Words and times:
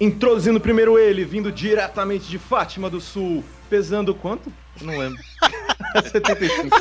Introduzindo 0.00 0.58
primeiro 0.58 0.98
ele, 0.98 1.24
vindo 1.24 1.52
diretamente 1.52 2.28
de 2.28 2.38
Fátima 2.38 2.88
do 2.88 3.00
Sul, 3.00 3.44
pesando 3.68 4.14
quanto? 4.14 4.50
Não 4.80 4.96
lembro. 4.96 5.18
75. 6.10 6.76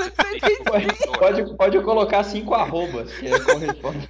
Pode, 1.17 1.55
pode 1.55 1.81
colocar 1.81 2.23
cinco 2.23 2.53
arrobas, 2.53 3.11
que 3.11 3.27
é 3.27 3.39
corresponde. 3.39 4.09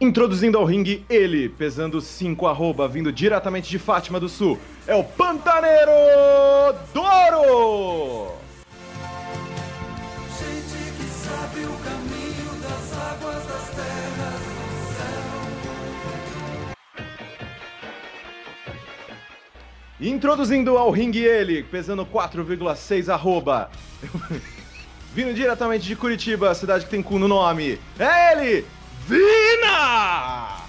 Introduzindo 0.00 0.56
ao 0.56 0.64
ringue 0.64 1.04
ele, 1.10 1.50
pesando 1.50 2.00
5 2.00 2.46
arroba, 2.46 2.88
vindo 2.88 3.12
diretamente 3.12 3.68
de 3.68 3.78
Fátima 3.78 4.18
do 4.18 4.30
Sul, 4.30 4.58
é 4.86 4.94
o 4.94 5.04
Pantaneiro 5.04 5.92
Doro! 6.94 8.39
Introduzindo 20.00 20.78
ao 20.78 20.90
ringue 20.90 21.22
ele, 21.22 21.62
pesando 21.62 22.06
4,6 22.06 23.12
arroba. 23.12 23.70
Vindo 25.12 25.34
diretamente 25.34 25.84
de 25.84 25.94
Curitiba, 25.96 26.54
cidade 26.54 26.84
que 26.84 26.90
tem 26.90 27.02
cu 27.02 27.18
no 27.18 27.28
nome. 27.28 27.78
É 27.98 28.32
ele, 28.32 28.66
Vina! 29.06 30.60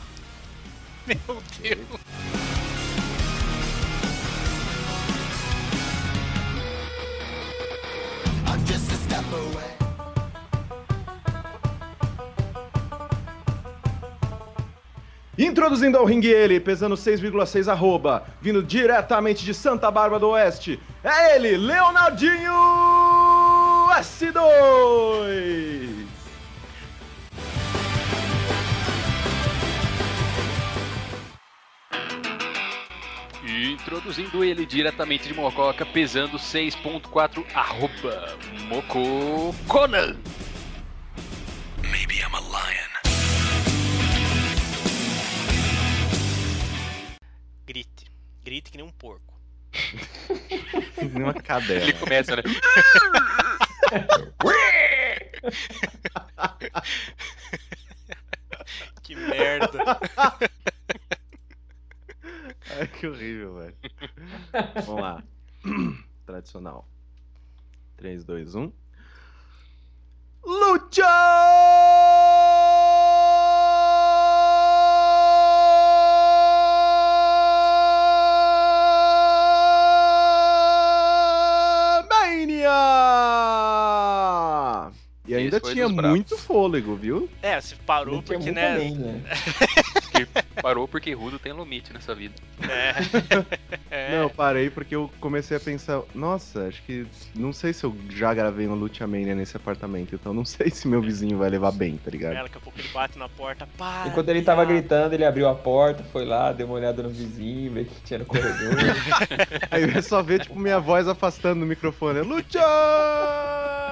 Meu 1.07 1.41
Deus. 1.61 2.00
Introduzindo 15.43 15.97
ao 15.97 16.05
ringue 16.05 16.27
ele, 16.27 16.59
pesando 16.59 16.93
6,6 16.93 17.67
arroba, 17.67 18.23
vindo 18.39 18.61
diretamente 18.61 19.43
de 19.43 19.55
Santa 19.55 19.89
Bárbara 19.89 20.19
do 20.19 20.29
Oeste. 20.29 20.79
É 21.03 21.35
ele, 21.35 21.57
Leonardinho 21.57 22.53
S2! 23.97 26.05
E 33.43 33.71
introduzindo 33.71 34.43
ele 34.43 34.63
diretamente 34.63 35.27
de 35.27 35.33
Mococa, 35.33 35.83
pesando 35.83 36.37
6.4 36.37 37.43
arroba 37.55 38.37
Moco 38.67 39.55
Conan. 39.67 40.15
Maybe 41.81 42.19
I'm 42.19 42.35
a 42.35 42.41
lion. 42.41 42.90
Grite. 47.65 48.11
Grite 48.43 48.71
que 48.71 48.77
nem 48.77 48.85
um 48.85 48.91
porco. 48.91 49.33
Uma 51.15 51.33
cadela. 51.33 51.83
Ele 51.83 51.93
começa, 51.93 52.35
né? 52.35 52.43
Que 59.03 59.15
merda. 59.15 59.79
Ai, 62.79 62.87
que 62.87 63.07
horrível, 63.07 63.55
velho. 63.55 63.75
Vamos 64.85 65.01
lá. 65.01 65.23
Tradicional. 66.25 66.87
3, 67.97 68.23
2, 68.23 68.55
1. 68.55 68.71
Lucha 70.43 71.03
E 85.31 85.35
ainda 85.35 85.61
foi 85.61 85.73
tinha 85.73 85.87
muito 85.87 86.37
fôlego, 86.37 86.93
viu? 86.95 87.29
É, 87.41 87.59
você 87.59 87.73
parou 87.85 88.21
tinha 88.21 88.37
porque, 88.37 88.51
né? 88.51 88.77
bem, 88.77 88.95
né? 88.95 89.21
Que 90.11 90.61
parou 90.61 90.89
porque 90.89 91.13
Rudo 91.13 91.39
tem 91.39 91.53
limite 91.53 91.93
nessa 91.93 92.13
vida. 92.13 92.35
É. 92.61 92.91
É. 93.91 94.11
Não, 94.11 94.21
eu 94.23 94.29
parei 94.29 94.69
porque 94.69 94.95
eu 94.95 95.11
comecei 95.19 95.57
a 95.57 95.59
pensar, 95.59 96.01
nossa, 96.15 96.67
acho 96.67 96.81
que 96.83 97.05
não 97.35 97.51
sei 97.51 97.73
se 97.73 97.83
eu 97.83 97.93
já 98.09 98.33
gravei 98.33 98.65
no 98.65 98.73
Lucha 98.73 99.05
Mania 99.05 99.35
nesse 99.35 99.57
apartamento, 99.57 100.15
então 100.15 100.33
não 100.33 100.45
sei 100.45 100.69
se 100.69 100.87
meu 100.87 101.01
vizinho 101.01 101.37
vai 101.37 101.49
levar 101.49 101.73
bem, 101.73 101.97
tá 101.97 102.09
ligado? 102.09 102.37
É, 102.37 102.43
daqui 102.43 102.57
a 102.57 102.61
pouco 102.61 102.79
ele 102.79 102.87
bate 102.87 103.19
na 103.19 103.27
porta, 103.27 103.67
para. 103.77 104.07
Enquanto 104.07 104.29
ele 104.29 104.41
tava 104.43 104.63
gritando, 104.63 105.13
ele 105.13 105.25
abriu 105.25 105.49
a 105.49 105.53
porta, 105.53 106.05
foi 106.05 106.23
lá, 106.23 106.53
deu 106.53 106.67
uma 106.67 106.75
olhada 106.75 107.03
no 107.03 107.09
vizinho, 107.09 107.73
ver 107.73 107.81
o 107.81 107.85
que 107.85 108.01
tinha 108.05 108.19
no 108.19 108.25
corredor. 108.25 108.75
Aí 109.69 109.83
eu 109.93 110.01
só 110.01 110.23
ver, 110.23 110.39
tipo, 110.39 110.57
minha 110.57 110.79
voz 110.79 111.05
afastando 111.09 111.59
do 111.59 111.65
microfone. 111.65 112.21
Lucha! 112.21 113.90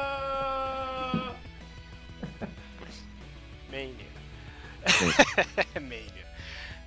Mania. 5.81 6.27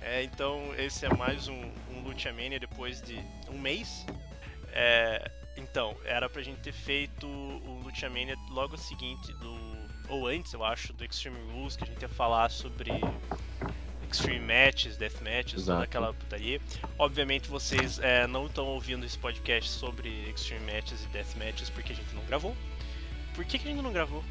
É, 0.01 0.23
então, 0.23 0.73
esse 0.77 1.05
é 1.05 1.09
mais 1.13 1.47
um, 1.47 1.71
um 1.91 2.01
Lucha 2.03 2.31
Mania 2.33 2.59
depois 2.59 3.01
de 3.01 3.17
um 3.49 3.57
mês. 3.57 4.05
É, 4.71 5.31
então, 5.55 5.95
era 6.03 6.29
pra 6.29 6.41
gente 6.41 6.59
ter 6.59 6.73
feito 6.73 7.25
o 7.27 7.81
Lucha 7.83 8.09
Mania 8.09 8.35
logo 8.49 8.77
seguinte 8.77 9.31
do. 9.33 9.83
Ou 10.09 10.27
antes, 10.27 10.51
eu 10.53 10.63
acho, 10.63 10.91
do 10.93 11.05
Extreme 11.05 11.39
Rules, 11.53 11.77
que 11.77 11.85
a 11.85 11.87
gente 11.87 12.01
ia 12.01 12.09
falar 12.09 12.51
sobre 12.51 12.91
Extreme 14.13 14.45
Matches, 14.45 14.97
Death 14.97 15.21
Matches, 15.21 15.61
Exato. 15.61 15.65
toda 15.65 15.83
aquela 15.83 16.13
putaria. 16.13 16.61
Obviamente 16.99 17.47
vocês 17.49 17.97
é, 17.99 18.27
não 18.27 18.45
estão 18.45 18.65
ouvindo 18.67 19.05
esse 19.05 19.17
podcast 19.17 19.69
sobre 19.69 20.09
Extreme 20.29 20.71
Matches 20.71 21.03
e 21.03 21.07
Death 21.07 21.35
Matches 21.35 21.69
porque 21.69 21.93
a 21.93 21.95
gente 21.95 22.13
não 22.13 22.23
gravou. 22.25 22.55
Por 23.33 23.43
que, 23.45 23.57
que 23.57 23.67
a 23.67 23.71
gente 23.71 23.81
não 23.81 23.91
gravou? 23.91 24.23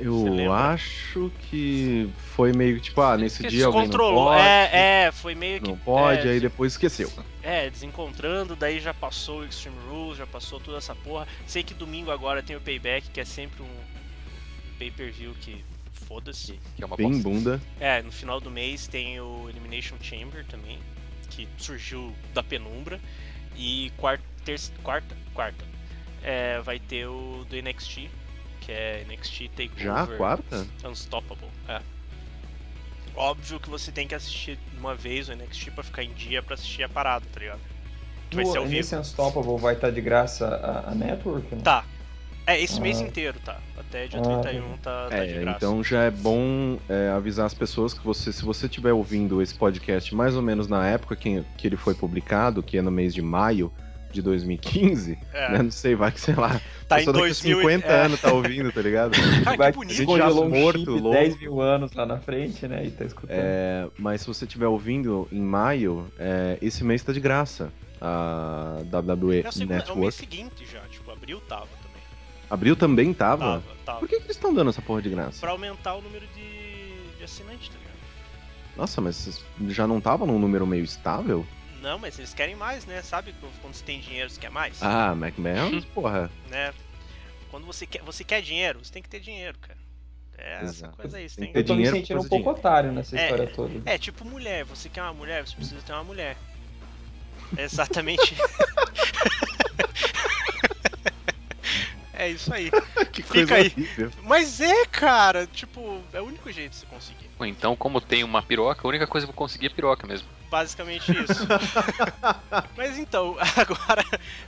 Eu 0.00 0.52
acho 0.52 1.30
que 1.50 2.10
foi 2.34 2.52
meio 2.52 2.76
que, 2.76 2.82
tipo, 2.82 3.00
ah, 3.00 3.16
nesse 3.16 3.46
dia 3.46 3.66
alguém 3.66 3.82
não 3.82 3.88
Descontrolou. 3.88 4.24
pode, 4.26 4.40
É, 4.42 5.04
é, 5.06 5.12
foi 5.12 5.34
meio 5.34 5.60
que. 5.60 5.68
não 5.68 5.76
pode, 5.76 6.26
é, 6.26 6.32
aí 6.32 6.40
depois 6.40 6.72
esqueceu. 6.72 7.10
É, 7.42 7.68
desencontrando, 7.70 8.54
daí 8.56 8.80
já 8.80 8.92
passou 8.94 9.40
o 9.40 9.44
Extreme 9.44 9.76
Rules, 9.88 10.18
já 10.18 10.26
passou 10.26 10.58
toda 10.60 10.78
essa 10.78 10.94
porra. 10.94 11.26
Sei 11.46 11.62
que 11.62 11.74
domingo 11.74 12.10
agora 12.10 12.42
tem 12.42 12.56
o 12.56 12.60
Payback, 12.60 13.10
que 13.10 13.20
é 13.20 13.24
sempre 13.24 13.62
um 13.62 13.68
pay-per-view 14.78 15.34
que 15.40 15.64
foda-se. 15.92 16.58
Que 16.76 16.82
é 16.82 16.86
uma 16.86 16.96
Bem 16.96 17.08
bosta. 17.10 17.22
bunda. 17.28 17.60
É, 17.78 18.02
no 18.02 18.10
final 18.12 18.40
do 18.40 18.50
mês 18.50 18.86
tem 18.86 19.20
o 19.20 19.48
Elimination 19.48 19.96
Chamber 20.00 20.44
também, 20.46 20.78
que 21.30 21.46
surgiu 21.58 22.14
da 22.34 22.42
penumbra. 22.42 23.00
E 23.56 23.92
quarta, 23.96 24.24
terça, 24.44 24.72
quarta, 24.82 25.14
quarta, 25.34 25.64
é, 26.22 26.60
vai 26.60 26.78
ter 26.78 27.06
o 27.06 27.44
do 27.48 27.56
NXT, 27.60 28.08
que 28.60 28.70
é 28.72 29.04
NXT 29.08 29.48
Takeover 29.56 29.76
Já 29.84 30.06
quarta? 30.16 30.66
Unstoppable. 30.84 31.48
É. 31.68 31.80
Óbvio 33.16 33.58
que 33.58 33.68
você 33.68 33.90
tem 33.90 34.06
que 34.06 34.14
assistir 34.14 34.58
uma 34.78 34.94
vez 34.94 35.28
o 35.28 35.34
NXT 35.34 35.70
pra 35.72 35.82
ficar 35.84 36.04
em 36.04 36.12
dia 36.12 36.42
pra 36.42 36.54
assistir 36.54 36.82
a 36.84 36.88
parada, 36.88 37.24
tá 37.32 37.40
ligado? 37.40 37.60
Que 38.30 38.36
vai 38.36 38.46
ser 38.46 38.58
ao 38.58 38.64
vivo. 38.64 38.76
nesse 38.76 38.94
Unstoppable 38.96 39.58
vai 39.58 39.74
estar 39.74 39.90
de 39.90 40.00
graça 40.00 40.46
a, 40.46 40.90
a 40.90 40.94
Network? 40.94 41.54
né? 41.54 41.60
Tá. 41.62 41.84
É, 42.46 42.58
esse 42.60 42.78
Ah. 42.78 42.82
mês 42.82 43.00
inteiro 43.00 43.38
tá. 43.44 43.58
Até 43.76 44.06
dia 44.06 44.20
Ah, 44.20 44.40
31 44.40 44.76
tá, 44.78 45.08
tá 45.10 45.24
de 45.24 45.32
É, 45.32 45.40
graça. 45.40 45.56
então 45.56 45.82
já 45.84 46.04
é 46.04 46.10
bom 46.10 46.78
é, 46.88 47.08
avisar 47.10 47.46
as 47.46 47.54
pessoas 47.54 47.92
que 47.92 48.02
você, 48.04 48.32
se 48.32 48.42
você 48.44 48.66
estiver 48.66 48.92
ouvindo 48.92 49.42
esse 49.42 49.54
podcast 49.54 50.14
mais 50.14 50.34
ou 50.36 50.42
menos 50.42 50.66
na 50.68 50.86
época 50.88 51.16
que, 51.16 51.44
que 51.58 51.66
ele 51.66 51.76
foi 51.76 51.94
publicado, 51.94 52.62
que 52.62 52.78
é 52.78 52.82
no 52.82 52.90
mês 52.90 53.12
de 53.12 53.20
maio 53.20 53.72
de 54.12 54.20
2015, 54.22 55.18
É, 55.32 55.52
né? 55.52 55.62
Não 55.62 55.70
sei, 55.70 55.94
vai 55.94 56.10
que 56.10 56.20
sei 56.20 56.34
lá. 56.34 56.60
tá 56.88 56.96
em 57.00 57.04
pessoa 57.04 57.12
daqui 57.14 57.24
a 57.24 57.28
2000 57.28 57.58
e- 57.58 57.62
50 57.62 57.86
é. 57.86 58.04
anos 58.04 58.20
tá 58.20 58.32
ouvindo, 58.32 58.72
tá 58.72 58.82
ligado? 58.82 59.12
Vai 59.56 59.70
que 59.72 59.78
bonito. 59.78 59.94
gente 59.94 60.16
já 60.18 60.30
um 60.30 60.48
morto, 60.48 60.78
chip 60.80 60.90
louco. 60.90 61.10
10 61.10 61.38
mil 61.40 61.60
anos 61.60 61.92
lá 61.92 62.04
na 62.06 62.18
frente, 62.18 62.66
né? 62.66 62.84
E 62.86 62.90
tá 62.90 63.04
escutando. 63.04 63.36
É, 63.38 63.86
mas 63.98 64.22
se 64.22 64.26
você 64.26 64.44
estiver 64.44 64.66
ouvindo 64.66 65.28
em 65.30 65.40
maio, 65.40 66.10
é, 66.18 66.58
esse 66.60 66.82
mês 66.84 67.02
tá 67.02 67.12
de 67.12 67.20
graça. 67.20 67.72
A 68.02 68.78
WWE 68.90 69.42
É 69.42 69.48
o, 69.48 69.52
segundo, 69.52 69.72
é 69.72 69.74
o 69.74 69.78
mês 69.78 69.88
Network. 69.88 70.12
seguinte 70.16 70.66
já, 70.72 70.80
tipo, 70.90 71.10
abril 71.10 71.38
tava 71.48 71.66
também. 71.66 72.02
Abril 72.48 72.74
também 72.74 73.12
tava? 73.12 73.44
Tava, 73.44 73.62
tava. 73.84 73.98
Por 74.00 74.08
que, 74.08 74.16
que 74.16 74.22
eles 74.24 74.36
estão 74.36 74.54
dando 74.54 74.70
essa 74.70 74.80
porra 74.80 75.02
de 75.02 75.10
graça? 75.10 75.38
Pra 75.40 75.50
aumentar 75.50 75.94
o 75.94 76.00
número 76.00 76.24
de, 76.34 77.18
de 77.18 77.24
assinantes, 77.24 77.68
tá 77.68 77.74
ligado? 77.78 77.90
Nossa, 78.76 79.00
mas 79.02 79.16
vocês 79.16 79.44
já 79.68 79.86
não 79.86 80.00
tava 80.00 80.24
num 80.24 80.38
número 80.38 80.66
meio 80.66 80.82
estável? 80.82 81.44
Não, 81.80 81.98
mas 81.98 82.18
eles 82.18 82.34
querem 82.34 82.54
mais, 82.54 82.84
né? 82.86 83.02
Sabe 83.02 83.34
quando 83.60 83.74
você 83.74 83.84
tem 83.84 84.00
dinheiro, 84.00 84.28
você 84.28 84.38
quer 84.40 84.50
mais? 84.50 84.82
Ah, 84.82 85.12
McMahon, 85.12 85.80
porra. 85.94 86.30
Né? 86.48 86.72
Quando 87.50 87.66
você 87.66 87.86
quer, 87.86 88.02
você 88.02 88.22
quer 88.22 88.42
dinheiro, 88.42 88.84
você 88.84 88.92
tem 88.92 89.02
que 89.02 89.08
ter 89.08 89.20
dinheiro, 89.20 89.58
cara. 89.58 89.78
É 90.38 90.54
essa 90.62 90.64
Exato. 90.64 90.96
coisa 90.96 91.16
aí, 91.16 91.28
você 91.28 91.36
Tem 91.36 91.44
tem 91.46 91.52
que 91.52 91.58
Eu 91.58 91.64
tô 91.64 91.72
me 91.74 91.78
dinheiro 91.78 91.96
sentindo 91.96 92.18
um 92.20 92.22
pouco 92.22 92.36
dinheiro. 92.36 92.58
otário 92.58 92.92
nessa 92.92 93.16
É, 93.16 93.22
história 93.24 93.46
toda. 93.48 93.82
É 93.90 93.98
tipo 93.98 94.24
mulher, 94.24 94.64
você 94.64 94.88
quer 94.88 95.02
uma 95.02 95.12
mulher, 95.12 95.46
você 95.46 95.56
precisa 95.56 95.82
ter 95.82 95.92
uma 95.92 96.04
mulher. 96.04 96.36
É 97.56 97.62
exatamente. 97.64 98.34
É 102.20 102.28
isso 102.28 102.52
aí. 102.52 102.70
que 103.10 103.22
Fica 103.22 103.54
aí. 103.54 103.68
horrível. 103.68 104.12
Mas 104.24 104.60
é, 104.60 104.84
cara, 104.84 105.46
tipo, 105.46 106.02
é 106.12 106.20
o 106.20 106.26
único 106.26 106.52
jeito 106.52 106.72
de 106.72 106.76
você 106.76 106.84
conseguir. 106.84 107.30
Ou 107.38 107.46
então, 107.46 107.74
como 107.74 107.98
tem 107.98 108.22
uma 108.22 108.42
piroca, 108.42 108.86
a 108.86 108.88
única 108.88 109.06
coisa 109.06 109.26
que 109.26 109.30
eu 109.30 109.34
vou 109.34 109.38
conseguir 109.38 109.66
é 109.66 109.70
piroca 109.70 110.06
mesmo. 110.06 110.28
Basicamente 110.50 111.10
isso. 111.12 111.46
Mas 112.76 112.98
então, 112.98 113.38
agora, 113.56 114.04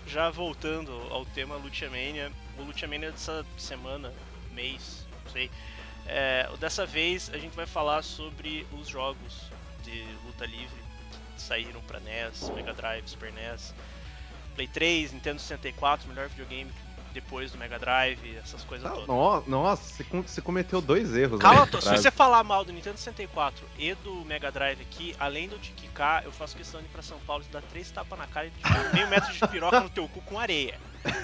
já 0.07 0.29
voltando 0.29 0.93
ao 1.11 1.25
tema 1.25 1.57
Lucha 1.57 1.89
Mania, 1.89 2.31
o 2.59 2.63
Lucha 2.63 2.87
Mania 2.87 3.11
dessa 3.11 3.43
semana, 3.57 4.13
mês, 4.53 5.07
não 5.25 5.33
sei. 5.33 5.51
É, 6.07 6.47
dessa 6.61 6.85
vez 6.85 7.31
a 7.33 7.39
gente 7.39 7.57
vai 7.57 7.65
falar 7.65 8.03
sobre 8.03 8.67
os 8.73 8.87
jogos 8.87 9.51
de 9.83 10.05
luta 10.27 10.45
livre 10.45 10.83
que 11.35 11.41
saíram 11.41 11.81
pra 11.83 12.01
NES, 12.01 12.51
Mega 12.51 12.75
Drive, 12.75 13.09
Super 13.09 13.33
NES, 13.33 13.73
Play 14.55 14.69
3, 14.69 15.13
Nintendo 15.13 15.41
64, 15.41 16.07
melhor 16.07 16.29
videogame 16.29 16.71
depois 17.13 17.51
do 17.53 17.59
Mega 17.59 17.79
Drive, 17.79 18.37
essas 18.39 18.65
coisas 18.65 18.87
Ah, 18.87 18.91
todas. 18.91 19.07
no- 19.09 19.45
Nossa, 19.47 19.83
você 19.83 20.05
com- 20.05 20.23
você 20.23 20.41
cometeu 20.41 20.81
dois 20.81 21.15
erros. 21.17 21.39
Calma, 21.41 21.61
né? 21.63 21.67
tô- 21.71 21.81
se 21.81 21.89
você 21.91 22.11
falar 22.11 22.43
mal 22.43 22.65
do 22.65 22.73
Nintendo 22.73 22.97
64 22.99 23.67
e 23.79 23.95
do 23.97 24.25
Mega 24.25 24.51
Drive 24.51 24.81
aqui, 24.81 25.15
além 25.21 25.49
de 25.49 25.55
eu 25.55 25.61
te 25.61 25.73
quicar, 25.73 26.25
eu 26.25 26.33
faço 26.33 26.57
questão 26.57 26.81
de 26.81 26.87
ir 26.87 26.91
pra 26.91 27.03
São 27.03 27.19
Paulo 27.21 27.45
e 27.49 27.53
dar 27.53 27.63
três 27.63 27.91
tapas 27.91 28.19
na 28.19 28.27
cara 28.27 28.47
e 28.47 28.51
te 28.51 28.95
meio 28.95 29.09
metro 29.09 29.33
de 29.33 29.47
piroca 29.49 29.81
no 29.81 29.91
teu 29.91 30.09
cu 30.09 30.21
com 30.23 30.39
areia. 30.39 30.79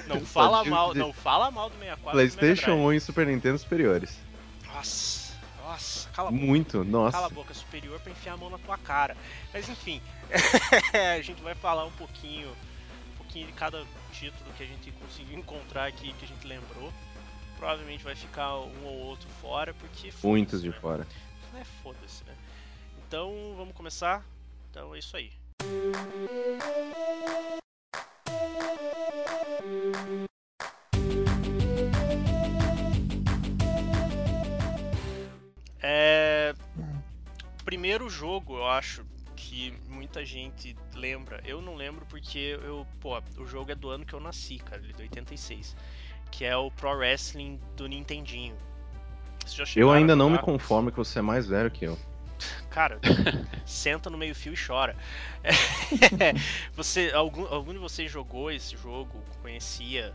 Não 0.06 0.20
fala 0.26 0.64
mal, 0.64 0.94
não 0.94 1.12
fala 1.12 1.50
mal 1.50 1.70
do 1.70 1.76
64 1.76 2.10
PlayStation 2.12 2.70
e 2.72 2.76
do 2.76 2.82
1 2.82 2.92
e 2.92 3.00
Super 3.00 3.26
Nintendo 3.26 3.58
superiores. 3.58 4.18
Nossa, 4.74 5.32
nossa, 5.62 6.08
cala 6.10 6.28
a 6.28 6.32
boca. 6.32 6.44
Muito, 6.44 6.84
nossa. 6.84 7.12
Cala 7.12 7.26
a 7.26 7.30
boca, 7.30 7.54
superior 7.54 7.98
pra 8.00 8.12
enfiar 8.12 8.34
a 8.34 8.36
mão 8.36 8.50
na 8.50 8.58
tua 8.58 8.76
cara. 8.78 9.16
Mas 9.52 9.68
enfim, 9.68 10.00
a 11.18 11.20
gente 11.22 11.40
vai 11.42 11.54
falar 11.54 11.84
um 11.84 11.90
pouquinho, 11.92 12.48
um 12.48 13.16
pouquinho 13.18 13.46
de 13.46 13.52
cada 13.52 13.84
título 14.12 14.52
que 14.56 14.62
a 14.62 14.66
gente 14.66 14.90
conseguiu 14.92 15.38
encontrar 15.38 15.86
aqui, 15.86 16.12
que 16.14 16.24
a 16.24 16.28
gente 16.28 16.46
lembrou. 16.46 16.92
Provavelmente 17.56 18.04
vai 18.04 18.14
ficar 18.14 18.56
um 18.56 18.84
ou 18.84 18.98
outro 19.06 19.28
fora, 19.40 19.74
porque 19.74 20.12
Muitos 20.22 20.62
de 20.62 20.68
né? 20.68 20.76
fora. 20.80 21.06
É 21.58 21.64
foda-se, 21.82 22.22
né? 22.24 22.34
Então 23.06 23.54
vamos 23.56 23.74
começar. 23.74 24.24
Então 24.70 24.94
é 24.94 24.98
isso 24.98 25.16
aí. 25.16 25.32
É. 35.80 36.54
Primeiro 37.64 38.08
jogo, 38.08 38.56
eu 38.56 38.66
acho 38.66 39.04
que 39.48 39.72
muita 39.88 40.24
gente 40.26 40.76
lembra. 40.94 41.40
Eu 41.44 41.62
não 41.62 41.74
lembro 41.74 42.04
porque 42.06 42.58
eu, 42.62 42.86
pô, 43.00 43.18
o 43.38 43.46
jogo 43.46 43.72
é 43.72 43.74
do 43.74 43.88
ano 43.88 44.04
que 44.04 44.12
eu 44.12 44.20
nasci, 44.20 44.58
cara, 44.58 44.82
ele 44.82 44.92
é 44.92 44.96
de 44.96 45.02
86, 45.02 45.74
que 46.30 46.44
é 46.44 46.54
o 46.54 46.70
Pro 46.70 46.90
Wrestling 46.90 47.58
do 47.74 47.86
Nintendinho. 47.86 48.56
Eu 49.74 49.90
ainda 49.90 50.14
não 50.14 50.28
me 50.28 50.38
conformo 50.38 50.90
que 50.90 50.98
você 50.98 51.20
é 51.20 51.22
mais 51.22 51.46
velho 51.46 51.70
que 51.70 51.86
eu. 51.86 51.98
Cara, 52.68 53.00
senta 53.64 54.10
no 54.10 54.18
meio 54.18 54.34
fio 54.34 54.52
e 54.52 54.56
chora. 54.56 54.94
você, 56.76 57.10
algum, 57.14 57.46
algum 57.46 57.72
de 57.72 57.78
vocês 57.78 58.12
jogou 58.12 58.50
esse 58.50 58.76
jogo? 58.76 59.24
Conhecia 59.40 60.14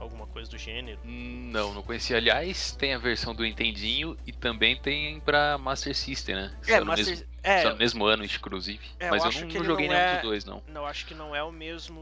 alguma 0.00 0.26
coisa 0.26 0.50
do 0.50 0.58
gênero? 0.58 0.98
Não, 1.04 1.74
não 1.74 1.82
conhecia. 1.82 2.16
Aliás, 2.16 2.72
tem 2.72 2.94
a 2.94 2.98
versão 2.98 3.34
do 3.34 3.42
Nintendinho 3.42 4.16
e 4.26 4.32
também 4.32 4.76
tem 4.76 5.20
pra 5.20 5.58
Master 5.58 5.94
System, 5.94 6.34
né? 6.34 6.52
No 6.80 6.86
Master- 6.86 7.06
mesmo, 7.08 7.26
é, 7.42 7.58
saiu 7.62 7.70
no 7.72 7.78
mesmo 7.78 8.04
ano, 8.06 8.24
inclusive. 8.24 8.80
É, 8.98 9.06
eu 9.06 9.10
Mas 9.10 9.22
eu, 9.22 9.28
acho 9.28 9.40
não, 9.42 9.48
que 9.48 9.58
não 9.58 9.64
joguei 9.64 9.86
não 9.88 9.94
nenhum 9.94 10.06
é- 10.08 10.12
dos 10.14 10.22
dois, 10.22 10.44
não. 10.44 10.62
não, 10.66 10.86
acho 10.86 11.06
que 11.06 11.14
não 11.14 11.36
é 11.36 11.42
o 11.42 11.52
mesmo. 11.52 12.00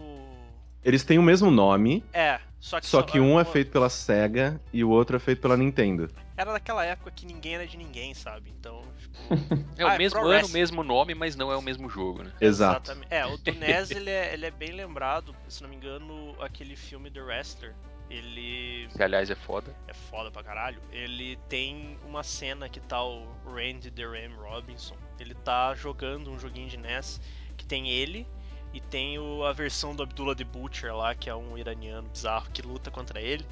Eles 0.85 1.05
têm 1.05 1.19
o 1.19 1.23
mesmo 1.23 1.50
nome, 1.50 2.05
É, 2.12 2.41
só 2.61 2.81
que, 2.81 2.87
só 2.87 3.03
que 3.03 3.19
um 3.19 3.39
é 3.39 3.45
feito 3.45 3.73
pela 3.73 3.89
SEGA 3.91 4.61
e 4.73 4.85
o 4.85 4.91
outro 4.91 5.17
é 5.17 5.19
feito 5.19 5.43
pela 5.43 5.56
Nintendo. 5.56 6.09
Era 6.37 6.53
daquela 6.53 6.85
época 6.85 7.11
que 7.11 7.27
ninguém 7.27 7.56
era 7.56 7.67
de 7.67 7.77
ninguém, 7.77 8.15
sabe? 8.15 8.49
Então, 8.59 8.83
tipo. 8.97 9.19
É 9.77 9.83
Ah, 9.83 9.89
o 9.89 9.91
é 9.91 9.99
mesmo 9.99 10.21
Pro 10.21 10.29
ano, 10.29 10.47
o 10.47 10.50
mesmo 10.50 10.83
nome, 10.83 11.15
mas 11.15 11.37
não 11.37 11.53
é 11.53 11.56
o 11.56 11.62
mesmo 11.62 11.89
jogo, 11.89 12.23
né? 12.25 12.33
Exato. 12.41 12.91
Exatamente. 12.91 13.12
É, 13.12 13.25
o 13.27 13.37
do 13.37 13.53
NES 13.55 13.91
ele 13.93 14.11
é, 14.11 14.33
ele 14.33 14.47
é 14.47 14.50
bem 14.50 14.71
lembrado, 14.73 15.35
se 15.49 15.62
não 15.62 15.69
me 15.71 15.77
engano, 15.77 16.35
aquele 16.41 16.75
filme 16.77 17.11
The 17.11 17.21
Wrestler. 17.21 17.75
Ele 18.10 18.88
Que 18.96 19.02
aliás 19.02 19.31
é 19.31 19.34
foda. 19.34 19.75
é 19.87 19.93
foda 19.93 20.31
pra 20.31 20.43
caralho. 20.43 20.81
Ele 20.90 21.37
tem 21.49 21.99
uma 22.06 22.22
cena 22.22 22.69
que 22.69 22.81
tá 22.81 23.02
o 23.05 23.26
Randy 23.44 23.90
The 23.90 24.05
Ram 24.05 24.34
Robinson. 24.37 24.96
Ele 25.20 25.34
tá 25.34 25.75
jogando 25.75 26.31
um 26.31 26.38
joguinho 26.38 26.69
de 26.69 26.76
NES 26.78 27.20
que 27.56 27.66
tem 27.66 27.88
ele 27.90 28.26
e 28.72 28.81
tem 28.81 29.19
o- 29.19 29.44
a 29.44 29.52
versão 29.52 29.94
do 29.94 30.02
Abdullah 30.02 30.34
the 30.34 30.44
Butcher 30.44 30.94
lá, 30.94 31.14
que 31.14 31.28
é 31.28 31.34
um 31.34 31.56
iraniano 31.58 32.08
bizarro 32.08 32.50
que 32.50 32.62
luta 32.62 32.90
contra 32.90 33.20
ele. 33.20 33.44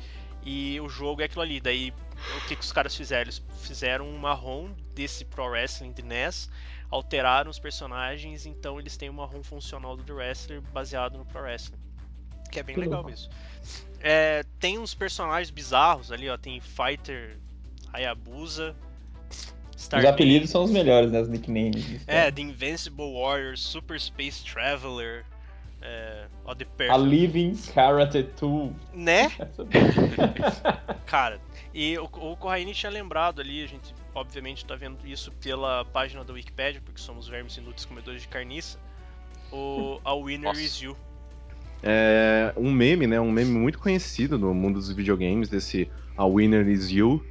E 0.43 0.81
o 0.81 0.89
jogo 0.89 1.21
é 1.23 1.25
aquilo 1.25 1.43
ali. 1.43 1.61
Daí, 1.61 1.93
o 2.39 2.47
que, 2.49 2.55
que 2.57 2.63
os 2.63 2.73
caras 2.73 2.95
fizeram? 2.97 3.23
Eles 3.23 3.45
fizeram 3.63 4.09
um 4.09 4.17
marrom 4.17 4.71
desse 4.95 5.25
Pro 5.25 5.47
Wrestling 5.47 5.93
de 5.93 6.03
NES, 6.03 6.49
alteraram 6.89 7.51
os 7.51 7.59
personagens, 7.59 8.47
então 8.47 8.79
eles 8.79 8.97
têm 8.97 9.11
um 9.11 9.15
marrom 9.15 9.43
funcional 9.43 9.97
do 9.97 10.05
The 10.05 10.13
Wrestler 10.13 10.61
baseado 10.61 11.19
no 11.19 11.27
Pro 11.27 11.43
Wrestling. 11.43 11.81
Que 12.51 12.61
é 12.61 12.63
bem 12.63 12.77
legal 12.77 13.05
mesmo. 13.05 13.31
É, 14.01 14.45
tem 14.59 14.79
uns 14.79 14.95
personagens 14.95 15.51
bizarros 15.51 16.13
ali, 16.13 16.29
ó. 16.29 16.37
Tem 16.37 16.61
Fighter 16.61 17.39
Hayabusa. 17.93 18.77
Os 19.31 19.83
Stardate, 19.83 20.15
apelidos 20.15 20.51
são 20.51 20.65
os 20.65 20.71
melhores, 20.71 21.11
né? 21.11 21.21
Os 21.21 21.29
nicknames. 21.29 22.03
É, 22.07 22.31
The 22.31 22.41
Invincible 22.41 23.13
Warrior, 23.13 23.57
Super 23.57 24.01
Space 24.01 24.45
Traveler. 24.45 25.25
É, 25.83 26.27
ó, 26.45 26.55
The 26.55 26.65
A 26.65 26.77
Perfect. 26.77 27.09
Living 27.09 27.57
Karate 27.75 28.23
Tool. 28.23 28.75
Né? 28.95 29.31
Cara, 31.07 31.41
e 31.75 31.99
o, 31.99 32.05
o 32.05 32.37
Corraine 32.37 32.73
tinha 32.73 32.91
lembrado 32.91 33.41
ali, 33.41 33.63
a 33.63 33.67
gente 33.67 33.95
obviamente 34.15 34.65
tá 34.65 34.75
vendo 34.75 35.07
isso 35.07 35.31
pela 35.33 35.85
página 35.85 36.25
da 36.25 36.33
Wikipedia, 36.33 36.81
porque 36.85 37.01
somos 37.01 37.29
vermes 37.29 37.57
inúteis 37.57 37.85
comedores 37.85 38.23
de 38.23 38.29
carniça. 38.29 38.79
O 39.53 40.01
A 40.05 40.15
Winner 40.15 40.49
Nossa. 40.49 40.61
Is 40.61 40.81
You. 40.81 40.97
É 41.89 42.53
um 42.57 42.73
meme, 42.73 43.07
né? 43.07 43.21
Um 43.21 43.31
meme 43.31 43.53
muito 43.53 43.79
conhecido 43.79 44.37
no 44.37 44.53
mundo 44.53 44.75
dos 44.75 44.91
videogames, 44.91 45.49
desse 45.49 45.89
A 46.17 46.27
Winner 46.27 46.67
Is 46.67 46.91
You. 46.91 47.25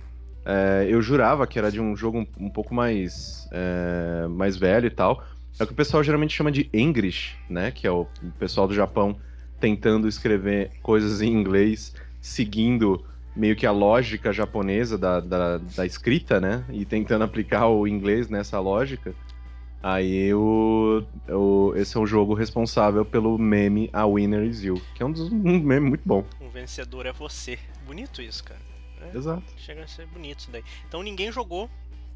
É, 0.45 0.87
eu 0.89 1.01
jurava 1.01 1.45
que 1.45 1.59
era 1.59 1.69
de 1.69 1.81
um 1.81 1.93
jogo 1.93 2.19
um, 2.19 2.45
um 2.45 2.49
pouco 2.49 2.73
mais, 2.73 3.49
é, 3.51 4.27
mais 4.29 4.55
velho 4.55 4.87
e 4.87 4.89
tal. 4.89 5.21
É 5.59 5.63
o 5.63 5.67
que 5.67 5.73
o 5.73 5.75
pessoal 5.75 6.01
geralmente 6.01 6.33
chama 6.33 6.53
de 6.53 6.69
English, 6.73 7.35
né? 7.49 7.69
Que 7.69 7.85
é 7.85 7.91
o 7.91 8.07
pessoal 8.39 8.65
do 8.65 8.73
Japão 8.73 9.17
tentando 9.59 10.07
escrever 10.07 10.71
coisas 10.81 11.21
em 11.21 11.33
inglês, 11.33 11.93
seguindo 12.21 13.03
meio 13.35 13.57
que 13.57 13.65
a 13.65 13.71
lógica 13.71 14.31
japonesa 14.31 14.97
da, 14.97 15.19
da, 15.19 15.57
da 15.57 15.85
escrita, 15.85 16.39
né? 16.39 16.63
E 16.69 16.85
tentando 16.85 17.25
aplicar 17.25 17.67
o 17.67 17.85
inglês 17.85 18.29
nessa 18.29 18.57
lógica. 18.57 19.13
Aí 19.87 20.33
o, 20.33 21.05
o, 21.29 21.73
esse 21.75 21.95
é 21.95 21.99
o 21.99 22.07
jogo 22.07 22.33
responsável 22.33 23.05
pelo 23.05 23.37
meme 23.37 23.87
A 23.93 24.03
Winner 24.07 24.43
Is 24.43 24.63
You, 24.63 24.81
que 24.95 25.03
é 25.03 25.05
um, 25.05 25.11
dos, 25.11 25.31
um 25.31 25.59
meme 25.59 25.89
muito 25.89 26.01
bom. 26.03 26.25
Um 26.41 26.49
vencedor 26.49 27.05
é 27.05 27.11
você. 27.11 27.59
Bonito 27.85 28.19
isso, 28.19 28.43
cara. 28.43 28.59
É, 28.99 29.15
Exato. 29.15 29.43
Chega 29.57 29.83
a 29.83 29.87
ser 29.87 30.07
bonito 30.07 30.39
isso 30.39 30.49
daí. 30.49 30.63
Então 30.87 31.03
ninguém 31.03 31.31
jogou 31.31 31.69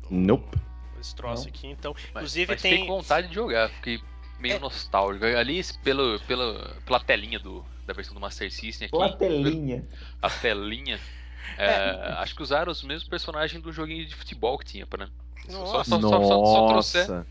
Nope. 0.10 0.58
esse 1.00 1.14
troço 1.16 1.44
Não. 1.44 1.50
aqui, 1.50 1.68
então. 1.68 1.94
Mas, 1.96 2.10
Inclusive 2.24 2.52
mas 2.54 2.62
tem. 2.64 2.72
fiquei 2.72 2.88
vontade 2.88 3.28
de 3.28 3.36
jogar, 3.36 3.70
fiquei 3.70 4.00
meio 4.40 4.56
É. 4.56 4.60
nostálgico. 4.60 5.26
Ali, 5.26 5.62
pelo, 5.84 6.20
pelo, 6.22 6.56
pela 6.88 7.00
telinha 7.00 7.38
do, 7.38 7.64
da 7.86 7.94
versão 7.94 8.16
do 8.16 8.20
Master 8.20 8.52
System 8.52 8.88
aqui, 8.88 8.98
Pela 8.98 9.16
telinha. 9.16 9.88
a 10.20 10.28
telinha, 10.32 11.00
é, 11.56 12.16
acho 12.18 12.36
que 12.36 12.42
usaram 12.42 12.72
os 12.72 12.82
mesmos 12.84 13.08
personagens 13.08 13.62
do 13.62 13.72
joguinho 13.72 14.08
de 14.08 14.16
futebol 14.16 14.58
que 14.58 14.66
tinha, 14.66 14.88
pra, 14.88 15.06
né? 15.06 15.12
Só, 15.48 15.84
só, 15.84 15.98
Nossa. 15.98 16.00
só, 16.00 16.24
só, 16.24 16.46
só, 16.46 16.68
trouxer 16.68 17.02
Nossa. 17.02 17.28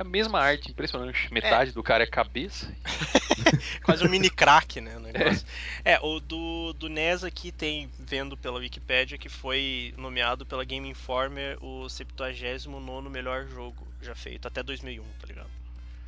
A 0.00 0.04
mesma 0.04 0.40
arte, 0.40 0.70
impressionante. 0.70 1.32
Metade 1.32 1.72
do 1.72 1.82
cara 1.82 2.04
é 2.04 2.06
cabeça. 2.06 2.72
Quase 3.84 4.02
um 4.04 4.08
mini 4.08 4.30
crack, 4.30 4.80
né? 4.80 4.96
o 4.96 5.00
negócio. 5.00 5.46
É, 5.84 6.00
o 6.00 6.18
do, 6.18 6.72
do 6.72 6.88
NES 6.88 7.22
aqui 7.22 7.52
tem, 7.52 7.90
vendo 7.98 8.34
pela 8.34 8.58
Wikipedia, 8.58 9.18
que 9.18 9.28
foi 9.28 9.92
nomeado 9.98 10.46
pela 10.46 10.64
Game 10.64 10.88
Informer 10.88 11.58
o 11.62 11.86
79 11.88 13.10
melhor 13.10 13.46
jogo 13.46 13.86
já 14.00 14.14
feito, 14.14 14.48
até 14.48 14.62
2001, 14.62 15.02
tá 15.20 15.26
ligado? 15.26 15.50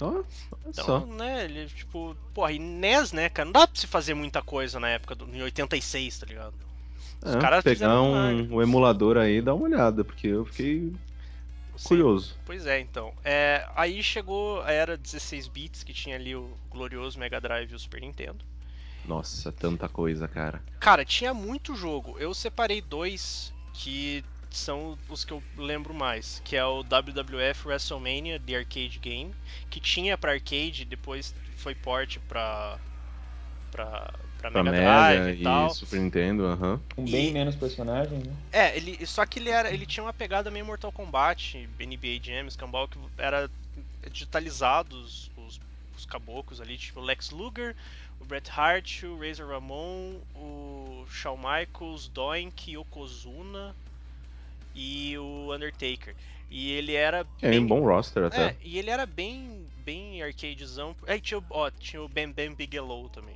Olha 0.01 0.25
Então, 0.67 0.85
só. 0.85 1.07
né, 1.07 1.45
ele, 1.45 1.67
tipo, 1.67 2.17
porra, 2.33 2.53
e 2.53 2.59
NES, 2.59 3.13
né, 3.13 3.29
cara, 3.29 3.45
não 3.45 3.53
dá 3.53 3.69
pra 3.69 3.79
se 3.79 3.87
fazer 3.87 4.15
muita 4.15 4.43
coisa 4.43 4.81
na 4.81 4.89
época, 4.89 5.15
do, 5.15 5.27
em 5.35 5.43
86, 5.43 6.19
tá 6.19 6.27
ligado? 6.27 6.55
os 7.25 7.37
É, 7.37 7.39
caras 7.39 7.63
pegar 7.63 7.75
fizeram 7.75 8.13
um, 8.13 8.55
um 8.57 8.63
emulador 8.63 9.17
aí 9.17 9.37
e 9.37 9.43
dar 9.43 9.55
uma 9.55 9.65
olhada, 9.65 10.03
porque 10.03 10.27
eu 10.27 10.45
fiquei 10.47 10.93
Sim. 11.77 11.89
curioso. 11.89 12.37
Pois 12.45 12.67
é, 12.67 12.81
então. 12.81 13.13
É, 13.25 13.67
aí 13.75 14.03
chegou 14.03 14.63
a 14.63 14.73
era 14.73 14.97
16 14.97 15.49
bits, 15.49 15.83
que 15.83 15.93
tinha 15.93 16.17
ali 16.17 16.35
o 16.35 16.57
glorioso 16.71 17.19
Mega 17.19 17.41
Drive 17.41 17.71
e 17.71 17.75
o 17.75 17.79
Super 17.79 18.01
Nintendo. 18.01 18.45
Nossa, 19.05 19.51
tanta 19.51 19.89
coisa, 19.89 20.29
cara. 20.29 20.63
Cara, 20.79 21.05
tinha 21.05 21.35
muito 21.35 21.75
jogo. 21.75 22.19
Eu 22.19 22.33
separei 22.35 22.81
dois 22.81 23.53
que 23.73 24.25
são 24.51 24.99
os 25.09 25.25
que 25.25 25.33
eu 25.33 25.43
lembro 25.57 25.95
mais, 25.95 26.41
que 26.45 26.57
é 26.57 26.65
o 26.65 26.83
WWF 26.83 27.67
WrestleMania 27.67 28.39
The 28.39 28.57
Arcade 28.57 28.99
Game, 29.01 29.35
que 29.71 29.81
tinha 29.81 30.17
pra 30.19 30.33
arcade, 30.33 30.85
depois 30.85 31.35
foi 31.57 31.75
port 31.75 32.19
pra 32.29 32.79
para 33.71 34.13
pra, 34.43 34.51
Pra 34.51 34.63
Mega 34.65 34.77
Mega 34.77 34.85
Drive 34.93 35.39
e 35.39 35.41
e 35.41 35.45
tal. 35.45 35.71
Super 35.71 36.01
Nintendo, 36.01 36.45
aham. 36.47 36.81
Com 36.95 37.05
bem 37.05 37.29
E- 37.29 37.33
menos 37.33 37.55
personagens, 37.57 38.23
né? 38.27 38.33
É, 38.53 38.77
ele, 38.77 39.07
só 39.07 39.25
que 39.25 39.39
ele 39.39 39.51
era, 39.51 39.73
ele 39.73 39.87
tinha 39.87 40.05
uma 40.05 40.13
pegada 40.13 40.51
meio 40.51 40.67
Mortal 40.67 40.93
Kombat, 40.93 41.69
NBA 41.79 42.21
Jam, 42.23 42.51
Scamball, 42.51 42.89
que 42.89 42.99
era 43.17 43.49
digitalizado 44.11 44.97
os, 45.01 45.31
os, 45.37 45.61
os 45.97 46.05
caboclos 46.07 46.61
ali, 46.61 46.77
tipo 46.77 47.01
o 47.01 47.05
Lex 47.05 47.31
Luger, 47.31 47.75
o 48.21 48.25
Bret 48.25 48.51
Hart, 48.51 49.05
o 49.05 49.19
Razor 49.19 49.49
Ramon, 49.49 50.21
o 50.35 51.05
Shawn 51.09 51.37
Michaels, 51.39 52.09
Doink, 52.09 52.73
Yokozuna 52.73 53.75
e 54.75 55.17
o 55.19 55.55
Undertaker. 55.55 56.15
E 56.51 56.73
ele 56.73 56.95
era 56.95 57.27
É 57.41 57.59
um 57.59 57.67
bom 57.67 57.81
roster 57.81 58.25
até. 58.25 58.49
é, 58.49 58.57
e 58.63 58.79
ele 58.79 58.91
era 58.91 59.07
bem, 59.07 59.67
bem 59.85 60.23
arcadezão. 60.23 60.95
É, 61.07 61.19
tinha, 61.19 61.39
o- 61.39 61.45
ó, 61.51 61.71
tinha 61.71 62.03
o 62.03 62.09
Bam 62.09 62.31
Bam 62.31 62.55
Bigelow 62.55 63.09
também. 63.09 63.35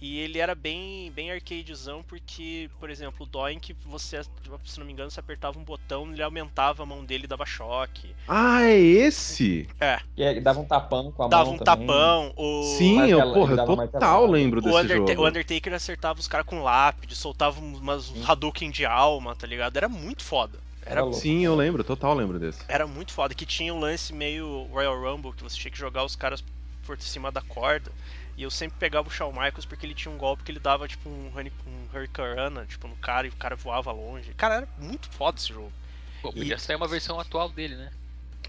E 0.00 0.18
ele 0.20 0.38
era 0.38 0.54
bem, 0.54 1.10
bem 1.12 1.30
arcadezão 1.30 2.02
porque, 2.02 2.68
por 2.78 2.90
exemplo, 2.90 3.24
o 3.24 3.26
Doink, 3.26 3.74
você, 3.86 4.22
se 4.64 4.78
não 4.78 4.84
me 4.86 4.92
engano, 4.92 5.10
você 5.10 5.18
apertava 5.20 5.58
um 5.58 5.64
botão, 5.64 6.12
ele 6.12 6.22
aumentava 6.22 6.82
a 6.82 6.86
mão 6.86 7.02
dele 7.02 7.24
e 7.24 7.26
dava 7.26 7.46
choque. 7.46 8.14
Ah, 8.28 8.62
é 8.62 8.78
esse? 8.78 9.66
E 10.14 10.22
aí 10.22 10.38
dava 10.40 10.60
um 10.60 10.64
tapão 10.66 11.10
com 11.10 11.22
a 11.22 11.28
dava 11.28 11.44
mão 11.46 11.54
um 11.54 11.58
também. 11.58 11.86
tapão. 11.86 12.32
O, 12.36 12.62
Sim, 12.76 13.00
eu, 13.08 13.20
porra, 13.32 13.52
ele 13.52 13.56
dava 13.56 13.88
total 13.88 14.26
lembro 14.26 14.60
o, 14.60 14.62
desse 14.62 14.76
Underta- 14.76 15.12
jogo. 15.12 15.22
o 15.22 15.26
Undertaker 15.28 15.72
acertava 15.72 16.20
os 16.20 16.28
caras 16.28 16.46
com 16.46 16.62
lápide, 16.62 17.16
soltava 17.16 17.58
umas 17.58 18.04
Sim. 18.04 18.22
Hadouken 18.26 18.70
de 18.70 18.84
alma, 18.84 19.34
tá 19.34 19.46
ligado? 19.46 19.76
Era 19.78 19.88
muito 19.88 20.22
foda. 20.22 20.58
Era, 20.84 21.00
Era. 21.00 21.12
Sim, 21.14 21.44
eu 21.44 21.54
lembro, 21.56 21.82
total 21.82 22.14
lembro 22.14 22.38
desse. 22.38 22.60
era 22.68 22.86
muito 22.86 23.12
foda. 23.12 23.34
Que 23.34 23.46
tinha 23.46 23.72
um 23.74 23.80
lance 23.80 24.12
meio 24.12 24.64
Royal 24.70 25.00
Rumble, 25.00 25.32
que 25.32 25.42
você 25.42 25.56
tinha 25.56 25.70
que 25.72 25.78
jogar 25.78 26.04
os 26.04 26.14
caras 26.14 26.44
por 26.84 27.00
cima 27.00 27.32
da 27.32 27.40
corda. 27.40 27.90
E 28.36 28.42
eu 28.42 28.50
sempre 28.50 28.78
pegava 28.78 29.08
o 29.08 29.10
Shawn 29.10 29.32
Michaels 29.32 29.64
porque 29.64 29.86
ele 29.86 29.94
tinha 29.94 30.12
um 30.12 30.18
golpe 30.18 30.42
que 30.42 30.52
ele 30.52 30.60
dava 30.60 30.86
tipo 30.86 31.08
um, 31.08 31.32
um 31.66 31.88
Hurricane, 31.92 32.66
tipo, 32.66 32.86
no 32.86 32.96
cara 32.96 33.26
e 33.26 33.30
o 33.30 33.36
cara 33.36 33.56
voava 33.56 33.90
longe. 33.92 34.34
Cara, 34.34 34.56
era 34.56 34.68
muito 34.78 35.08
foda 35.10 35.38
esse 35.38 35.48
jogo. 35.48 35.72
Pô, 36.20 36.32
podia 36.32 36.58
sair 36.58 36.76
uma 36.76 36.86
versão 36.86 37.18
atual 37.18 37.48
dele, 37.48 37.76
né? 37.76 37.90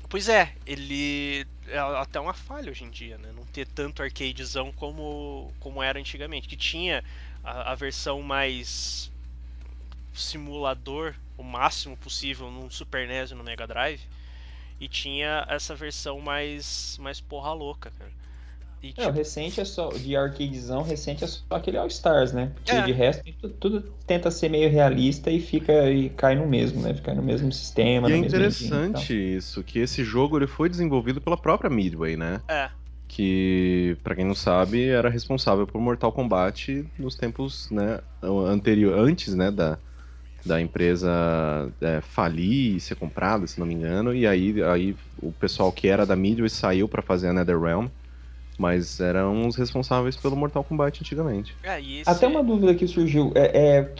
Pois 0.09 0.27
é, 0.29 0.53
ele 0.65 1.45
é 1.67 1.77
até 1.77 2.19
uma 2.19 2.33
falha 2.33 2.71
hoje 2.71 2.83
em 2.83 2.89
dia, 2.89 3.17
né? 3.17 3.31
Não 3.33 3.45
ter 3.45 3.65
tanto 3.67 4.03
arcadezão 4.03 4.71
como, 4.73 5.53
como 5.59 5.81
era 5.81 5.99
antigamente. 5.99 6.47
Que 6.47 6.57
tinha 6.57 7.03
a, 7.43 7.71
a 7.71 7.75
versão 7.75 8.21
mais 8.21 9.11
simulador, 10.13 11.13
o 11.37 11.43
máximo 11.43 11.95
possível 11.97 12.49
no 12.49 12.69
Super 12.71 13.07
NES 13.07 13.31
e 13.31 13.35
no 13.35 13.43
Mega 13.43 13.67
Drive. 13.67 14.01
E 14.79 14.87
tinha 14.87 15.45
essa 15.49 15.75
versão 15.75 16.19
mais, 16.19 16.97
mais 16.99 17.19
porra 17.19 17.53
louca, 17.53 17.91
cara. 17.91 18.11
E, 18.81 18.93
É, 18.97 19.07
o 19.07 19.11
tipo, 19.11 19.17
recente 19.17 19.59
é 19.61 19.65
só, 19.65 19.89
de 19.89 20.15
arcadezão, 20.15 20.81
recente 20.83 21.23
é 21.23 21.27
só 21.27 21.43
aquele 21.51 21.77
All 21.77 21.87
Stars, 21.87 22.33
né? 22.33 22.47
Porque 22.55 22.75
É. 22.75 22.81
de 22.81 22.91
resto, 22.91 23.23
tudo, 23.39 23.53
tudo 23.55 23.81
tenta 24.07 24.31
ser 24.31 24.49
meio 24.49 24.69
realista 24.69 25.29
e 25.31 25.39
fica 25.39 25.89
e 25.91 26.09
cai 26.09 26.35
no 26.35 26.47
mesmo, 26.47 26.81
né? 26.81 26.93
Fica 26.95 27.13
no 27.13 27.21
mesmo 27.23 27.51
sistema. 27.51 28.09
E 28.09 28.11
é 28.11 28.17
mesma 28.17 28.43
engine, 28.43 28.83
interessante 28.87 29.13
isso, 29.13 29.63
que 29.63 29.79
esse 29.79 30.03
jogo 30.03 30.37
ele 30.37 30.47
foi 30.47 30.69
desenvolvido 30.69 31.19
pela 31.21 31.37
própria 31.37 31.69
Midway, 31.69 32.15
né? 32.15 32.41
é, 32.49 32.69
Que, 33.07 33.97
pra 34.03 34.15
quem 34.15 34.25
não 34.25 34.35
sabe, 34.35 34.87
era 34.89 35.09
responsável 35.09 35.67
por 35.67 35.81
Mortal 35.81 36.11
Kombat 36.13 36.91
nos 36.97 37.15
tempos, 37.15 37.69
né, 37.71 38.01
anterior, 38.23 38.97
antes, 38.99 39.35
né, 39.35 39.51
da, 39.51 39.79
da 40.45 40.61
empresa 40.61 41.09
é, 41.81 42.01
falir 42.01 42.75
e 42.77 42.81
ser 42.81 42.95
comprada, 42.95 43.47
se 43.47 43.59
não 43.59 43.67
me 43.67 43.75
engano, 43.75 44.13
e 44.15 44.27
aí, 44.27 44.61
aí 44.63 44.97
o 45.17 45.31
pessoal 45.33 45.71
que 45.73 45.87
era 45.87 46.05
da 46.05 46.15
Midway 46.15 46.49
saiu 46.49 46.89
pra 46.89 47.01
fazer 47.03 47.29
a 47.29 47.33
NetherRealm, 47.33 47.89
mas 48.57 48.99
eram 48.99 49.47
os 49.47 49.55
responsáveis 49.55 50.17
pelo 50.17 50.35
Mortal 50.35 50.63
Kombat 50.63 51.01
antigamente. 51.01 51.57
é, 51.63 51.81
esse... 51.81 52.09
Até 52.09 52.27
uma 52.27 52.43
dúvida 52.43 52.73
que 52.75 52.87
surgiu, 52.87 53.31
é, 53.35 53.79
é, 53.79 53.95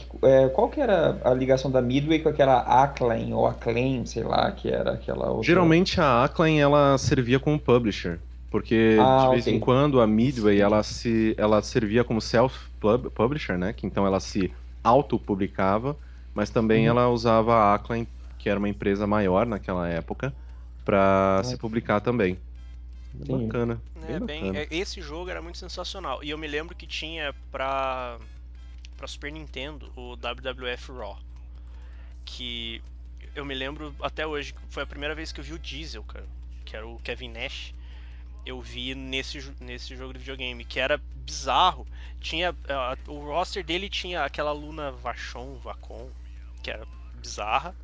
é, 0.45 0.49
qual 0.49 0.69
que 0.69 0.79
era 0.81 1.19
a 1.23 1.33
ligação 1.33 1.69
da 1.71 1.81
Midway 1.81 2.19
com 2.19 2.29
aquela 2.29 2.59
Acclaim 2.61 3.33
ou 3.33 3.45
Acclaim, 3.45 4.05
sei 4.05 4.23
lá, 4.23 4.51
que 4.51 4.69
era 4.69 4.93
aquela 4.93 5.31
outra... 5.31 5.45
Geralmente 5.45 5.99
a 6.01 6.23
Acclaim 6.23 6.59
ela 6.59 6.97
servia 6.97 7.39
como 7.39 7.59
publisher, 7.59 8.19
porque 8.49 8.97
Ah, 8.99 9.17
de 9.17 9.27
vez 9.29 9.43
ok. 9.43 9.53
em 9.53 9.59
quando 9.59 10.01
a 10.01 10.07
Midway 10.07 10.59
ela 10.59 10.81
se 10.83 11.35
ela 11.37 11.61
servia 11.61 12.03
como 12.03 12.19
self 12.21 12.69
pub- 12.79 13.09
publisher, 13.11 13.57
né? 13.57 13.73
Que 13.73 13.85
então 13.85 14.05
ela 14.05 14.19
se 14.19 14.53
auto-publicava, 14.83 15.97
mas 16.33 16.49
também 16.49 16.83
Uhum. 16.83 16.89
ela 16.89 17.09
usava 17.09 17.53
a 17.55 17.75
Acclaim, 17.75 18.07
que 18.37 18.49
era 18.49 18.57
uma 18.59 18.69
empresa 18.69 19.05
maior 19.07 19.45
naquela 19.45 19.87
época, 19.87 20.35
para 20.83 21.41
se 21.43 21.57
publicar 21.57 21.99
também. 22.01 22.39
Entendi. 23.13 23.45
Bacana. 23.45 23.81
É, 23.95 24.19
bem 24.19 24.25
bem, 24.25 24.41
bacana. 24.41 24.59
é, 24.59 24.67
esse 24.71 25.01
jogo 25.01 25.29
era 25.29 25.41
muito 25.41 25.57
sensacional. 25.57 26.23
E 26.23 26.29
eu 26.29 26.37
me 26.37 26.47
lembro 26.47 26.75
que 26.75 26.85
tinha 26.85 27.33
pra, 27.51 28.19
pra 28.95 29.07
Super 29.07 29.31
Nintendo 29.31 29.91
o 29.95 30.15
WWF 30.15 30.91
Raw. 30.91 31.17
Que 32.25 32.81
eu 33.35 33.45
me 33.45 33.55
lembro 33.55 33.95
até 34.01 34.25
hoje, 34.25 34.53
foi 34.69 34.83
a 34.83 34.87
primeira 34.87 35.15
vez 35.15 35.31
que 35.31 35.39
eu 35.39 35.43
vi 35.43 35.53
o 35.53 35.59
Diesel, 35.59 36.03
cara. 36.03 36.25
Que 36.65 36.75
era 36.75 36.87
o 36.87 36.99
Kevin 36.99 37.29
Nash. 37.29 37.73
Eu 38.45 38.61
vi 38.61 38.95
nesse, 38.95 39.53
nesse 39.59 39.95
jogo 39.95 40.13
de 40.13 40.19
videogame, 40.19 40.63
que 40.63 40.79
era 40.79 41.01
bizarro. 41.25 41.85
Tinha. 42.19 42.55
ah, 42.69 42.97
o 43.07 43.19
roster 43.19 43.63
dele 43.63 43.89
tinha 43.89 44.23
aquela 44.23 44.51
Luna 44.51 44.91
Vachon, 44.91 45.55
Vacon, 45.55 46.09
que 46.63 46.71
era 46.71 46.87
bizarra. 47.21 47.75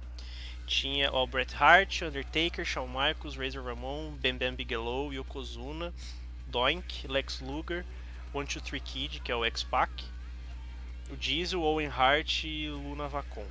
Tinha 0.73 1.11
ó, 1.13 1.23
o 1.23 1.27
Bret 1.27 1.53
Hart, 1.55 2.01
Undertaker, 2.01 2.65
Shawn 2.65 2.87
Michaels, 2.87 3.35
Razor 3.37 3.63
Ramon, 3.63 4.17
Bam 4.19 4.37
Bam 4.39 4.55
Bigelow, 4.55 5.13
Yokozuna, 5.13 5.93
Doink, 6.47 7.07
Lex 7.07 7.41
Luger, 7.41 7.85
One 8.33 8.47
Two 8.47 8.59
Three 8.59 8.79
Kid, 8.79 9.19
que 9.19 9.31
é 9.31 9.35
o 9.35 9.45
X-Pac, 9.45 9.91
o 11.11 11.15
Diesel, 11.15 11.61
Owen 11.61 11.87
Hart 11.87 12.45
e 12.45 12.69
Luna 12.71 13.07
Vacon. 13.07 13.45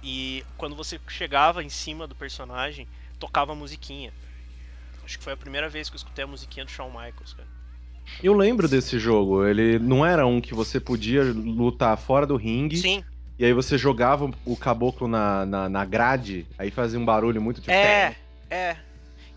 E 0.00 0.44
quando 0.56 0.76
você 0.76 1.00
chegava 1.08 1.60
em 1.64 1.68
cima 1.68 2.06
do 2.06 2.14
personagem, 2.14 2.86
tocava 3.18 3.50
a 3.50 3.56
musiquinha. 3.56 4.12
Acho 5.04 5.18
que 5.18 5.24
foi 5.24 5.32
a 5.32 5.36
primeira 5.36 5.68
vez 5.68 5.90
que 5.90 5.96
eu 5.96 5.98
escutei 5.98 6.22
a 6.22 6.28
musiquinha 6.28 6.64
do 6.64 6.70
Shawn 6.70 6.90
Michaels, 6.90 7.34
cara. 7.34 7.48
Eu 8.22 8.32
lembro 8.34 8.68
desse 8.68 8.96
jogo. 8.96 9.44
Ele 9.44 9.76
não 9.80 10.06
era 10.06 10.24
um 10.24 10.40
que 10.40 10.54
você 10.54 10.78
podia 10.78 11.24
lutar 11.24 11.96
fora 11.98 12.24
do 12.24 12.36
ringue. 12.36 12.76
Sim, 12.76 13.04
E 13.38 13.44
aí 13.44 13.52
você 13.52 13.76
jogava 13.78 14.30
o 14.44 14.56
caboclo 14.56 15.08
na, 15.08 15.44
na, 15.46 15.68
na 15.68 15.84
grade, 15.84 16.46
aí 16.58 16.70
fazia 16.70 16.98
um 16.98 17.04
barulho 17.04 17.40
muito 17.40 17.60
tipo. 17.60 17.72
é, 17.72 18.16
é. 18.50 18.76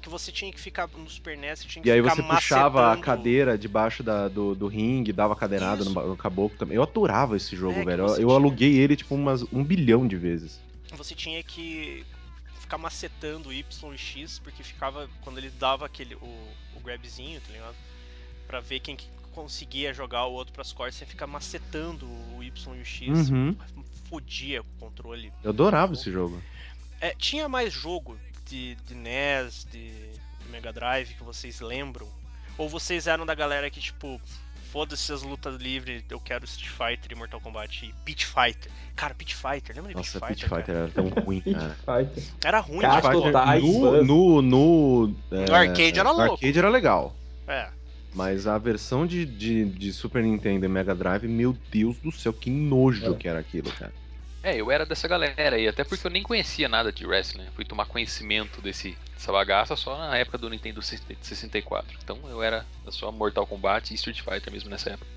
Que 0.02 0.10
você 0.10 0.32
tinha 0.32 0.52
que 0.52 0.60
ficar 0.60 0.88
no 0.96 1.10
Super 1.10 1.36
NES, 1.36 1.64
tinha 1.64 1.82
que 1.82 1.90
E 1.90 1.92
aí 1.92 2.00
você 2.00 2.22
puxava 2.22 2.80
a 2.80 2.84
macetando- 2.90 3.04
cadeira 3.06 3.58
debaixo 3.58 4.04
da- 4.04 4.28
do, 4.28 4.54
do 4.54 4.68
ringue, 4.68 5.12
dava 5.12 5.36
cadeirada 5.36 5.84
no, 5.84 5.92
no 6.10 6.16
caboclo 6.16 6.56
também. 6.60 6.76
Eu 6.76 6.84
adorava 6.84 7.36
esse 7.36 7.56
jogo, 7.56 7.80
É, 7.80 7.84
velho. 7.86 8.06
Eu, 8.06 8.16
tinha- 8.16 8.28
aluguei 8.28 8.78
ele, 8.78 8.96
tipo, 8.96 9.16
umas, 9.16 9.42
um 9.52 9.64
bilhão 9.64 10.08
de 10.08 10.16
vezes. 10.16 10.62
você 10.94 11.16
tinha 11.16 11.42
que 11.42 12.06
ficar 12.60 12.78
macetando 12.78 13.52
Y 13.52 13.94
e 13.94 13.98
X, 13.98 14.38
porque 14.38 14.62
ficava, 14.62 15.10
quando 15.22 15.40
ele 15.40 15.50
dava 15.60 15.88
aquele, 15.88 16.14
o, 16.16 16.28
o 16.76 16.80
grabzinho, 16.84 17.42
tá 17.42 17.52
ligado? 17.52 17.76
Pra 18.46 18.60
ver 18.60 18.80
quem 18.82 18.96
que 18.96 19.08
conseguia 19.36 19.94
jogar 19.94 20.26
o 20.26 20.32
outro 20.34 20.54
pras 20.54 20.72
costas, 20.72 20.96
você 20.96 21.06
fica 21.06 21.28
macetando 21.28 22.08
o 22.36 22.42
Y 22.42 22.76
e 22.76 22.82
o 22.82 22.86
X, 22.86 23.30
Uhum. 23.30 23.56
fodia 24.10 24.64
com 24.64 24.70
o 24.70 24.90
controle. 24.90 25.32
Eu 25.44 25.50
adorava 25.52 25.94
esse 25.94 26.12
jogo. 26.12 26.42
É, 27.02 27.14
tinha 27.16 27.48
mais 27.50 27.72
jogo 27.74 28.18
de, 28.48 28.76
de 28.88 28.96
NES, 28.96 29.68
de, 29.72 29.90
de 29.92 30.50
Mega 30.50 30.72
Drive 30.72 31.14
que 31.16 31.24
vocês 31.24 31.60
lembram? 31.60 32.08
Ou 32.58 32.70
vocês 32.70 33.06
eram 33.06 33.26
da 33.26 33.36
galera 33.36 33.70
que, 33.70 33.82
tipo, 33.82 34.20
foda-se 34.72 35.12
as 35.12 35.22
lutas 35.24 35.56
livres, 35.56 36.04
eu 36.10 36.20
quero 36.20 36.46
Street 36.46 36.70
Fighter 36.72 37.12
e 37.12 37.16
Mortal 37.16 37.42
Kombat 37.42 37.86
e 37.86 37.94
Beat 38.06 38.24
Fighter. 38.26 38.72
Cara, 38.96 39.14
Beat 39.14 39.34
Fighter, 39.36 39.76
lembra 39.76 39.92
de 39.92 39.98
Nossa, 39.98 40.20
Beat 40.22 40.30
Beat 40.30 40.40
Fighter? 40.44 40.58
Fighter 40.58 40.76
era 40.76 40.88
tão 40.90 41.10
ruim, 41.24 41.42
cara. 41.42 41.76
Fighter. 41.86 42.24
Era 42.46 42.60
ruim, 42.62 42.80
Cara, 42.80 43.02
Fighter 43.02 43.62
no, 43.62 44.04
no, 44.04 44.42
no, 44.42 45.16
é, 45.32 45.46
No 45.50 45.54
arcade 45.56 46.00
era 46.00 46.10
no 46.14 46.18
louco. 46.18 46.34
arcade 46.36 46.58
era 46.58 46.70
legal. 46.70 47.14
É. 47.48 47.70
Mas 48.16 48.48
a 48.48 48.58
versão 48.58 49.06
de, 49.06 49.26
de, 49.26 49.66
de 49.66 49.92
Super 49.92 50.24
Nintendo 50.24 50.66
e 50.66 50.70
Mega 50.70 50.96
Drive, 50.96 51.28
meu 51.28 51.56
Deus 51.70 51.98
do 52.00 52.12
céu, 52.12 52.32
que 52.32 52.50
nojo 52.50 53.14
É. 53.14 53.18
que 53.18 53.28
era 53.28 53.40
aquilo, 53.40 53.70
cara. 53.74 53.94
É, 54.42 54.56
eu 54.56 54.72
era 54.72 54.86
dessa 54.86 55.08
galera 55.08 55.56
aí, 55.56 55.68
até 55.68 55.84
porque 55.84 56.06
eu 56.08 56.12
nem 56.12 56.22
conhecia 56.24 56.70
nada 56.70 56.92
de 56.94 57.06
wrestling. 57.06 57.44
né? 57.44 57.50
Fui 57.56 57.66
tomar 57.66 57.86
conhecimento 57.88 58.62
desse, 58.62 58.96
dessa 59.14 59.32
bagaça 59.32 59.76
só 59.76 59.98
na 59.98 60.16
época 60.18 60.38
do 60.38 60.50
Nintendo 60.50 60.82
64. 60.82 61.98
Então 62.04 62.20
eu 62.30 62.42
era 62.42 62.64
só 62.90 63.12
Mortal 63.12 63.46
Kombat 63.48 63.92
e 63.92 63.96
Street 63.96 64.22
Fighter 64.22 64.54
mesmo 64.54 64.70
nessa 64.70 64.92
época. 64.92 65.08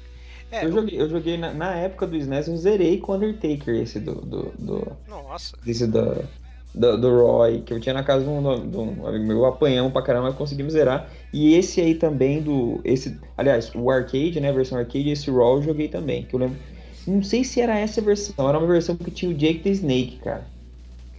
É, 0.51 0.65
Eu 0.65 0.73
joguei, 0.73 0.99
eu 1.01 1.09
joguei 1.11 1.37
na, 1.37 1.53
na 1.53 1.75
época 1.75 2.07
do 2.07 2.17
SNES, 2.17 2.49
eu 2.49 2.57
zerei 2.57 2.99
com 2.99 3.13
o 3.13 3.17
Undertaker, 3.17 3.75
esse 3.75 4.01
do. 4.01 4.15
do, 4.15 4.43
do 4.59 4.97
Nossa. 5.07 5.55
desse 5.63 5.87
do, 5.87 6.27
do, 6.75 6.97
do 6.97 7.11
Roy, 7.11 7.63
que 7.63 7.73
eu 7.73 7.81
tinha 7.81 7.95
na 7.95 8.03
casa 8.03 8.25
de 8.25 8.31
um, 8.31 8.41
um 8.41 9.07
amigo 9.07 9.25
meu, 9.25 9.45
apanhamos 9.47 9.93
pra 9.93 10.03
caramba, 10.03 10.33
conseguimos 10.33 10.73
zerar. 10.73 11.11
E 11.33 11.55
esse 11.55 11.81
aí 11.81 11.95
também 11.95 12.43
do. 12.43 12.81
esse 12.85 13.19
Aliás, 13.37 13.71
o 13.75 13.91
arcade, 13.91 14.41
né? 14.41 14.49
A 14.49 14.53
versão 14.53 14.79
arcade, 14.79 15.11
esse 15.11 15.31
Raw 15.31 15.57
eu 15.57 15.63
joguei 15.63 15.89
também. 15.89 16.25
Que 16.25 16.35
eu 16.35 16.41
lembro. 16.41 16.59
Não 17.07 17.23
sei 17.23 17.43
se 17.43 17.61
era 17.61 17.79
essa 17.79 18.01
versão, 18.03 18.49
era 18.49 18.59
uma 18.59 18.67
versão 18.67 18.95
que 18.95 19.11
tinha 19.11 19.31
o 19.31 19.35
Jake 19.35 19.61
the 19.61 19.71
Snake, 19.71 20.19
cara. 20.23 20.47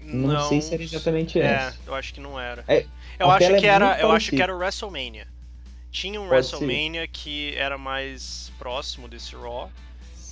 Não, 0.03 0.47
sei 0.47 0.61
se 0.61 0.73
era 0.73 0.83
exatamente 0.83 1.39
é, 1.39 1.45
essa. 1.45 1.77
eu 1.85 1.93
acho 1.93 2.13
que 2.13 2.19
não 2.19 2.39
era. 2.39 2.63
É, 2.67 2.85
eu 3.19 3.29
acho 3.29 3.39
tela 3.39 3.59
que 3.59 3.65
é 3.65 3.69
era, 3.69 3.99
eu 3.99 4.11
acho 4.11 4.31
que 4.31 4.41
era 4.41 4.53
o 4.53 4.57
WrestleMania. 4.57 5.27
Tinha 5.91 6.19
um 6.21 6.27
Pode 6.27 6.45
ser. 6.45 6.55
WrestleMania 6.55 7.07
que 7.07 7.55
era 7.55 7.77
mais 7.77 8.51
próximo 8.57 9.07
desse 9.07 9.35
Raw, 9.35 9.71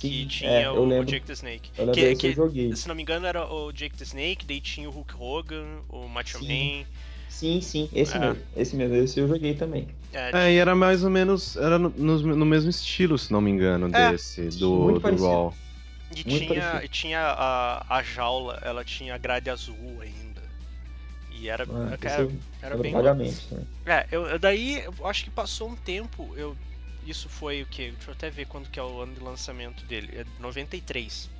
que 0.00 0.26
tinha 0.26 0.50
é, 0.50 0.66
eu 0.66 0.82
o. 0.82 1.04
Jake 1.04 1.26
the 1.26 1.32
Snake. 1.32 1.70
Eu 1.76 1.92
que, 1.92 2.14
que, 2.14 2.26
eu 2.28 2.32
joguei. 2.32 2.74
se 2.74 2.88
não 2.88 2.94
me 2.94 3.02
engano, 3.02 3.26
era 3.26 3.44
o 3.50 3.72
Jake 3.72 3.96
the 3.96 4.04
Snake, 4.04 4.46
daí 4.46 4.60
tinha 4.60 4.88
o 4.88 4.92
Hulk 4.92 5.14
Hogan, 5.18 5.80
o 5.88 6.08
Macho 6.08 6.38
Sim. 6.38 6.80
Man. 6.80 6.86
Sim, 7.28 7.60
sim, 7.60 7.88
esse 7.92 8.16
É. 8.16 8.20
mesmo. 8.20 8.42
Esse 8.56 8.76
mesmo, 8.76 8.96
esse 8.96 9.20
eu 9.20 9.28
joguei 9.28 9.54
também. 9.54 9.86
É, 10.12 10.46
É, 10.46 10.52
e 10.52 10.56
era 10.56 10.74
mais 10.74 11.04
ou 11.04 11.10
menos. 11.10 11.56
Era 11.56 11.78
no, 11.78 11.90
no 11.90 12.46
mesmo 12.46 12.70
estilo, 12.70 13.18
se 13.18 13.32
não 13.32 13.40
me 13.40 13.50
engano, 13.50 13.86
É, 13.94 14.10
desse, 14.12 14.48
do, 14.58 14.98
do. 14.98 15.16
Raw. 15.16 15.54
E 16.10 16.14
Muito 16.14 16.24
tinha, 16.24 16.48
parecido. 16.48 16.84
e 16.84 16.88
tinha 16.88 17.20
a, 17.20 17.98
a 17.98 18.02
jaula, 18.02 18.58
ela 18.62 18.82
tinha 18.82 19.14
a 19.14 19.18
grade 19.18 19.50
azul 19.50 20.00
ainda. 20.00 20.42
E 21.30 21.48
era, 21.48 21.64
Ah, 21.64 21.94
esse 21.94 22.06
era, 22.06 22.28
era 22.62 22.76
lembro 22.76 22.82
bem 22.82 22.92
vagamente. 22.92 23.54
Né? 23.54 23.62
É, 23.86 24.06
eu, 24.10 24.26
eu 24.26 24.38
daí 24.38 24.82
eu 24.84 25.06
acho 25.06 25.22
que 25.24 25.30
passou 25.30 25.68
um 25.68 25.76
tempo, 25.76 26.34
eu 26.36 26.56
isso 27.08 27.28
foi 27.28 27.62
o 27.62 27.66
que? 27.66 27.90
Deixa 27.90 28.10
eu 28.10 28.12
até 28.12 28.30
ver 28.30 28.46
quando 28.46 28.68
que 28.68 28.78
é 28.78 28.82
o 28.82 29.00
ano 29.00 29.14
de 29.14 29.20
lançamento 29.20 29.84
dele, 29.86 30.10
é 30.14 30.24
93. 30.40 31.30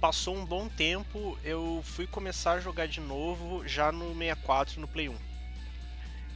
Passou 0.00 0.36
um 0.36 0.44
bom 0.44 0.68
tempo, 0.68 1.36
eu 1.42 1.80
fui 1.84 2.06
começar 2.06 2.52
a 2.52 2.60
jogar 2.60 2.86
de 2.86 3.00
novo 3.00 3.66
já 3.66 3.90
no 3.90 4.12
64 4.14 4.80
no 4.80 4.86
Play 4.86 5.08
1. 5.08 5.14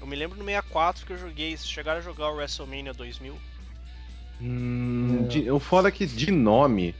Eu 0.00 0.06
me 0.06 0.16
lembro 0.16 0.36
no 0.36 0.44
64 0.44 1.06
que 1.06 1.12
eu 1.12 1.18
joguei, 1.18 1.56
chegaram 1.56 2.00
a 2.00 2.02
jogar 2.02 2.30
o 2.30 2.36
WrestleMania 2.36 2.92
2000? 2.92 3.36
Hum, 4.40 5.24
de- 5.28 5.46
foda 5.60 5.88
é 5.88 5.92
que 5.92 6.04
de 6.04 6.32
nome, 6.32 6.92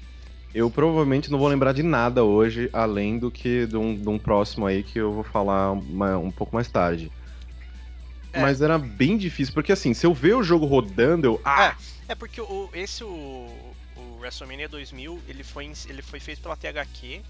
eu 0.55 0.71
provavelmente 0.71 1.31
não 1.31 1.39
vou 1.39 1.49
lembrar 1.49 1.73
de 1.73 1.83
nada 1.83 2.23
hoje, 2.23 2.71
além 2.73 3.19
do 3.19 3.31
que 3.31 3.67
de 3.67 3.77
um, 3.77 3.97
de 3.97 4.09
um 4.09 4.19
próximo 4.19 4.67
aí 4.67 4.83
que 4.85 5.01
eu 5.01 5.13
vou 5.13 5.25
falar 5.25 5.73
um 5.73 6.31
pouco 6.31 6.55
mais 6.55 6.69
tarde. 6.69 7.11
É. 8.33 8.41
Mas 8.41 8.63
era 8.63 8.79
bem 8.79 9.19
difícil, 9.19 9.53
porque 9.53 9.73
assim, 9.73 9.93
se 9.93 10.07
eu 10.07 10.15
ver 10.15 10.35
o 10.35 10.43
jogo 10.43 10.65
rodando, 10.65 11.27
eu. 11.27 11.41
Ah! 11.45 11.77
É 12.09 12.15
porque 12.15 12.41
o, 12.41 12.71
esse, 12.73 13.05
o, 13.05 13.75
o 13.97 14.19
WrestleMania 14.21 14.69
2000, 14.69 15.23
ele 15.29 15.45
foi, 15.45 15.71
ele 15.89 16.03
foi 16.03 16.19
feito 16.19 16.43
pela 16.43 16.57
THQ, 16.57 17.23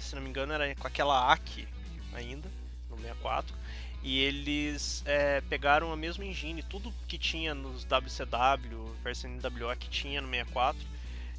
se 0.00 0.14
não 0.14 0.22
me 0.22 0.28
engano 0.28 0.52
era 0.52 0.74
com 0.74 0.86
aquela 0.86 1.32
AC 1.32 1.66
ainda, 2.12 2.48
no 2.90 2.96
64, 2.96 3.54
e 4.02 4.20
eles 4.20 5.02
é, 5.04 5.40
pegaram 5.42 5.92
a 5.92 5.96
mesma 5.96 6.24
engine, 6.24 6.62
tudo 6.62 6.92
que 7.08 7.18
tinha 7.18 7.54
nos 7.54 7.84
WCW, 7.84 8.94
versão 9.02 9.30
NWO 9.30 9.76
que 9.76 9.88
tinha 9.88 10.20
no 10.20 10.28
64, 10.28 10.80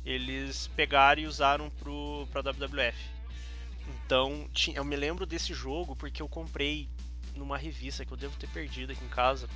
eles 0.06 0.68
pegaram 0.76 1.22
e 1.22 1.28
usaram 1.28 1.70
pro, 1.70 2.28
pra 2.32 2.42
WWF. 2.42 2.98
Então, 4.06 4.48
eu 4.74 4.84
me 4.84 4.96
lembro 4.96 5.26
desse 5.26 5.54
jogo 5.54 5.96
porque 5.96 6.22
eu 6.22 6.28
comprei 6.28 6.88
numa 7.38 7.58
revista 7.58 8.06
que 8.06 8.12
eu 8.12 8.18
devo 8.18 8.36
ter 8.38 8.48
perdido 8.50 8.92
aqui 8.92 9.04
em 9.04 9.10
casa, 9.10 9.48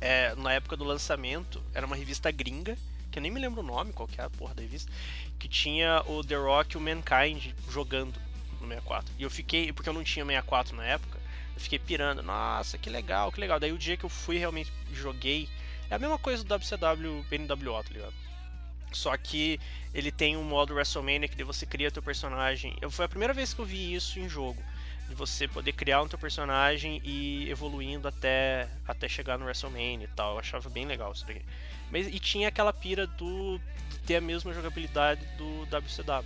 é, 0.00 0.34
na 0.34 0.52
época 0.52 0.76
do 0.76 0.84
lançamento, 0.84 1.62
era 1.72 1.86
uma 1.86 1.94
revista 1.94 2.30
gringa, 2.30 2.76
que 3.10 3.18
eu 3.18 3.22
nem 3.22 3.30
me 3.30 3.40
lembro 3.40 3.60
o 3.60 3.64
nome, 3.64 3.92
qual 3.92 4.08
que 4.08 4.20
é 4.20 4.24
a 4.24 4.30
porra 4.30 4.54
da 4.54 4.62
revista, 4.62 4.90
que 5.38 5.48
tinha 5.48 6.02
o 6.06 6.24
The 6.24 6.36
Rock 6.36 6.74
e 6.74 6.78
o 6.78 6.80
Mankind 6.80 7.52
jogando 7.68 8.18
no 8.60 8.66
64. 8.66 9.14
E 9.18 9.22
eu 9.22 9.30
fiquei, 9.30 9.72
porque 9.72 9.88
eu 9.88 9.92
não 9.92 10.02
tinha 10.02 10.24
64 10.24 10.74
na 10.74 10.84
época, 10.84 11.20
eu 11.54 11.60
fiquei 11.60 11.78
pirando, 11.78 12.22
nossa, 12.22 12.78
que 12.78 12.90
legal, 12.90 13.30
que 13.30 13.38
legal. 13.38 13.60
Daí 13.60 13.72
o 13.72 13.78
dia 13.78 13.96
que 13.96 14.04
eu 14.04 14.08
fui 14.08 14.38
realmente 14.38 14.72
joguei, 14.92 15.48
é 15.90 15.94
a 15.94 15.98
mesma 15.98 16.18
coisa 16.18 16.42
do 16.42 16.54
WCW 16.54 17.24
NWO, 17.30 17.84
tá 17.84 17.90
ligado? 17.92 18.14
Só 18.92 19.16
que 19.16 19.60
ele 19.94 20.10
tem 20.10 20.36
um 20.36 20.42
modo 20.44 20.74
WrestleMania 20.74 21.28
que 21.28 21.44
você 21.44 21.64
cria 21.64 21.90
teu 21.90 22.02
personagem. 22.02 22.76
Eu, 22.80 22.90
foi 22.90 23.04
a 23.04 23.08
primeira 23.08 23.32
vez 23.32 23.54
que 23.54 23.60
eu 23.60 23.64
vi 23.64 23.94
isso 23.94 24.18
em 24.18 24.28
jogo 24.28 24.62
de 25.12 25.14
você 25.14 25.46
poder 25.46 25.72
criar 25.72 26.00
um 26.00 26.08
teu 26.08 26.18
personagem 26.18 27.00
e 27.04 27.44
ir 27.44 27.50
evoluindo 27.50 28.08
até, 28.08 28.66
até 28.88 29.06
chegar 29.06 29.38
no 29.38 29.44
WrestleMania 29.44 30.04
e 30.04 30.16
tal. 30.16 30.32
Eu 30.32 30.38
achava 30.38 30.70
bem 30.70 30.86
legal 30.86 31.12
isso 31.12 31.26
daqui. 31.26 31.42
Mas, 31.90 32.06
e 32.06 32.18
tinha 32.18 32.48
aquela 32.48 32.72
pira 32.72 33.06
do 33.06 33.60
de 33.90 33.98
ter 34.06 34.16
a 34.16 34.20
mesma 34.22 34.54
jogabilidade 34.54 35.24
do 35.36 35.64
WCW, 35.64 36.24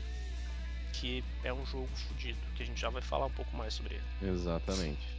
que 0.92 1.24
é 1.42 1.52
um 1.52 1.66
jogo 1.66 1.88
fodido, 2.08 2.38
que 2.54 2.62
a 2.62 2.66
gente 2.66 2.80
já 2.80 2.88
vai 2.88 3.02
falar 3.02 3.26
um 3.26 3.30
pouco 3.30 3.54
mais 3.56 3.74
sobre 3.74 3.96
ele. 3.96 4.32
Exatamente. 4.32 5.16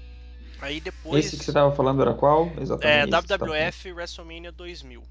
Aí 0.62 0.80
depois 0.80 1.26
Esse 1.26 1.38
que 1.38 1.44
você 1.44 1.52
tava 1.52 1.76
falando 1.76 2.02
era 2.02 2.14
qual? 2.14 2.48
é 2.58 2.62
Exatamente. 2.62 3.12
falando. 3.12 3.28
WWF 3.28 3.92
WrestleMania 3.92 4.52
2000. 4.54 5.04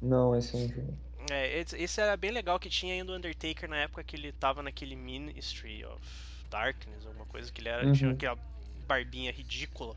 Não, 0.00 0.36
esse 0.36 0.54
é 0.56 0.58
um 0.60 0.68
jogo. 0.68 0.98
É, 1.30 1.58
esse, 1.58 1.76
esse 1.76 2.00
era 2.00 2.16
bem 2.16 2.30
legal 2.30 2.58
que 2.58 2.70
tinha 2.70 2.94
ainda 2.94 3.12
o 3.12 3.16
Undertaker 3.16 3.68
na 3.68 3.76
época 3.78 4.02
que 4.04 4.16
ele 4.16 4.32
tava 4.32 4.62
naquele 4.62 4.96
Ministry 4.96 5.84
of 5.84 6.29
Darkness, 6.50 7.06
alguma 7.06 7.26
coisa 7.26 7.50
que 7.52 7.60
ele 7.60 7.68
era, 7.68 7.86
Uhum. 7.86 7.92
tinha 7.92 8.10
aquela 8.10 8.38
barbinha 8.86 9.30
ridícula 9.30 9.94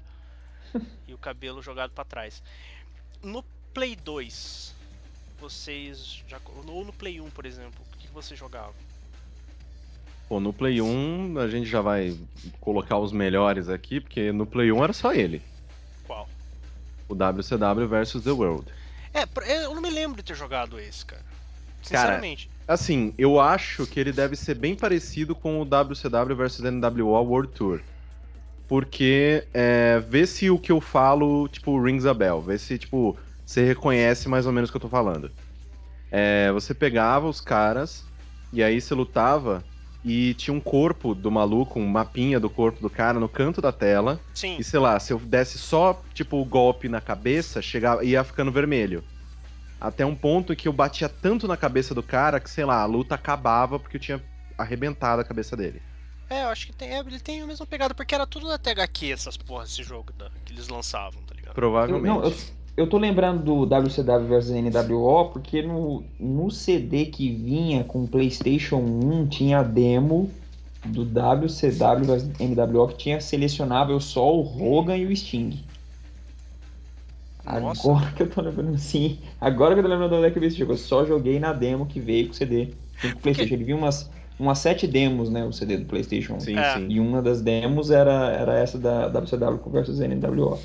e 1.07 1.13
o 1.13 1.17
cabelo 1.17 1.61
jogado 1.61 1.91
pra 1.91 2.05
trás. 2.05 2.41
No 3.21 3.43
Play 3.73 3.95
2, 3.95 4.73
vocês 5.39 6.23
já 6.27 6.39
ou 6.45 6.85
no 6.85 6.93
Play 6.93 7.19
1, 7.19 7.29
por 7.31 7.45
exemplo, 7.45 7.83
o 7.93 7.97
que 7.97 8.07
você 8.09 8.35
jogava? 8.35 8.73
Pô, 10.29 10.39
no 10.39 10.53
Play 10.53 10.81
1 10.81 11.37
a 11.39 11.47
gente 11.47 11.65
já 11.69 11.81
vai 11.81 12.17
colocar 12.61 12.97
os 12.97 13.11
melhores 13.11 13.67
aqui, 13.69 13.99
porque 13.99 14.31
no 14.31 14.45
Play 14.45 14.71
1 14.71 14.83
era 14.83 14.93
só 14.93 15.13
ele. 15.13 15.41
Qual? 16.05 16.29
O 17.09 17.13
WCW 17.13 17.87
versus 17.87 18.23
The 18.23 18.31
World. 18.31 18.71
É, 19.13 19.25
eu 19.63 19.75
não 19.75 19.81
me 19.81 19.89
lembro 19.89 20.17
de 20.17 20.23
ter 20.23 20.35
jogado 20.35 20.79
esse, 20.79 21.05
cara. 21.05 21.21
Cara, 21.21 21.33
Sinceramente. 21.83 22.49
Assim, 22.67 23.13
eu 23.17 23.39
acho 23.39 23.85
que 23.85 23.99
ele 23.99 24.11
deve 24.11 24.35
ser 24.35 24.55
bem 24.55 24.75
parecido 24.75 25.35
com 25.35 25.61
o 25.61 25.65
WCW 25.65 26.35
versus 26.35 26.63
NWO 26.63 27.21
World 27.21 27.53
Tour. 27.53 27.81
Porque 28.67 29.47
é, 29.53 29.99
vê 29.99 30.25
se 30.25 30.49
o 30.49 30.57
que 30.57 30.71
eu 30.71 30.79
falo, 30.79 31.47
tipo, 31.49 31.79
rings 31.81 32.05
a 32.05 32.13
bell. 32.13 32.41
Vê 32.41 32.57
se, 32.57 32.77
tipo, 32.77 33.17
você 33.45 33.63
reconhece 33.63 34.29
mais 34.29 34.45
ou 34.45 34.51
menos 34.51 34.69
o 34.69 34.73
que 34.73 34.77
eu 34.77 34.81
tô 34.81 34.89
falando. 34.89 35.31
É, 36.09 36.51
você 36.51 36.73
pegava 36.73 37.27
os 37.27 37.41
caras, 37.41 38.05
e 38.51 38.63
aí 38.63 38.79
você 38.79 38.93
lutava, 38.93 39.65
e 40.03 40.33
tinha 40.35 40.53
um 40.53 40.59
corpo 40.59 41.15
do 41.15 41.31
maluco, 41.31 41.79
um 41.79 41.87
mapinha 41.87 42.39
do 42.39 42.49
corpo 42.49 42.81
do 42.81 42.89
cara 42.89 43.19
no 43.19 43.29
canto 43.29 43.61
da 43.61 43.71
tela. 43.71 44.19
Sim. 44.33 44.57
E 44.59 44.63
sei 44.63 44.79
lá, 44.79 44.99
se 44.99 45.11
eu 45.13 45.19
desse 45.19 45.57
só, 45.57 46.03
tipo, 46.13 46.37
o 46.37 46.45
golpe 46.45 46.87
na 46.87 47.01
cabeça, 47.01 47.61
chegava, 47.61 48.03
ia 48.03 48.23
ficando 48.23 48.51
vermelho. 48.51 49.03
Até 49.83 50.05
um 50.05 50.15
ponto 50.15 50.55
que 50.55 50.65
eu 50.69 50.71
batia 50.71 51.09
tanto 51.09 51.45
na 51.45 51.57
cabeça 51.57 51.93
do 51.93 52.01
cara 52.01 52.39
que, 52.39 52.49
sei 52.49 52.63
lá, 52.63 52.81
a 52.81 52.85
luta 52.85 53.15
acabava 53.15 53.77
porque 53.77 53.97
eu 53.97 54.01
tinha 54.01 54.23
arrebentado 54.57 55.21
a 55.21 55.25
cabeça 55.25 55.57
dele. 55.57 55.81
É, 56.29 56.43
eu 56.43 56.47
acho 56.47 56.67
que 56.67 56.73
tem, 56.73 56.89
é, 56.89 56.99
ele 56.99 57.19
tem 57.19 57.41
a 57.41 57.45
mesma 57.45 57.65
pegada, 57.65 57.93
porque 57.93 58.15
era 58.15 58.25
tudo 58.25 58.47
da 58.47 58.57
THQ 58.57 59.11
essas 59.11 59.35
porras, 59.35 59.69
esse 59.71 59.83
jogo 59.83 60.13
da- 60.17 60.29
que 60.45 60.53
eles 60.53 60.69
lançavam, 60.69 61.21
tá 61.23 61.35
ligado? 61.35 61.49
Eu, 61.49 61.53
Provavelmente. 61.55 62.07
não, 62.07 62.23
eu, 62.23 62.33
eu 62.77 62.87
tô 62.89 62.97
lembrando 62.97 63.43
do 63.43 63.65
WCW 63.65 64.27
vs 64.29 64.51
NWO 64.51 65.29
porque 65.31 65.61
no, 65.61 66.05
no 66.17 66.49
CD 66.49 67.07
que 67.07 67.29
vinha 67.29 67.83
com 67.83 68.05
o 68.05 68.07
PlayStation 68.07 68.77
1 68.77 69.27
tinha 69.27 69.59
a 69.59 69.63
demo 69.63 70.31
do 70.85 71.03
WCW 71.03 72.05
vs 72.05 72.29
NWO 72.39 72.87
que 72.87 72.97
tinha 72.97 73.19
selecionável 73.19 73.99
só 73.99 74.33
o 74.33 74.41
Hogan 74.41 74.97
e 74.97 75.05
o 75.05 75.15
Sting. 75.15 75.61
Nossa. 77.45 77.81
Agora 77.89 78.11
que 78.11 78.23
eu 78.23 78.29
tô 78.29 78.41
lembrando, 78.41 78.77
sim. 78.79 79.19
Agora 79.39 79.73
que 79.73 79.79
eu 79.79 79.83
tô 79.83 79.89
lembrando 79.89 80.15
onde 80.15 80.27
é 80.27 80.31
que 80.31 80.37
eu 80.37 80.41
vi 80.41 80.47
esse 80.47 80.57
jogo. 80.57 80.73
Eu 80.73 80.77
só 80.77 81.05
joguei 81.05 81.39
na 81.39 81.51
demo 81.53 81.85
que 81.85 81.99
veio 81.99 82.27
com 82.27 82.31
o 82.31 82.35
CD. 82.35 82.73
Com 83.01 83.07
o 83.09 83.15
PlayStation. 83.17 83.53
Ele 83.55 83.63
vinha 83.65 83.77
umas, 83.77 84.09
umas 84.39 84.59
sete 84.59 84.87
demos, 84.87 85.29
né? 85.29 85.43
O 85.43 85.51
CD 85.51 85.77
do 85.77 85.85
PlayStation 85.85 86.35
1. 86.35 86.39
Sim, 86.39 86.57
É. 86.57 86.75
sim. 86.75 86.87
E 86.89 86.99
uma 86.99 87.21
das 87.21 87.41
demos 87.41 87.91
era, 87.91 88.31
era 88.31 88.57
essa 88.57 88.77
da 88.77 89.07
WCW 89.07 89.59
vs 89.69 89.99
NWO. 89.99 90.59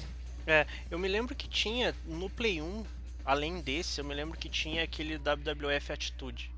Eu 0.90 0.98
me 0.98 1.08
lembro 1.08 1.34
que 1.34 1.46
tinha 1.48 1.94
no 2.06 2.30
Play 2.30 2.62
1, 2.62 2.84
além 3.24 3.60
desse, 3.60 4.00
eu 4.00 4.04
me 4.04 4.14
lembro 4.14 4.38
que 4.38 4.48
tinha 4.48 4.82
aquele 4.82 5.18
WWF 5.18 5.92
Attitude. 5.92 6.50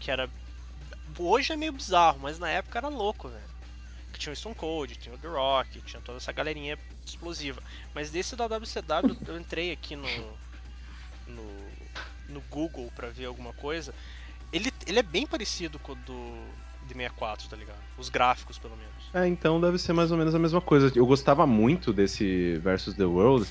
Que 0.00 0.10
era. 0.10 0.28
Hoje 1.18 1.52
é 1.52 1.56
meio 1.56 1.72
bizarro, 1.72 2.18
mas 2.20 2.38
na 2.38 2.48
época 2.48 2.78
era 2.78 2.88
louco, 2.88 3.28
velho. 3.28 3.52
Que 4.12 4.18
tinha 4.18 4.32
o 4.32 4.36
Stone 4.36 4.54
Cold, 4.54 4.96
tinha 4.96 5.14
o 5.14 5.18
The 5.18 5.28
Rock, 5.28 5.80
tinha 5.82 6.02
toda 6.02 6.18
essa 6.18 6.32
galerinha 6.32 6.76
explosiva. 7.06 7.60
Mas 7.94 8.10
desse 8.10 8.36
da 8.36 8.46
WCW, 8.46 9.16
eu 9.26 9.38
entrei 9.38 9.72
aqui 9.72 9.96
no. 9.96 10.08
no, 11.26 11.72
no 12.28 12.40
Google 12.50 12.90
pra 12.94 13.08
ver 13.08 13.26
alguma 13.26 13.52
coisa. 13.52 13.94
Ele, 14.52 14.70
ele 14.86 14.98
é 14.98 15.02
bem 15.02 15.26
parecido 15.26 15.78
com 15.78 15.92
o 15.92 15.94
do 15.96 16.48
de 16.82 16.94
64, 16.94 17.48
tá 17.48 17.56
ligado? 17.56 17.78
Os 17.96 18.08
gráficos, 18.08 18.58
pelo 18.58 18.76
menos. 18.76 19.10
É, 19.14 19.26
então 19.26 19.60
deve 19.60 19.78
ser 19.78 19.92
mais 19.92 20.10
ou 20.10 20.18
menos 20.18 20.34
a 20.34 20.38
mesma 20.38 20.60
coisa. 20.60 20.92
Eu 20.94 21.06
gostava 21.06 21.46
muito 21.46 21.92
desse 21.92 22.58
Versus 22.58 22.94
the 22.94 23.04
World 23.04 23.46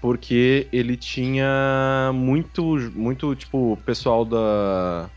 porque 0.00 0.68
ele 0.72 0.96
tinha 0.96 2.10
muito, 2.14 2.62
muito 2.94 3.34
tipo, 3.34 3.76
pessoal 3.84 4.24
da. 4.24 5.10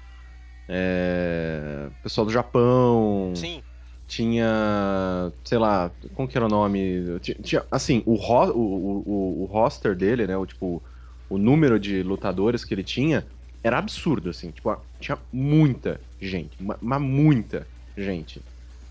é, 0.67 1.89
pessoal 2.01 2.25
do 2.25 2.31
Japão. 2.31 3.33
Sim, 3.35 3.61
tinha, 4.11 5.33
sei 5.45 5.57
lá, 5.57 5.89
como 6.13 6.27
que 6.27 6.37
era 6.37 6.45
o 6.45 6.49
nome? 6.49 7.19
Tinha, 7.21 7.35
tinha- 7.41 7.67
assim, 7.71 8.03
o, 8.05 8.15
ro- 8.15 8.51
o, 8.53 9.41
o, 9.41 9.43
o 9.43 9.45
roster 9.45 9.95
dele, 9.95 10.27
né, 10.27 10.35
o 10.37 10.45
tipo, 10.45 10.83
o 11.29 11.37
número 11.37 11.79
de 11.79 12.03
lutadores 12.03 12.65
que 12.65 12.73
ele 12.73 12.83
tinha 12.83 13.31
era 13.63 13.77
absurdo, 13.77 14.29
assim, 14.29 14.51
tipo, 14.51 14.69
tinha 14.99 15.17
muita 15.31 16.05
gente, 16.19 16.61
ma- 16.61 16.77
mas 16.81 17.01
muita 17.01 17.69
gente. 17.95 18.45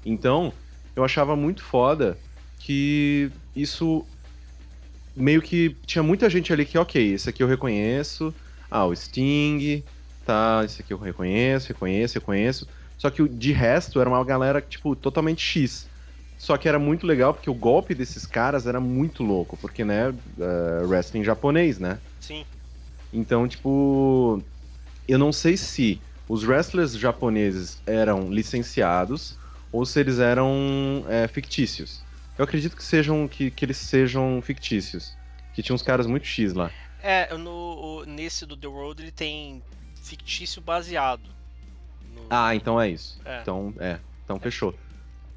Então, 0.04 0.58
eu 0.96 1.04
achava 1.04 1.36
muito 1.36 1.62
foda 1.62 2.22
que 2.58 3.32
isso 3.54 4.10
meio 5.14 5.42
que 5.42 5.70
tinha 5.86 6.02
muita 6.02 6.28
gente 6.30 6.52
ali 6.52 6.64
que, 6.66 6.78
ok, 6.78 7.12
esse 7.14 7.28
aqui 7.30 7.42
eu 7.42 7.46
reconheço. 7.48 8.34
Ah, 8.70 8.86
o 8.86 8.94
Sting, 8.94 9.88
tá, 10.24 10.62
esse 10.64 10.80
aqui 10.82 10.92
eu 10.92 10.98
reconheço, 10.98 11.68
reconheço, 11.68 12.14
reconheço. 12.18 12.68
Só 13.00 13.08
que 13.08 13.26
de 13.26 13.50
resto 13.50 13.98
era 13.98 14.10
uma 14.10 14.22
galera, 14.22 14.60
tipo, 14.60 14.94
totalmente 14.94 15.40
X. 15.40 15.88
Só 16.36 16.58
que 16.58 16.68
era 16.68 16.78
muito 16.78 17.06
legal 17.06 17.32
porque 17.32 17.48
o 17.48 17.54
golpe 17.54 17.94
desses 17.94 18.26
caras 18.26 18.66
era 18.66 18.78
muito 18.78 19.22
louco, 19.22 19.56
porque, 19.56 19.82
né, 19.82 20.10
uh, 20.10 20.86
wrestling 20.86 21.24
japonês, 21.24 21.78
né? 21.78 21.98
Sim. 22.20 22.44
Então, 23.10 23.48
tipo, 23.48 24.42
eu 25.08 25.18
não 25.18 25.32
sei 25.32 25.56
se 25.56 25.98
os 26.28 26.44
wrestlers 26.44 26.92
japoneses 26.92 27.82
eram 27.86 28.30
licenciados 28.30 29.38
ou 29.72 29.86
se 29.86 29.98
eles 29.98 30.18
eram 30.18 31.02
é, 31.08 31.26
fictícios. 31.26 32.04
Eu 32.36 32.44
acredito 32.44 32.76
que 32.76 32.84
sejam 32.84 33.26
que, 33.26 33.50
que 33.50 33.64
eles 33.64 33.78
sejam 33.78 34.42
fictícios, 34.42 35.16
que 35.54 35.62
tinha 35.62 35.74
uns 35.74 35.82
caras 35.82 36.06
muito 36.06 36.26
X 36.26 36.52
lá. 36.52 36.70
É, 37.02 37.34
no, 37.34 38.04
nesse 38.04 38.44
do 38.44 38.58
The 38.58 38.68
Road 38.68 39.02
ele 39.02 39.10
tem 39.10 39.62
fictício 40.02 40.60
baseado. 40.60 41.39
No- 42.10 42.26
Ah, 42.28 42.54
então 42.54 42.80
é 42.80 42.88
isso. 42.90 43.20
É. 43.24 43.42
Então, 43.42 43.74
é, 43.78 44.00
então 44.24 44.38
fechou. 44.40 44.78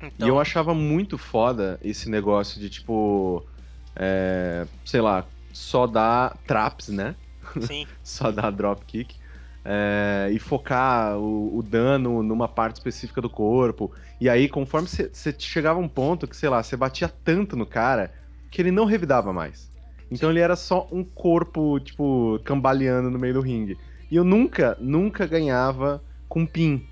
então, 0.01 0.11
E 0.19 0.27
eu 0.27 0.39
achava 0.39 0.73
muito 0.73 1.17
foda 1.17 1.79
esse 1.81 2.09
negócio 2.09 2.59
de 2.59 2.69
tipo, 2.69 3.47
é, 3.95 4.67
sei 4.85 5.01
lá, 5.01 5.29
só 5.51 5.87
dar 5.87 6.37
traps, 6.45 6.89
né? 6.89 7.15
sim, 7.57 7.87
só 8.03 8.31
dar 8.31 8.51
dropkick 8.51 9.17
é, 9.65 10.29
e 10.31 10.39
focar 10.39 11.17
o, 11.19 11.57
o 11.57 11.63
dano 11.63 12.21
numa 12.23 12.47
parte 12.47 12.75
específica 12.77 13.21
do 13.21 13.29
corpo. 13.29 13.93
E 14.19 14.29
aí, 14.29 14.47
conforme 14.49 14.87
você 14.87 15.09
você 15.09 15.35
chegava 15.39 15.79
a 15.79 15.81
um 15.83 15.89
ponto 15.89 16.27
que, 16.27 16.35
sei 16.37 16.49
lá, 16.49 16.61
você 16.63 16.77
batia 16.77 17.09
tanto 17.09 17.55
no 17.55 17.65
cara 17.65 18.13
que 18.49 18.61
ele 18.61 18.71
não 18.71 18.85
revidava 18.85 19.33
mais. 19.33 19.71
Então 20.11 20.29
ele 20.29 20.39
era 20.39 20.55
só 20.55 20.87
um 20.91 21.03
corpo, 21.03 21.79
tipo, 21.79 22.39
cambaleando 22.45 23.09
no 23.09 23.17
meio 23.19 23.33
do 23.35 23.41
ringue. 23.41 23.79
E 24.11 24.15
eu 24.15 24.23
nunca, 24.23 24.77
nunca 24.79 25.25
ganhava 25.25 26.03
com 26.33 26.47
pin. 26.47 26.83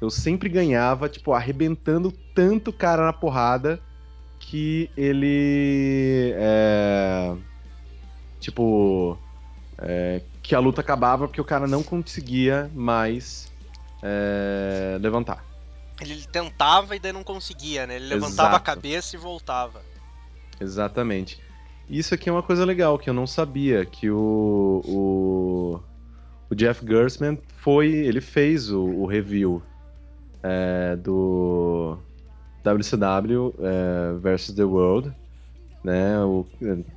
Eu 0.00 0.10
sempre 0.10 0.48
ganhava, 0.48 1.08
tipo, 1.08 1.32
arrebentando 1.32 2.12
tanto 2.32 2.70
o 2.70 2.72
cara 2.72 3.04
na 3.04 3.12
porrada 3.12 3.80
que 4.38 4.88
ele. 4.96 6.32
É, 6.36 7.34
tipo. 8.38 9.18
é, 9.78 10.22
que 10.40 10.54
a 10.54 10.60
luta 10.60 10.80
acabava 10.80 11.26
porque 11.26 11.40
o 11.40 11.44
cara 11.44 11.66
não 11.66 11.82
conseguia 11.82 12.70
mais 12.72 13.50
é, 14.00 14.96
levantar. 15.00 15.44
ele 16.00 16.24
tentava 16.30 16.94
e 16.94 17.00
daí 17.00 17.12
não 17.12 17.24
conseguia, 17.24 17.88
né? 17.88 17.96
Ele 17.96 18.06
levantava 18.06 18.50
a 18.50 18.50
Exato. 18.50 18.64
cabeça 18.64 19.16
e 19.16 19.18
voltava. 19.18 19.82
Exatamente. 20.60 21.42
Isso 21.90 22.14
aqui 22.14 22.28
é 22.28 22.32
uma 22.32 22.42
coisa 22.42 22.64
legal 22.64 22.96
que 23.00 23.10
eu 23.10 23.14
não 23.14 23.26
sabia, 23.26 23.84
que 23.84 24.08
o, 24.10 24.82
o, 24.84 25.80
o 26.50 26.54
Jeff 26.54 26.84
Gersman 26.86 27.38
foi, 27.58 27.88
ele 27.88 28.20
fez 28.20 28.70
o, 28.70 28.82
o 28.82 29.06
review 29.06 29.62
é, 30.42 30.96
do 30.96 31.98
WCW 32.64 33.54
é, 33.58 34.18
versus 34.18 34.54
The 34.54 34.64
World, 34.64 35.12
né? 35.82 36.18
O, 36.20 36.46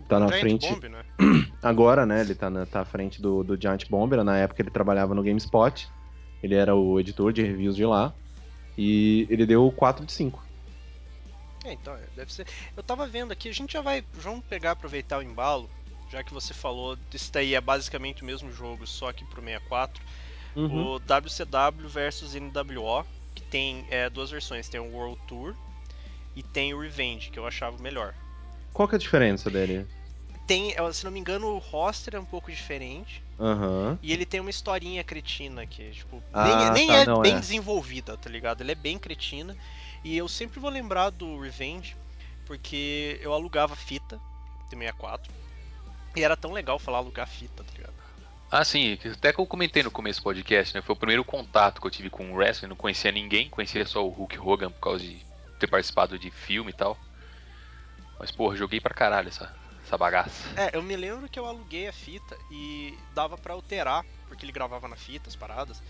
tá 0.08 0.20
na 0.20 0.28
Giant 0.28 0.40
frente 0.40 0.70
Bomb, 0.70 0.90
né? 0.90 1.04
agora, 1.62 2.06
né? 2.06 2.22
Ele 2.22 2.36
tá, 2.36 2.50
na, 2.50 2.66
tá 2.66 2.82
à 2.82 2.86
frente 2.86 3.22
do, 3.22 3.44
do 3.44 3.60
Giant 3.60 3.88
Bomber. 3.90 4.24
Na 4.24 4.38
época 4.38 4.62
ele 4.62 4.72
trabalhava 4.72 5.14
no 5.14 5.24
GameSpot. 5.24 5.88
Ele 6.42 6.56
era 6.56 6.76
o 6.76 7.00
editor 7.00 7.32
de 7.34 7.44
reviews 7.44 7.76
de 7.76 7.86
lá. 7.86 8.14
E 8.78 9.28
ele 9.30 9.46
deu 9.46 9.72
4 9.72 10.06
de 10.06 10.12
5. 10.12 10.44
É, 11.66 11.74
então, 11.74 11.94
é, 11.94 12.02
deve 12.16 12.34
ser. 12.34 12.48
Eu 12.76 12.82
tava 12.82 13.06
vendo 13.06 13.32
aqui, 13.32 13.50
a 13.50 13.54
gente 13.54 13.74
já 13.74 13.82
vai. 13.82 14.04
Vamos 14.14 14.44
pegar 14.46 14.72
aproveitar 14.72 15.20
o 15.20 15.22
embalo, 15.22 15.70
já 16.12 16.24
que 16.24 16.34
você 16.34 16.54
falou, 16.54 16.98
isso 17.14 17.32
daí 17.32 17.56
é 17.56 17.62
basicamente 17.62 18.24
o 18.24 18.26
mesmo 18.26 18.52
jogo, 18.52 18.86
só 18.88 19.12
que 19.14 19.24
pro 19.26 19.42
64. 19.42 20.04
Uhum. 20.56 20.96
O 20.96 21.00
WCW 21.00 21.88
versus 21.88 22.34
NWO, 22.34 23.06
que 23.36 23.44
tem 23.44 23.86
é, 23.90 24.10
duas 24.10 24.32
versões, 24.32 24.68
tem 24.68 24.80
o 24.80 24.92
World 24.92 25.20
Tour 25.28 25.56
e 26.36 26.44
tem 26.44 26.74
o 26.74 26.80
Revenge, 26.80 27.30
que 27.30 27.38
eu 27.38 27.46
achava 27.46 27.78
o 27.78 27.82
melhor. 27.82 28.14
Qual 28.74 28.88
que 28.88 28.96
é 28.96 28.98
a 28.98 29.00
diferença 29.00 29.50
dele? 29.50 29.86
Tem, 30.48 30.74
eh, 30.76 30.94
se 30.94 31.06
não 31.06 31.12
me 31.12 31.20
engano, 31.20 31.48
o 31.48 31.60
roster 31.60 32.16
é 32.16 32.20
um 32.20 32.26
pouco 32.26 32.50
diferente. 32.50 33.24
Aham. 33.40 34.00
E 34.02 34.12
ele 34.12 34.26
tem 34.26 34.40
uma 34.40 34.50
historinha 34.50 35.04
cretina 35.04 35.66
que, 35.66 35.92
tipo, 35.92 36.24
Ah, 36.34 36.72
nem, 36.72 36.88
nem 36.88 37.06
tá, 37.06 37.12
é 37.12 37.22
bem 37.22 37.36
é. 37.36 37.40
desenvolvida, 37.40 38.18
tá 38.18 38.30
ligado? 38.30 38.62
Ele 38.62 38.72
é 38.72 38.76
bem 38.76 38.98
cretina. 38.98 39.56
E 40.04 40.18
eu 40.18 40.28
sempre 40.28 40.60
vou 40.60 40.72
lembrar 40.72 41.12
do 41.12 41.40
Revenge, 41.40 41.96
porque 42.46 43.20
eu 43.22 43.34
alugava 43.34 43.76
fita 43.76 44.20
de 44.70 44.78
64. 44.78 45.32
E 46.16 46.24
era 46.24 46.36
tão 46.36 46.52
legal 46.52 46.80
falar 46.80 47.00
alugar 47.00 47.28
fita, 47.28 47.64
tá 47.64 47.72
ligado? 47.76 47.94
Ah, 48.52 48.64
sim, 48.64 48.98
até 49.14 49.32
que 49.32 49.40
eu 49.40 49.46
comentei 49.46 49.84
no 49.84 49.92
começo 49.92 50.20
do 50.20 50.24
podcast, 50.24 50.74
né? 50.74 50.82
Foi 50.82 50.94
o 50.94 51.00
primeiro 51.00 51.24
contato 51.24 51.80
que 51.80 51.86
eu 51.86 51.92
tive 51.92 52.10
com 52.10 52.32
o 52.32 52.36
wrestling, 52.36 52.70
não 52.70 52.76
conhecia 52.76 53.12
ninguém, 53.12 53.48
conhecia 53.48 53.86
só 53.86 54.04
o 54.04 54.10
Hulk 54.10 54.40
Hogan 54.40 54.72
por 54.72 54.80
causa 54.80 55.04
de 55.04 55.24
ter 55.60 55.68
participado 55.68 56.18
de 56.18 56.32
filme 56.32 56.72
e 56.72 56.74
tal. 56.74 56.98
Mas, 58.20 58.32
porra, 58.32 58.56
joguei 58.56 58.82
pra 58.82 58.94
caralho 58.94 59.28
essa, 59.28 59.54
essa 59.86 59.98
bagaça. 59.98 60.48
É, 60.60 60.76
eu 60.76 60.82
me 60.82 60.96
lembro 60.96 61.30
que 61.30 61.40
eu 61.40 61.46
aluguei 61.46 61.88
a 61.88 61.94
fita 61.94 62.36
e 62.52 62.98
dava 63.14 63.38
pra 63.38 63.54
alterar, 63.54 64.04
porque 64.28 64.46
ele 64.46 64.52
gravava 64.52 64.88
na 64.88 64.96
fita 64.96 65.30
as 65.30 65.36
paradas, 65.36 65.82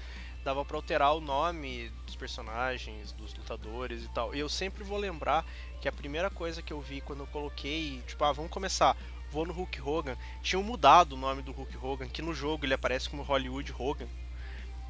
dava 0.44 0.66
pra 0.66 0.76
alterar 0.76 1.16
o 1.16 1.22
nome 1.22 1.90
dos 2.06 2.18
personagens, 2.18 3.14
dos 3.14 3.34
lutadores 3.34 4.04
e 4.04 4.10
tal. 4.10 4.36
E 4.36 4.40
eu 4.40 4.50
sempre 4.50 4.84
vou 4.84 4.98
lembrar 4.98 5.46
que 5.82 5.88
a 5.88 5.94
primeira 5.94 6.30
coisa 6.30 6.62
que 6.62 6.74
eu 6.74 6.82
vi 6.82 7.00
quando 7.00 7.22
eu 7.22 7.28
coloquei, 7.28 8.02
tipo, 8.06 8.22
ah, 8.26 8.34
vamos 8.34 8.52
começar, 8.52 8.98
vou 9.32 9.46
no 9.46 9.54
Hulk 9.54 9.80
Hogan, 9.82 10.18
tinham 10.42 10.64
mudado 10.64 11.14
o 11.14 11.18
nome 11.18 11.42
do 11.42 11.52
Hulk 11.52 11.78
Hogan, 11.78 12.08
que 12.08 12.22
no 12.22 12.34
jogo 12.34 12.66
ele 12.66 12.74
aparece 12.74 13.10
como 13.10 13.24
Hollywood 13.24 13.74
Hogan, 13.78 14.08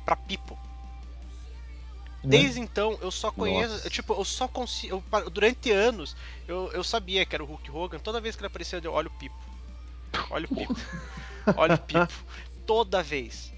pra 0.06 0.16
Pipo. 0.16 0.58
Desde 2.24 2.60
então, 2.60 2.98
eu 3.02 3.12
só 3.12 3.32
conheço. 3.32 3.74
Nossa. 3.76 3.90
Tipo, 3.90 4.14
eu 4.14 4.26
só 4.26 4.48
consigo. 4.48 5.02
eu 5.12 5.30
durante 5.30 5.72
anos, 5.72 6.18
eu, 6.48 6.70
eu 6.74 6.84
sabia 6.84 7.26
que 7.26 7.34
era 7.34 7.44
o 7.44 7.48
Hulk 7.48 7.72
Hogan. 7.72 8.00
Toda 8.00 8.20
vez 8.20 8.36
que 8.36 8.42
ele 8.42 8.48
aparecia, 8.48 8.82
eu 8.84 8.92
olho 8.92 9.08
o 9.08 9.18
Pipo. 9.18 9.36
Olha 10.30 10.46
o 10.50 10.54
Pipo. 10.56 10.76
Olha 11.56 11.76
o 11.76 11.80
Pipo. 11.80 12.14
Toda 12.68 13.02
vez. 13.02 13.54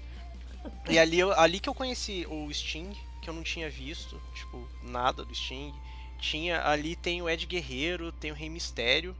E 0.88 0.96
ali, 0.98 1.18
eu- 1.18 1.32
ali 1.38 1.58
que 1.58 1.68
eu 1.68 1.74
conheci 1.74 2.24
o 2.30 2.48
Sting, 2.54 2.96
que 3.20 3.28
eu 3.28 3.34
não 3.34 3.42
tinha 3.42 3.68
visto, 3.68 4.20
tipo, 4.32 4.64
nada 4.82 5.24
do 5.24 5.34
Sting. 5.34 5.74
Tinha, 6.20 6.64
ali 6.64 6.94
tem 6.94 7.20
o 7.20 7.28
Ed 7.28 7.44
Guerreiro, 7.46 8.12
tem 8.12 8.30
o 8.30 8.34
Rei 8.34 8.48
Mistério. 8.48 9.16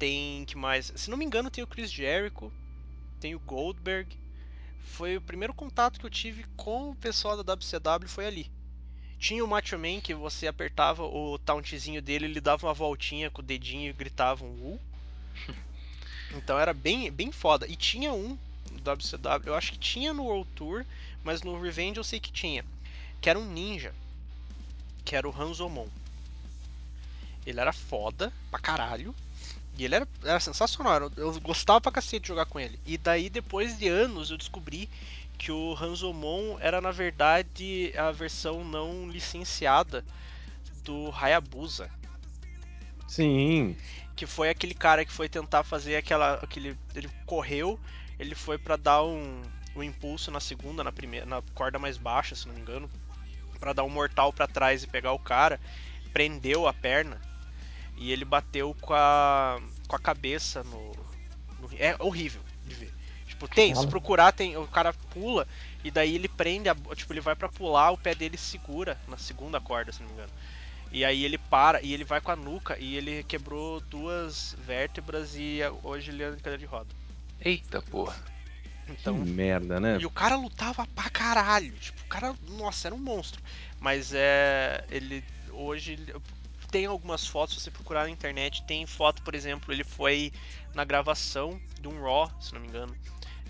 Tem, 0.00 0.46
que 0.46 0.56
mais? 0.56 0.90
Se 0.96 1.10
não 1.10 1.18
me 1.18 1.26
engano, 1.26 1.50
tem 1.50 1.62
o 1.62 1.66
Chris 1.66 1.92
Jericho. 1.92 2.50
Tem 3.20 3.34
o 3.34 3.38
Goldberg. 3.38 4.16
Foi 4.82 5.18
o 5.18 5.20
primeiro 5.20 5.52
contato 5.52 6.00
que 6.00 6.06
eu 6.06 6.10
tive 6.10 6.46
com 6.56 6.90
o 6.90 6.96
pessoal 6.96 7.36
da 7.36 7.52
WCW 7.52 8.08
foi 8.08 8.26
ali. 8.26 8.50
Tinha 9.18 9.44
o 9.44 9.46
Macho 9.46 9.78
Man 9.78 10.00
que 10.00 10.14
você 10.14 10.46
apertava 10.46 11.04
o 11.04 11.38
tauntzinho 11.38 12.00
dele, 12.00 12.24
ele 12.24 12.40
dava 12.40 12.66
uma 12.66 12.72
voltinha 12.72 13.30
com 13.30 13.42
o 13.42 13.44
dedinho 13.44 13.90
e 13.90 13.92
gritava 13.92 14.42
um 14.42 14.48
U. 14.48 14.80
Então 16.32 16.58
era 16.58 16.72
bem, 16.72 17.10
bem 17.10 17.30
foda. 17.30 17.66
E 17.66 17.74
tinha 17.74 18.12
um 18.12 18.38
no 18.70 18.78
WCW, 18.78 19.48
eu 19.48 19.54
acho 19.54 19.72
que 19.72 19.78
tinha 19.78 20.14
no 20.14 20.22
World 20.22 20.48
Tour, 20.54 20.86
mas 21.24 21.42
no 21.42 21.60
Revenge 21.60 21.98
eu 21.98 22.04
sei 22.04 22.20
que 22.20 22.32
tinha. 22.32 22.64
Que 23.20 23.28
era 23.28 23.38
um 23.38 23.44
ninja. 23.44 23.92
Que 25.04 25.16
era 25.16 25.28
o 25.28 25.34
Hanzomon. 25.36 25.88
Ele 27.44 27.60
era 27.60 27.72
foda 27.72 28.32
pra 28.48 28.60
caralho. 28.60 29.14
E 29.80 29.84
ele 29.86 29.94
era, 29.94 30.06
era 30.22 30.38
sensacional. 30.38 31.10
Eu 31.16 31.40
gostava 31.40 31.80
pra 31.80 31.90
cacete 31.90 32.20
de 32.20 32.28
jogar 32.28 32.44
com 32.44 32.60
ele. 32.60 32.78
E 32.84 32.98
daí, 32.98 33.30
depois 33.30 33.78
de 33.78 33.88
anos, 33.88 34.30
eu 34.30 34.36
descobri 34.36 34.90
que 35.38 35.50
o 35.50 35.74
Hanzomon 35.74 36.58
era, 36.60 36.82
na 36.82 36.90
verdade, 36.90 37.90
a 37.96 38.10
versão 38.10 38.62
não 38.62 39.08
licenciada 39.08 40.04
do 40.84 41.10
Hayabusa. 41.10 41.90
Sim. 43.08 43.74
Que 44.14 44.26
foi 44.26 44.50
aquele 44.50 44.74
cara 44.74 45.02
que 45.02 45.10
foi 45.10 45.30
tentar 45.30 45.64
fazer 45.64 45.96
aquela. 45.96 46.34
aquele. 46.34 46.76
Ele 46.94 47.08
correu, 47.24 47.80
ele 48.18 48.34
foi 48.34 48.58
pra 48.58 48.76
dar 48.76 49.02
um, 49.02 49.40
um 49.74 49.82
impulso 49.82 50.30
na 50.30 50.40
segunda, 50.40 50.84
na 50.84 50.92
primeira. 50.92 51.24
na 51.24 51.40
corda 51.54 51.78
mais 51.78 51.96
baixa, 51.96 52.34
se 52.34 52.46
não 52.46 52.54
me 52.54 52.60
engano. 52.60 52.90
Pra 53.58 53.72
dar 53.72 53.84
um 53.84 53.88
mortal 53.88 54.30
pra 54.30 54.46
trás 54.46 54.82
e 54.82 54.86
pegar 54.86 55.12
o 55.12 55.18
cara. 55.18 55.58
Prendeu 56.12 56.68
a 56.68 56.74
perna. 56.74 57.18
E 58.00 58.10
ele 58.12 58.24
bateu 58.24 58.74
com 58.80 58.94
a. 58.94 59.60
com 59.90 59.96
a 59.96 59.98
cabeça 59.98 60.62
no. 60.62 60.92
no- 61.58 61.68
é 61.76 61.96
horrível 61.98 62.40
de 62.66 62.74
ver. 62.76 62.92
Tipo, 63.26 63.48
tem, 63.48 63.74
se 63.74 63.86
procurar, 63.88 64.30
tem. 64.32 64.56
O 64.56 64.66
cara 64.68 64.92
pula 64.92 65.46
e 65.82 65.90
daí 65.90 66.14
ele 66.14 66.28
prende 66.28 66.68
a. 66.68 66.74
Tipo, 66.94 67.12
ele 67.12 67.20
vai 67.20 67.34
pra 67.34 67.48
pular, 67.48 67.90
o 67.90 67.98
pé 67.98 68.14
dele 68.14 68.36
segura 68.38 68.96
na 69.08 69.16
segunda 69.18 69.60
corda, 69.60 69.90
se 69.92 70.00
não 70.00 70.08
me 70.08 70.14
engano. 70.14 70.32
E 70.92 71.04
aí 71.04 71.24
ele 71.24 71.38
para 71.38 71.80
e 71.82 71.92
ele 71.92 72.04
vai 72.04 72.20
com 72.20 72.30
a 72.30 72.36
nuca 72.36 72.76
e 72.78 72.96
ele 72.96 73.22
quebrou 73.24 73.80
duas 73.80 74.56
vértebras 74.64 75.34
e 75.36 75.62
a- 75.62 75.72
hoje 75.82 76.10
ele 76.10 76.22
anda 76.22 76.36
em 76.36 76.40
cadeira 76.40 76.58
de 76.58 76.66
roda. 76.66 76.88
Eita 77.40 77.80
porra. 77.82 78.16
Então. 78.88 79.14
que 79.22 79.30
merda, 79.30 79.78
né? 79.78 79.98
E 80.00 80.04
o 80.06 80.10
cara 80.10 80.34
lutava 80.36 80.84
pra 80.88 81.08
caralho. 81.08 81.72
Tipo, 81.74 82.00
o 82.02 82.06
cara, 82.06 82.34
nossa, 82.48 82.88
era 82.88 82.94
um 82.94 82.98
monstro. 82.98 83.40
Mas 83.80 84.12
é. 84.12 84.84
Ele. 84.90 85.22
Hoje. 85.52 85.96
Tem 86.70 86.86
algumas 86.86 87.26
fotos, 87.26 87.56
se 87.56 87.60
você 87.62 87.70
procurar 87.70 88.04
na 88.04 88.10
internet, 88.10 88.62
tem 88.62 88.86
foto, 88.86 89.22
por 89.22 89.34
exemplo, 89.34 89.72
ele 89.72 89.84
foi 89.84 90.32
na 90.74 90.84
gravação 90.84 91.60
de 91.80 91.88
um 91.88 92.02
Raw, 92.02 92.30
se 92.40 92.54
não 92.54 92.60
me 92.60 92.68
engano, 92.68 92.96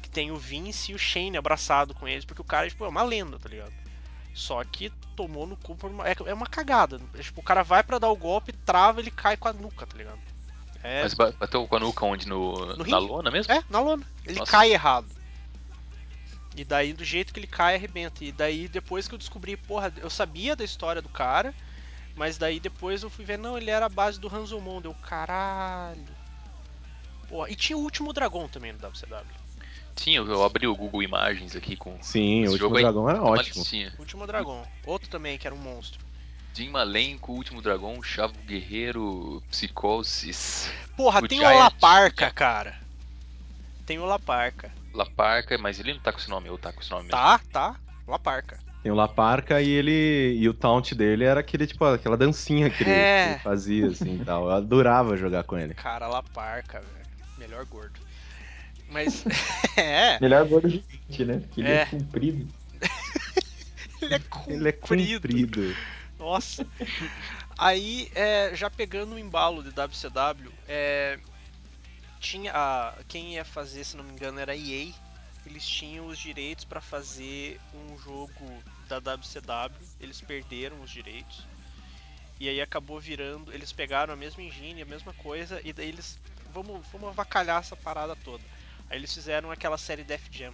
que 0.03 0.09
tem 0.09 0.31
o 0.31 0.37
Vince 0.37 0.93
e 0.93 0.95
o 0.95 0.99
Shane 0.99 1.37
abraçado 1.37 1.95
com 1.95 2.09
eles, 2.09 2.25
porque 2.25 2.41
o 2.43 2.45
cara 2.45 2.69
tipo, 2.69 2.85
é 2.85 2.89
uma 2.89 3.03
lenda, 3.03 3.39
tá 3.39 3.49
ligado? 3.49 3.73
Só 4.33 4.63
que 4.65 4.91
tomou 5.15 5.47
no 5.47 5.57
cu 5.57 5.77
por 5.77 5.91
uma, 5.91 6.09
é, 6.09 6.17
é 6.27 6.35
uma 6.35 6.47
cagada. 6.47 7.01
Tipo, 7.21 7.41
o 7.41 7.45
cara 7.45 7.63
vai 7.63 7.83
pra 7.83 7.99
dar 7.99 8.09
o 8.09 8.17
golpe, 8.17 8.53
trava, 8.53 9.01
ele 9.01 9.11
cai 9.11 9.37
com 9.37 9.49
a 9.49 9.53
nuca, 9.53 9.87
tá 9.87 9.97
ligado? 9.97 10.21
É, 10.83 11.03
Mas 11.03 11.15
ba- 11.15 11.33
bateu 11.39 11.67
com 11.67 11.77
a 11.77 11.81
nuca 11.81 12.07
onde? 12.07 12.27
No, 12.27 12.75
No 12.77 12.85
na 12.87 12.99
lona 12.99 13.31
mesmo? 13.31 13.53
é, 13.53 13.63
na 13.69 13.81
lona. 13.81 14.07
Ele 14.25 14.39
Nossa. 14.39 14.51
cai 14.51 14.73
errado. 14.73 15.07
E 16.57 16.65
daí, 16.65 16.93
do 16.93 17.05
jeito 17.05 17.33
que 17.33 17.41
ele 17.41 17.47
cai, 17.47 17.77
arrebenta. 17.77 18.25
E 18.25 18.33
daí, 18.33 18.67
depois 18.69 19.07
que 19.07 19.15
eu 19.15 19.19
descobri, 19.19 19.57
porra, 19.57 19.93
eu 19.99 20.11
sabia 20.11 20.57
da 20.57 20.65
história 20.65 21.01
do 21.03 21.09
cara, 21.09 21.55
mas 22.21 22.37
daí 22.37 22.61
depois 22.61 23.03
eu 23.03 23.09
fui 23.09 23.25
ver, 23.25 23.39
não, 23.39 23.57
ele 23.57 23.71
era 23.71 23.87
a 23.87 23.89
base 23.89 24.21
do 24.21 24.29
Hanzomon. 24.29 24.83
Deu 24.83 24.93
caralho. 24.93 26.07
Porra, 27.27 27.49
e 27.51 27.57
tinha 27.57 27.79
o 27.79 27.81
último 27.81 28.13
dragão 28.13 28.47
também 28.47 28.73
no 28.75 28.79
WCW. 28.79 29.25
Sim, 29.97 30.17
eu, 30.17 30.27
eu 30.29 30.45
abri 30.45 30.67
o 30.67 30.77
Google 30.77 31.03
Imagens 31.03 31.57
aqui 31.57 31.77
com 31.77 31.97
Sim, 32.03 32.41
o 32.47 32.51
último 32.51 32.59
jogo 32.59 32.77
aí 32.77 32.83
dragão 32.83 33.09
era 33.09 33.23
ótimo. 33.23 33.63
listinha. 33.63 33.95
Último 33.99 34.27
dragão. 34.27 34.63
Outro 34.85 35.09
também, 35.09 35.39
que 35.39 35.47
era 35.47 35.55
um 35.55 35.59
monstro. 35.59 36.05
Jim 36.53 36.69
Malenko, 36.69 37.33
Último 37.33 37.63
Dragão, 37.63 38.03
Chavo 38.03 38.35
Guerreiro, 38.43 39.43
Psicosis, 39.51 40.71
Porra, 40.97 41.23
O 41.23 41.29
tem 41.29 41.39
Giant- 41.39 41.55
o 41.55 41.59
Laparca, 41.59 42.31
cara. 42.33 42.79
Tem 43.87 43.99
o 43.99 44.05
Laparca. 44.05 44.71
La 44.93 45.07
Parca, 45.07 45.57
mas 45.57 45.81
ele 45.81 45.95
não 45.95 46.01
tá 46.01 46.13
com 46.13 46.19
esse 46.19 46.29
nome, 46.29 46.51
ou 46.51 46.59
tá 46.59 46.71
com 46.71 46.81
esse 46.83 46.91
nome 46.91 47.05
mesmo. 47.05 47.17
Tá, 47.19 47.41
tá. 47.51 47.77
Laparca. 48.07 48.59
Tem 48.83 48.91
o 48.91 48.95
Laparca 48.95 49.61
e 49.61 49.69
ele. 49.69 50.37
E 50.39 50.49
o 50.49 50.55
taunt 50.55 50.95
dele 50.95 51.25
era 51.25 51.41
aquele, 51.41 51.67
tipo, 51.67 51.85
aquela 51.85 52.17
dancinha 52.17 52.71
que 52.71 52.83
ele, 52.83 52.91
É. 52.91 53.25
que 53.27 53.31
ele 53.35 53.39
fazia, 53.41 53.89
assim 53.89 54.21
e 54.21 54.25
tal. 54.25 54.45
Eu 54.45 54.53
adorava 54.53 55.17
jogar 55.17 55.43
com 55.45 55.59
ele. 55.59 55.75
Cara, 55.75 56.07
Laparca, 56.09 56.81
velho. 56.81 57.07
Melhor 57.37 57.65
gordo. 57.67 58.01
Mas. 58.89 59.25
é. 59.77 60.19
Melhor 60.21 60.47
gordo 60.47 60.69
de 60.69 60.83
gente, 61.09 61.25
né? 61.25 61.39
Porque 61.41 61.61
ele 61.61 61.69
é, 61.69 61.83
É. 61.83 61.85
comprido. 61.87 62.49
Ele 64.01 64.15
é 64.15 64.19
comprido. 64.19 64.57
Ele 64.57 64.69
é 64.69 64.73
comprido. 64.73 65.77
Nossa. 66.19 66.67
Aí, 67.59 68.11
é, 68.15 68.51
já 68.55 68.71
pegando 68.71 69.15
o 69.15 69.19
embalo 69.19 69.63
de 69.63 69.69
WCW, 69.79 70.51
é, 70.67 71.19
tinha 72.19 72.51
a, 72.55 72.95
quem 73.07 73.35
ia 73.35 73.45
fazer, 73.45 73.85
se 73.85 73.99
não 73.99 74.05
me 74.05 74.13
engano, 74.13 74.41
era 74.41 74.53
a 74.53 74.57
EA. 74.57 74.89
Eles 75.47 75.67
tinham 75.67 76.07
os 76.07 76.19
direitos 76.19 76.65
para 76.65 76.81
fazer 76.81 77.61
um 77.75 77.99
jogo 77.99 78.63
da 78.89 78.99
WCW. 78.99 79.79
Eles 80.01 80.21
perderam 80.21 80.81
os 80.83 80.91
direitos. 80.91 81.47
E 82.39 82.49
aí 82.49 82.61
acabou 82.61 83.01
virando. 83.01 83.53
Eles 83.53 83.73
pegaram 83.73 84.13
a 84.13 84.17
mesma 84.17 84.43
engine, 84.43 84.83
a 84.83 84.87
mesma 84.87 85.13
coisa, 85.15 85.61
e 85.65 85.73
daí 85.73 85.89
eles. 85.89 86.19
Vamos, 86.53 86.85
vamos 86.93 87.09
avacalhar 87.11 87.61
essa 87.61 87.77
parada 87.77 88.17
toda. 88.17 88.43
Aí 88.89 88.99
eles 88.99 89.13
fizeram 89.15 89.51
aquela 89.51 89.79
série 89.79 90.03
Def 90.03 90.27
Jam. 90.31 90.53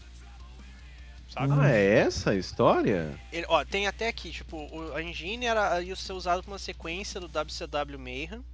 Sabe? 1.29 1.53
Ah, 1.59 1.71
é 1.71 1.99
essa 1.99 2.31
a 2.31 2.35
história? 2.37 3.19
Ele- 3.33 3.47
ó, 3.49 3.65
tem 3.65 3.87
até 3.87 4.09
aqui, 4.09 4.31
tipo, 4.31 4.69
a 4.95 5.03
engine 5.03 5.47
era, 5.47 5.81
ia 5.83 5.97
ser 5.97 6.13
usada 6.13 6.43
como 6.43 6.53
uma 6.53 6.59
sequência 6.59 7.21
do 7.21 7.29
WCW 7.29 7.99
Mayhem. 7.99 8.45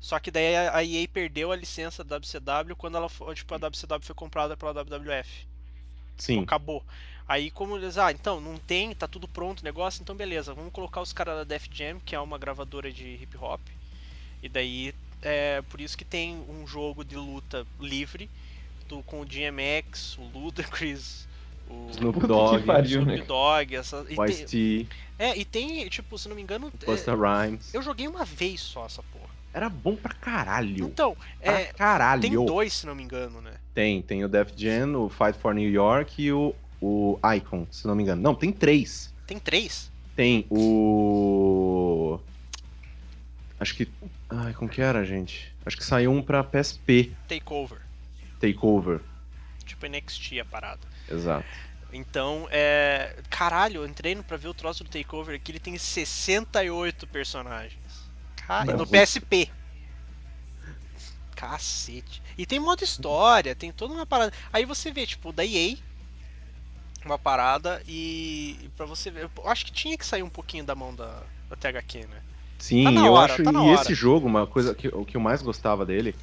Só 0.00 0.18
que 0.18 0.30
daí 0.30 0.54
a, 0.56 0.84
EA 0.84 1.08
perdeu 1.08 1.50
a 1.50 1.56
licença 1.56 2.04
da 2.04 2.16
WCW 2.18 2.76
quando 2.76 2.96
ela 2.96 3.08
foi, 3.08 3.34
tipo, 3.34 3.54
a 3.54 3.58
WCW 3.58 4.02
foi 4.02 4.14
comprada 4.14 4.56
pela 4.56 4.72
WWF. 4.72 5.46
Sim. 6.16 6.42
Acabou. 6.42 6.82
Aí 7.28 7.50
como 7.50 7.76
eles, 7.76 7.98
ah, 7.98 8.12
então, 8.12 8.40
não 8.40 8.56
tem, 8.56 8.94
tá 8.94 9.08
tudo 9.08 9.26
pronto 9.26 9.60
o 9.60 9.64
negócio, 9.64 10.00
então 10.00 10.14
beleza, 10.14 10.54
vamos 10.54 10.72
colocar 10.72 11.00
os 11.00 11.12
caras 11.12 11.36
da 11.38 11.44
Def 11.44 11.66
Jam, 11.72 11.98
que 12.04 12.14
é 12.14 12.20
uma 12.20 12.38
gravadora 12.38 12.92
de 12.92 13.04
hip 13.20 13.36
hop. 13.36 13.60
E 14.42 14.48
daí 14.48 14.94
é 15.22 15.60
por 15.62 15.80
isso 15.80 15.98
que 15.98 16.04
tem 16.04 16.36
um 16.48 16.66
jogo 16.66 17.04
de 17.04 17.16
luta 17.16 17.66
livre 17.80 18.30
do, 18.88 19.02
com 19.02 19.22
o 19.22 19.24
DMX, 19.24 20.16
o 20.18 20.22
Ludacris, 20.38 21.26
o 21.68 21.90
Snoop 21.90 22.26
Dogg, 22.26 22.60
que 22.60 22.66
pariu, 22.66 23.00
Snoop 23.00 23.18
né? 23.18 23.24
Dogg, 23.26 23.74
essa, 23.74 24.06
e 24.08 24.14
tem- 24.14 24.46
é, 25.18 25.36
e 25.36 25.44
tem, 25.44 25.88
tipo, 25.88 26.16
se 26.16 26.28
não 26.28 26.36
me 26.36 26.42
engano, 26.42 26.72
é, 26.86 27.46
Rhymes. 27.48 27.74
eu 27.74 27.82
joguei 27.82 28.06
uma 28.06 28.24
vez 28.24 28.60
só 28.60 28.86
essa 28.86 29.02
porra. 29.02 29.35
Era 29.56 29.70
bom 29.70 29.96
pra 29.96 30.12
caralho. 30.12 30.84
Então, 30.84 31.16
Pra 31.40 31.60
é, 31.60 31.64
caralho. 31.72 32.20
tem 32.20 32.32
dois, 32.44 32.74
se 32.74 32.84
não 32.84 32.94
me 32.94 33.02
engano, 33.02 33.40
né? 33.40 33.54
Tem, 33.72 34.02
tem 34.02 34.22
o 34.22 34.28
Def 34.28 34.52
Jam, 34.54 34.94
o 35.02 35.08
Fight 35.08 35.38
for 35.38 35.54
New 35.54 35.70
York 35.70 36.22
e 36.22 36.30
o, 36.30 36.54
o 36.78 37.18
Icon, 37.34 37.66
se 37.70 37.86
não 37.86 37.94
me 37.94 38.02
engano. 38.02 38.20
Não, 38.20 38.34
tem 38.34 38.52
três. 38.52 39.14
Tem 39.26 39.38
três. 39.38 39.90
Tem 40.14 40.44
o. 40.50 42.20
Acho 43.58 43.74
que. 43.76 43.88
Ai, 44.28 44.52
como 44.52 44.68
que 44.68 44.82
era, 44.82 45.02
gente? 45.06 45.50
Acho 45.64 45.78
que 45.78 45.84
saiu 45.84 46.12
um 46.12 46.20
pra 46.22 46.44
PSP 46.44 47.12
Takeover. 47.26 47.78
Takeover. 48.38 49.00
Tipo 49.64 49.86
NXT 49.86 50.40
a 50.40 50.44
parada. 50.44 50.80
Exato. 51.10 51.46
Então, 51.94 52.46
é. 52.50 53.16
Caralho, 53.30 53.80
eu 53.80 53.86
entrei 53.86 54.14
pra 54.16 54.36
ver 54.36 54.48
o 54.48 54.54
troço 54.54 54.84
do 54.84 54.90
Takeover 54.90 55.34
aqui, 55.34 55.50
ele 55.52 55.58
tem 55.58 55.78
68 55.78 57.06
personagens. 57.06 57.85
Ca- 58.46 58.66
Não, 58.66 58.74
no 58.74 58.86
PSP. 58.86 59.52
Cacete. 61.36 62.22
E 62.36 62.46
tem 62.46 62.58
modo 62.58 62.82
história, 62.82 63.54
tem 63.54 63.70
toda 63.72 63.92
uma 63.94 64.06
parada. 64.06 64.32
Aí 64.52 64.64
você 64.64 64.90
vê, 64.90 65.06
tipo, 65.06 65.32
da 65.32 65.44
EA, 65.44 65.86
uma 67.04 67.18
parada, 67.18 67.82
e, 67.86 68.70
pra 68.76 68.86
você 68.86 69.10
ver. 69.10 69.24
Eu 69.36 69.48
acho 69.48 69.64
que 69.66 69.72
tinha 69.72 69.96
que 69.96 70.04
sair 70.06 70.22
um 70.22 70.30
pouquinho 70.30 70.64
da 70.64 70.74
mão 70.74 70.94
da, 70.94 71.24
da 71.48 71.56
THQ, 71.56 72.06
né? 72.06 72.22
Sim, 72.58 73.02
Tá 73.02 73.04
eu 73.04 73.16
hora, 73.16 73.38
acho. 73.38 73.42
tá 73.42 73.52
e 73.52 73.68
esse 73.70 73.94
jogo, 73.94 74.26
uma 74.26 74.46
coisa 74.46 74.74
que 74.74 74.88
o 74.88 75.04
que 75.04 75.16
eu 75.16 75.20
mais 75.20 75.42
gostava 75.42 75.84
dele 75.84 76.14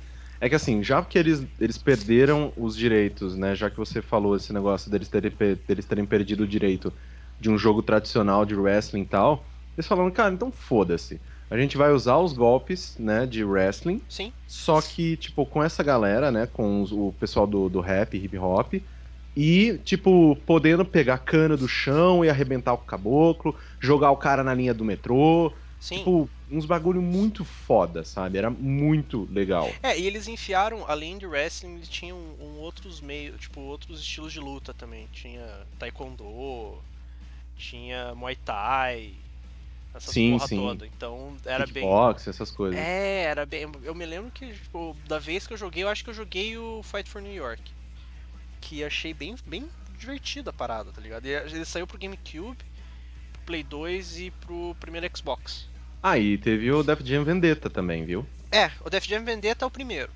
é 0.41 0.49
que 0.49 0.55
assim, 0.55 0.83
já 0.83 1.03
que 1.05 1.17
eles, 1.17 1.47
eles 1.59 1.77
perderam 1.77 2.51
os 2.57 2.75
direitos, 2.75 3.37
né? 3.37 3.55
Já 3.55 3.69
que 3.69 3.77
você 3.77 4.01
falou 4.01 4.35
esse 4.35 4.51
negócio 4.51 4.89
deles 4.91 5.07
terem, 5.09 5.31
deles 5.67 5.85
terem 5.85 6.05
perdido 6.05 6.43
o 6.43 6.47
direito 6.47 6.91
de 7.39 7.49
um 7.49 7.57
jogo 7.57 7.81
tradicional 7.83 8.45
de 8.45 8.55
wrestling 8.55 9.01
e 9.03 9.05
tal, 9.05 9.47
eles 9.77 9.87
falaram, 9.87 10.11
cara, 10.11 10.33
então 10.33 10.51
foda-se. 10.51 11.21
A 11.49 11.57
gente 11.57 11.77
vai 11.77 11.91
usar 11.91 12.17
os 12.17 12.33
golpes, 12.33 12.97
né, 12.97 13.25
de 13.25 13.43
wrestling, 13.43 14.01
Sim. 14.07 14.33
só 14.45 14.81
que, 14.81 15.17
tipo, 15.17 15.45
com 15.45 15.63
essa 15.63 15.83
galera, 15.83 16.31
né, 16.31 16.47
com 16.47 16.81
os- 16.81 16.91
o 16.91 17.13
pessoal 17.13 17.45
do, 17.47 17.69
do 17.69 17.79
rap, 17.81 18.15
hip 18.17 18.37
hop, 18.37 18.73
e, 19.35 19.79
tipo, 19.79 20.35
podendo 20.45 20.85
pegar 20.85 21.17
cana 21.19 21.57
do 21.57 21.67
chão 21.67 22.23
e 22.23 22.29
arrebentar 22.29 22.73
o 22.73 22.77
caboclo, 22.77 23.57
jogar 23.79 24.11
o 24.11 24.17
cara 24.17 24.43
na 24.43 24.53
linha 24.53 24.73
do 24.73 24.85
metrô, 24.85 25.55
Sim. 25.79 25.97
Tipo, 25.97 26.29
uns 26.49 26.65
bagulho 26.65 27.01
muito 27.01 27.43
foda, 27.45 28.03
sabe? 28.03 28.37
Era 28.37 28.49
muito 28.49 29.27
legal. 29.31 29.67
É, 29.83 29.97
e 29.99 30.07
eles 30.07 30.27
enfiaram, 30.27 30.85
além 30.87 31.17
de 31.17 31.25
wrestling, 31.27 31.75
eles 31.75 31.89
tinham 31.89 32.17
um, 32.39 32.57
outros 32.59 32.99
meios, 33.01 33.41
tipo, 33.41 33.61
outros 33.61 33.99
estilos 33.99 34.33
de 34.33 34.39
luta 34.39 34.73
também. 34.73 35.07
Tinha 35.11 35.67
taekwondo, 35.77 36.83
tinha 37.55 38.15
muay 38.15 38.35
thai, 38.35 39.22
essas 39.93 40.13
Sim, 40.13 40.31
porra 40.33 40.47
sim. 40.47 40.57
toda. 40.57 40.87
Então 40.87 41.37
era 41.45 41.65
bem 41.67 41.85
essas 42.27 42.51
coisas. 42.51 42.79
É, 42.79 43.23
era 43.23 43.45
bem. 43.45 43.71
Eu 43.83 43.95
me 43.95 44.05
lembro 44.05 44.31
que, 44.31 44.53
tipo, 44.53 44.95
da 45.07 45.19
vez 45.19 45.45
que 45.47 45.53
eu 45.53 45.57
joguei, 45.57 45.83
eu 45.83 45.89
acho 45.89 46.03
que 46.03 46.09
eu 46.09 46.13
joguei 46.13 46.57
o 46.57 46.81
Fight 46.83 47.09
for 47.09 47.21
New 47.21 47.33
York. 47.33 47.61
Que 48.61 48.83
achei 48.83 49.13
bem, 49.13 49.35
bem 49.45 49.69
divertida 49.97 50.49
a 50.49 50.53
parada, 50.53 50.91
tá 50.91 51.01
ligado? 51.01 51.25
E 51.25 51.29
ele 51.29 51.65
saiu 51.65 51.87
pro 51.87 51.97
GameCube, 51.97 52.57
pro 53.33 53.41
Play 53.45 53.63
2 53.63 54.19
e 54.19 54.31
pro 54.31 54.75
primeiro 54.79 55.09
Xbox. 55.15 55.69
Ah, 56.01 56.17
e 56.17 56.37
teve 56.37 56.71
o 56.71 56.83
Def 56.83 57.01
Jam 57.03 57.23
Vendetta 57.23 57.69
também, 57.69 58.05
viu? 58.05 58.25
É, 58.51 58.71
o 58.81 58.89
Def 58.89 59.05
Jam 59.07 59.23
Vendetta 59.23 59.65
é 59.65 59.67
o 59.67 59.71
primeiro. 59.71 60.11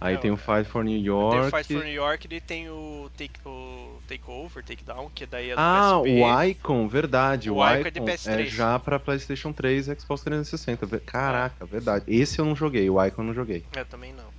Aí 0.00 0.14
É, 0.14 0.18
tem 0.18 0.30
o 0.30 0.36
Fight 0.36 0.64
for 0.64 0.82
New 0.84 1.02
Tem 1.28 1.40
o 1.40 1.44
York. 1.44 1.50
Fight 1.50 1.66
for 1.72 1.84
New 1.84 1.92
York, 1.92 2.26
ele 2.26 2.40
tem 2.40 2.70
o, 2.70 3.10
take, 3.16 3.38
o 3.44 3.99
Takeover, 4.18 4.62
Takedown, 4.64 5.08
que 5.10 5.24
daí 5.26 5.50
é 5.50 5.54
do 5.54 5.60
Ah, 5.60 6.00
PSP. 6.00 6.10
o 6.20 6.42
Icon, 6.44 6.88
verdade. 6.88 7.50
O 7.50 7.56
O, 7.56 7.74
Icon 7.74 7.88
é 7.88 7.90
de 7.90 7.98
Icon 7.98 8.04
PS3. 8.06 8.40
é 8.40 8.46
já 8.46 8.78
pra 8.78 8.98
PlayStation 8.98 9.52
3 9.52 9.88
e 9.88 9.94
Xbox 9.98 10.22
360. 10.22 10.86
Ve- 10.86 11.00
Caraca, 11.00 11.64
verdade. 11.66 12.04
Esse 12.08 12.38
eu 12.40 12.44
não 12.44 12.56
joguei, 12.56 12.88
o 12.90 13.02
Icon 13.04 13.22
eu 13.22 13.26
não 13.26 13.34
joguei. 13.34 13.64
É, 13.72 13.84
também 13.84 14.12
não. 14.12 14.30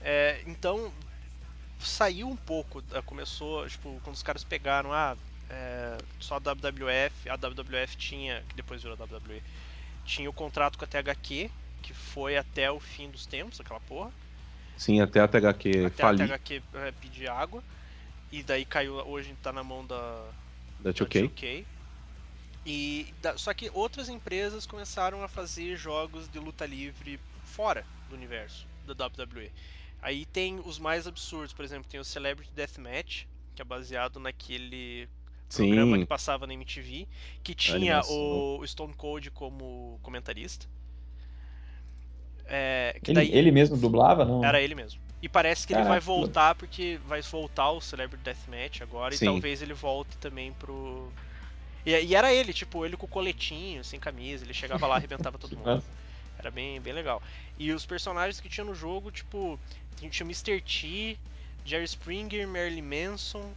É, 0.00 0.40
então, 0.46 0.92
saiu 1.78 2.28
um 2.28 2.36
pouco, 2.36 2.82
eh, 2.92 3.02
começou, 3.02 3.66
tipo, 3.68 4.00
quando 4.02 4.14
os 4.14 4.22
caras 4.22 4.44
pegaram, 4.44 4.92
ah, 4.92 5.16
é, 5.50 5.98
só 6.20 6.36
a 6.36 6.38
WWF, 6.38 7.28
a 7.28 7.36
WWF 7.36 7.96
tinha, 7.96 8.42
que 8.48 8.56
depois 8.56 8.82
virou 8.82 8.96
a 8.98 9.04
WWE, 9.04 9.42
tinha 10.04 10.30
o 10.30 10.32
contrato 10.32 10.78
com 10.78 10.84
a 10.84 10.88
THQ, 10.88 11.50
que 11.82 11.92
foi 11.94 12.36
até 12.36 12.70
o 12.70 12.80
fim 12.80 13.10
dos 13.10 13.26
tempos, 13.26 13.60
aquela 13.60 13.80
porra, 13.80 14.10
Sim, 14.76 15.00
até 15.00 15.20
a 15.20 15.28
THQ 15.28 15.86
até 15.86 16.02
falir 16.02 16.22
a 16.22 16.38
THQ 16.38 16.62
é, 16.74 16.92
pedir 16.92 17.28
água, 17.28 17.62
e 18.30 18.42
daí 18.42 18.64
caiu, 18.64 18.94
hoje 19.06 19.34
tá 19.36 19.52
na 19.52 19.64
mão 19.64 19.86
da, 19.86 20.34
da 20.78 20.90
da 20.98 21.08
2K. 21.08 21.14
2K. 21.14 21.66
E 22.64 23.14
da- 23.20 23.38
só 23.38 23.54
que 23.54 23.70
outras 23.72 24.08
empresas 24.08 24.66
começaram 24.66 25.22
a 25.22 25.28
fazer 25.28 25.76
jogos 25.76 26.28
de 26.28 26.38
luta 26.38 26.66
livre 26.66 27.20
fora 27.44 27.86
do 28.08 28.14
universo 28.16 28.68
da 28.84 28.92
WWE. 28.94 29.52
Aí 30.00 30.26
tem 30.26 30.60
os 30.64 30.78
mais 30.78 31.06
absurdos, 31.06 31.52
por 31.52 31.64
exemplo, 31.64 31.88
tem 31.88 32.00
o 32.00 32.04
Celebrity 32.04 32.52
Deathmatch, 32.54 33.24
que 33.54 33.62
é 33.62 33.64
baseado 33.64 34.18
naquele 34.20 35.08
programa 35.52 35.96
Sim. 35.96 36.00
que 36.00 36.06
passava 36.06 36.46
na 36.46 36.54
MTV, 36.54 37.08
que 37.42 37.54
tinha 37.54 38.02
o 38.06 38.58
o 38.60 38.66
Stone 38.66 38.94
Cold 38.94 39.30
como 39.30 39.98
comentarista. 40.02 40.66
É, 42.48 42.98
Ele, 43.06 43.14
daí 43.14 43.30
ele 43.32 43.50
mesmo 43.50 43.76
dublava, 43.76 44.24
não? 44.24 44.42
era 44.44 44.60
ele 44.60 44.74
mesmo. 44.74 45.00
E 45.26 45.28
parece 45.28 45.66
que 45.66 45.74
ele 45.74 45.82
vai 45.82 45.98
voltar 45.98 46.54
porque 46.54 47.00
vai 47.04 47.20
voltar 47.20 47.72
o 47.72 47.80
Celebrity 47.80 48.22
Deathmatch 48.22 48.80
agora 48.80 49.12
Sim. 49.12 49.24
e 49.24 49.28
talvez 49.28 49.60
ele 49.60 49.74
volte 49.74 50.16
também 50.18 50.52
pro. 50.52 51.12
E, 51.84 51.90
e 51.90 52.14
era 52.14 52.32
ele, 52.32 52.52
tipo, 52.52 52.86
ele 52.86 52.96
com 52.96 53.06
o 53.06 53.08
coletinho, 53.08 53.82
sem 53.82 53.98
camisa, 53.98 54.44
ele 54.44 54.54
chegava 54.54 54.86
lá 54.86 54.94
e 54.94 54.98
arrebentava 55.02 55.36
todo 55.36 55.56
mundo. 55.56 55.82
Era 56.38 56.48
bem, 56.48 56.80
bem 56.80 56.92
legal. 56.92 57.20
E 57.58 57.72
os 57.72 57.84
personagens 57.84 58.38
que 58.38 58.48
tinha 58.48 58.64
no 58.64 58.72
jogo, 58.72 59.10
tipo, 59.10 59.58
tinha 59.96 60.08
tinha 60.08 60.24
o 60.24 60.28
Mr. 60.28 60.60
T, 60.60 61.18
Jerry 61.64 61.86
Springer, 61.86 62.46
Marilyn 62.46 62.82
Manson, 62.82 63.50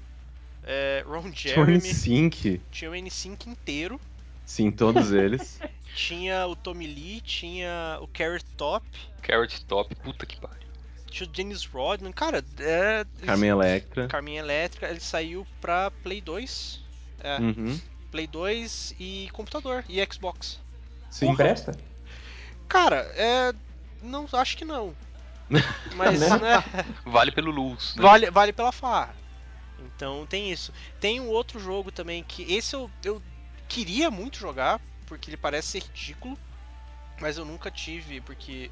é, 0.64 1.04
Ron 1.06 1.32
Jeremy, 1.32 1.82
Sync. 1.82 2.60
tinha 2.72 2.90
o 2.90 2.96
N5 2.96 3.46
inteiro, 3.46 4.02
Sim, 4.44 4.72
todos 4.72 5.12
eles. 5.12 5.60
tinha 5.94 6.48
o 6.48 6.56
Tommy 6.56 6.88
Lee, 6.88 7.22
tinha 7.22 8.00
o 8.02 8.08
Carrot 8.08 8.44
Top, 8.58 8.84
Carrot 9.22 9.64
Top, 9.66 9.94
puta 9.98 10.26
que 10.26 10.40
pariu. 10.40 10.69
Tinha 11.10 11.28
o 11.28 11.32
Dennis 11.32 11.66
Rodman, 11.66 12.12
cara, 12.12 12.44
é. 12.60 13.06
Carmen 13.26 13.50
Electra. 13.50 14.08
Carmen 14.08 14.38
Elétrica, 14.38 14.88
ele 14.88 15.00
saiu 15.00 15.46
pra 15.62 15.92
Play 16.04 16.22
2. 16.22 16.82
É, 17.22 17.38
Uhum. 17.40 17.80
Play 18.12 18.26
2 18.28 18.96
e 19.00 19.30
computador 19.34 19.84
e 19.88 20.04
Xbox. 20.12 20.60
Sim. 21.10 21.36
Presta? 21.36 21.78
Cara, 22.68 22.98
é. 23.16 23.54
Não, 24.02 24.28
acho 24.34 24.56
que 24.58 24.66
não. 24.66 24.96
Mas, 25.96 26.20
Né? 26.20 26.30
né? 26.38 26.64
Vale 27.06 27.32
pelo 27.32 27.52
Luz. 27.52 27.96
Né? 27.96 28.02
Vale, 28.02 28.30
vale 28.32 28.54
pela 28.54 28.72
farra. 28.72 29.14
Então 29.96 30.26
tem 30.26 30.52
isso. 30.52 30.72
Tem 31.00 31.20
um 31.20 31.28
outro 31.28 31.60
jogo 31.60 31.92
também 31.92 32.24
que 32.24 32.54
esse 32.54 32.76
eu, 32.76 32.90
eu 33.04 33.22
queria 33.68 34.10
muito 34.12 34.38
jogar, 34.38 34.80
porque 35.06 35.30
ele 35.30 35.38
parece 35.38 35.70
ser 35.70 35.84
ridículo, 35.84 36.38
mas 37.20 37.38
eu 37.38 37.46
nunca 37.46 37.70
tive, 37.72 38.22
porque 38.22 38.70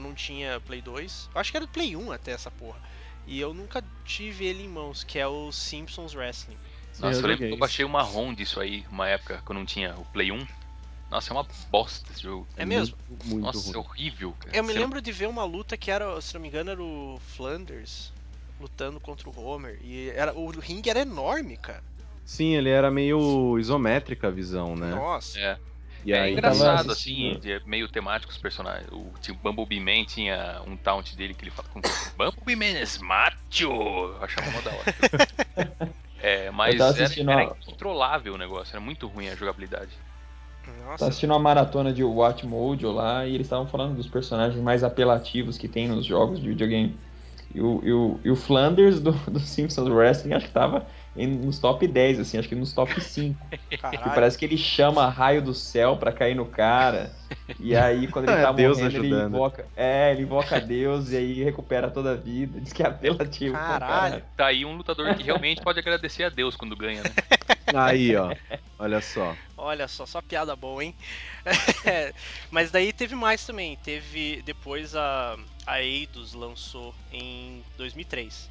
eu 0.00 0.08
não 0.08 0.14
tinha 0.14 0.58
Play 0.60 0.80
2. 0.80 1.28
Eu 1.34 1.40
acho 1.40 1.50
que 1.50 1.56
era 1.56 1.66
do 1.66 1.72
Play 1.72 1.94
1 1.94 2.10
até 2.10 2.32
essa 2.32 2.50
porra. 2.50 2.80
E 3.26 3.38
eu 3.38 3.52
nunca 3.52 3.84
tive 4.04 4.46
ele 4.46 4.64
em 4.64 4.68
mãos, 4.68 5.04
que 5.04 5.18
é 5.18 5.26
o 5.26 5.52
Simpsons 5.52 6.14
Wrestling. 6.14 6.56
Nossa, 6.98 7.18
eu, 7.18 7.22
eu 7.22 7.28
lembro 7.28 7.46
que 7.46 7.52
eu 7.52 7.58
baixei 7.58 7.84
uma 7.84 8.02
ROM 8.02 8.34
disso 8.34 8.58
aí, 8.58 8.84
uma 8.90 9.06
época 9.06 9.42
que 9.44 9.50
eu 9.52 9.54
não 9.54 9.64
tinha 9.64 9.94
o 9.96 10.04
Play 10.06 10.32
1. 10.32 10.46
Nossa, 11.10 11.32
é 11.32 11.34
uma 11.36 11.46
bosta 11.70 12.10
esse 12.12 12.22
jogo. 12.22 12.48
É 12.56 12.64
mesmo? 12.64 12.96
Muito, 13.08 13.26
muito 13.26 13.44
Nossa, 13.44 13.74
é 13.74 13.78
horrível, 13.78 14.32
cara. 14.38 14.56
Eu 14.56 14.64
me 14.64 14.72
Você- 14.72 14.78
lembro 14.78 15.02
de 15.02 15.12
ver 15.12 15.28
uma 15.28 15.44
luta 15.44 15.76
que 15.76 15.90
era, 15.90 16.20
se 16.20 16.34
não 16.34 16.40
me 16.40 16.48
engano, 16.48 16.70
era 16.70 16.82
o 16.82 17.20
Flanders 17.20 18.12
lutando 18.60 19.00
contra 19.00 19.28
o 19.28 19.40
Homer. 19.40 19.78
E 19.82 20.10
era, 20.10 20.32
o 20.34 20.50
ringue 20.50 20.88
era 20.90 21.00
enorme, 21.00 21.56
cara. 21.56 21.82
Sim, 22.24 22.54
ele 22.54 22.68
era 22.68 22.90
meio 22.90 23.58
isométrica 23.58 24.28
a 24.28 24.30
visão, 24.30 24.76
né? 24.76 24.90
Nossa. 24.90 25.38
É, 25.38 25.58
E 26.04 26.12
é 26.12 26.30
engraçado, 26.30 26.78
tava 26.78 26.92
assim, 26.92 27.30
assistindo. 27.30 27.50
é 27.50 27.60
meio 27.66 27.88
temático 27.88 28.32
os 28.32 28.38
personagens. 28.38 28.88
O, 28.90 29.12
tinha 29.20 29.34
o 29.34 29.38
Bumblebee 29.38 29.80
Man 29.80 30.04
tinha 30.04 30.62
um 30.66 30.76
taunt 30.76 31.14
dele 31.14 31.34
que 31.34 31.44
ele 31.44 31.50
fala 31.50 31.68
com 31.68 31.80
Bumblebee 32.16 32.56
Man 32.56 32.78
é 32.78 32.84
macho! 33.02 33.64
Eu 33.64 34.16
achava 34.22 34.50
mó 34.50 34.60
da 34.60 34.70
hora. 34.70 36.00
É, 36.22 36.50
mas 36.50 36.78
era, 36.78 37.32
era 37.32 37.44
incontrolável 37.44 38.34
o 38.34 38.36
negócio, 38.36 38.72
era 38.72 38.80
muito 38.80 39.06
ruim 39.06 39.28
a 39.28 39.34
jogabilidade. 39.34 39.90
Nossa. 40.66 40.98
Tava 40.98 41.08
assistindo 41.08 41.30
uma 41.30 41.38
maratona 41.38 41.92
de 41.92 42.04
Watch 42.04 42.46
Mode 42.46 42.84
lá 42.86 43.26
e 43.26 43.34
eles 43.34 43.46
estavam 43.46 43.66
falando 43.66 43.96
dos 43.96 44.06
personagens 44.06 44.62
mais 44.62 44.84
apelativos 44.84 45.56
que 45.56 45.66
tem 45.66 45.88
nos 45.88 46.04
jogos 46.04 46.38
de 46.38 46.48
videogame. 46.48 46.96
E 47.54 47.60
o, 47.60 47.80
e 47.82 47.92
o, 47.92 48.20
e 48.24 48.30
o 48.30 48.36
Flanders 48.36 49.00
do, 49.00 49.12
do 49.30 49.40
Simpsons 49.40 49.88
Wrestling 49.88 50.34
acho 50.34 50.46
que 50.46 50.52
tava 50.52 50.86
nos 51.14 51.58
top 51.58 51.86
10, 51.86 52.20
assim, 52.20 52.38
acho 52.38 52.48
que 52.48 52.54
nos 52.54 52.72
top 52.72 53.00
5. 53.00 53.46
Que 53.68 53.76
Caralho. 53.76 54.14
parece 54.14 54.38
que 54.38 54.44
ele 54.44 54.56
chama 54.56 55.08
raio 55.08 55.42
do 55.42 55.52
céu 55.52 55.96
pra 55.96 56.12
cair 56.12 56.34
no 56.34 56.46
cara. 56.46 57.12
E 57.58 57.76
aí, 57.76 58.06
quando 58.08 58.28
ele 58.28 58.38
É, 58.38 58.42
tá 58.42 58.52
Deus 58.52 58.78
morrendo, 58.78 59.04
ele 59.04 59.14
invoca. 59.14 59.66
É, 59.76 60.12
ele 60.12 60.22
invoca 60.22 60.60
Deus 60.60 61.10
e 61.10 61.16
aí 61.16 61.44
recupera 61.44 61.90
toda 61.90 62.12
a 62.12 62.16
vida. 62.16 62.60
Diz 62.60 62.72
que 62.72 62.82
é 62.82 62.86
apelativo. 62.86 63.54
pra 63.54 63.66
Caralho. 63.66 64.24
Tá 64.36 64.46
aí 64.46 64.64
um 64.64 64.76
lutador 64.76 65.14
que 65.16 65.22
realmente 65.22 65.60
pode 65.62 65.78
agradecer 65.78 66.24
a 66.24 66.28
Deus 66.28 66.56
quando 66.56 66.76
ganha, 66.76 67.02
né? 67.02 67.10
Aí, 67.74 68.16
ó. 68.16 68.34
Olha 68.78 69.00
só. 69.00 69.36
Olha 69.56 69.86
só, 69.86 70.06
só 70.06 70.20
piada 70.22 70.56
boa, 70.56 70.82
hein? 70.82 70.94
Mas 72.50 72.70
daí 72.70 72.92
teve 72.92 73.14
mais 73.14 73.44
também. 73.46 73.76
Teve. 73.76 74.42
Depois 74.42 74.96
a, 74.96 75.36
a 75.66 75.80
Eidos 75.82 76.34
lançou 76.34 76.94
em 77.12 77.62
2003. 77.76 78.49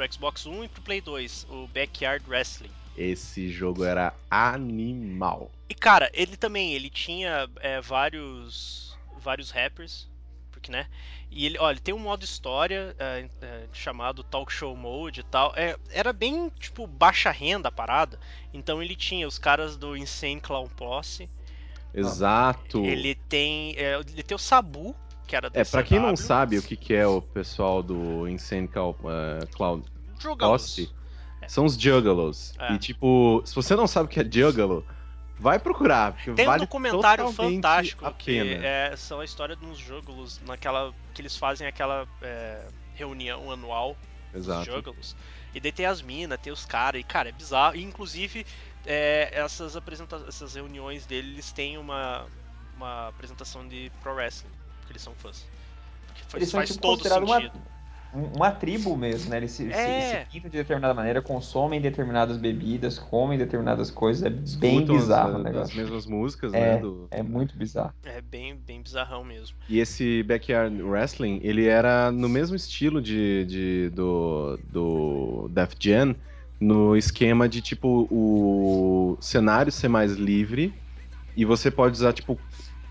Pro 0.00 0.10
Xbox 0.10 0.46
One 0.46 0.64
e 0.64 0.68
pro 0.68 0.80
Play 0.80 1.02
2, 1.02 1.46
o 1.50 1.66
Backyard 1.66 2.24
Wrestling. 2.26 2.70
Esse 2.96 3.50
jogo 3.50 3.84
era 3.84 4.14
animal. 4.30 5.50
E 5.68 5.74
cara, 5.74 6.10
ele 6.14 6.38
também, 6.38 6.72
ele 6.72 6.88
tinha 6.88 7.46
é, 7.60 7.82
vários 7.82 8.98
vários 9.18 9.50
rappers, 9.50 10.08
porque 10.50 10.72
né? 10.72 10.86
E 11.30 11.44
ele, 11.44 11.58
olha, 11.58 11.78
tem 11.78 11.92
um 11.92 11.98
modo 11.98 12.24
história 12.24 12.96
é, 12.98 13.28
é, 13.42 13.66
chamado 13.74 14.24
Talk 14.24 14.50
Show 14.50 14.74
Mode 14.74 15.20
e 15.20 15.24
tal. 15.24 15.52
É, 15.54 15.76
era 15.90 16.14
bem 16.14 16.50
tipo 16.58 16.86
baixa 16.86 17.30
renda 17.30 17.68
a 17.68 17.72
parada. 17.72 18.18
Então 18.54 18.82
ele 18.82 18.96
tinha 18.96 19.28
os 19.28 19.38
caras 19.38 19.76
do 19.76 19.94
Insane 19.94 20.40
Clown 20.40 20.68
Posse. 20.68 21.28
Exato. 21.92 22.86
Ele 22.86 23.14
tem, 23.14 23.74
é, 23.76 24.00
ele 24.00 24.22
tem 24.22 24.34
o 24.34 24.38
Sabu, 24.38 24.96
que 25.30 25.36
era 25.36 25.48
É, 25.54 25.64
pra 25.64 25.82
quem 25.84 26.00
não 26.00 26.14
CW. 26.14 26.16
sabe 26.16 26.58
o 26.58 26.62
que, 26.62 26.76
que 26.76 26.92
é 26.92 27.06
o 27.06 27.22
pessoal 27.22 27.82
do 27.82 28.28
Insane 28.28 28.66
Cloud, 28.66 28.98
uh, 29.00 29.46
Cloud 29.54 29.84
Jogamos. 30.18 30.62
Posse, 30.62 30.90
são 31.46 31.64
os 31.64 31.74
Juggalos. 31.74 32.52
É. 32.58 32.74
E 32.74 32.78
tipo, 32.78 33.40
se 33.46 33.54
você 33.54 33.76
não 33.76 33.86
sabe 33.86 34.06
o 34.06 34.08
que 34.08 34.20
é 34.20 34.24
Juggalo, 34.30 34.84
vai 35.38 35.58
procurar, 35.58 36.14
Tem 36.24 36.32
um 36.32 36.36
vale 36.36 36.60
documentário 36.60 37.24
totalmente 37.26 37.54
fantástico 37.54 38.14
que 38.18 38.38
é, 38.40 38.94
são 38.96 39.20
a 39.20 39.24
história 39.24 39.56
de 39.56 39.64
uns 39.64 39.78
jogos 39.78 40.40
naquela 40.46 40.92
que 41.14 41.22
eles 41.22 41.36
fazem 41.36 41.66
aquela 41.66 42.06
é, 42.20 42.66
reunião 42.94 43.50
anual 43.50 43.96
dos 44.32 44.42
Exato. 44.46 44.64
Juggalos. 44.70 45.16
E 45.54 45.60
daí 45.60 45.72
tem 45.72 45.86
as 45.86 46.02
minas, 46.02 46.38
tem 46.40 46.52
os 46.52 46.64
caras, 46.64 47.00
e 47.00 47.04
cara, 47.04 47.28
é 47.30 47.32
bizarro. 47.32 47.74
E, 47.76 47.82
inclusive, 47.82 48.44
é, 48.86 49.30
essas, 49.32 49.76
apresenta 49.76 50.22
essas 50.28 50.54
reuniões 50.54 51.06
deles, 51.06 51.32
eles 51.32 51.52
têm 51.52 51.78
uma, 51.78 52.26
uma 52.76 53.08
apresentação 53.08 53.66
de 53.66 53.90
pro 54.00 54.14
wrestling, 54.14 54.50
porque 54.90 54.94
eles 54.94 55.02
são 55.02 55.14
fãs. 55.14 55.46
Porque 56.08 56.22
faz, 56.24 56.34
Eles 56.34 56.48
são 56.48 56.58
faz 56.58 56.70
tipo, 56.70 56.82
todo 56.82 56.96
considerados 56.98 57.30
sentido. 57.30 57.52
uma, 58.12 58.24
um- 58.24 58.36
uma 58.36 58.50
tribo 58.50 58.96
mesmo, 58.96 59.30
né? 59.30 59.36
Eles 59.36 59.52
se, 59.52 59.66
se- 59.68 59.72
É. 59.72 60.24
se 60.24 60.32
pintam 60.32 60.50
de 60.50 60.56
determinada 60.56 60.92
maneira, 60.92 61.22
consomem 61.22 61.80
determinadas 61.80 62.36
bebidas, 62.36 62.98
comem 62.98 63.38
determinadas 63.38 63.88
coisas. 63.90 64.24
É 64.24 64.30
bem 64.30 64.42
Escutam 64.78 64.96
as- 64.96 65.02
bizarro 65.02 65.32
o 65.34 65.36
as, 65.36 65.42
negócio. 65.44 65.76
mesmas 65.76 66.06
músicas, 66.06 66.52
É. 66.52 66.74
né? 66.74 66.80
do- 66.80 67.06
É 67.12 67.22
muito 67.22 67.56
bizarro. 67.56 67.92
É 68.04 68.20
bem, 68.20 68.56
bem 68.56 68.82
bizarrão 68.82 69.22
mesmo. 69.24 69.56
E 69.68 69.78
esse 69.78 70.22
Backyard 70.24 70.82
Wrestling, 70.82 71.38
ele 71.44 71.66
era 71.66 72.10
no 72.10 72.28
mesmo 72.28 72.56
estilo 72.56 73.00
de, 73.00 73.44
de- 73.46 73.90
do, 73.90 74.58
do 74.72 75.48
Def 75.52 75.74
Jam, 75.78 76.16
no 76.58 76.96
esquema 76.96 77.48
de, 77.48 77.62
tipo, 77.62 78.06
o 78.10 79.16
cenário 79.20 79.70
ser 79.72 79.88
mais 79.88 80.12
livre 80.14 80.74
e 81.36 81.44
você 81.44 81.70
pode 81.70 81.94
usar, 81.96 82.12
tipo, 82.12 82.38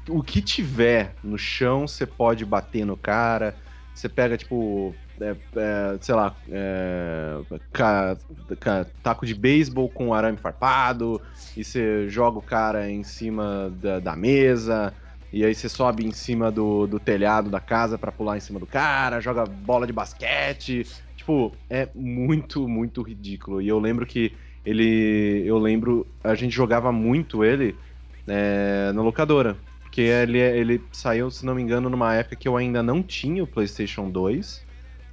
o 0.09 0.23
que 0.23 0.41
tiver 0.41 1.17
no 1.23 1.37
chão, 1.37 1.87
você 1.87 2.05
pode 2.05 2.45
bater 2.45 2.85
no 2.85 2.97
cara, 2.97 3.59
você 3.93 4.09
pega, 4.09 4.37
tipo, 4.37 4.99
é, 5.21 5.35
é, 5.57 5.97
sei 6.01 6.15
lá, 6.15 6.41
é, 6.51 7.37
ca- 7.71 8.17
ca- 8.59 8.85
taco 9.01 9.25
de 9.25 9.33
beisebol 9.35 9.89
com 9.89 10.13
arame 10.13 10.37
farpado, 10.37 11.21
e 11.55 11.63
você 11.63 12.07
joga 12.09 12.39
o 12.39 12.41
cara 12.41 12.89
em 12.89 13.03
cima 13.03 13.69
da, 13.71 13.99
da 13.99 14.15
mesa, 14.15 14.95
e 15.31 15.45
aí 15.45 15.53
você 15.53 15.69
sobe 15.69 16.05
em 16.05 16.11
cima 16.11 16.51
do, 16.51 16.87
do 16.87 16.99
telhado 16.99 17.49
da 17.51 17.59
casa 17.59 17.97
pra 17.99 18.11
pular 18.11 18.37
em 18.37 18.39
cima 18.39 18.59
do 18.59 18.65
cara, 18.67 19.19
joga 19.21 19.45
bola 19.45 19.85
de 19.85 19.93
basquete. 19.93 20.83
Tipo, 21.15 21.61
é 21.69 21.87
muito, 21.93 22.67
muito 22.67 23.01
ridículo. 23.03 23.61
E 23.61 23.67
eu 23.67 23.77
lembro 23.79 24.05
que 24.07 24.35
ele. 24.65 25.43
Eu 25.45 25.57
lembro. 25.59 26.11
A 26.23 26.33
gente 26.35 26.51
jogava 26.55 26.91
muito 26.91 27.43
ele 27.43 27.79
é, 28.27 28.91
na 28.93 29.01
locadora. 29.03 29.63
Porque 29.99 30.09
ele, 30.09 30.39
ele 30.39 30.81
saiu, 30.93 31.29
se 31.29 31.45
não 31.45 31.53
me 31.53 31.61
engano, 31.61 31.89
numa 31.89 32.15
época 32.15 32.33
que 32.37 32.47
eu 32.47 32.55
ainda 32.55 32.81
não 32.81 33.03
tinha 33.03 33.43
o 33.43 33.47
PlayStation 33.47 34.09
2, 34.09 34.65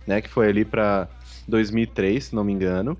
né? 0.06 0.20
Que 0.20 0.28
foi 0.28 0.46
ali 0.46 0.64
pra 0.64 1.08
2003, 1.48 2.26
se 2.26 2.34
não 2.36 2.44
me 2.44 2.52
engano. 2.52 2.96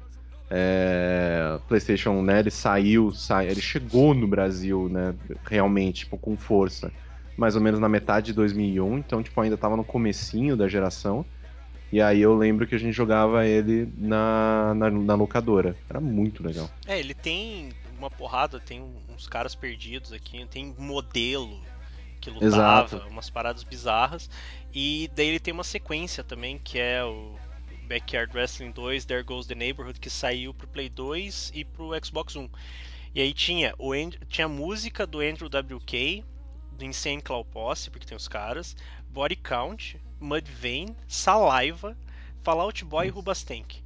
É, 0.50 1.60
PlayStation, 1.68 2.22
né? 2.22 2.40
Ele 2.40 2.50
saiu, 2.50 3.12
sai, 3.12 3.46
ele 3.46 3.60
chegou 3.60 4.14
no 4.14 4.26
Brasil, 4.26 4.88
né? 4.88 5.14
Realmente, 5.44 6.00
tipo, 6.00 6.18
com 6.18 6.36
força. 6.36 6.90
Mais 7.36 7.54
ou 7.54 7.62
menos 7.62 7.78
na 7.78 7.88
metade 7.88 8.26
de 8.26 8.32
2001, 8.32 8.98
então, 8.98 9.22
tipo, 9.22 9.40
ainda 9.40 9.56
tava 9.56 9.76
no 9.76 9.84
comecinho 9.84 10.56
da 10.56 10.66
geração. 10.66 11.24
E 11.92 12.02
aí 12.02 12.20
eu 12.20 12.36
lembro 12.36 12.66
que 12.66 12.74
a 12.74 12.78
gente 12.78 12.94
jogava 12.94 13.46
ele 13.46 13.88
na, 13.96 14.74
na, 14.74 14.90
na 14.90 15.14
locadora. 15.14 15.76
Era 15.88 16.00
muito 16.00 16.44
legal. 16.44 16.68
É, 16.84 16.98
ele 16.98 17.14
tem 17.14 17.68
uma 17.96 18.10
porrada, 18.10 18.58
tem 18.58 18.82
uns 19.14 19.28
caras 19.28 19.54
perdidos 19.54 20.12
aqui, 20.12 20.44
tem 20.50 20.74
modelo 20.76 21.60
que 22.20 22.30
lutava, 22.30 22.46
Exato. 22.96 23.08
umas 23.08 23.30
paradas 23.30 23.62
bizarras. 23.64 24.28
E 24.74 25.10
daí 25.14 25.28
ele 25.28 25.40
tem 25.40 25.52
uma 25.54 25.64
sequência 25.64 26.22
também, 26.24 26.58
que 26.58 26.78
é 26.78 27.04
o 27.04 27.34
Backyard 27.88 28.32
Wrestling 28.36 28.72
2, 28.72 29.04
There 29.04 29.22
Goes 29.22 29.46
the 29.46 29.54
Neighborhood, 29.54 30.00
que 30.00 30.10
saiu 30.10 30.52
pro 30.52 30.66
Play 30.68 30.88
2 30.88 31.52
e 31.54 31.64
pro 31.64 31.90
Xbox 32.04 32.34
One. 32.36 32.50
E 33.14 33.20
aí 33.20 33.32
tinha, 33.32 33.74
o 33.78 33.92
And- 33.92 34.10
tinha 34.28 34.44
a 34.46 34.48
música 34.48 35.06
do 35.06 35.20
Andrew 35.20 35.48
WK, 35.48 36.24
do 36.72 36.84
Insane 36.84 37.22
Clown 37.22 37.44
Posse, 37.44 37.90
porque 37.90 38.04
tem 38.06 38.16
os 38.16 38.28
caras, 38.28 38.76
Body 39.08 39.36
Count, 39.36 39.98
Mudvayne, 40.20 40.94
Saliva, 41.08 41.96
Fallout 42.42 42.84
Boy 42.84 43.06
e 43.06 43.10
Rubastank. 43.10 43.82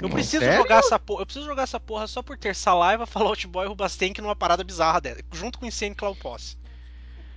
Eu 0.00 0.08
preciso 0.08 0.44
Sério? 0.44 0.62
jogar 0.62 0.78
essa 0.78 0.98
porra. 0.98 1.22
Eu 1.22 1.26
preciso 1.26 1.44
jogar 1.46 1.64
essa 1.64 1.78
porra 1.80 2.06
só 2.06 2.22
por 2.22 2.38
ter 2.38 2.54
Saliva, 2.54 3.04
Fallout 3.06 3.46
Boy 3.48 3.66
e 3.66 3.68
Rubastank 3.68 4.20
numa 4.20 4.36
parada 4.36 4.62
bizarra 4.64 5.00
dela, 5.00 5.18
junto 5.32 5.58
com 5.58 5.66
Insane 5.66 5.94
Clown 5.94 6.14
Posse. 6.14 6.56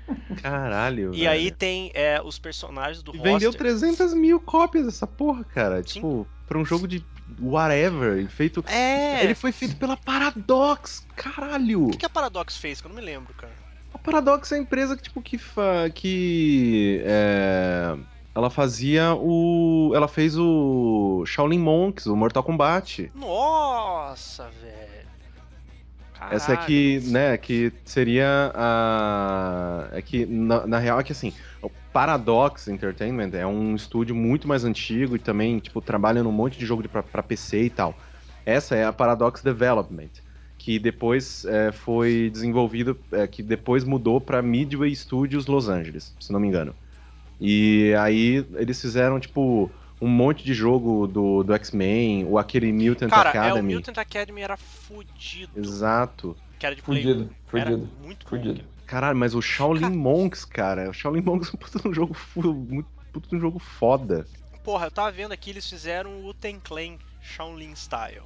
Caralho. 0.41 1.13
E 1.13 1.27
aí 1.27 1.51
tem 1.51 1.91
é, 1.93 2.21
os 2.21 2.37
personagens 2.37 3.01
do 3.03 3.11
roster. 3.11 3.31
vendeu 3.31 3.53
300 3.53 4.13
mil 4.13 4.39
cópias 4.39 4.85
dessa 4.85 5.07
porra, 5.07 5.43
cara. 5.43 5.81
Tipo, 5.81 6.27
pra 6.47 6.57
um 6.57 6.65
jogo 6.65 6.87
de 6.87 7.03
whatever, 7.39 8.27
feito. 8.27 8.63
É! 8.67 9.23
Ele 9.23 9.35
foi 9.35 9.51
feito 9.51 9.75
pela 9.75 9.97
Paradox, 9.97 11.05
caralho! 11.15 11.87
O 11.87 11.91
que, 11.91 11.97
que 11.97 12.05
a 12.05 12.09
Paradox 12.09 12.57
fez? 12.57 12.81
Que 12.81 12.87
eu 12.87 12.89
não 12.89 12.95
me 12.95 13.05
lembro, 13.05 13.33
cara. 13.33 13.53
A 13.93 13.97
Paradox 13.97 14.51
é 14.51 14.55
a 14.55 14.59
empresa 14.59 14.95
que, 14.95 15.03
tipo, 15.03 15.21
que. 15.21 15.37
Fa... 15.37 15.89
que 15.93 17.01
é, 17.05 17.95
Ela 18.35 18.49
fazia 18.49 19.13
o. 19.13 19.91
Ela 19.95 20.07
fez 20.07 20.37
o 20.37 21.23
Shaolin 21.25 21.59
Monks, 21.59 22.07
o 22.07 22.15
Mortal 22.15 22.43
Kombat. 22.43 23.11
Nossa, 23.15 24.49
velho. 24.61 24.72
Essa 26.31 26.53
aqui, 26.53 26.99
né, 27.07 27.37
que 27.37 27.71
seria 27.85 28.51
a. 28.55 29.89
É 29.91 30.01
que, 30.01 30.25
na, 30.25 30.65
na 30.65 30.79
real, 30.79 30.99
é 30.99 31.03
que 31.03 31.11
assim, 31.11 31.33
o 31.61 31.69
Paradox 31.91 32.67
Entertainment 32.67 33.31
é 33.33 33.45
um 33.45 33.75
estúdio 33.75 34.15
muito 34.15 34.47
mais 34.47 34.63
antigo 34.63 35.15
e 35.15 35.19
também, 35.19 35.59
tipo, 35.59 35.81
trabalha 35.81 36.23
num 36.23 36.31
monte 36.31 36.57
de 36.57 36.65
jogo 36.65 36.83
pra 36.87 37.23
PC 37.23 37.63
e 37.63 37.69
tal. 37.69 37.97
Essa 38.45 38.75
é 38.75 38.85
a 38.85 38.93
Paradox 38.93 39.41
Development, 39.41 40.09
que 40.57 40.79
depois 40.79 41.45
é, 41.45 41.71
foi 41.71 42.29
desenvolvido, 42.31 42.97
é, 43.11 43.27
que 43.27 43.41
depois 43.41 43.83
mudou 43.83 44.19
pra 44.19 44.41
Midway 44.41 44.95
Studios 44.95 45.47
Los 45.47 45.69
Angeles, 45.69 46.13
se 46.19 46.31
não 46.31 46.39
me 46.39 46.47
engano. 46.47 46.75
E 47.39 47.93
aí 47.99 48.45
eles 48.55 48.79
fizeram, 48.81 49.19
tipo, 49.19 49.69
um 50.01 50.07
monte 50.07 50.43
de 50.43 50.53
jogo 50.53 51.07
do, 51.07 51.43
do 51.43 51.53
X-Men, 51.53 52.25
ou 52.25 52.37
aquele 52.37 52.71
Mutant 52.73 53.09
Cara, 53.09 53.29
é, 53.29 53.33
o 53.37 53.41
Academy. 53.43 53.75
Mutant 53.75 53.97
Academy 53.97 54.41
era 54.41 54.57
fudido. 54.57 55.51
Exato. 55.59 56.35
Que 56.59 56.65
era 56.65 56.75
de 56.75 56.81
Play 56.81 57.03
Fudido, 57.03 57.29
1. 57.53 57.57
Era 57.57 57.69
fudido. 57.71 57.89
muito 58.03 58.27
fudido. 58.27 58.61
bom. 58.63 58.67
Caralho, 58.85 59.17
mas 59.17 59.33
o 59.33 59.41
Shaolin 59.41 59.81
Cara- 59.81 59.95
Monks, 59.95 60.45
cara, 60.45 60.89
o 60.89 60.93
Shaolin 60.93 61.21
Monks 61.21 61.49
é 61.49 61.51
um 61.53 61.57
puta 61.57 61.79
de 61.79 61.87
um 61.87 61.93
jogo 61.93 62.15
muito 62.69 62.87
puta 63.11 63.35
um 63.35 63.39
jogo 63.39 63.59
foda. 63.59 64.25
Porra, 64.63 64.87
eu 64.87 64.91
tava 64.91 65.11
vendo 65.11 65.31
aqui, 65.31 65.49
eles 65.51 65.67
fizeram 65.69 66.25
o 66.25 66.33
Ten 66.33 66.59
Clan 66.59 66.97
Shaolin 67.21 67.73
Style. 67.75 68.23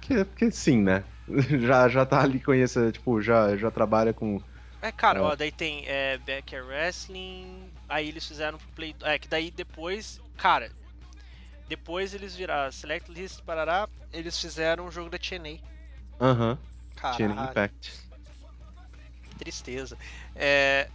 Que, 0.00 0.24
porque 0.24 0.50
sim, 0.50 0.82
né? 0.82 1.04
Já, 1.60 1.88
já 1.88 2.06
tá 2.06 2.22
ali 2.22 2.40
conhece, 2.40 2.90
tipo, 2.92 3.20
já, 3.20 3.54
já 3.56 3.70
trabalha 3.70 4.14
com. 4.14 4.40
É, 4.80 4.90
cara, 4.90 5.18
É. 5.18 5.22
ó, 5.22 5.36
daí 5.36 5.52
tem 5.52 5.84
é, 5.86 6.16
Backyard 6.18 6.66
Wrestling, 6.66 7.64
aí 7.88 8.08
eles 8.08 8.26
fizeram 8.26 8.56
pro 8.58 8.68
Play... 8.68 8.94
É, 9.02 9.18
que 9.18 9.28
daí 9.28 9.50
depois, 9.50 10.20
cara, 10.38 10.70
depois 11.68 12.14
eles 12.14 12.34
viraram 12.34 12.72
Select 12.72 13.10
List, 13.10 13.42
parará, 13.42 13.88
eles 14.12 14.40
fizeram 14.40 14.86
o 14.86 14.90
jogo 14.90 15.10
da 15.10 15.18
TNA. 15.18 15.58
Aham, 16.20 16.58
Chain 17.16 17.28
Caralho. 17.28 17.50
Impact. 17.50 17.92
tristeza. 19.38 19.98
É, 20.34 20.88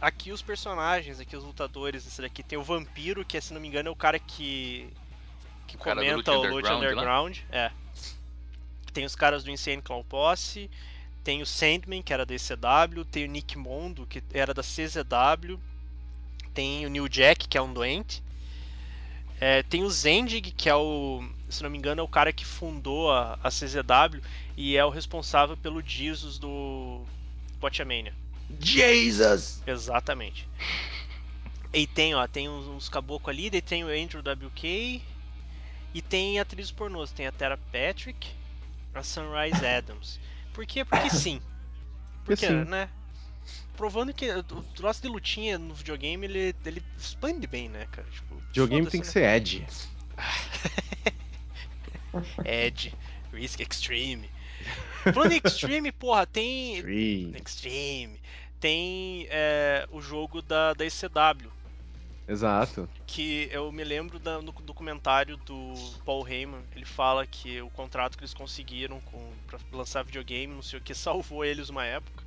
aqui 0.00 0.30
os 0.30 0.40
personagens, 0.40 1.18
aqui 1.18 1.36
os 1.36 1.44
lutadores, 1.44 2.06
esse 2.06 2.22
daqui 2.22 2.42
tem 2.42 2.58
o 2.58 2.62
Vampiro, 2.62 3.24
que 3.24 3.40
se 3.40 3.52
não 3.52 3.60
me 3.60 3.68
engano 3.68 3.88
é 3.88 3.92
o 3.92 3.96
cara 3.96 4.18
que 4.18 4.88
que 5.66 5.76
O 5.76 5.78
cara 5.78 6.02
do 6.02 6.06
comenta 6.06 6.32
o 6.32 6.44
Underground, 6.44 6.82
Underground, 6.82 7.38
é. 7.50 7.70
Tem 8.92 9.04
os 9.04 9.16
caras 9.16 9.42
do 9.42 9.50
Insane 9.50 9.82
Clown 9.82 10.04
Posse, 10.04 10.70
tem 11.24 11.42
o 11.42 11.46
Sandman, 11.46 12.02
que 12.02 12.12
era 12.12 12.24
da 12.24 12.34
ECW, 12.34 13.04
tem 13.04 13.24
o 13.24 13.28
Nick 13.28 13.58
Mondo, 13.58 14.06
que 14.06 14.22
era 14.32 14.54
da 14.54 14.62
CZW, 14.62 15.58
tem 16.52 16.86
o 16.86 16.90
New 16.90 17.08
Jack, 17.08 17.48
que 17.48 17.58
é 17.58 17.62
um 17.62 17.72
doente. 17.72 18.22
É, 19.40 19.62
tem 19.62 19.82
o 19.82 19.90
Zendig, 19.90 20.52
que 20.52 20.68
é 20.68 20.74
o, 20.74 21.24
se 21.48 21.62
não 21.62 21.70
me 21.70 21.78
engano, 21.78 22.00
é 22.00 22.04
o 22.04 22.08
cara 22.08 22.32
que 22.32 22.44
fundou 22.44 23.10
a, 23.10 23.38
a 23.42 23.48
CZW 23.48 24.22
e 24.56 24.76
é 24.76 24.84
o 24.84 24.90
responsável 24.90 25.56
pelo 25.56 25.82
Jesus 25.82 26.38
do 26.38 27.04
Botchamania. 27.60 28.14
Jesus! 28.60 29.62
Exatamente. 29.66 30.48
E 31.72 31.86
tem, 31.86 32.14
ó, 32.14 32.26
tem 32.26 32.48
uns, 32.48 32.66
uns 32.66 32.88
caboclos 32.88 33.34
ali, 33.34 33.50
daí 33.50 33.60
tem 33.60 33.84
o 33.84 33.88
Andrew 33.88 34.22
WK 34.22 35.02
e 35.92 36.02
tem 36.02 36.38
atrizes 36.38 36.70
pornôs, 36.70 37.10
tem 37.10 37.26
a 37.26 37.32
Tara 37.32 37.58
Patrick, 37.72 38.30
a 38.94 39.02
Sunrise 39.02 39.64
Adams. 39.66 40.20
Por 40.52 40.64
quê? 40.64 40.84
Porque 40.84 41.10
sim. 41.10 41.40
Porque, 42.24 42.46
sim. 42.46 42.64
né? 42.64 42.88
Provando 43.76 44.14
que 44.14 44.30
o 44.30 44.42
troço 44.74 45.02
de 45.02 45.08
lutinha 45.08 45.58
no 45.58 45.74
videogame, 45.74 46.26
ele, 46.26 46.54
ele 46.64 46.82
expande 46.96 47.46
bem, 47.46 47.68
né, 47.68 47.86
cara? 47.90 48.06
Tipo, 48.08 48.36
Videogame 48.36 48.86
tem 48.88 49.00
que 49.00 49.06
foda-se, 49.06 49.12
ser 49.12 49.36
Edge. 49.36 49.66
né? 52.12 52.66
Edge, 52.66 52.94
Risk 53.32 53.60
Extreme. 53.60 54.30
Falando 55.12 55.32
em 55.32 55.40
Extreme, 55.44 55.92
porra, 55.92 56.26
tem. 56.26 56.76
Extreme. 56.76 57.38
Extreme. 57.44 58.20
Tem 58.60 59.26
é, 59.28 59.86
o 59.90 60.00
jogo 60.00 60.40
da, 60.40 60.72
da 60.72 60.86
ECW, 60.86 61.52
Exato. 62.26 62.88
que 63.06 63.48
eu 63.52 63.70
me 63.70 63.84
lembro 63.84 64.18
da- 64.18 64.40
no 64.40 64.52
documentário 64.52 65.36
do 65.36 65.74
Paul 66.06 66.26
Heyman, 66.26 66.62
ele 66.74 66.86
fala 66.86 67.26
que 67.26 67.60
o 67.60 67.68
contrato 67.68 68.16
que 68.16 68.22
eles 68.22 68.32
conseguiram 68.32 69.00
com, 69.02 69.32
pra 69.46 69.58
lançar 69.70 70.02
videogame, 70.02 70.54
não 70.54 70.62
sei 70.62 70.78
o 70.78 70.82
que, 70.82 70.94
salvou 70.94 71.44
eles 71.44 71.68
uma 71.68 71.84
época, 71.84 72.23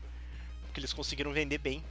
porque 0.77 0.81
eles 0.81 0.93
conseguiram 0.93 1.33
vender 1.33 1.57
bem. 1.57 1.83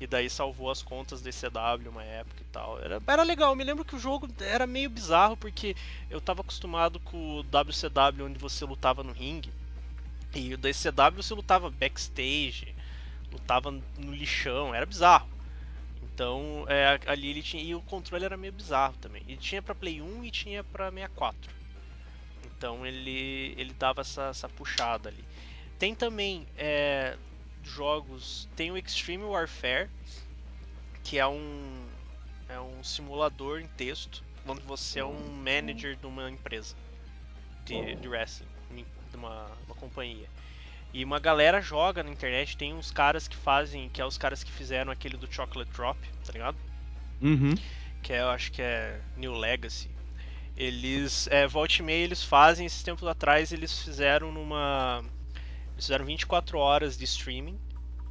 E 0.00 0.06
daí 0.06 0.30
salvou 0.30 0.70
as 0.70 0.80
contas 0.80 1.20
do 1.20 1.28
ECW 1.28 1.90
uma 1.90 2.04
época 2.04 2.40
e 2.40 2.44
tal. 2.52 2.78
Era, 2.80 3.02
era 3.04 3.22
legal, 3.22 3.50
eu 3.50 3.56
me 3.56 3.64
lembro 3.64 3.84
que 3.84 3.96
o 3.96 3.98
jogo 3.98 4.28
era 4.40 4.66
meio 4.66 4.88
bizarro, 4.88 5.36
porque 5.36 5.76
eu 6.08 6.20
tava 6.20 6.40
acostumado 6.40 7.00
com 7.00 7.16
o 7.16 7.40
WCW, 7.40 8.24
onde 8.24 8.38
você 8.38 8.64
lutava 8.64 9.02
no 9.02 9.12
ringue, 9.12 9.52
e 10.34 10.54
o 10.54 10.58
da 10.58 10.70
ECW 10.70 11.22
você 11.22 11.34
lutava 11.34 11.68
backstage, 11.68 12.74
lutava 13.30 13.70
no 13.70 14.14
lixão, 14.14 14.74
era 14.74 14.86
bizarro. 14.86 15.28
Então, 16.02 16.64
é, 16.68 16.98
ali 17.06 17.28
ele 17.28 17.42
tinha. 17.42 17.62
E 17.62 17.74
o 17.74 17.82
controle 17.82 18.24
era 18.24 18.36
meio 18.36 18.52
bizarro 18.52 18.94
também. 19.00 19.22
Ele 19.26 19.36
tinha 19.36 19.60
pra 19.60 19.74
Play 19.74 20.00
1 20.00 20.24
e 20.24 20.30
tinha 20.30 20.64
pra 20.64 20.90
64. 20.90 21.52
Então 22.46 22.86
ele, 22.86 23.54
ele 23.58 23.74
dava 23.74 24.00
essa, 24.00 24.26
essa 24.26 24.48
puxada 24.48 25.08
ali. 25.08 25.24
Tem 25.78 25.94
também 25.94 26.46
é, 26.56 27.16
jogos. 27.62 28.48
Tem 28.56 28.70
o 28.70 28.76
Extreme 28.76 29.24
Warfare, 29.24 29.88
que 31.02 31.18
é 31.18 31.26
um, 31.26 31.86
é 32.48 32.60
um 32.60 32.82
simulador 32.82 33.60
em 33.60 33.66
texto, 33.68 34.24
onde 34.46 34.60
você 34.62 35.00
é 35.00 35.04
um 35.04 35.30
manager 35.30 35.96
de 35.96 36.06
uma 36.06 36.30
empresa 36.30 36.74
de, 37.64 37.94
de 37.96 38.08
wrestling, 38.08 38.48
de 39.10 39.16
uma, 39.16 39.46
uma 39.66 39.74
companhia. 39.74 40.28
E 40.92 41.04
uma 41.04 41.20
galera 41.20 41.60
joga 41.60 42.02
na 42.02 42.10
internet, 42.10 42.56
tem 42.56 42.74
uns 42.74 42.90
caras 42.90 43.28
que 43.28 43.36
fazem, 43.36 43.88
que 43.88 44.00
é 44.00 44.04
os 44.04 44.18
caras 44.18 44.42
que 44.42 44.50
fizeram 44.50 44.90
aquele 44.90 45.16
do 45.16 45.32
Chocolate 45.32 45.70
Drop, 45.70 45.98
tá 46.24 46.32
ligado? 46.32 46.56
Uhum. 47.22 47.54
Que 48.02 48.12
é, 48.12 48.22
eu 48.22 48.30
acho 48.30 48.50
que 48.50 48.60
é 48.60 49.00
New 49.16 49.34
Legacy. 49.34 49.88
Eles, 50.56 51.28
é, 51.28 51.46
volta 51.46 51.74
e 51.78 51.82
meia 51.82 52.04
eles 52.04 52.24
fazem, 52.24 52.66
esses 52.66 52.82
tempos 52.82 53.06
atrás 53.06 53.52
eles 53.52 53.82
fizeram 53.82 54.32
numa... 54.32 55.04
Eles 55.80 55.86
fizeram 55.86 56.04
24 56.04 56.58
horas 56.58 56.98
de 56.98 57.04
streaming 57.04 57.58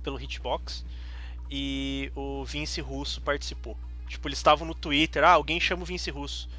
pelo 0.01 0.19
Hitbox 0.19 0.83
e 1.51 2.11
o 2.15 2.43
Vince 2.43 2.81
Russo 2.81 3.21
participou. 3.21 3.77
Tipo, 4.07 4.27
eles 4.27 4.39
estavam 4.39 4.67
no 4.67 4.73
Twitter, 4.73 5.23
ah, 5.23 5.29
alguém 5.33 5.59
chama 5.59 5.83
o 5.83 5.85
Vince 5.85 6.09
Russo. 6.09 6.49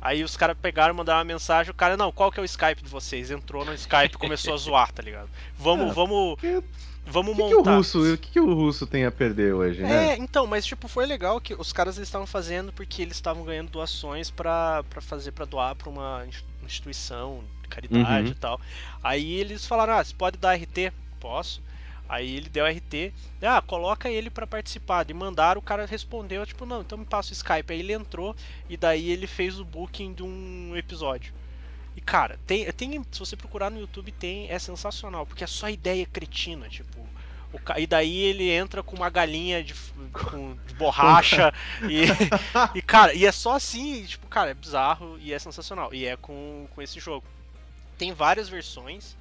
Aí 0.00 0.22
os 0.22 0.36
caras 0.36 0.56
pegaram, 0.56 0.94
mandaram 0.94 1.18
uma 1.18 1.24
mensagem, 1.24 1.72
o 1.72 1.74
cara, 1.74 1.96
não, 1.96 2.12
qual 2.12 2.30
que 2.30 2.38
é 2.38 2.42
o 2.42 2.46
Skype 2.46 2.82
de 2.84 2.88
vocês? 2.88 3.32
Entrou 3.32 3.64
no 3.64 3.74
Skype 3.74 4.14
e 4.14 4.18
começou 4.18 4.54
a 4.54 4.56
zoar, 4.58 4.92
tá 4.92 5.02
ligado? 5.02 5.28
Vamos, 5.58 5.90
Ah, 5.90 5.92
vamos, 5.92 6.38
que- 6.40 6.62
vamos 7.04 7.32
O 7.32 7.36
que, 7.36 7.48
que 7.48 7.54
o 7.54 7.58
montar. 7.58 7.76
russo, 7.76 8.14
o 8.14 8.16
que, 8.16 8.30
que 8.30 8.40
o 8.40 8.54
russo 8.54 8.86
tem 8.86 9.04
a 9.04 9.10
perder 9.10 9.52
hoje, 9.54 9.82
né? 9.82 10.12
É, 10.12 10.16
então, 10.16 10.46
mas 10.46 10.64
tipo, 10.64 10.86
foi 10.86 11.04
legal 11.04 11.40
que 11.40 11.52
os 11.54 11.72
caras 11.72 11.98
estavam 11.98 12.28
fazendo 12.28 12.72
porque 12.72 13.02
eles 13.02 13.16
estavam 13.16 13.42
ganhando 13.44 13.70
doações 13.70 14.30
pra 14.30 14.84
pra 14.88 15.00
fazer, 15.02 15.32
pra 15.32 15.44
doar 15.44 15.74
pra 15.74 15.90
uma 15.90 16.24
ins- 16.28 16.44
instituição 16.64 17.42
caridade 17.70 18.32
Uhum. 18.32 18.32
e 18.32 18.36
tal. 18.36 18.60
Aí 19.02 19.34
eles 19.34 19.66
falaram, 19.66 19.94
ah, 19.94 20.04
você 20.04 20.14
pode 20.14 20.38
dar 20.38 20.54
RT? 20.56 20.92
Posso. 21.20 21.62
Aí 22.08 22.36
ele 22.36 22.48
deu 22.50 22.66
RT, 22.66 23.12
ah, 23.42 23.62
coloca 23.62 24.10
ele 24.10 24.30
pra 24.30 24.46
participar. 24.46 25.08
E 25.08 25.14
mandaram, 25.14 25.60
o 25.60 25.62
cara 25.62 25.86
respondeu, 25.86 26.44
tipo, 26.46 26.66
não, 26.66 26.80
então 26.82 26.98
me 26.98 27.06
passa 27.06 27.30
o 27.30 27.34
Skype. 27.34 27.72
Aí 27.72 27.80
ele 27.80 27.92
entrou 27.92 28.36
e 28.68 28.76
daí 28.76 29.10
ele 29.10 29.26
fez 29.28 29.58
o 29.60 29.64
booking 29.64 30.12
de 30.14 30.22
um 30.22 30.76
episódio. 30.76 31.32
E 31.96 32.00
cara, 32.00 32.38
tem, 32.46 32.70
tem 32.72 33.02
se 33.10 33.18
você 33.18 33.36
procurar 33.36 33.70
no 33.70 33.80
YouTube 33.80 34.12
tem, 34.12 34.48
é 34.50 34.58
sensacional, 34.58 35.26
porque 35.26 35.44
é 35.44 35.46
só 35.46 35.68
ideia 35.68 36.06
cretina, 36.06 36.68
tipo, 36.68 37.08
O 37.52 37.60
e 37.78 37.86
daí 37.86 38.16
ele 38.18 38.48
entra 38.50 38.82
com 38.82 38.96
uma 38.96 39.10
galinha 39.10 39.62
de, 39.64 39.74
com- 40.24 40.56
de 40.66 40.74
borracha 40.74 41.52
e, 41.86 42.04
e, 42.72 42.80
cara, 42.82 43.12
e 43.14 43.26
é 43.26 43.32
só 43.32 43.56
assim, 43.56 44.04
tipo, 44.06 44.28
cara, 44.28 44.50
é 44.50 44.54
bizarro 44.54 45.18
e 45.18 45.32
é 45.32 45.38
sensacional. 45.38 45.92
E 45.92 46.06
é 46.06 46.16
com, 46.16 46.68
com 46.70 46.80
esse 46.82 47.00
jogo. 47.00 47.26
Tem 48.00 48.14
várias 48.14 48.48
versões. 48.48 49.14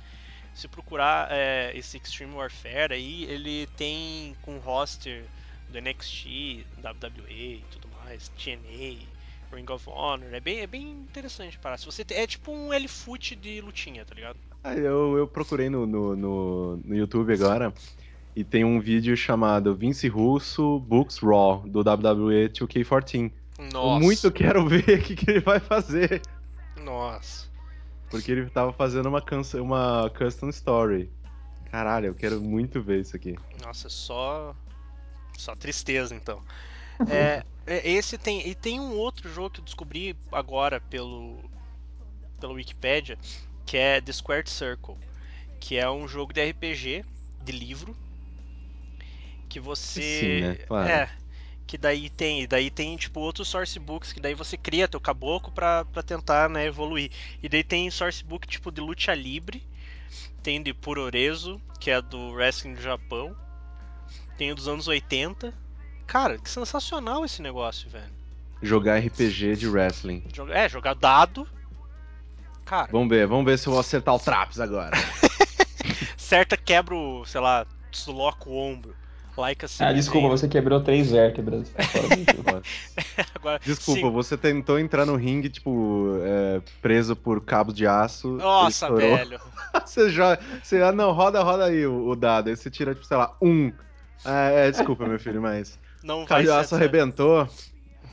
Se 0.54 0.66
procurar 0.66 1.28
é, 1.30 1.74
esse 1.76 1.98
Extreme 1.98 2.34
Warfare 2.34 2.94
aí, 2.94 3.26
ele 3.26 3.68
tem 3.76 4.34
com 4.42 4.58
roster 4.58 5.26
do 5.68 5.82
NXT, 5.82 6.66
WWE 6.82 7.28
e 7.28 7.64
tudo 7.72 7.90
mais, 8.02 8.30
TNA, 8.30 9.06
Ring 9.54 9.70
of 9.70 9.90
Honor. 9.90 10.34
É 10.34 10.40
bem, 10.40 10.62
é 10.62 10.68
bem 10.68 10.92
interessante 10.92 11.60
parar. 11.60 11.78
Se 11.78 11.86
você 11.86 12.06
é 12.12 12.26
tipo 12.26 12.54
um 12.54 12.72
L-Foot 12.72 13.36
de 13.36 13.60
lutinha, 13.60 14.06
tá 14.06 14.16
ligado? 14.16 14.38
Ah, 14.64 14.74
Eu, 14.74 15.18
eu 15.18 15.28
procurei 15.28 15.70
no, 15.70 15.86
no, 15.86 16.16
no, 16.16 16.78
no 16.78 16.96
YouTube 16.96 17.34
agora 17.34 17.74
e 18.34 18.46
tem 18.46 18.64
um 18.64 18.80
vídeo 18.80 19.18
chamado 19.18 19.76
Vince 19.76 20.08
Russo 20.08 20.80
Books 20.80 21.18
Raw 21.18 21.68
do 21.68 21.80
WWE 21.80 22.48
2K14. 22.48 23.30
Nossa. 23.74 23.76
Eu 23.76 24.00
muito 24.00 24.32
quero 24.32 24.66
ver 24.66 24.88
o 25.00 25.04
que, 25.04 25.18
que 25.18 25.30
ele 25.30 25.42
vai 25.42 25.60
fazer. 25.60 26.22
Nossa. 26.82 27.49
Porque 28.10 28.32
ele 28.32 28.49
tava 28.49 28.74
fazendo 28.74 29.07
uma, 29.07 29.22
cansa- 29.22 29.62
uma 29.62 30.10
custom 30.18 30.49
story. 30.49 31.12
Caralho, 31.72 32.07
eu 32.07 32.16
quero 32.16 32.41
muito 32.41 32.82
ver 32.82 33.01
isso 33.01 33.16
aqui. 33.16 33.38
Nossa, 33.64 33.89
só. 33.89 34.55
Só 35.38 35.55
tristeza 35.55 36.16
então. 36.16 36.41
É, 37.10 37.45
é, 37.66 37.89
esse 37.89 38.18
tem. 38.18 38.45
E 38.45 38.53
tem 38.53 38.78
um 38.78 38.97
outro 38.97 39.32
jogo 39.34 39.49
que 39.51 39.62
eu 39.62 39.64
descobri 39.64 40.18
agora 40.34 40.82
pelo. 40.82 41.39
pelo 42.41 42.55
Wikipedia, 42.55 43.18
que 43.66 43.78
é 43.78 44.01
The 44.01 44.12
Squared 44.12 44.49
Circle. 44.49 44.95
Que 45.62 45.78
é 45.78 45.89
um 45.89 46.05
jogo 46.10 46.34
de 46.34 46.41
RPG, 46.41 47.05
de 47.41 47.51
livro. 47.53 47.95
Que 49.47 49.62
você. 49.62 50.01
Sim, 50.01 50.41
né? 50.41 50.55
Claro. 50.55 50.89
É. 50.89 51.10
Que 51.70 51.78
daí 51.78 52.10
tem, 52.10 52.48
daí 52.48 52.72
tem 52.72 52.98
tipo 52.98 53.20
outros 53.20 53.48
source 53.48 53.78
books 53.78 54.12
que 54.12 54.20
daí 54.20 54.34
você 54.34 54.58
cria 54.58 54.88
teu 54.88 55.00
caboclo 55.00 55.54
pra, 55.54 55.86
pra 55.86 56.02
tentar, 56.02 56.50
né, 56.50 56.66
evoluir. 56.66 57.12
E 57.44 57.48
daí 57.48 57.64
tem 57.64 57.92
source 57.92 58.24
book 58.24 58.48
tipo 58.48 58.72
de 58.72 58.82
luta 58.82 59.14
livre, 59.14 59.64
tem 60.42 60.64
de 60.64 60.74
Puroreso, 60.74 61.62
que 61.80 61.92
é 61.92 62.02
do 62.02 62.32
wrestling 62.32 62.74
do 62.74 62.82
Japão. 62.82 63.36
Tem 64.36 64.52
o 64.52 64.56
dos 64.56 64.68
anos 64.68 64.88
80. 64.88 65.54
Cara, 66.08 66.40
que 66.40 66.50
sensacional 66.50 67.24
esse 67.24 67.40
negócio, 67.40 67.88
velho. 67.88 68.12
Jogar 68.64 68.98
RPG 68.98 69.56
de 69.58 69.68
wrestling. 69.68 70.24
É, 70.50 70.68
jogar 70.68 70.96
dado. 70.96 71.48
Cara, 72.66 72.90
Vamos 72.92 73.10
ver, 73.10 73.28
vamos 73.28 73.46
ver 73.46 73.60
se 73.60 73.68
eu 73.68 73.74
vou 73.74 73.80
acertar 73.80 74.16
o 74.16 74.20
Traps 74.20 74.60
agora. 74.60 74.98
certa 76.18 76.58
quebra 76.58 76.96
o, 76.96 77.24
sei 77.26 77.40
lá, 77.40 77.68
desloca 77.92 78.50
o 78.50 78.58
ombro. 78.58 78.96
Assim. 79.44 79.84
Ah, 79.84 79.94
desculpa, 79.94 80.28
você 80.28 80.48
quebrou 80.48 80.82
três 80.82 81.12
vértebras. 81.12 81.72
Agora, 83.36 83.60
Desculpa, 83.64 84.02
sim. 84.02 84.12
você 84.12 84.38
tentou 84.38 84.80
entrar 84.80 85.06
no 85.06 85.16
ringue, 85.16 85.50
tipo, 85.50 86.20
é, 86.24 86.62
preso 86.82 87.16
por 87.16 87.42
cabos 87.42 87.74
de 87.74 87.88
aço. 87.88 88.30
Nossa, 88.30 88.92
velho. 88.94 89.40
você 89.86 90.10
já. 90.10 90.38
Você, 90.62 90.82
ah, 90.82 90.92
não, 90.92 91.12
roda, 91.12 91.42
roda 91.42 91.66
aí 91.66 91.86
o, 91.86 92.10
o 92.10 92.16
dado. 92.16 92.50
Aí 92.50 92.56
você 92.56 92.70
tira, 92.70 92.94
tipo, 92.94 93.06
sei 93.06 93.18
lá, 93.18 93.36
um. 93.42 93.72
É, 94.26 94.68
é, 94.68 94.72
desculpa, 94.72 95.08
meu 95.08 95.20
filho, 95.20 95.42
mas. 95.42 95.80
Não 96.04 96.26
cabo 96.26 96.44
de 96.44 96.52
aço 96.52 96.76
arrebentou. 96.76 97.48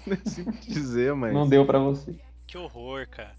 Não 0.07 0.17
simples 0.25 0.67
dizer, 0.67 1.15
mas. 1.15 1.33
Não 1.33 1.49
deu 1.49 1.65
pra 1.67 1.79
você. 1.79 2.15
Que 2.47 2.57
horror, 2.57 3.09
cara. 3.09 3.35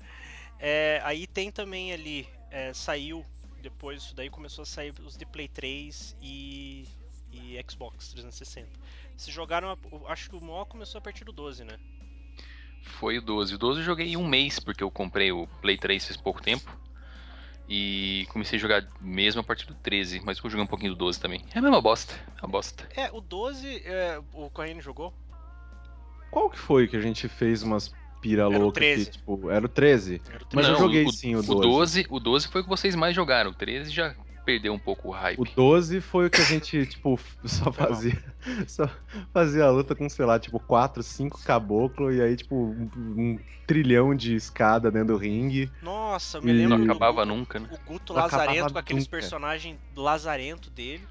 É, 0.59 1.01
aí 1.03 1.27
tem 1.27 1.51
também 1.51 1.93
ali, 1.93 2.27
é, 2.51 2.73
saiu, 2.73 3.23
depois 3.61 4.01
disso 4.01 4.15
daí 4.15 4.29
começou 4.29 4.63
a 4.63 4.65
sair 4.65 4.93
os 5.05 5.15
de 5.15 5.25
Play 5.25 5.47
3 5.47 6.15
e, 6.21 6.85
e 7.37 7.63
Xbox 7.69 8.09
360. 8.09 8.67
Se 9.15 9.31
jogaram, 9.31 9.69
a- 9.71 9.77
o- 9.91 10.07
acho 10.07 10.29
que 10.29 10.35
o 10.35 10.41
maior 10.41 10.65
começou 10.65 10.99
a 10.99 11.01
partir 11.01 11.23
do 11.23 11.31
12, 11.31 11.63
né? 11.63 11.77
Foi 12.81 13.17
o 13.17 13.21
12. 13.21 13.55
O 13.55 13.57
12 13.57 13.79
eu 13.81 13.85
joguei 13.85 14.07
em 14.07 14.17
um 14.17 14.25
mês, 14.27 14.59
porque 14.59 14.83
eu 14.83 14.89
comprei 14.91 15.31
o 15.31 15.47
Play 15.61 15.77
3 15.77 16.05
faz 16.05 16.17
pouco 16.17 16.41
tempo. 16.41 16.77
E 17.69 18.25
comecei 18.29 18.57
a 18.57 18.61
jogar 18.61 18.87
mesmo 19.01 19.41
a 19.41 19.43
partir 19.43 19.65
do 19.67 19.75
13, 19.75 20.21
mas 20.23 20.39
vou 20.39 20.49
jogar 20.49 20.63
um 20.63 20.67
pouquinho 20.67 20.93
do 20.93 20.97
12 20.97 21.19
também. 21.19 21.43
É 21.53 21.59
a 21.59 21.61
mesma 21.61 21.81
bosta, 21.81 22.13
é 22.37 22.45
uma 22.45 22.47
bosta. 22.51 22.87
É, 22.95 23.11
o 23.11 23.19
12, 23.19 23.81
é, 23.83 24.21
o 24.33 24.49
Corrêa 24.49 24.79
jogou? 24.79 25.13
Qual 26.31 26.49
que 26.49 26.57
foi 26.57 26.87
que 26.87 26.95
a 26.95 27.01
gente 27.01 27.27
fez 27.27 27.63
umas 27.63 27.93
pira 28.21 28.43
Era 28.43 28.57
o 28.57 28.59
louca 28.61 28.79
13. 28.79 29.05
que, 29.05 29.11
tipo, 29.17 29.49
era 29.49 29.65
o 29.65 29.69
13? 29.69 30.21
Era 30.29 30.43
o 30.43 30.47
Mas 30.53 30.65
eu 30.65 30.73
Não, 30.73 30.79
joguei 30.79 31.03
o, 31.05 31.11
sim 31.11 31.35
o 31.35 31.39
o 31.39 31.43
12. 31.43 31.61
12. 31.61 32.05
O 32.09 32.19
12 32.21 32.47
foi 32.47 32.61
o 32.61 32.63
que 32.63 32.69
vocês 32.69 32.95
mais 32.95 33.13
jogaram, 33.15 33.51
o 33.51 33.53
13 33.53 33.91
já 33.91 34.15
perdeu 34.47 34.73
um 34.73 34.79
pouco 34.79 35.09
o 35.09 35.11
hype. 35.11 35.37
O 35.39 35.43
12 35.43 35.99
foi 35.99 36.27
o 36.27 36.29
que 36.29 36.39
a 36.39 36.43
gente, 36.45 36.85
tipo, 36.87 37.19
só 37.43 37.65
mal. 37.65 37.73
fazia. 37.73 38.23
Só 38.65 38.89
fazia 39.33 39.65
a 39.65 39.69
luta 39.69 39.93
com, 39.93 40.07
sei 40.07 40.25
lá, 40.25 40.39
tipo, 40.39 40.57
4, 40.57 41.03
5 41.03 41.43
caboclo 41.43 42.13
e 42.13 42.21
aí, 42.21 42.37
tipo, 42.37 42.55
um, 42.55 42.89
um 42.95 43.39
trilhão 43.67 44.15
de 44.15 44.33
escada 44.35 44.89
dentro 44.89 45.09
do 45.09 45.17
ringue. 45.17 45.69
Nossa, 45.81 46.37
eu 46.37 46.41
me 46.43 46.51
E- 46.51 46.53
lembro 46.53 46.77
Não 46.77 46.85
do- 46.85 46.91
acabava 46.91 47.25
nunca, 47.25 47.59
né? 47.59 47.67
o 47.71 47.77
Guto 47.91 48.13
Não 48.13 48.21
Lazarento 48.21 48.71
com 48.71 48.79
aqueles 48.79 49.03
nunca. 49.03 49.11
personagens 49.17 49.77
lazarento 49.95 50.69
dele, 50.69 51.03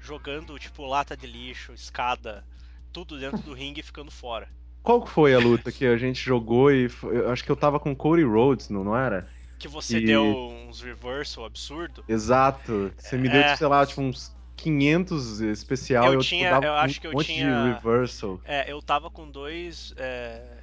jogando 0.00 0.58
tipo 0.58 0.84
lata 0.84 1.16
de 1.16 1.26
lixo, 1.28 1.72
escada, 1.72 2.44
tudo 2.92 3.16
dentro 3.18 3.38
do 3.38 3.54
ringue 3.54 3.78
e 3.80 3.84
ficando 3.84 4.10
fora. 4.10 4.48
Qual 4.82 5.06
foi 5.06 5.32
a 5.32 5.38
luta 5.38 5.70
que 5.70 5.86
a 5.86 5.96
gente 5.96 6.20
jogou 6.20 6.68
e. 6.72 6.88
foi- 6.88 7.16
eu 7.16 7.30
acho 7.30 7.44
que 7.44 7.50
eu 7.52 7.54
tava 7.56 7.78
com 7.78 7.94
Cody 7.94 8.24
Rhodes, 8.24 8.68
não, 8.68 8.82
não 8.82 8.96
era? 8.96 9.28
Que 9.62 9.68
você 9.68 9.98
E- 9.98 10.04
deu 10.06 10.24
uns 10.24 10.80
reversal 10.82 11.44
absurdo. 11.44 12.04
Exato. 12.08 12.92
Você 12.98 13.16
me 13.16 13.28
deu, 13.28 13.40
É. 13.40 13.54
sei 13.56 13.66
lá, 13.68 13.86
tipo, 13.86 14.00
uns 14.02 14.34
500 14.56 15.40
especial 15.40 16.04
Eu 16.06 16.12
e 16.12 16.16
eu 16.16 16.20
tinha- 16.20 16.52
tipo, 16.54 16.64
eu 16.66 16.72
acho 16.74 16.98
um 16.98 17.00
que 17.00 17.06
eu 17.06 17.24
tinha- 17.24 17.62
de 17.62 17.72
reversal. 17.74 18.40
É, 18.44 18.70
eu 18.72 18.82
tava 18.82 19.08
com 19.08 19.30
dois 19.30 19.94
é, 19.96 20.58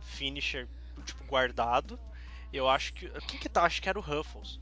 finisher 0.00 0.68
tipo 1.04 1.24
guardado. 1.24 1.98
Eu 2.52 2.68
acho 2.68 2.92
que 2.94 3.08
quem 3.26 3.40
que 3.40 3.48
tá? 3.48 3.64
Acho 3.64 3.82
que 3.82 3.88
era 3.88 3.98
o 3.98 4.02
Ruffles. 4.02 4.60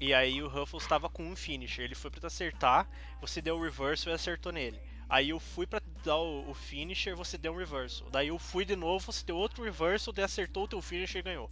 E 0.00 0.12
aí 0.12 0.42
o 0.42 0.48
Ruffles 0.48 0.84
tava 0.88 1.08
com 1.08 1.22
um 1.24 1.36
finisher. 1.36 1.84
Ele 1.84 1.94
foi 1.94 2.10
pra 2.10 2.18
te 2.18 2.26
acertar, 2.26 2.88
você 3.20 3.40
deu 3.40 3.56
o 3.56 3.62
reversal 3.62 4.12
e 4.12 4.16
acertou 4.16 4.50
nele. 4.50 4.80
Aí 5.08 5.28
eu 5.28 5.38
fui 5.38 5.64
pra 5.64 5.80
dar 6.04 6.16
o, 6.16 6.50
o 6.50 6.54
finisher, 6.54 7.14
você 7.14 7.38
deu 7.38 7.52
um 7.52 7.56
reversal. 7.56 8.08
Daí 8.10 8.28
eu 8.28 8.38
fui 8.38 8.64
de 8.64 8.74
novo, 8.74 9.12
você 9.12 9.24
deu 9.24 9.36
outro 9.36 9.62
reversal, 9.62 10.12
daí 10.12 10.24
acertou 10.24 10.64
o 10.64 10.68
teu 10.68 10.82
finisher 10.82 11.20
e 11.20 11.22
ganhou. 11.22 11.48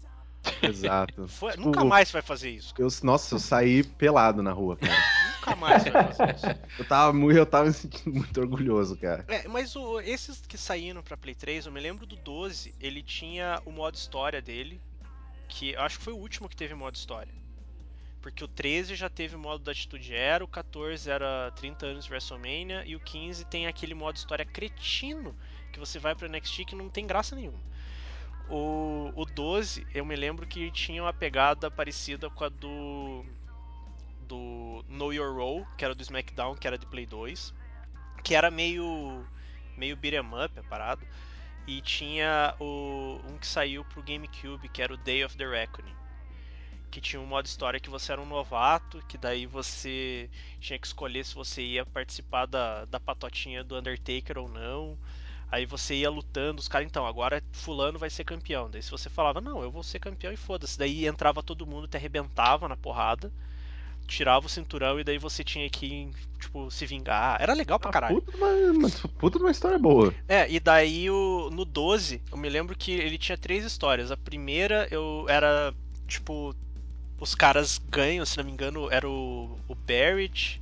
Exato. 0.62 1.26
Foi- 1.28 1.52
Tipo, 1.52 1.64
nunca 1.64 1.84
mais 1.84 2.10
vai 2.10 2.22
fazer 2.22 2.50
isso. 2.50 2.72
Eu, 2.78 2.88
nossa, 3.02 3.34
eu 3.34 3.38
saí 3.38 3.82
pelado 3.82 4.42
na 4.42 4.52
rua, 4.52 4.76
cara. 4.76 4.92
Nunca 5.40 5.56
mais 5.56 5.84
vai 5.84 6.12
fazer 6.12 6.34
isso. 6.34 6.46
Eu 6.78 6.84
tava, 6.84 7.12
muito, 7.14 7.36
eu 7.38 7.46
tava 7.46 7.66
me 7.66 7.72
sentindo 7.72 8.14
muito 8.14 8.40
orgulhoso, 8.40 8.94
cara. 8.96 9.24
É, 9.28 9.48
mas 9.48 9.74
o- 9.74 9.98
esses 10.00 10.42
que 10.46 10.58
saíram 10.58 11.02
pra 11.02 11.16
Play 11.16 11.34
3, 11.34 11.64
eu 11.64 11.72
me 11.72 11.80
lembro 11.80 12.04
do 12.04 12.14
12, 12.16 12.74
ele 12.78 13.02
tinha 13.02 13.58
o 13.64 13.70
modo 13.72 13.94
história 13.94 14.42
dele, 14.42 14.78
que 15.48 15.72
eu 15.72 15.80
acho 15.80 15.98
que 15.98 16.04
foi 16.04 16.12
o 16.12 16.18
último 16.18 16.46
que 16.48 16.54
teve 16.56 16.74
modo 16.74 16.94
história. 16.94 17.32
Porque 18.20 18.44
o 18.44 18.48
13 18.48 18.94
já 18.94 19.08
teve 19.08 19.34
o 19.34 19.38
modo 19.38 19.64
da 19.64 19.72
Atitude 19.72 20.14
Era, 20.14 20.44
o 20.44 20.48
14 20.48 21.10
era 21.10 21.50
30 21.56 21.86
anos 21.86 22.04
de 22.04 22.10
WrestleMania, 22.10 22.84
e 22.86 22.94
o 22.94 23.00
15 23.00 23.46
tem 23.46 23.66
aquele 23.66 23.94
modo 23.94 24.16
história 24.16 24.44
cretino, 24.44 25.34
que 25.72 25.78
você 25.80 25.98
vai 25.98 26.14
pra 26.14 26.28
NXT 26.28 26.66
que 26.66 26.76
não 26.76 26.90
tem 26.90 27.06
graça 27.06 27.34
nenhuma. 27.34 27.58
O, 28.50 29.12
o 29.14 29.24
12, 29.24 29.86
eu 29.94 30.04
me 30.04 30.16
lembro 30.16 30.46
que 30.46 30.70
tinha 30.72 31.02
uma 31.02 31.12
pegada 31.12 31.70
parecida 31.70 32.28
com 32.28 32.44
a 32.44 32.48
do. 32.48 33.24
do 34.22 34.84
Know 34.88 35.12
Your 35.12 35.34
Role, 35.34 35.66
que 35.78 35.84
era 35.84 35.94
do 35.94 36.02
SmackDown, 36.02 36.56
que 36.56 36.66
era 36.66 36.76
de 36.76 36.86
Play 36.86 37.06
2 37.06 37.54
que 38.22 38.34
era 38.34 38.50
meio 38.50 39.26
meio 39.76 39.96
beat'em 39.96 40.20
up 40.20 40.58
a 40.58 40.62
parada. 40.64 41.06
E 41.66 41.80
tinha 41.80 42.54
o, 42.58 43.20
um 43.28 43.38
que 43.38 43.46
saiu 43.46 43.84
pro 43.84 44.02
GameCube, 44.02 44.68
que 44.68 44.82
era 44.82 44.92
o 44.92 44.96
Day 44.96 45.24
of 45.24 45.36
the 45.36 45.46
Reckoning. 45.46 45.94
Que 46.90 47.00
tinha 47.00 47.20
um 47.20 47.26
modo 47.26 47.46
história 47.46 47.78
que 47.78 47.88
você 47.88 48.12
era 48.12 48.20
um 48.20 48.26
novato, 48.26 49.02
que 49.06 49.16
daí 49.16 49.46
você 49.46 50.28
tinha 50.58 50.78
que 50.78 50.86
escolher 50.86 51.24
se 51.24 51.34
você 51.34 51.62
ia 51.62 51.86
participar 51.86 52.46
da, 52.46 52.84
da 52.86 52.98
patotinha 52.98 53.62
do 53.62 53.76
Undertaker 53.76 54.38
ou 54.38 54.48
não. 54.48 54.98
Aí 55.50 55.66
você 55.66 55.96
ia 55.96 56.10
lutando, 56.10 56.60
os 56.60 56.68
caras, 56.68 56.86
então, 56.86 57.06
agora 57.06 57.42
fulano 57.52 57.98
vai 57.98 58.08
ser 58.10 58.24
campeão. 58.24 58.70
Daí 58.70 58.82
se 58.82 58.90
você 58.90 59.10
falava, 59.10 59.40
não, 59.40 59.62
eu 59.62 59.70
vou 59.70 59.82
ser 59.82 59.98
campeão 59.98 60.32
e 60.32 60.36
foda-se. 60.36 60.78
Daí 60.78 61.06
entrava 61.06 61.42
todo 61.42 61.66
mundo, 61.66 61.88
te 61.88 61.96
arrebentava 61.96 62.68
na 62.68 62.76
porrada, 62.76 63.32
tirava 64.06 64.46
o 64.46 64.48
cinturão 64.48 64.98
e 65.00 65.04
daí 65.04 65.18
você 65.18 65.42
tinha 65.44 65.68
que, 65.68 66.08
tipo, 66.38 66.70
se 66.70 66.86
vingar. 66.86 67.40
Era 67.40 67.54
legal 67.54 67.78
pra 67.78 67.90
caralho. 67.90 68.20
Puta, 68.22 68.36
uma, 68.36 68.90
puta 69.18 69.38
uma 69.38 69.50
história 69.50 69.78
boa. 69.78 70.14
É, 70.28 70.50
e 70.50 70.60
daí 70.60 71.10
o, 71.10 71.50
no 71.50 71.64
12, 71.64 72.22
eu 72.30 72.38
me 72.38 72.48
lembro 72.48 72.76
que 72.76 72.92
ele 72.92 73.18
tinha 73.18 73.36
três 73.38 73.64
histórias. 73.64 74.10
A 74.10 74.16
primeira 74.16 74.86
eu 74.90 75.26
era, 75.28 75.74
tipo, 76.06 76.54
os 77.20 77.34
caras 77.34 77.78
ganham, 77.90 78.24
se 78.24 78.36
não 78.38 78.44
me 78.44 78.52
engano, 78.52 78.90
era 78.90 79.08
o, 79.08 79.58
o 79.68 79.74
Barrett, 79.74 80.60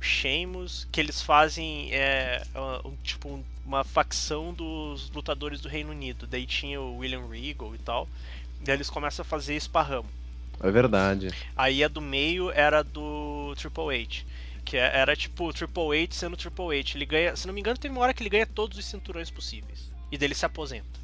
o 0.00 0.04
Sheamus, 0.04 0.86
que 0.90 1.00
eles 1.00 1.20
fazem, 1.22 1.90
é, 1.92 2.42
um, 2.84 2.96
tipo, 3.02 3.28
um- 3.28 3.44
uma 3.64 3.82
facção 3.84 4.52
dos 4.52 5.10
lutadores 5.10 5.60
do 5.60 5.68
Reino 5.68 5.90
Unido. 5.90 6.26
Daí 6.26 6.46
tinha 6.46 6.80
o 6.80 6.98
William 6.98 7.26
Regal 7.28 7.74
e 7.74 7.78
tal. 7.78 8.08
Daí 8.60 8.76
eles 8.76 8.90
começam 8.90 9.22
a 9.22 9.26
fazer 9.26 9.54
esparramo. 9.54 10.08
É 10.60 10.70
verdade. 10.70 11.30
Aí 11.56 11.82
a 11.82 11.88
do 11.88 12.00
meio 12.00 12.50
era 12.50 12.82
do 12.82 13.54
Triple 13.56 14.02
H. 14.02 14.24
Que 14.64 14.76
é- 14.76 14.96
era 14.98 15.14
tipo 15.16 15.52
Triple 15.52 16.04
H 16.04 16.14
sendo 16.14 16.36
Triple 16.36 16.78
H. 16.78 16.92
Ele 16.94 17.06
ganha, 17.06 17.36
se 17.36 17.46
não 17.46 17.52
me 17.54 17.60
engano, 17.60 17.76
teve 17.78 17.92
uma 17.92 18.00
hora 18.02 18.14
que 18.14 18.22
ele 18.22 18.30
ganha 18.30 18.46
todos 18.46 18.78
os 18.78 18.84
cinturões 18.84 19.30
possíveis. 19.30 19.90
E 20.10 20.16
dele 20.16 20.34
se 20.34 20.46
aposenta. 20.46 21.03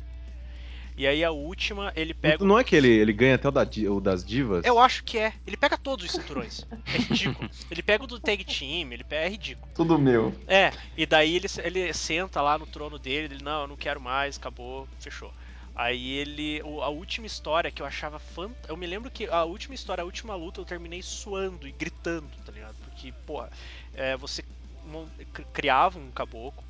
E 1.01 1.07
aí 1.07 1.25
a 1.25 1.31
última, 1.31 1.91
ele 1.97 2.13
pega. 2.13 2.45
Não 2.45 2.59
é 2.59 2.63
que 2.63 2.77
ele, 2.77 2.91
ele 2.91 3.11
ganha 3.15 3.37
até 3.37 3.49
o, 3.49 3.51
da 3.51 3.67
o 3.91 4.01
das 4.03 4.23
divas? 4.23 4.67
Eu 4.67 4.79
acho 4.79 5.03
que 5.03 5.17
é. 5.17 5.33
Ele 5.47 5.57
pega 5.57 5.79
todos 5.79 6.05
os 6.05 6.13
cinturões. 6.13 6.67
É 6.93 6.99
ridículo. 6.99 7.49
ele 7.71 7.83
pega 7.83 8.05
o 8.05 8.07
do 8.07 8.21
Tag 8.21 8.45
Team, 8.45 8.93
ele 8.93 9.03
pega. 9.03 9.25
É 9.25 9.29
ridículo. 9.31 9.73
Tudo 9.75 9.99
meu. 9.99 10.35
É, 10.47 10.71
e 10.95 11.07
daí 11.07 11.37
ele, 11.37 11.47
ele 11.65 11.91
senta 11.95 12.43
lá 12.43 12.59
no 12.59 12.67
trono 12.67 12.99
dele, 12.99 13.37
ele, 13.37 13.43
não, 13.43 13.63
eu 13.63 13.69
não 13.69 13.77
quero 13.79 13.99
mais, 13.99 14.37
acabou, 14.37 14.87
fechou. 14.99 15.33
Aí 15.75 16.19
ele. 16.19 16.61
A 16.61 16.91
última 16.91 17.27
história 17.27 17.71
que 17.71 17.81
eu 17.81 17.87
achava 17.87 18.19
fantástica. 18.19 18.71
Eu 18.71 18.77
me 18.77 18.87
lembro 18.87 19.11
que 19.11 19.27
a 19.27 19.43
última 19.45 19.75
história, 19.75 20.03
a 20.03 20.05
última 20.05 20.35
luta, 20.35 20.61
eu 20.61 20.67
terminei 20.67 21.01
suando 21.01 21.67
e 21.67 21.73
gritando, 21.73 22.29
tá 22.45 22.53
ligado? 22.53 22.77
Porque, 22.85 23.11
porra, 23.27 23.49
é, 23.95 24.19
você 24.19 24.45
criava 25.55 25.99
um 25.99 26.11
caboclo, 26.11 26.63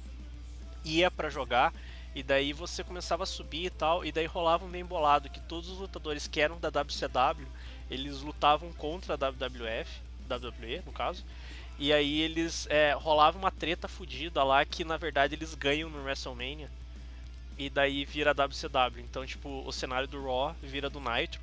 ia 0.84 1.10
pra 1.10 1.28
jogar, 1.28 1.74
e 2.14 2.22
daí 2.22 2.52
você 2.52 2.82
começava 2.82 3.22
a 3.22 3.26
subir 3.26 3.66
e 3.66 3.70
tal, 3.70 4.04
e 4.04 4.10
daí 4.10 4.26
rolava 4.26 4.64
um 4.64 4.70
bem 4.70 4.84
bolado 4.84 5.30
que 5.30 5.40
todos 5.40 5.68
os 5.68 5.78
lutadores 5.78 6.26
que 6.26 6.40
eram 6.40 6.58
da 6.58 6.68
WCW, 6.68 7.46
eles 7.90 8.20
lutavam 8.20 8.72
contra 8.72 9.14
a 9.14 9.16
WWF, 9.16 10.00
WWE 10.28 10.82
no 10.84 10.92
caso, 10.92 11.24
e 11.78 11.92
aí 11.92 12.20
eles 12.20 12.66
é, 12.68 12.92
rolava 12.92 13.38
uma 13.38 13.50
treta 13.50 13.88
fodida 13.88 14.44
lá 14.44 14.64
que 14.64 14.84
na 14.84 14.98
verdade 14.98 15.34
eles 15.34 15.54
ganham 15.54 15.88
no 15.88 16.02
WrestleMania. 16.02 16.70
E 17.56 17.68
daí 17.68 18.04
vira 18.04 18.34
WCW. 18.34 19.00
Então, 19.00 19.24
tipo, 19.26 19.66
o 19.66 19.72
cenário 19.72 20.08
do 20.08 20.22
Raw 20.22 20.56
vira 20.62 20.88
do 20.88 21.00
Nitro. 21.00 21.40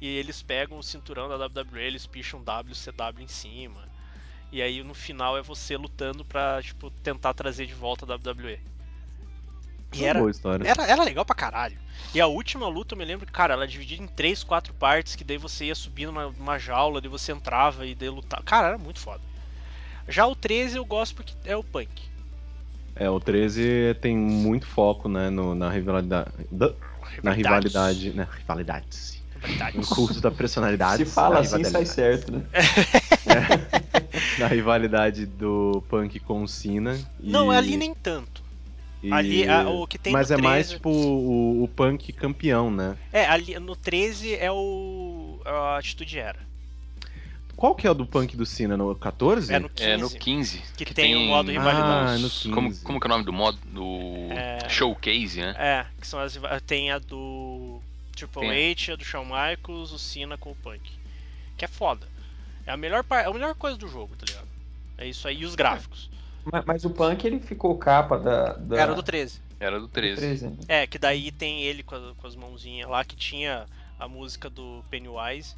E 0.00 0.06
eles 0.06 0.42
pegam 0.42 0.78
o 0.78 0.82
cinturão 0.82 1.28
da 1.28 1.46
WWE, 1.46 1.80
eles 1.80 2.06
picham 2.06 2.40
WCW 2.40 3.22
em 3.22 3.28
cima. 3.28 3.88
E 4.50 4.60
aí 4.60 4.82
no 4.82 4.94
final 4.94 5.38
é 5.38 5.42
você 5.42 5.76
lutando 5.76 6.24
pra, 6.24 6.60
tipo, 6.62 6.90
tentar 7.02 7.34
trazer 7.34 7.66
de 7.66 7.74
volta 7.74 8.04
a 8.04 8.16
WWE. 8.16 8.58
E 9.92 9.98
Uma 10.00 10.08
era, 10.08 10.18
boa 10.18 10.30
história. 10.30 10.66
era, 10.68 10.86
era 10.86 11.02
legal 11.04 11.24
pra 11.24 11.34
caralho. 11.34 11.76
E 12.14 12.20
a 12.20 12.26
última 12.26 12.66
luta, 12.68 12.94
eu 12.94 12.98
me 12.98 13.04
lembro 13.04 13.26
que, 13.26 13.32
cara, 13.32 13.54
ela 13.54 13.64
é 13.64 13.66
dividida 13.66 14.02
em 14.02 14.06
três, 14.06 14.42
quatro 14.42 14.72
partes, 14.74 15.14
que 15.16 15.24
daí 15.24 15.38
você 15.38 15.66
ia 15.66 15.74
subir 15.74 16.06
numa, 16.06 16.28
numa 16.30 16.58
jaula, 16.58 17.00
daí 17.00 17.10
você 17.10 17.32
entrava 17.32 17.86
e 17.86 17.94
daí 17.94 18.08
lutava. 18.08 18.42
Cara, 18.42 18.68
era 18.68 18.78
muito 18.78 18.98
foda. 18.98 19.20
Já 20.08 20.26
o 20.26 20.34
13 20.34 20.76
eu 20.76 20.84
gosto 20.84 21.14
porque 21.14 21.32
é 21.44 21.56
o 21.56 21.62
punk. 21.64 21.88
É, 22.94 23.08
o 23.08 23.18
13 23.20 23.96
tem 24.00 24.16
muito 24.16 24.66
foco, 24.66 25.08
né, 25.08 25.30
no- 25.30 25.54
na 25.54 25.70
rivalidade. 25.70 26.30
da- 26.50 26.72
Na 27.22 27.32
rivalidade. 27.32 28.12
Na 28.12 28.24
rivalidade. 28.24 29.22
Rivalidades. 29.34 29.74
No 29.74 29.86
curso 29.86 30.20
da 30.20 30.30
personalidade. 30.30 31.04
Se 31.04 31.10
fala 31.10 31.40
assim, 31.40 31.64
sai 31.64 31.86
certo, 31.86 32.32
né? 32.32 32.44
Na 34.38 34.46
rivalidade 34.46 35.26
do 35.26 35.82
Punk 35.88 36.18
com 36.20 36.42
o 36.42 36.48
Cena. 36.48 36.98
e- 37.20 37.30
Não, 37.30 37.50
ali 37.50 37.76
nem 37.76 37.94
tanto. 37.94 38.41
E- 39.02 39.12
Ali, 39.12 39.48
a- 39.48 39.68
o 39.68 39.86
que 39.86 39.98
tem 39.98 40.12
Mas 40.12 40.30
no 40.30 40.38
é 40.38 40.42
mais 40.42 40.66
13 40.68 40.74
tipo 40.76 40.90
o, 40.90 41.64
o 41.64 41.68
Punk 41.68 42.12
campeão, 42.12 42.70
né? 42.70 42.96
É, 43.12 43.26
ali 43.26 43.58
no 43.58 43.74
13 43.76 44.34
é 44.34 44.50
o. 44.50 45.40
A 45.44 45.78
Atitude 45.78 46.18
Era. 46.18 46.38
Qual 47.56 47.74
que 47.74 47.86
é 47.86 47.90
o 47.90 47.94
do 47.94 48.06
Punk 48.06 48.36
do 48.36 48.44
Cena? 48.46 48.76
No 48.76 48.94
14? 48.96 49.52
É 49.52 49.58
no 49.58 49.68
15. 49.68 49.88
É 49.90 49.96
no 49.96 50.10
15. 50.10 50.62
Que 50.76 50.92
tem 50.94 51.14
o 51.14 51.20
modo 51.28 51.50
rivalidade. 51.50 52.14
Ah, 52.14 52.18
no 52.18 52.26
os- 52.26 52.42
15. 52.42 52.54
Como, 52.54 52.76
como 52.78 53.00
que 53.00 53.06
é 53.06 53.08
o 53.08 53.12
nome 53.12 53.24
do 53.24 53.32
modo? 53.32 53.58
Do 53.66 54.32
É. 54.32 54.68
showcase, 54.68 55.40
né? 55.40 55.54
É, 55.58 55.86
que 56.00 56.06
são 56.06 56.18
as. 56.18 56.38
Tem 56.66 56.90
a 56.90 56.98
do 56.98 57.80
Triple 58.16 58.40
Tem. 58.48 58.70
H, 58.72 58.92
a 58.92 58.96
do 58.96 59.04
Shawn 59.04 59.24
Michaels, 59.26 59.92
o 59.92 59.98
Cena 59.98 60.36
com 60.36 60.50
o 60.50 60.56
Punk. 60.56 60.80
Que 61.56 61.64
é 61.64 61.68
foda. 61.68 62.06
É 62.66 62.72
a 62.72 62.76
melhor, 62.76 63.04
par... 63.04 63.24
é 63.24 63.28
a 63.28 63.32
melhor 63.32 63.54
coisa 63.54 63.76
do 63.76 63.86
jogo, 63.86 64.14
tá 64.16 64.24
ligado? 64.26 64.48
É 64.98 65.06
isso 65.06 65.28
aí, 65.28 65.38
e 65.42 65.44
os 65.44 65.54
gráficos. 65.54 66.10
Mas, 66.50 66.64
mas 66.64 66.84
o 66.84 66.90
Punk, 66.90 67.24
ele 67.24 67.38
ficou 67.40 67.76
capa 67.78 68.18
da... 68.18 68.52
da... 68.54 68.80
Era 68.80 68.94
do 68.94 69.02
13. 69.02 69.40
Era 69.60 69.76
do 69.78 69.86
do 69.86 69.88
13. 69.88 70.16
13, 70.20 70.48
né? 70.48 70.56
É, 70.68 70.86
que 70.86 70.98
daí 70.98 71.30
tem 71.30 71.62
ele 71.62 71.82
com, 71.82 71.94
a- 71.94 72.14
com 72.16 72.26
as 72.26 72.34
mãozinhas 72.34 72.88
lá, 72.90 73.04
que 73.04 73.14
tinha 73.14 73.66
a 73.98 74.08
música 74.08 74.50
do 74.50 74.84
Pennywise, 74.90 75.54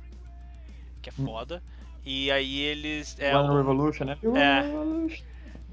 que 1.01 1.09
é 1.09 1.13
Hum. 1.19 1.25
foda. 1.27 1.63
E 2.05 2.31
aí 2.31 2.61
eles. 2.61 3.17
É, 3.19 3.35
One 3.35 3.49
o- 3.49 3.57
Revolution, 3.57 4.05
né? 4.05 4.19
É. 4.37 4.61
Revolution. 4.63 5.25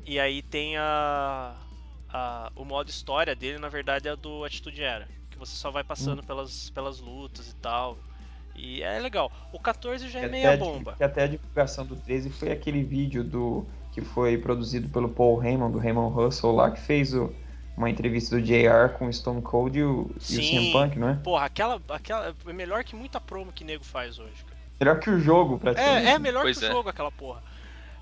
E 0.06 0.20
aí 0.20 0.42
tem 0.42 0.78
a, 0.78 1.56
a- 2.10 2.52
o 2.56 2.64
modo 2.64 2.90
história 2.90 3.36
dele, 3.36 3.60
na 3.60 3.68
verdade, 3.70 4.08
é 4.08 4.16
do 4.16 4.46
Atitude 4.46 4.82
Era, 4.82 5.08
que 5.30 5.38
você 5.38 5.54
só 5.56 5.70
vai 5.70 5.84
Hum. 5.84 5.88
passando 5.88 6.24
pelas, 6.24 6.70
pelas 6.70 7.00
lutas 7.00 7.50
e 7.50 7.56
tal. 7.56 7.98
E 8.56 8.82
é 8.82 8.98
legal. 9.00 9.32
O 9.52 9.60
14 9.60 10.10
já 10.10 10.20
é 10.20 10.24
Que 10.24 10.30
meia 10.30 10.54
a- 10.54 10.58
bomba. 10.58 10.94
Que 10.98 11.04
até 11.04 11.24
a 11.24 11.28
divulgação 11.28 11.86
do 11.86 11.96
13 11.98 12.30
foi 12.30 12.52
aquele 12.52 12.82
vídeo 12.84 13.24
do 13.24 13.66
que 13.92 14.02
foi 14.02 14.38
produzido 14.38 14.90
pelo 14.90 15.10
Paul 15.10 15.44
Heyman, 15.44 15.72
do 15.72 15.78
Raymond 15.80 16.14
Russell 16.16 16.52
lá, 16.52 16.72
que 16.72 16.80
fez 16.80 17.14
o- 17.14 17.34
uma 17.76 17.90
entrevista 17.90 18.36
do 18.36 18.42
JR 18.42 18.90
com 18.98 19.08
o 19.08 19.14
Stone 19.14 19.42
Cold 19.42 19.78
e 19.80 19.84
o, 19.84 20.10
e 20.30 20.38
o. 20.38 20.42
CM 20.42 20.72
Punk, 20.72 21.00
não 21.00 21.10
é? 21.10 21.16
Porra, 21.16 21.46
aquela, 21.46 21.82
aquela 21.90 22.36
é 22.48 22.54
melhor 22.54 22.84
que 22.84 22.96
muita 22.96 23.20
promo 23.20 23.52
que 23.52 23.64
nego 23.64 23.84
faz 23.84 24.20
hoje, 24.20 24.44
cara. 24.46 24.62
Melhor 24.80 25.00
que 25.00 25.10
o 25.10 25.20
jogo, 25.20 25.58
praticamente. 25.60 26.08
É, 26.08 26.12
é 26.12 26.20
melhor 26.20 26.44
Pois 26.44 26.58
que 26.58 26.66
o 26.66 26.68
é. 26.68 26.72
jogo 26.72 26.90
aquela 26.90 27.12
porra. 27.12 27.42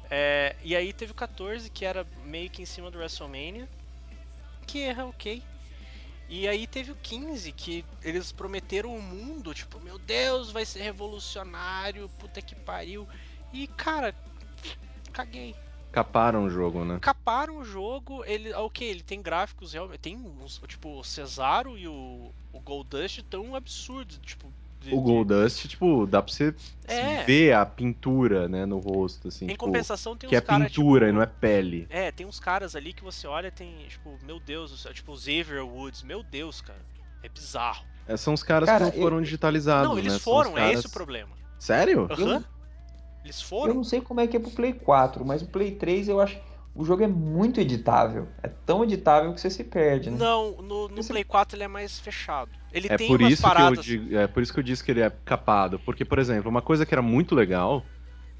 É, 0.09 0.55
e 0.63 0.75
aí 0.75 0.91
teve 0.93 1.11
o 1.11 1.15
14, 1.15 1.69
que 1.69 1.85
era 1.85 2.05
meio 2.25 2.49
que 2.49 2.61
em 2.61 2.65
cima 2.65 2.89
do 2.89 2.97
WrestleMania, 2.97 3.67
que 4.65 4.83
é 4.83 5.03
ok. 5.03 5.43
E 6.29 6.47
aí 6.47 6.67
teve 6.67 6.91
o 6.91 6.95
15, 6.95 7.51
que 7.51 7.83
eles 8.03 8.31
prometeram 8.31 8.95
o 8.95 9.01
mundo, 9.01 9.53
tipo, 9.53 9.79
meu 9.79 9.97
Deus, 9.99 10.51
vai 10.51 10.65
ser 10.65 10.81
revolucionário, 10.81 12.09
puta 12.19 12.41
que 12.41 12.55
pariu. 12.55 13.07
E 13.51 13.67
cara, 13.67 14.13
caguei. 15.11 15.55
Caparam 15.91 16.45
o 16.45 16.49
jogo, 16.49 16.85
né? 16.85 16.99
Caparam 17.01 17.57
o 17.57 17.63
jogo, 17.65 18.23
ele, 18.25 18.53
ah, 18.53 18.61
ok, 18.61 18.87
ele 18.87 19.01
tem 19.01 19.21
gráficos 19.21 19.73
realmente, 19.73 19.97
tem 19.99 20.15
uns, 20.15 20.59
tipo, 20.67 20.99
o 20.99 21.03
Cesaro 21.03 21.77
e 21.77 21.87
o, 21.87 22.31
o 22.53 22.59
Goldust 22.59 23.21
tão 23.29 23.55
absurdos, 23.55 24.19
tipo... 24.23 24.53
de- 24.79 24.93
O 24.93 24.97
de- 24.97 25.01
Goldust, 25.03 25.67
tipo, 25.67 26.05
dá 26.05 26.21
pra 26.21 26.31
você 26.31 26.53
É. 26.85 27.23
ver 27.23 27.53
a 27.53 27.65
pintura, 27.65 28.47
né, 28.47 28.65
no 28.67 28.77
rosto, 28.77 29.29
assim. 29.29 29.45
Em 29.45 29.49
tipo, 29.49 29.65
compensação 29.65 30.15
tem 30.15 30.29
que 30.29 30.35
é 30.35 30.39
uns 30.39 30.45
caras, 30.45 30.67
pintura 30.67 31.05
tipo, 31.07 31.09
e 31.09 31.11
não 31.15 31.21
é 31.21 31.25
pele. 31.25 31.87
É, 31.89 32.11
tem 32.11 32.25
uns 32.25 32.39
caras 32.39 32.75
ali 32.75 32.93
que 32.93 33.03
você 33.03 33.25
olha 33.27 33.51
tem, 33.51 33.87
tipo, 33.87 34.19
meu 34.23 34.39
Deus, 34.39 34.69
do 34.71 34.77
céu, 34.77 34.93
tipo 34.93 35.11
o 35.13 35.17
Xavier 35.17 35.65
Woods, 35.65 36.03
meu 36.03 36.21
Deus, 36.23 36.61
cara. 36.61 36.79
É 37.23 37.27
bizarro. 37.27 37.83
É, 38.07 38.15
são 38.15 38.33
os 38.33 38.41
caras 38.43 38.69
Cara, 38.69 38.89
que 38.91 38.95
não 38.97 39.03
foram 39.03 39.21
digitalizados, 39.21 39.89
não, 39.89 39.97
eles 39.97 40.13
né? 40.13 40.19
Foram, 40.19 40.51
os 40.51 40.57
é 40.57 40.59
caras- 40.61 40.77
esse 40.79 40.87
o 40.87 40.91
problema. 40.91 41.35
Sério? 41.57 42.07
Aham. 42.09 42.45
Eles 43.23 43.41
Eu 43.41 43.47
foram. 43.47 43.75
não 43.75 43.83
sei 43.83 44.01
como 44.01 44.19
é 44.19 44.27
que 44.27 44.37
é 44.37 44.39
pro 44.39 44.51
Play 44.51 44.73
4, 44.73 45.25
mas 45.25 45.41
o 45.41 45.47
Play 45.47 45.71
3 45.71 46.07
eu 46.07 46.19
acho. 46.19 46.39
O 46.73 46.85
jogo 46.85 47.03
é 47.03 47.07
muito 47.07 47.59
editável. 47.59 48.27
É 48.41 48.47
tão 48.47 48.83
editável 48.83 49.33
que 49.33 49.41
você 49.41 49.49
se 49.49 49.63
perde, 49.63 50.09
né? 50.09 50.17
Não, 50.17 50.51
no, 50.61 50.87
no 50.87 50.99
Esse- 50.99 51.09
Play 51.09 51.23
4 51.23 51.57
ele 51.57 51.63
é 51.63 51.67
mais 51.67 51.99
fechado. 51.99 52.51
Ele 52.71 52.87
É 52.87 52.97
tem 52.97 53.09
por, 53.09 53.19
umas 53.19 53.33
isso 53.33 53.41
que 53.41 53.47
eu 53.47 53.53
paradas. 53.53 53.85
digo, 53.85 54.15
é 54.15 54.27
por 54.27 54.41
isso 54.43 54.53
que 54.53 54.59
eu 54.59 54.63
disse 54.63 54.83
que 54.83 54.91
ele 54.91 55.01
é 55.01 55.09
capado. 55.09 55.79
Porque, 55.79 56.05
por 56.05 56.19
exemplo, 56.19 56.49
uma 56.49 56.61
coisa 56.61 56.85
que 56.85 56.93
era 56.93 57.01
muito 57.01 57.35
legal, 57.35 57.85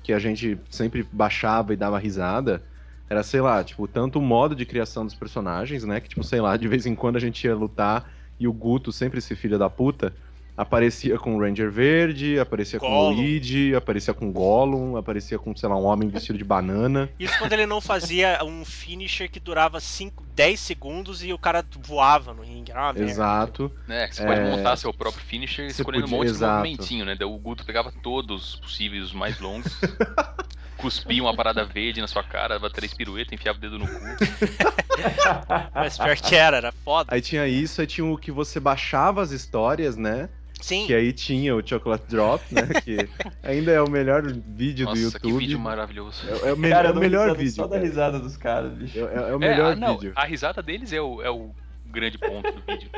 que 0.04 0.14
a 0.14 0.20
gente 0.20 0.58
sempre 0.70 1.04
baixava 1.12 1.74
e 1.74 1.78
dava 1.78 1.98
risada, 2.00 2.64
era, 3.10 3.24
sei 3.24 3.42
lá, 3.42 3.64
tipo, 3.64 3.88
tanto 3.88 4.20
o 4.20 4.22
modo 4.22 4.56
de 4.56 4.66
criação 4.66 5.04
dos 5.06 5.16
personagens, 5.16 5.84
né? 5.84 6.00
Que, 6.00 6.10
tipo, 6.10 6.24
sei 6.24 6.40
lá, 6.40 6.56
de 6.56 6.68
vez 6.68 6.86
em 6.86 6.96
quando 6.96 7.16
a 7.18 7.20
gente 7.20 7.44
ia 7.46 7.56
lutar 7.56 8.10
e 8.40 8.48
o 8.48 8.54
Guto, 8.54 8.92
sempre 8.92 9.18
esse 9.20 9.36
filho 9.36 9.58
da 9.58 9.70
puta, 9.70 10.16
aparecia 10.62 11.18
com 11.18 11.36
o 11.38 11.40
Ranger 11.40 11.72
Verde, 11.72 12.38
aparecia 12.38 12.80
com 12.80 12.86
o 12.86 12.90
Gollum. 12.90 13.16
Luigi, 13.16 13.74
aparecia 13.74 14.14
com 14.14 14.28
o 14.30 14.32
Gollum, 14.34 14.98
aparecia 14.98 15.40
com, 15.40 15.56
sei 15.56 15.70
lá, 15.70 15.78
um 15.78 15.86
homem 15.86 16.10
vestido 16.10 16.38
de 16.38 16.44
banana. 16.44 17.10
Isso 17.18 17.38
quando 17.40 17.54
ele 17.54 17.66
não 17.66 17.80
fazia 17.80 18.40
um 18.44 18.66
finisher 18.66 19.30
que 19.32 19.40
durava 19.40 19.80
5, 19.80 20.22
10 20.36 20.60
segundos 20.60 21.24
e 21.24 21.32
o 21.32 21.38
cara 21.38 21.66
voava 21.82 22.34
no 22.34 22.44
ringue. 22.44 22.72
Era 22.72 22.82
uma 22.82 22.94
merda. 22.94 23.10
Exato. 23.10 23.72
É, 23.88 24.08
que 24.08 24.16
você 24.18 24.24
É. 24.24 24.26
pode 24.26 24.42
montar 24.42 24.76
seu 24.76 24.94
próprio 24.94 25.24
finisher 25.24 25.72
Você 25.72 25.82
escolhendo 25.82 26.04
podia- 26.04 26.16
um 26.18 26.20
monte 26.20 26.30
exato. 26.30 26.52
de 26.52 26.58
movimentinho, 26.70 27.06
né? 27.06 27.18
O 27.24 27.38
Guto 27.38 27.66
pegava 27.66 27.92
todos 28.04 28.56
os 28.56 28.60
possíveis, 28.60 29.04
os 29.06 29.14
mais 29.14 29.40
longos. 29.40 29.72
cuspia 30.76 31.22
uma 31.22 31.36
parada 31.36 31.66
verde 31.66 32.00
na 32.00 32.08
sua 32.08 32.24
cara, 32.24 32.56
dava 32.56 32.70
três 32.70 32.94
piruetas, 32.94 33.34
enfiava 33.34 33.58
o 33.58 33.62
dedo 33.62 33.78
no 33.78 33.86
cu. 33.86 34.00
Mas 35.76 35.98
pior 35.98 36.16
que 36.18 36.36
era, 36.36 36.58
era 36.58 36.72
foda. 36.72 37.14
Aí 37.14 37.22
tinha 37.22 37.48
isso, 37.48 37.82
aí 37.82 37.88
tinha 37.88 38.06
o 38.06 38.18
que 38.18 38.32
você 38.32 38.60
baixava 38.60 39.22
as 39.22 39.32
histórias, 39.32 39.96
né? 39.98 40.30
Sim, 40.62 40.88
Que 40.88 40.94
aí 40.94 41.14
tinha 41.14 41.56
o 41.56 41.66
Chocolate 41.66 42.06
Drop, 42.10 42.44
né? 42.54 42.68
Que 42.82 42.98
ainda 43.44 43.72
é 43.72 43.82
o 43.82 43.90
melhor 43.90 44.24
vídeo 44.24 44.86
do 44.86 44.90
Nossa, 44.92 45.02
YouTube. 45.04 45.32
que 45.34 45.38
vídeo 45.40 45.60
maravilhoso. 45.60 46.22
É, 46.28 46.50
é 46.50 46.54
o, 46.54 46.58
me- 46.58 46.70
Cara, 46.70 46.90
é 46.90 46.92
o 46.92 46.96
melhor 46.96 47.28
risada 47.28 47.40
vídeo. 47.40 47.56
Só 47.56 47.68
da 47.68 47.78
risada 47.78 48.20
dos 48.20 48.38
caras, 48.38 48.74
bicho. 48.74 49.00
É, 49.00 49.02
é- 49.02 49.30
é 49.30 49.36
o 49.36 49.36
É, 49.36 49.38
melhor 49.38 49.74
ah, 49.74 49.76
não, 49.76 49.96
vídeo. 49.98 50.14
a 50.16 50.26
risada 50.26 50.62
deles 50.62 50.92
é 50.92 51.02
o, 51.02 51.22
é 51.22 51.30
o 51.30 51.52
grande 51.86 52.18
ponto 52.18 52.52
do 52.52 52.62
vídeo. 52.62 52.90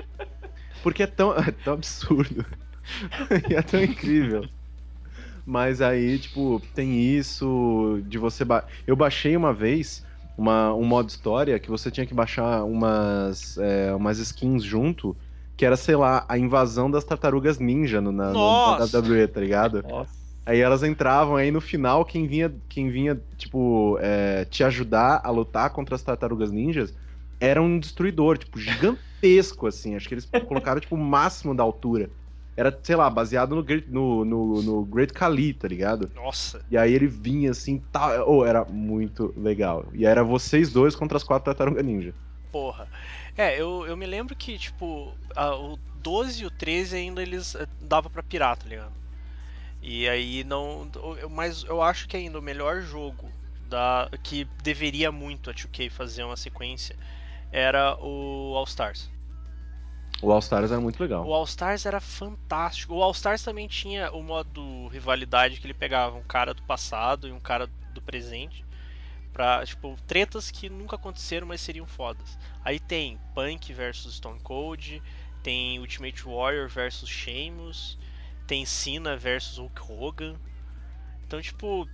Porque 0.83 1.03
é 1.03 1.07
tão, 1.07 1.33
é 1.37 1.51
tão 1.51 1.73
absurdo. 1.73 2.45
e 3.49 3.53
é 3.53 3.61
tão 3.61 3.81
incrível. 3.81 4.49
Mas 5.45 5.81
aí, 5.81 6.19
tipo, 6.19 6.59
tem 6.73 6.99
isso 7.17 8.01
de 8.07 8.17
você. 8.17 8.45
Ba... 8.45 8.65
Eu 8.85 8.95
baixei 8.95 9.35
uma 9.35 9.53
vez 9.53 10.03
uma, 10.37 10.73
um 10.73 10.83
modo 10.85 11.09
história 11.09 11.59
que 11.59 11.69
você 11.69 11.91
tinha 11.91 12.05
que 12.05 12.13
baixar 12.13 12.63
umas, 12.63 13.57
é, 13.57 13.93
umas 13.93 14.17
skins 14.19 14.63
junto, 14.63 15.15
que 15.61 15.65
era, 15.65 15.77
sei 15.77 15.95
lá, 15.95 16.25
a 16.27 16.39
invasão 16.39 16.89
das 16.89 17.03
tartarugas 17.05 17.59
ninja 17.59 18.01
no, 18.01 18.11
na, 18.11 18.35
no- 18.35 18.49
na 18.63 18.73
Nossa! 18.73 18.97
WWE, 18.97 19.27
tá 19.27 19.39
ligado? 19.39 19.85
Nossa. 19.87 20.11
Aí 20.43 20.59
elas 20.59 20.81
entravam, 20.83 21.35
aí 21.35 21.51
no 21.51 21.61
final, 21.61 22.03
quem 22.03 22.27
vinha, 22.27 22.49
quem 22.67 22.89
vinha 22.89 23.15
tipo, 23.37 23.97
é, 24.01 24.45
te 24.45 24.63
ajudar 24.63 25.21
a 25.23 25.29
lutar 25.29 25.69
contra 25.71 25.95
as 25.95 26.01
tartarugas 26.03 26.51
ninjas 26.51 26.95
era 27.39 27.61
um 27.61 27.79
destruidor, 27.79 28.39
tipo, 28.39 28.59
gigantesco, 28.59 29.67
assim. 29.67 29.95
Acho 29.95 30.07
que 30.07 30.15
eles 30.15 30.33
colocaram, 30.47 30.81
tipo, 30.81 30.95
o 30.95 30.99
máximo 30.99 31.55
da 31.55 31.63
altura. 31.63 32.11
Era, 32.57 32.77
sei 32.83 32.95
lá, 32.95 33.07
baseado 33.09 33.55
no, 33.55 33.63
Great- 33.63 33.89
no, 33.91 34.25
no, 34.25 34.63
no 34.63 34.85
Great 34.85 35.13
Khali, 35.13 35.53
tá 35.53 35.67
ligado? 35.67 36.11
Nossa. 36.15 36.61
E 36.69 36.77
aí 36.77 36.93
ele 36.93 37.07
vinha 37.07 37.51
assim, 37.51 37.79
tá. 37.91 38.25
Oh, 38.25 38.45
era 38.45 38.65
muito 38.65 39.33
legal. 39.39 39.89
E 39.93 40.05
era 40.05 40.23
vocês 40.23 40.71
dois 40.71 40.95
contra 40.95 41.17
as 41.17 41.23
quatro 41.23 41.45
tartarugas 41.45 41.85
ninja. 41.85 42.15
Porra. 42.51 42.87
É, 43.35 43.59
eu, 43.59 43.85
eu 43.87 43.95
me 43.97 44.05
lembro 44.05 44.35
que, 44.35 44.57
tipo, 44.57 45.17
a- 45.35 45.55
o 45.55 45.77
12 45.95 46.43
e 46.43 46.45
o 46.45 46.51
13 46.51 46.95
ainda 46.95 47.21
eles 47.21 47.55
eh, 47.55 47.67
dava 47.79 48.09
pra 48.09 48.23
pirar, 48.23 48.57
tá 48.57 48.67
ligado? 48.67 48.93
E 49.81 50.07
aí 50.09 50.43
não. 50.43 50.89
Mas 51.31 51.63
eu 51.65 51.81
acho 51.81 52.07
que 52.07 52.17
ainda 52.17 52.39
o 52.39 52.43
melhor 52.43 52.81
jogo 52.81 53.33
da, 53.69 54.09
que 54.23 54.45
deveria 54.63 55.11
muito 55.11 55.49
a 55.49 55.53
2K 55.53 55.89
fazer 55.89 56.23
uma 56.23 56.37
sequência 56.37 56.95
era 57.51 57.97
o 58.01 58.55
All 58.57 58.65
Stars. 58.65 59.09
O 60.21 60.31
All 60.31 60.39
Stars 60.41 60.71
era 60.71 60.81
muito 60.81 60.99
legal. 60.99 61.29
O 61.29 61.33
All 61.33 61.45
Stars 61.45 61.85
era 61.85 61.99
fantástico. 61.99 62.95
O 62.95 63.01
All 63.03 63.11
Stars 63.11 63.41
também 63.43 63.67
tinha 63.67 64.11
o 64.11 64.21
modo 64.21 64.87
rivalidade 64.89 65.59
que 65.59 65.65
ele 65.65 65.73
pegava 65.73 66.15
um 66.17 66.23
cara 66.23 66.53
do 66.53 66.61
passado 66.63 67.27
e 67.27 67.31
um 67.31 67.39
cara 67.39 67.67
do 67.93 68.01
presente. 68.01 68.65
Pra, 69.33 69.65
tipo, 69.65 69.95
tretas 70.05 70.51
que 70.51 70.69
nunca 70.69 70.95
aconteceram, 70.97 71.47
mas 71.47 71.61
seriam 71.61 71.87
fodas. 71.87 72.37
Aí 72.63 72.79
tem 72.79 73.19
Punk 73.33 73.73
versus 73.73 74.15
Stone 74.15 74.39
Cold, 74.41 75.01
tem 75.41 75.79
Ultimate 75.79 76.27
Warrior 76.27 76.67
versus 76.69 77.09
Sheamus, 77.09 77.97
tem 78.45 78.65
Cena 78.65 79.15
versus 79.17 79.57
Hulk 79.57 79.81
Hogan. 79.89 80.35
Então, 81.25 81.41
tipo, 81.41 81.87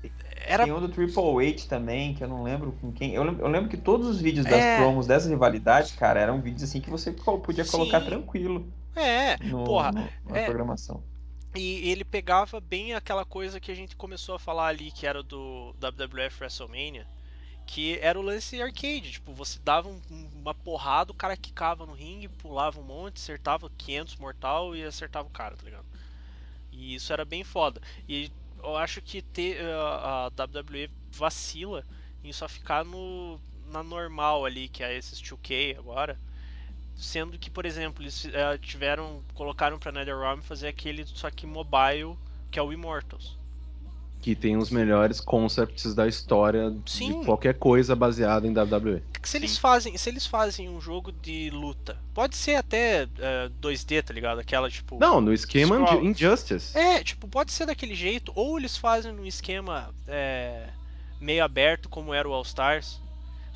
era 0.46 0.64
Tem 0.64 0.72
um 0.72 0.80
do 0.80 0.90
Triple 0.90 1.48
H 1.48 1.68
também, 1.68 2.14
que 2.16 2.24
eu 2.24 2.28
não 2.28 2.42
lembro 2.44 2.72
com 2.82 2.92
quem. 2.92 3.14
Eu 3.14 3.24
lembro, 3.24 3.46
eu 3.46 3.48
lembro 3.50 3.70
que 3.70 3.78
todos 3.78 4.08
os 4.08 4.20
vídeos 4.20 4.46
das 4.46 4.64
É. 4.64 4.76
promos 4.76 5.06
dessa 5.06 5.30
rivalidade, 5.30 5.94
cara, 5.94 6.20
eram 6.20 6.42
vídeos 6.42 6.64
assim 6.64 6.82
que 6.82 6.90
você 6.90 7.12
podia 7.12 7.66
colocar 7.66 8.00
Sim. 8.00 8.06
tranquilo 8.06 8.66
é, 8.96 9.38
no, 9.40 9.64
porra, 9.64 9.92
no- 9.92 10.14
na 10.26 10.36
é. 10.36 10.46
programação. 10.46 11.04
E 11.56 11.90
ele 11.90 12.06
pegava 12.06 12.60
bem 12.62 12.94
aquela 12.94 13.26
coisa 13.26 13.60
que 13.60 13.72
a 13.72 13.76
gente 13.76 13.96
começou 13.96 14.36
a 14.36 14.40
falar 14.40 14.68
ali, 14.68 14.92
que 14.92 15.06
era 15.08 15.24
do 15.24 15.74
WWF 15.80 16.44
WrestleMania, 16.44 17.08
que 17.68 18.00
era 18.02 18.20
o 18.20 18.24
lance 18.24 18.62
arcade. 18.62 19.14
Tipo, 19.14 19.34
você 19.34 19.60
dava 19.64 19.90
um- 19.90 20.02
uma 20.36 20.56
porrada, 20.56 21.12
o 21.12 21.16
cara 21.16 21.38
quicava 21.38 21.86
no 21.88 21.94
ringue, 21.94 22.30
pulava 22.30 22.80
um 22.82 22.84
monte, 22.84 23.18
acertava 23.18 23.72
500 23.78 24.18
mortal 24.18 24.76
e 24.76 24.84
acertava 24.86 25.28
o 25.28 25.32
cara, 25.32 25.58
tá 25.58 25.66
ligado? 25.66 25.86
E 26.72 26.96
isso 26.96 27.12
era 27.14 27.26
bem 27.26 27.44
foda. 27.44 27.82
E 28.08 28.32
eu 28.64 28.76
acho 28.78 29.02
que 29.02 29.22
ter, 29.22 29.60
a 29.64 30.30
WWE 30.36 30.92
vacila 31.12 31.86
em 32.24 32.32
só 32.34 32.48
ficar 32.48 32.84
no, 32.86 33.40
na 33.68 33.84
normal 33.84 34.46
ali, 34.46 34.70
que 34.70 34.84
é 34.84 34.96
esses 34.98 35.20
2K 35.22 35.76
agora. 35.78 36.20
Sendo 36.96 37.40
que, 37.40 37.50
por 37.52 37.66
exemplo, 37.66 38.04
eles 38.04 38.26
eh, 38.26 38.58
tiveram. 38.60 39.24
colocaram 39.34 39.80
pra 39.80 39.92
NetherRealm 39.92 40.42
fazer 40.42 40.68
aquele 40.70 41.06
só 41.06 41.30
que 41.32 41.46
mobile, 41.48 42.18
que 42.52 42.60
é 42.60 42.64
o 42.64 42.74
Immortals. 42.74 43.38
Que 44.22 44.36
tem 44.36 44.58
os 44.58 44.70
melhores 44.70 45.22
concepts 45.22 45.94
da 45.94 46.08
história 46.08 46.76
Sim. 46.86 47.20
de 47.20 47.26
qualquer 47.26 47.54
coisa 47.56 47.96
baseada 47.96 48.46
em 48.46 48.52
WWE. 48.52 49.02
Que 49.22 49.30
se 49.30 49.38
eles 49.38 49.52
Sim. 49.52 49.60
fazem. 49.60 49.98
Se 49.98 50.10
eles 50.10 50.26
fazem 50.26 50.70
um 50.70 50.82
jogo 50.82 51.12
de 51.12 51.50
luta, 51.50 51.98
pode 52.14 52.36
ser 52.36 52.56
até 52.56 53.08
eh, 53.20 53.50
2D, 53.62 54.04
tá 54.04 54.14
ligado? 54.14 54.40
Aquela 54.40 54.70
tipo. 54.70 54.98
Não, 55.00 55.22
no 55.22 55.34
esquema 55.34 55.76
Scroll. 55.80 56.02
de 56.02 56.08
Injustice. 56.08 56.78
É, 56.78 57.04
tipo, 57.04 57.28
pode 57.28 57.52
ser 57.52 57.66
daquele 57.66 57.96
jeito, 57.96 58.32
ou 58.36 58.58
eles 58.58 58.76
fazem 58.76 59.14
num 59.14 59.26
esquema 59.26 59.94
é, 60.08 60.68
meio 61.20 61.44
aberto, 61.44 61.88
como 61.90 62.14
era 62.14 62.28
o 62.28 62.34
All 62.34 62.44
Stars. 62.44 63.00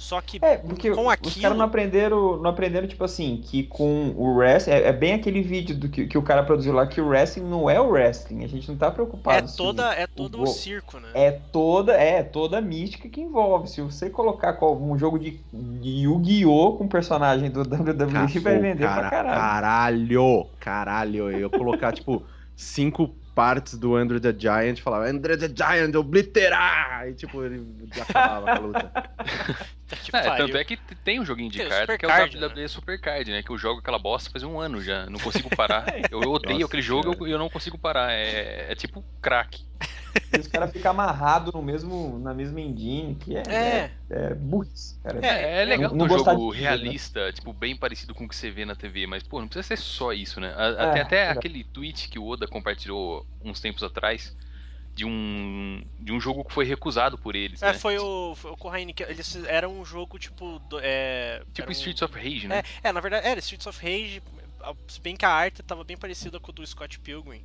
Só 0.01 0.19
que 0.19 0.39
É, 0.41 0.57
porque 0.57 0.89
com 0.89 1.05
os 1.05 1.13
aquilo. 1.13 1.41
caras 1.43 1.57
não 1.57 1.65
aprenderam, 1.65 2.37
não 2.37 2.49
aprenderam, 2.49 2.87
tipo 2.87 3.03
assim, 3.03 3.39
que 3.45 3.63
com 3.63 4.09
o 4.17 4.35
wrestling, 4.35 4.73
é, 4.73 4.87
é 4.87 4.91
bem 4.91 5.13
aquele 5.13 5.43
vídeo 5.43 5.77
do 5.77 5.87
que, 5.87 6.07
que 6.07 6.17
o 6.17 6.23
cara 6.23 6.41
produziu 6.41 6.73
lá, 6.73 6.87
que 6.87 6.99
o 6.99 7.07
wrestling 7.07 7.43
não 7.45 7.69
é 7.69 7.79
o 7.79 7.87
wrestling, 7.91 8.43
a 8.43 8.47
gente 8.47 8.67
não 8.67 8.75
tá 8.75 8.89
preocupado 8.89 9.47
é 9.47 9.55
toda, 9.55 9.93
é 9.93 10.07
todo 10.07 10.39
o 10.39 10.43
um 10.43 10.47
circo, 10.47 10.99
né? 10.99 11.09
é 11.13 11.31
toda 11.31 11.93
é 11.93 12.23
toda 12.23 12.57
a 12.57 12.61
mística 12.61 13.07
que 13.07 13.21
envolve. 13.21 13.69
Se 13.69 13.79
você 13.81 14.09
colocar 14.09 14.57
um 14.63 14.97
jogo 14.97 15.19
de, 15.19 15.39
de 15.53 15.89
Yu-Gi-Oh! 16.05 16.77
com 16.77 16.87
personagem 16.87 17.51
do 17.51 17.61
WWE, 17.61 18.39
vai 18.39 18.55
Pô, 18.55 18.61
vender 18.61 18.79
cara- 18.83 19.01
pra 19.01 19.09
caralho. 19.11 19.39
Caralho! 19.39 20.47
Caralho! 20.59 21.31
Eu 21.31 21.39
ia 21.41 21.49
colocar, 21.49 21.91
tipo, 21.93 22.23
cinco 22.55 23.13
partes 23.35 23.77
do 23.77 23.95
Andrew 23.95 24.19
the 24.19 24.35
Giant 24.37 24.77
e 24.79 24.81
falava 24.81 25.07
Andrew 25.07 25.37
the 25.37 25.47
Giant, 25.47 25.95
obliterar! 25.95 27.07
E, 27.07 27.13
tipo, 27.13 27.43
ele 27.43 27.65
acabava 28.01 28.51
a 28.51 28.59
luta. 28.59 28.91
Puta 29.91 29.95
que 29.97 30.15
É, 30.15 30.21
pariu. 30.23 30.45
tanto 30.45 30.57
é 30.57 30.63
que 30.63 30.77
tem 31.03 31.19
um 31.19 31.25
joguinho 31.25 31.49
de 31.49 31.57
Tem 31.59 31.67
carta 31.67 31.97
que 31.97 32.05
é 32.05 32.07
o 32.07 32.11
WWE 32.11 32.67
Supercard, 32.67 33.29
né? 33.29 33.43
Que 33.43 33.49
eu 33.51 33.57
jogo 33.57 33.79
aquela 33.79 33.99
bosta 33.99 34.29
faz 34.29 34.43
um 34.43 34.59
ano 34.59 34.81
já. 34.81 35.09
Não 35.09 35.19
consigo 35.19 35.49
parar. 35.55 35.85
Eu, 36.11 36.21
eu 36.21 36.31
odeio 36.31 36.53
Nossa, 36.59 36.65
aquele 36.65 36.81
jogo 36.81 37.27
e 37.27 37.31
eu 37.31 37.37
não 37.37 37.49
consigo 37.49 37.77
parar. 37.77 38.11
É, 38.11 38.71
é 38.71 38.75
tipo 38.75 39.03
crack. 39.21 39.59
E 40.33 40.37
os 40.39 40.47
caras 40.47 40.71
ficam 40.71 40.91
amarrados 40.91 41.53
no 41.53 41.61
mesmo, 41.61 42.19
na 42.19 42.33
mesma 42.33 42.59
engine, 42.59 43.15
que 43.15 43.35
é, 43.35 43.43
É. 43.47 43.53
é, 43.53 43.91
é 44.09 44.33
burrice, 44.33 44.99
cara. 45.01 45.19
É, 45.25 45.61
é 45.61 45.65
legal 45.65 45.93
um 45.93 46.07
jogo 46.07 46.51
de 46.53 46.57
né? 46.61 46.67
realista, 46.67 47.31
tipo, 47.31 47.53
bem 47.53 47.75
parecido 47.75 48.13
com 48.13 48.25
o 48.25 48.29
que 48.29 48.35
você 48.35 48.51
vê 48.51 48.65
na 48.65 48.75
TV, 48.75 49.07
mas, 49.07 49.23
pô, 49.23 49.39
não 49.39 49.47
precisa 49.47 49.67
ser 49.67 49.77
só 49.77 50.11
isso, 50.13 50.39
né? 50.39 50.53
A- 50.55 50.63
É, 50.63 50.89
Até, 50.89 51.01
até 51.01 51.17
é. 51.25 51.29
aquele 51.29 51.63
tweet 51.63 52.09
que 52.09 52.19
o 52.19 52.25
Oda 52.27 52.47
compartilhou 52.47 53.25
uns 53.41 53.59
tempos 53.59 53.83
atrás 53.83 54.35
de 54.95 55.05
um, 55.05 55.81
de 55.99 56.11
um 56.11 56.19
jogo 56.19 56.43
que 56.43 56.53
foi 56.53 56.65
recusado 56.65 57.17
por 57.17 57.35
eles, 57.35 57.61
É, 57.61 57.71
né? 57.71 57.73
foi 57.73 57.97
o, 57.97 58.35
foi 58.35 58.51
o 58.51 58.57
Corraine, 58.57 58.93
que 58.93 59.03
eles 59.03 59.35
era 59.45 59.67
um 59.67 59.85
jogo 59.85 60.17
tipo. 60.19 60.59
do- 60.59 60.79
é, 60.81 61.39
Tipo 61.53 61.61
era 61.61 61.69
um- 61.69 61.71
Streets 61.71 62.01
of 62.01 62.15
Rage, 62.15 62.47
né? 62.47 62.61
É, 62.83 62.89
é, 62.89 62.91
na 62.91 62.99
verdade, 62.99 63.27
era 63.27 63.39
Streets 63.39 63.67
of 63.67 63.81
Rage, 63.81 64.21
se 64.87 65.01
bem 65.01 65.15
que 65.15 65.25
a 65.25 65.29
arte 65.29 65.63
tava 65.63 65.83
bem 65.83 65.97
parecida 65.97 66.39
com 66.39 66.51
o 66.51 66.53
do 66.53 66.65
Scott 66.67 66.99
Pilgrim, 66.99 67.43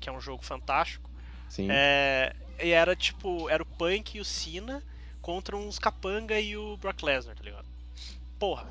que 0.00 0.08
é 0.08 0.12
um 0.12 0.20
jogo 0.20 0.44
fantástico. 0.44 1.10
Sim. 1.48 1.68
É, 1.70 2.34
e 2.62 2.70
era 2.70 2.94
tipo, 2.94 3.48
era 3.48 3.62
o 3.62 3.66
Punk 3.66 4.16
e 4.16 4.20
o 4.20 4.24
Cena 4.24 4.82
contra 5.20 5.56
uns 5.56 5.78
capanga 5.78 6.38
e 6.38 6.56
o 6.56 6.76
Brock 6.76 7.02
Lesnar, 7.02 7.34
tá 7.34 7.42
ligado? 7.44 7.66
Porra. 8.38 8.66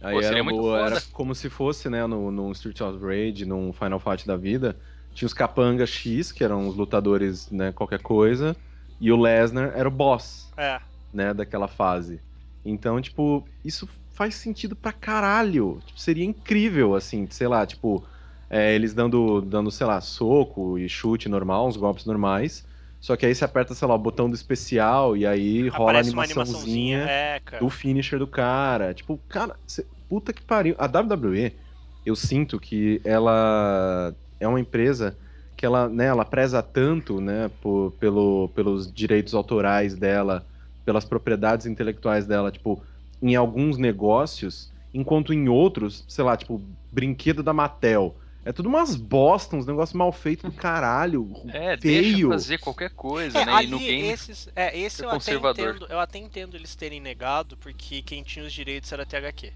Aí 0.00 0.14
Pô, 0.14 0.22
seria 0.22 0.28
era, 0.36 0.44
muito 0.44 0.62
o- 0.62 0.76
era 0.76 1.00
como 1.12 1.34
se 1.34 1.48
fosse, 1.50 1.88
né, 1.88 2.06
no, 2.06 2.30
no 2.30 2.52
Street 2.52 2.80
of 2.80 2.98
Rage, 3.04 3.44
num 3.46 3.72
Final 3.72 3.98
Fight 3.98 4.26
da 4.26 4.36
vida, 4.36 4.78
tinha 5.16 5.26
os 5.26 5.34
Capanga 5.34 5.86
X, 5.86 6.30
que 6.32 6.44
eram 6.44 6.68
os 6.68 6.76
lutadores, 6.76 7.50
né, 7.50 7.72
qualquer 7.72 8.00
coisa, 8.02 8.54
e 9.00 9.10
o 9.10 9.16
Lesnar 9.20 9.72
era 9.74 9.88
o 9.88 9.92
boss, 9.92 10.50
É. 10.56 10.80
né, 11.12 11.34
daquela 11.34 11.68
fase. 11.68 12.20
Então, 12.64 13.00
tipo, 13.00 13.48
isso 13.64 13.88
faz 14.10 14.34
sentido 14.34 14.76
pra 14.76 14.92
caralho. 14.92 15.80
Tipo, 15.86 16.00
seria 16.00 16.24
incrível, 16.24 16.94
assim, 16.94 17.26
sei 17.30 17.46
lá, 17.48 17.66
tipo, 17.66 18.06
é, 18.50 18.74
eles 18.74 18.94
dando, 18.94 19.40
dando, 19.40 19.70
sei 19.70 19.86
lá, 19.86 20.00
soco 20.00 20.78
e 20.78 20.88
chute 20.88 21.28
normal, 21.28 21.66
uns 21.68 21.76
golpes 21.76 22.04
normais. 22.04 22.66
Só 23.00 23.16
que 23.16 23.26
aí 23.26 23.34
você 23.34 23.44
aperta, 23.44 23.74
sei 23.74 23.86
lá, 23.86 23.94
o 23.94 23.98
botão 23.98 24.28
do 24.28 24.34
especial 24.34 25.16
e 25.16 25.26
aí 25.26 25.68
rola 25.68 25.98
a 25.98 26.00
Aparece 26.00 26.10
animaçãozinha 26.10 27.06
É, 27.08 27.40
do 27.60 27.70
finisher 27.70 28.18
do 28.18 28.26
cara. 28.26 28.94
Tipo, 28.94 29.18
cara, 29.28 29.56
cê- 29.66 29.86
puta 30.08 30.32
que 30.32 30.42
pariu. 30.42 30.74
A 30.78 30.86
WWE, 30.88 31.56
eu 32.04 32.16
sinto 32.16 32.58
que 32.58 33.00
ela 33.04 34.14
é 34.40 34.46
uma 34.48 34.60
empresa 34.60 35.18
que 35.56 35.64
ela, 35.64 35.88
né, 35.88 36.06
ela 36.06 36.24
preza 36.24 36.62
tanto, 36.62 37.20
né, 37.20 37.48
por- 37.60 37.92
pelo, 37.92 38.48
pelos 38.50 38.92
direitos 38.92 39.34
autorais 39.34 39.96
dela, 39.96 40.46
pelas 40.84 41.04
propriedades 41.04 41.66
intelectuais 41.66 42.26
dela, 42.26 42.50
tipo, 42.52 42.82
em 43.22 43.34
alguns 43.34 43.78
negócios, 43.78 44.72
enquanto 44.92 45.32
em 45.32 45.48
outros, 45.48 46.04
sei 46.08 46.24
lá, 46.24 46.36
tipo, 46.36 46.62
brinquedo 46.90 47.42
da 47.42 47.52
Mattel. 47.52 48.18
É 48.44 48.52
tudo 48.52 48.68
umas 48.68 48.94
bosta, 48.94 49.56
uns 49.56 49.66
negócios 49.66 49.94
mal 49.96 50.12
feitos 50.12 50.44
do 50.44 50.52
caralho. 50.52 51.32
É, 51.48 51.76
deixa 51.76 52.18
feio. 52.18 52.28
fazer 52.28 52.58
qualquer 52.58 52.90
coisa, 52.90 53.38
É, 53.38 53.44
né? 53.44 53.52
ali, 53.52 53.64
e 53.64 53.66
no 53.66 53.80
game. 53.80 54.12
esses, 54.12 54.48
é, 54.54 54.76
esse 54.78 55.02
é 55.02 55.04
eu 55.04 55.10
até, 55.10 55.32
conservador. 55.32 55.74
entendo, 55.74 55.86
eu 55.88 56.00
até 56.00 56.18
entendo 56.18 56.56
eles 56.56 56.74
terem 56.76 57.00
negado, 57.00 57.56
porque 57.56 58.02
quem 58.02 58.22
tinha 58.22 58.44
os 58.44 58.52
direitos 58.52 58.90
era 58.92 59.02
a 59.04 59.06
THQ. 59.06 59.52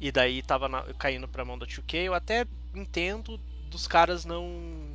E 0.00 0.12
daí 0.12 0.42
tava 0.42 0.68
na- 0.68 0.84
caindo 0.94 1.28
pra 1.28 1.44
mão 1.44 1.58
da 1.58 1.66
2K, 1.66 1.98
eu 2.04 2.14
até 2.14 2.46
entendo 2.74 3.38
dos 3.70 3.86
caras 3.86 4.24
não 4.24 4.92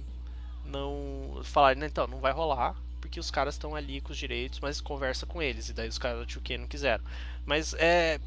não 0.66 1.42
falarem, 1.44 1.80
"Né, 1.82 1.88
então, 1.88 2.06
não 2.08 2.20
vai 2.20 2.32
rolar, 2.32 2.76
porque 3.02 3.20
os 3.20 3.32
caras 3.32 3.56
estão 3.56 3.76
ali 3.76 4.02
com 4.02 4.12
os 4.12 4.18
direitos, 4.18 4.60
mas 4.60 4.80
conversa 4.80 5.26
com 5.26 5.42
eles, 5.42 5.70
e 5.70 5.74
daí 5.74 5.88
os 5.90 5.98
caras 5.98 6.20
da 6.20 6.26
2K 6.26 6.58
não 6.58 6.68
quiseram. 6.68 7.04
Mas 7.46 7.74
é 7.74 8.20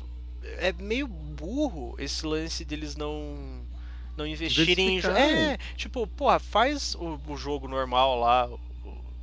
é 0.59 0.73
meio 0.73 1.07
burro 1.07 1.95
esse 1.99 2.27
lance 2.27 2.65
deles 2.65 2.97
não 2.97 3.65
não 4.17 4.27
investirem 4.27 4.99
em. 4.99 5.01
É, 5.17 5.57
tipo, 5.77 6.07
porra, 6.07 6.39
faz 6.39 6.95
o, 6.97 7.19
o 7.29 7.37
jogo 7.37 7.69
normal 7.69 8.19
lá, 8.19 8.47
o, 8.49 8.59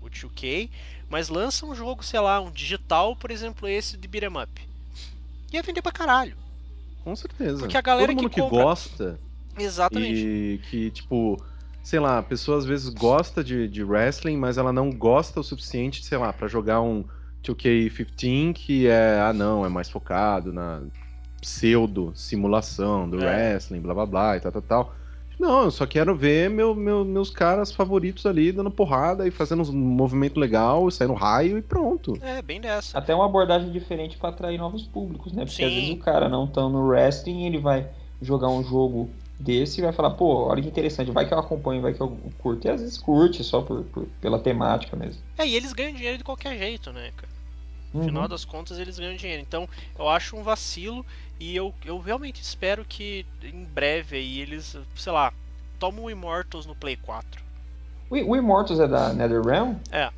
o 0.02 0.10
2K, 0.10 0.70
mas 1.10 1.28
lança 1.30 1.66
um 1.66 1.76
jogo, 1.76 2.02
sei 2.04 2.20
lá, 2.22 2.40
um 2.40 2.50
digital, 2.52 3.16
por 3.16 3.30
exemplo, 3.32 3.68
esse 3.68 3.98
de 3.98 4.08
beat'em 4.08 4.30
up. 4.42 4.68
Ia 5.52 5.62
vender 5.62 5.82
pra 5.82 5.92
caralho. 5.92 6.38
Com 7.04 7.16
certeza. 7.16 7.60
Porque 7.60 7.78
a 7.78 7.82
galera 7.82 8.08
Todo 8.14 8.16
mundo 8.24 8.30
que 8.30 8.36
que, 8.36 8.42
compra- 8.42 8.64
gosta 8.64 9.20
Exatamente. 9.64 10.26
E 10.26 10.62
que, 10.70 10.92
tipo, 10.92 11.38
sei 11.84 12.00
lá, 12.00 12.20
a 12.20 12.24
pessoa 12.24 12.58
às 12.58 12.66
vezes 12.66 12.90
gosta 12.90 13.44
de, 13.44 13.68
de 13.68 13.84
wrestling, 13.84 14.38
mas 14.38 14.58
ela 14.58 14.72
não 14.74 14.90
gosta 14.92 15.40
o 15.40 15.44
suficiente, 15.44 16.04
sei 16.04 16.18
lá, 16.18 16.32
pra 16.34 16.48
jogar 16.48 16.82
um 16.82 17.04
2K15 17.44 18.54
que 18.54 18.88
é, 18.88 19.20
ah 19.22 19.34
não, 19.34 19.66
é 19.66 19.70
mais 19.70 19.90
focado 19.90 20.52
na 20.54 20.82
pseudo 21.42 22.12
simulação 22.16 23.10
do 23.10 23.20
É. 23.22 23.26
wrestling, 23.26 23.80
blá 23.80 23.94
blá 23.94 24.06
blá 24.06 24.38
e 24.38 24.40
tal, 24.42 24.52
tal, 24.52 24.62
tal. 24.62 24.96
Não, 25.40 25.64
eu 25.64 25.72
só 25.72 25.86
quero 25.88 26.14
ver 26.14 26.50
meu, 26.50 26.76
meu- 26.76 27.06
meus 27.06 27.30
caras 27.30 27.72
favoritos 27.72 28.26
ali 28.26 28.52
dando 28.52 28.70
porrada 28.70 29.26
e 29.26 29.32
fazendo 29.32 29.64
um 29.72 29.74
movimento 29.74 30.38
legal, 30.38 30.92
saindo 30.92 31.14
raio 31.14 31.58
e 31.58 31.62
pronto. 31.62 32.18
É, 32.22 32.42
bem 32.42 32.60
dessa. 32.60 32.98
Até 32.98 33.16
uma 33.16 33.24
abordagem 33.26 33.72
diferente 33.72 34.18
pra 34.18 34.30
atrair 34.30 34.58
novos 34.58 34.84
públicos, 34.84 35.32
né? 35.32 35.46
Porque 35.46 35.64
às 35.64 35.72
Sim. 35.72 35.80
vezes 35.80 35.90
o 35.92 35.98
cara 35.98 36.28
não 36.28 36.46
tão 36.46 36.70
no 36.70 36.86
wrestling, 36.86 37.46
ele 37.46 37.58
vai 37.58 37.88
jogar 38.22 38.50
um 38.50 38.62
jogo 38.62 39.10
desse 39.40 39.80
e 39.80 39.84
vai 39.84 39.94
falar, 39.94 40.12
pô, 40.12 40.48
olha 40.48 40.62
que 40.62 40.68
interessante, 40.68 41.12
vai 41.12 41.26
que 41.28 41.34
eu 41.34 41.40
acompanho, 41.40 41.82
vai 41.82 41.94
que 41.94 42.02
eu 42.02 42.10
curto. 42.38 42.68
E 42.68 42.70
às 42.70 42.82
vezes 42.82 42.98
curte 42.98 43.44
só 43.44 43.62
por, 43.62 43.84
por- 43.86 44.06
pela 44.22 44.38
temática 44.40 44.96
mesmo. 44.98 45.22
É, 45.38 45.48
e 45.48 45.56
eles 45.56 45.72
ganham 45.74 45.94
dinheiro 45.96 46.18
de 46.18 46.24
qualquer 46.24 46.58
jeito, 46.58 46.92
né, 46.92 47.12
cara? 47.16 47.30
No 47.94 48.02
Uhum. 48.02 48.06
final 48.06 48.28
das 48.28 48.46
contas, 48.46 48.78
eles 48.78 49.00
ganham 49.00 49.16
dinheiro. 49.16 49.42
Então, 49.42 49.68
eu 49.98 50.08
acho 50.08 50.36
um 50.36 50.44
vacilo 50.44 51.04
e 51.40 51.56
eu, 51.56 51.74
eu 51.84 51.98
realmente 52.00 52.42
espero 52.42 52.86
que 52.86 53.26
em 53.42 53.64
breve 53.64 54.18
aí 54.18 54.40
eles, 54.42 54.78
sei 54.96 55.12
lá, 55.12 55.34
tomam 55.80 56.04
o 56.06 56.12
Immortals 56.12 56.66
no 56.68 56.76
Play 56.76 56.98
4. 56.98 57.42
O, 58.10 58.16
o 58.16 58.36
Immortals 58.36 58.80
é 58.80 58.88
da 58.88 59.14
NetherRealm? 59.14 59.76
É. 59.92 60.12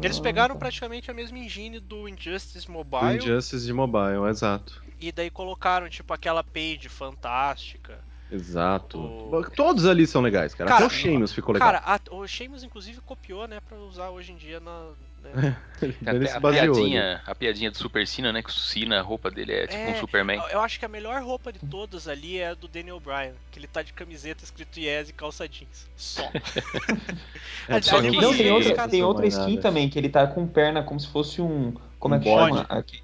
Eles 0.00 0.18
Ah, 0.18 0.22
pegaram 0.22 0.54
tá. 0.54 0.60
praticamente 0.60 1.10
a 1.10 1.14
mesma 1.14 1.38
engine 1.38 1.80
do 1.80 2.08
Injustice 2.08 2.70
Mobile 2.70 3.16
Injustice 3.16 3.66
de 3.66 3.72
mobile, 3.72 4.28
exato. 4.30 4.80
e 5.00 5.10
daí 5.10 5.28
colocaram, 5.28 5.88
tipo, 5.88 6.12
aquela 6.12 6.42
page 6.44 6.88
fantástica. 6.88 7.98
Exato. 8.30 8.98
O- 8.98 9.50
Todos 9.56 9.86
ali 9.86 10.06
são 10.06 10.20
legais, 10.20 10.54
cara. 10.54 10.68
Cara, 10.68 10.84
Até 10.84 10.94
o 10.94 10.96
Sheamus 10.98 11.32
ficou 11.32 11.54
legal. 11.54 11.72
Cara, 11.72 11.82
a- 11.84 12.14
o 12.14 12.26
Sheamus 12.26 12.62
inclusive 12.62 13.00
copiou, 13.00 13.48
né, 13.48 13.58
pra 13.66 13.78
usar 13.78 14.10
hoje 14.10 14.32
em 14.32 14.36
dia 14.36 14.60
na. 14.60 14.90
né? 15.22 15.56
Até 16.06 16.32
a 16.32 16.40
baseou. 16.40 16.74
piadinha, 16.74 17.22
a 17.26 17.34
piadinha 17.34 17.70
do 17.70 17.76
Super 17.78 18.06
Cena, 18.06 18.32
né? 18.32 18.42
Que 18.42 18.50
o 18.50 18.52
Cena, 18.52 18.98
a 18.98 19.02
roupa 19.02 19.30
dele 19.30 19.52
é 19.52 19.66
tipo 19.66 19.80
É, 19.82 19.90
um 19.90 19.94
Superman. 19.96 20.40
Eu- 20.52 20.60
acho 20.60 20.78
que 20.78 20.84
a 20.84 20.88
melhor 20.88 21.22
roupa 21.22 21.50
de 21.52 21.58
todas 21.60 22.06
ali 22.06 22.38
é 22.38 22.48
a 22.48 22.54
do 22.54 22.68
Daniel 22.68 23.00
Bryan, 23.00 23.32
que 23.50 23.58
ele 23.58 23.66
tá 23.66 23.82
de 23.82 23.92
camiseta 23.92 24.44
escrito 24.44 24.78
Yes 24.78 25.08
e 25.08 25.12
calça 25.12 25.48
jeans. 25.48 25.88
Só. 25.96 26.30
É, 27.68 27.80
só 27.82 28.00
que- 28.00 28.10
Não, 28.10 28.34
tem 28.36 28.50
outra, 28.50 28.74
cara, 28.74 28.88
tem 28.90 29.02
outra 29.02 29.26
skin 29.26 29.50
nada. 29.56 29.60
também, 29.62 29.88
que 29.90 29.98
ele 29.98 30.08
tá 30.08 30.26
com 30.26 30.46
perna 30.46 30.82
como 30.82 30.98
se 30.98 31.08
fosse 31.08 31.40
um. 31.42 31.74
Como 31.98 32.14
é 32.14 32.18
Um 32.18 32.20
que 32.20 32.28
bode. 32.28 32.48
chama? 32.56 32.66
Aqui. 32.68 33.02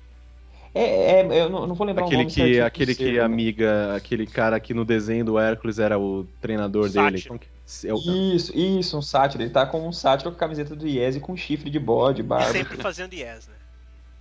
É, 0.74 1.20
é, 1.20 1.40
eu 1.40 1.48
não, 1.48 1.66
não 1.68 1.74
vou 1.74 1.86
lembrar 1.86 2.02
o 2.02 2.06
Aquele 2.06 2.22
nome 2.24 2.34
que, 2.34 2.60
aquele 2.60 2.94
que 2.96 3.04
ser, 3.04 3.12
né? 3.14 3.20
amiga, 3.20 3.94
aquele 3.94 4.26
cara 4.26 4.58
que 4.58 4.74
no 4.74 4.84
desenho 4.84 5.24
do 5.24 5.38
Hércules 5.38 5.78
era 5.78 5.98
o 5.98 6.26
treinador 6.40 6.88
dele. 6.90 7.18
Sátiro. 7.18 7.38
Que- 7.38 7.48
é 7.86 7.94
o- 7.94 8.34
Isso, 8.34 8.52
isso, 8.56 8.98
um 8.98 9.02
sátiro. 9.02 9.42
Ele 9.42 9.50
tá 9.50 9.64
com 9.64 9.86
um 9.86 9.92
sátiro 9.92 10.30
com 10.30 10.36
a 10.36 10.40
camiseta 10.40 10.74
do 10.74 10.86
Yes 10.86 11.16
e 11.16 11.20
com 11.20 11.36
chifre 11.36 11.70
de 11.70 11.78
bode, 11.78 12.22
barba. 12.22 12.50
Sempre 12.52 12.76
fazendo 12.76 13.14
Yes, 13.14 13.46
né? 13.48 13.54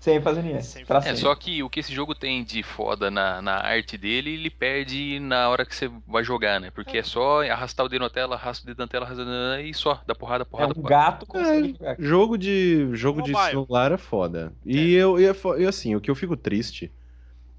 Yes. 0.04 0.66
Sempre. 0.66 0.86
pra 0.86 0.98
É, 1.00 1.02
sempre. 1.02 1.18
só 1.18 1.34
que 1.36 1.64
o 1.64 1.70
que 1.70 1.80
esse 1.80 1.94
jogo 1.94 2.14
tem 2.14 2.44
de 2.44 2.62
foda 2.62 3.10
na, 3.10 3.42
na 3.42 3.56
arte 3.58 3.98
dele, 3.98 4.32
ele 4.32 4.50
perde 4.50 5.20
na 5.20 5.50
hora 5.50 5.66
que 5.66 5.76
você 5.76 5.90
vai 6.08 6.24
jogar, 6.24 6.60
né? 6.60 6.72
Porque 6.72 6.98
é 6.98 7.04
só 7.04 7.42
arrastar 7.44 7.86
o 7.86 7.90
dedo 7.90 8.02
na 8.02 8.10
tela, 8.10 8.36
arrasta 8.36 8.64
o 8.64 8.68
dedo 8.68 8.80
na 8.80 8.88
tela, 8.88 9.06
arrasta 9.06 9.22
o 9.22 9.26
dedo 9.26 9.34
na 9.34 9.52
tela 9.56 9.62
e 9.62 9.74
só, 9.74 10.02
dá 10.06 10.14
porrada, 10.14 10.44
É 10.44 10.46
porrada, 10.46 10.72
um 10.72 10.82
porrada. 10.82 10.90
gato 10.90 11.26
consegue 11.26 11.76
jogar. 11.80 11.96
Jogo 12.00 12.38
de 12.38 12.90
jogo 12.94 13.22
de 13.22 13.34
celular 13.34 13.92
é 13.92 13.98
foda. 13.98 14.54
E 14.66 14.94
eu 14.94 15.20
e, 15.20 15.26
é 15.26 15.68
assim, 15.68 15.96
o 15.96 16.02
que 16.02 16.12
eu 16.12 16.16
fico 16.16 16.36
triste 16.36 16.92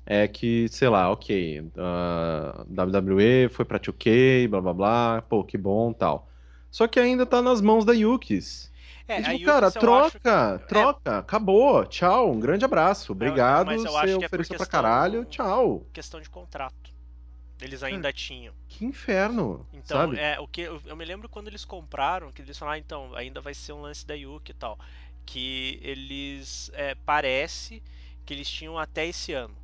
é 0.07 0.29
que, 0.29 0.69
sei 0.69 0.89
lá, 0.89 1.11
ok, 1.11 1.65
a 1.79 2.65
WWE 2.69 3.49
foi 3.49 3.65
pra 3.65 3.79
2K, 3.81 4.49
blá 4.49 4.61
blá 4.61 4.75
blá, 4.75 5.23
pô, 5.23 5.43
que 5.43 5.57
bom, 5.57 5.93
tal. 5.93 6.29
Só 6.71 6.87
que 6.87 7.01
ainda 7.01 7.25
tá 7.25 7.41
nas 7.41 7.61
mãos 7.61 7.85
da 7.85 7.93
Yukis. 7.95 8.71
É, 9.07 9.21
tipo, 9.21 9.45
cara, 9.45 9.71
troca, 9.71 10.59
que- 10.59 10.67
troca, 10.67 11.19
acabou, 11.19 11.85
tchau, 11.85 12.31
um 12.33 12.41
grande 12.41 12.65
abraço, 12.65 13.13
obrigado, 13.13 13.67
mas 13.67 13.85
eu 13.85 13.91
você 13.93 13.99
acho 13.99 14.19
que 14.19 14.25
é 14.25 14.27
ofereceu 14.27 14.57
pra 14.57 14.65
questão- 14.67 14.83
caralho, 14.83 15.25
tchau. 15.27 15.83
É 15.91 15.93
questão 15.93 16.21
de 16.21 16.31
contrato. 16.31 16.95
Eles 17.61 17.83
ainda 17.83 18.13
tinham. 18.13 18.53
Que 18.69 18.85
inferno, 18.85 19.67
Então, 19.73 19.99
sabe? 19.99 20.19
é, 20.19 20.41
o 20.41 20.49
que 20.49 20.63
eu, 20.63 20.81
eu 20.87 20.97
me 20.97 21.05
lembro 21.05 21.29
quando 21.29 21.49
eles 21.49 21.65
compraram, 21.65 22.33
que 22.33 22.43
eles 22.43 22.59
falaram, 22.59 22.77
ah, 22.77 22.79
então, 22.79 23.15
ainda 23.15 23.41
vai 23.41 23.55
ser 23.55 23.73
um 23.73 23.81
lance 23.83 24.07
da 24.07 24.15
Yuki 24.15 24.51
e 24.51 24.55
tal. 24.55 24.79
Que 25.27 25.79
eles. 25.83 26.71
é, 26.75 26.95
parece 27.07 27.83
que 28.27 28.35
eles 28.35 28.51
tinham 28.51 28.79
até 28.79 29.07
esse 29.07 29.33
ano. 29.33 29.55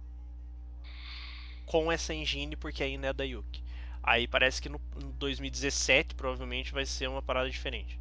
Com 1.67 1.91
essa 1.91 2.13
engine, 2.15 2.57
porque 2.57 2.83
ainda 2.83 3.09
é 3.09 3.13
da 3.13 3.25
Yuki. 3.25 3.63
Aí 4.03 4.27
parece 4.27 4.61
que 4.63 4.69
no, 4.69 4.81
no 4.97 5.13
2017 5.13 6.15
provavelmente 6.15 6.73
vai 6.73 6.87
ser 6.87 7.09
uma 7.09 7.23
parada 7.23 7.51
diferente. 7.51 7.99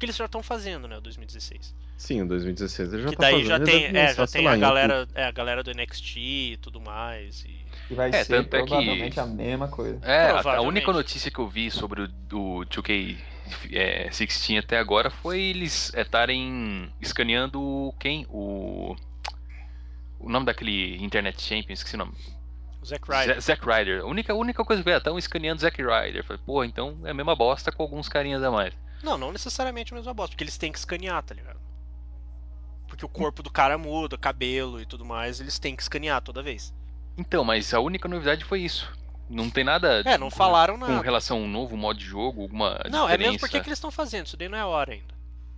Porque 0.00 0.06
eles 0.06 0.16
já 0.16 0.24
estão 0.24 0.42
fazendo, 0.42 0.88
né, 0.88 0.96
o 0.96 1.00
2016. 1.02 1.74
Sim, 1.98 2.22
o 2.22 2.26
2016 2.28 2.94
ele 2.94 3.02
já 3.02 3.08
que 3.10 3.16
tá 3.16 3.20
daí 3.24 3.32
fazendo, 3.44 3.48
já 3.48 3.60
tem, 3.60 3.84
é, 3.94 4.14
já 4.14 4.26
tem 4.26 4.44
lá, 4.46 4.52
a 4.52 4.56
galera, 4.56 5.06
é, 5.14 5.24
a 5.24 5.30
galera 5.30 5.62
do 5.62 5.70
NXT 5.70 6.16
e 6.16 6.58
tudo 6.62 6.80
mais. 6.80 7.44
E... 7.44 7.60
E 7.90 7.94
vai 7.94 8.08
É, 8.08 8.24
ser 8.24 8.36
tanto 8.36 8.56
é 8.56 8.60
que- 8.62 8.66
provavelmente 8.68 9.20
a 9.20 9.26
mesma 9.26 9.68
coisa. 9.68 9.98
É, 10.02 10.30
a- 10.30 10.56
a 10.56 10.60
única 10.62 10.90
notícia 10.90 11.30
que 11.30 11.38
eu 11.38 11.46
vi 11.46 11.70
sobre 11.70 12.00
o 12.00 12.08
do 12.08 12.64
2K 12.64 13.18
é, 13.72 14.08
16 14.08 14.60
até 14.64 14.78
agora 14.78 15.10
foi 15.10 15.38
eles 15.38 15.92
estarem 15.94 16.90
escaneando 16.98 17.92
quem? 18.00 18.24
O. 18.30 18.96
O 20.18 20.30
nome 20.30 20.46
daquele 20.46 20.96
Internet 21.04 21.42
Champion, 21.42 21.74
esqueci 21.74 21.94
o 21.96 21.98
nome. 21.98 22.12
O 22.80 22.86
Zack 22.86 23.04
Ryder. 23.06 23.38
Zack 23.42 23.62
Ryder. 23.66 24.00
A 24.00 24.06
única, 24.06 24.32
única 24.32 24.64
coisa 24.64 24.82
que 24.82 24.88
eu 24.88 24.92
vi, 24.94 24.96
estão 24.98 25.18
escaneando 25.18 25.60
Zack 25.60 25.82
Ryder. 25.82 26.24
Falei, 26.24 26.40
pô, 26.46 26.64
então 26.64 26.96
é 27.04 27.10
a 27.10 27.14
mesma 27.14 27.36
bosta 27.36 27.70
com 27.70 27.82
alguns 27.82 28.08
carinhas 28.08 28.42
a 28.42 28.50
mais. 28.50 28.72
Não, 29.02 29.16
não 29.18 29.32
necessariamente 29.32 29.92
a 29.92 29.96
mesma 29.96 30.12
bosta, 30.14 30.32
porque 30.32 30.44
eles 30.44 30.58
têm 30.58 30.70
que 30.72 30.78
escanear, 30.78 31.22
tá 31.22 31.34
ligado? 31.34 31.58
Porque 32.86 33.04
o 33.04 33.08
corpo 33.08 33.42
do 33.42 33.50
cara 33.50 33.78
muda, 33.78 34.18
cabelo 34.18 34.80
e 34.80 34.84
tudo 34.86 35.04
mais, 35.04 35.40
eles 35.40 35.58
têm 35.58 35.76
que 35.76 35.82
escanear 35.82 36.20
toda 36.20 36.42
vez. 36.42 36.74
Então, 37.16 37.44
mas 37.44 37.72
a 37.72 37.80
única 37.80 38.08
novidade 38.08 38.44
foi 38.44 38.60
isso. 38.60 38.92
Não 39.28 39.48
tem 39.48 39.62
nada 39.62 40.02
É, 40.04 40.18
não 40.18 40.28
com- 40.28 40.36
falaram 40.36 40.74
com 40.78 40.86
nada. 40.88 41.02
relação 41.02 41.36
a 41.38 41.40
um 41.40 41.48
novo 41.48 41.76
modo 41.76 41.98
de 41.98 42.04
jogo, 42.04 42.42
alguma 42.42 42.80
Não, 42.90 43.08
é 43.08 43.16
mesmo 43.16 43.32
diferença. 43.32 43.38
porque 43.38 43.60
que 43.60 43.68
eles 43.68 43.78
estão 43.78 43.90
fazendo, 43.90 44.26
isso 44.26 44.36
daí 44.36 44.48
não 44.48 44.58
é 44.58 44.64
hora 44.64 44.92
ainda. 44.92 45.14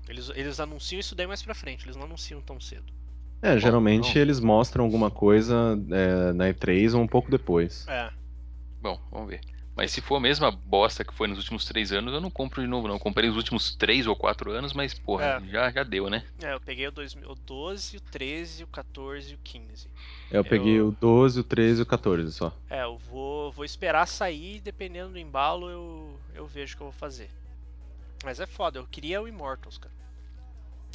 Eles, 0.08 0.28
eles 0.34 0.60
anunciam 0.60 1.00
isso 1.00 1.14
daí 1.14 1.26
mais 1.26 1.42
pra 1.42 1.54
frente, 1.54 1.84
eles 1.86 1.96
não 1.96 2.04
anunciam 2.04 2.40
tão 2.42 2.60
cedo. 2.60 2.92
É, 3.40 3.58
geralmente 3.58 4.14
não. 4.14 4.20
eles 4.22 4.38
mostram 4.40 4.84
alguma 4.84 5.10
coisa 5.10 5.76
é, 5.90 6.32
na 6.32 6.48
E3 6.52 6.94
ou 6.94 7.00
um 7.00 7.08
pouco 7.08 7.30
depois. 7.30 7.86
É. 7.88 8.10
Bom, 8.80 9.00
vamos 9.10 9.28
ver. 9.30 9.40
Mas 9.82 9.90
se 9.90 10.00
for 10.00 10.14
a 10.14 10.20
mesma 10.20 10.48
bosta 10.48 11.04
que 11.04 11.12
foi 11.12 11.26
nos 11.26 11.38
últimos 11.38 11.64
três 11.64 11.90
anos, 11.90 12.14
eu 12.14 12.20
não 12.20 12.30
compro 12.30 12.62
de 12.62 12.68
novo, 12.68 12.86
não. 12.86 12.94
Eu 12.94 13.00
comprei 13.00 13.28
os 13.28 13.34
últimos 13.34 13.74
três 13.74 14.06
ou 14.06 14.14
quatro 14.14 14.52
anos, 14.52 14.72
mas, 14.72 14.94
porra, 14.94 15.24
É. 15.24 15.50
já, 15.50 15.72
já 15.72 15.82
deu, 15.82 16.08
né? 16.08 16.24
É, 16.40 16.52
eu 16.52 16.60
peguei 16.60 16.86
o, 16.86 16.92
2000 16.92 17.28
o 17.28 17.34
12, 17.34 17.96
o 17.96 18.00
13, 18.00 18.62
o 18.62 18.68
14 18.68 19.32
e 19.32 19.34
o 19.34 19.38
15. 19.42 19.88
Eu 20.30 20.44
peguei 20.44 20.78
Eu- 20.78 20.86
o 20.86 20.92
12, 20.92 21.40
o 21.40 21.42
13 21.42 21.80
e 21.80 21.82
o 21.82 21.86
14 21.86 22.32
só. 22.32 22.56
É, 22.70 22.84
eu 22.84 22.96
vou, 22.96 23.50
vou 23.50 23.64
esperar 23.64 24.06
sair, 24.06 24.60
dependendo 24.60 25.14
do 25.14 25.18
embalo 25.18 25.68
eu, 25.68 26.20
eu 26.32 26.46
vejo 26.46 26.74
o 26.74 26.76
que 26.76 26.82
eu 26.84 26.86
vou 26.86 26.92
fazer. 26.92 27.28
Mas 28.24 28.38
é 28.38 28.46
foda, 28.46 28.78
eu 28.78 28.86
queria 28.86 29.20
o 29.20 29.26
Immortals, 29.26 29.78
cara. 29.78 29.92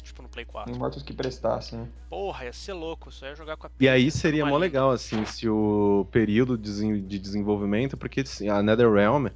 Tipo 0.08 0.22
no 0.22 0.28
Play 0.28 0.44
4. 0.46 0.74
Immortals 0.74 1.02
que 1.02 1.12
prestassem, 1.12 1.80
né? 1.80 1.88
Porra, 2.08 2.46
ia 2.46 2.52
ser 2.52 2.72
louco, 2.72 3.12
só 3.12 3.26
ia 3.26 3.34
jogar 3.34 3.56
com 3.56 3.66
a 3.66 3.70
E 3.78 3.86
aí 3.88 4.10
seria 4.10 4.46
mó 4.46 4.56
legal, 4.56 4.90
assim, 4.90 5.22
se 5.26 5.48
o 5.48 6.06
período 6.10 6.56
de 6.56 6.64
desen- 6.64 7.06
de 7.06 7.18
desenvolvimento, 7.18 7.96
porque 7.96 8.20
assim, 8.22 8.48
a 8.48 8.62
NetherRealm, 8.62 9.26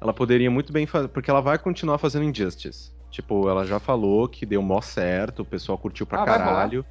ela 0.00 0.12
poderia 0.12 0.50
muito 0.50 0.72
bem 0.72 0.86
fazer, 0.86 1.08
porque 1.08 1.30
ela 1.30 1.40
vai 1.40 1.58
continuar 1.58 1.96
fazendo 1.98 2.24
Injustice. 2.24 2.90
Tipo, 3.10 3.48
ela 3.48 3.64
já 3.64 3.80
falou 3.80 4.28
que 4.28 4.44
deu 4.44 4.62
mó 4.62 4.80
certo, 4.82 5.40
o 5.40 5.44
pessoal 5.44 5.78
curtiu 5.78 6.06
pra 6.06 6.22
Ah, 6.22 6.26
caralho, 6.26 6.84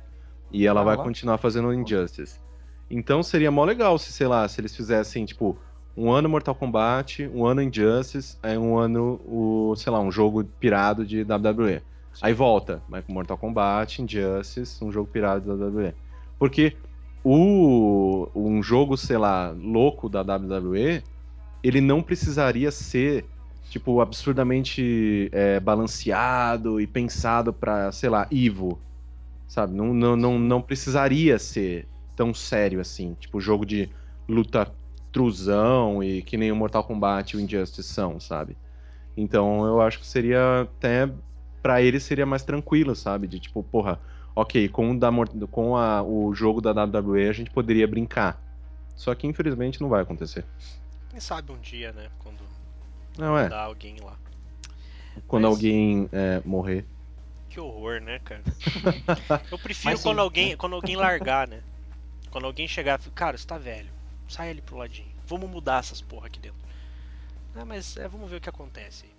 e 0.52 0.66
ela 0.66 0.82
Vai 0.84 0.96
vai 0.96 1.06
continuar 1.06 1.38
fazendo 1.38 1.72
Injustice. 1.74 2.40
Então 2.90 3.22
seria 3.22 3.52
mó 3.52 3.64
legal 3.64 3.98
se, 4.00 4.12
sei 4.12 4.28
lá, 4.28 4.48
se 4.48 4.60
eles 4.60 4.76
fizessem, 4.76 5.24
tipo, 5.24 5.56
um 5.96 6.12
ano 6.12 6.28
Mortal 6.28 6.56
Kombat, 6.56 7.28
um 7.28 7.46
ano 7.46 7.62
Injustice, 7.62 8.38
aí 8.42 8.58
um 8.58 8.78
ano, 8.78 9.22
o, 9.26 9.76
sei 9.76 9.92
lá, 9.92 10.00
um 10.00 10.12
jogo 10.12 10.44
pirado 10.44 11.06
de 11.06 11.24
WWE. 11.24 11.82
Aí 12.22 12.34
volta, 12.34 12.82
vai 12.90 13.02
com 13.02 13.14
Mortal 13.14 13.38
Kombat, 13.38 14.02
Injustice, 14.02 14.84
um 14.84 14.92
jogo 14.92 15.10
pirado 15.10 15.56
da 15.56 15.66
WWE. 15.66 15.94
Porque 16.38 16.76
o 17.24 18.30
um 18.34 18.62
jogo, 18.64 18.98
sei 18.98 19.18
lá, 19.18 19.52
louco 19.52 20.10
da 20.10 20.22
WWE, 20.22 21.04
ele 21.64 21.82
não 21.82 22.02
precisaria 22.02 22.72
ser 22.72 23.26
tipo 23.70 24.02
absurdamente 24.02 25.30
é, 25.32 25.60
balanceado 25.60 26.82
e 26.82 26.88
pensado 26.88 27.54
pra, 27.54 27.92
sei 27.92 28.10
lá, 28.10 28.28
Ivo, 28.32 28.80
sabe? 29.48 29.76
Não, 29.76 29.94
não, 29.94 30.16
não, 30.16 30.40
não 30.40 30.62
precisaria 30.62 31.38
ser 31.38 31.88
tão 32.16 32.34
sério 32.34 32.80
assim, 32.82 33.16
tipo 33.20 33.40
jogo 33.40 33.66
de 33.66 33.90
luta 34.28 34.72
truzão 35.12 36.04
e 36.04 36.22
que 36.22 36.38
nem 36.38 36.52
o 36.52 36.56
Mortal 36.56 36.84
Kombat 36.84 37.36
e 37.36 37.38
o 37.38 37.42
Injustice 37.42 37.84
são, 37.84 38.20
sabe? 38.20 38.58
Então 39.16 39.66
eu 39.66 39.82
acho 39.82 40.00
que 40.00 40.08
seria 40.08 40.62
até 40.62 41.10
pra 41.62 41.82
ele 41.82 42.00
seria 42.00 42.26
mais 42.26 42.44
tranquilo, 42.44 42.96
sabe? 42.96 43.28
De 43.28 43.40
tipo, 43.40 43.64
porra, 43.64 44.00
ok, 44.36 44.68
com, 44.70 44.92
o 44.92 45.00
da, 45.00 45.10
com 45.52 45.76
a- 45.78 46.02
o 46.04 46.34
jogo 46.34 46.62
da 46.62 46.72
WWE 46.72 47.28
a 47.30 47.34
gente 47.34 47.50
poderia 47.52 47.88
brincar. 47.88 48.42
Só 48.96 49.14
que 49.16 49.26
infelizmente 49.28 49.80
não 49.82 49.90
vai 49.90 50.02
acontecer. 50.02 50.46
Quem 51.10 51.20
sabe 51.20 51.52
um 51.52 51.58
dia, 51.60 51.92
né? 51.94 52.08
Quando 52.20 52.38
Não 53.18 53.38
é. 53.38 53.48
alguém 53.54 53.96
lá. 54.02 54.16
Quando 55.28 55.44
Mas- 55.44 55.52
alguém 55.54 56.10
é, 56.12 56.42
morrer. 56.46 56.86
Que 57.50 57.60
horror, 57.60 58.00
né, 58.00 58.20
cara? 58.20 58.44
Eu 59.52 59.58
prefiro 59.58 59.92
Mas 59.94 60.04
quando 60.04 60.20
alguém, 60.20 60.56
quando 60.56 60.76
alguém 60.76 60.96
largar, 60.96 61.48
né? 61.48 61.62
Quando 62.30 62.46
alguém 62.46 62.68
chegar 62.68 63.00
e 63.00 63.04
falar, 63.04 63.16
cara, 63.16 63.38
você 63.38 63.48
tá 63.48 63.58
velho, 63.58 63.90
sai 64.28 64.52
ali 64.52 64.62
pro 64.62 64.78
ladinho. 64.78 65.08
Vamos 65.26 65.50
mudar 65.50 65.80
essas 65.80 66.00
porra 66.00 66.28
aqui 66.28 66.40
dentro. 66.40 66.60
Ah, 67.56 67.66
mas 67.66 67.98
é, 67.98 68.08
vamos 68.08 68.30
ver 68.30 68.38
o 68.38 68.42
que 68.42 68.50
acontece 68.50 69.06
aí. 69.06 69.10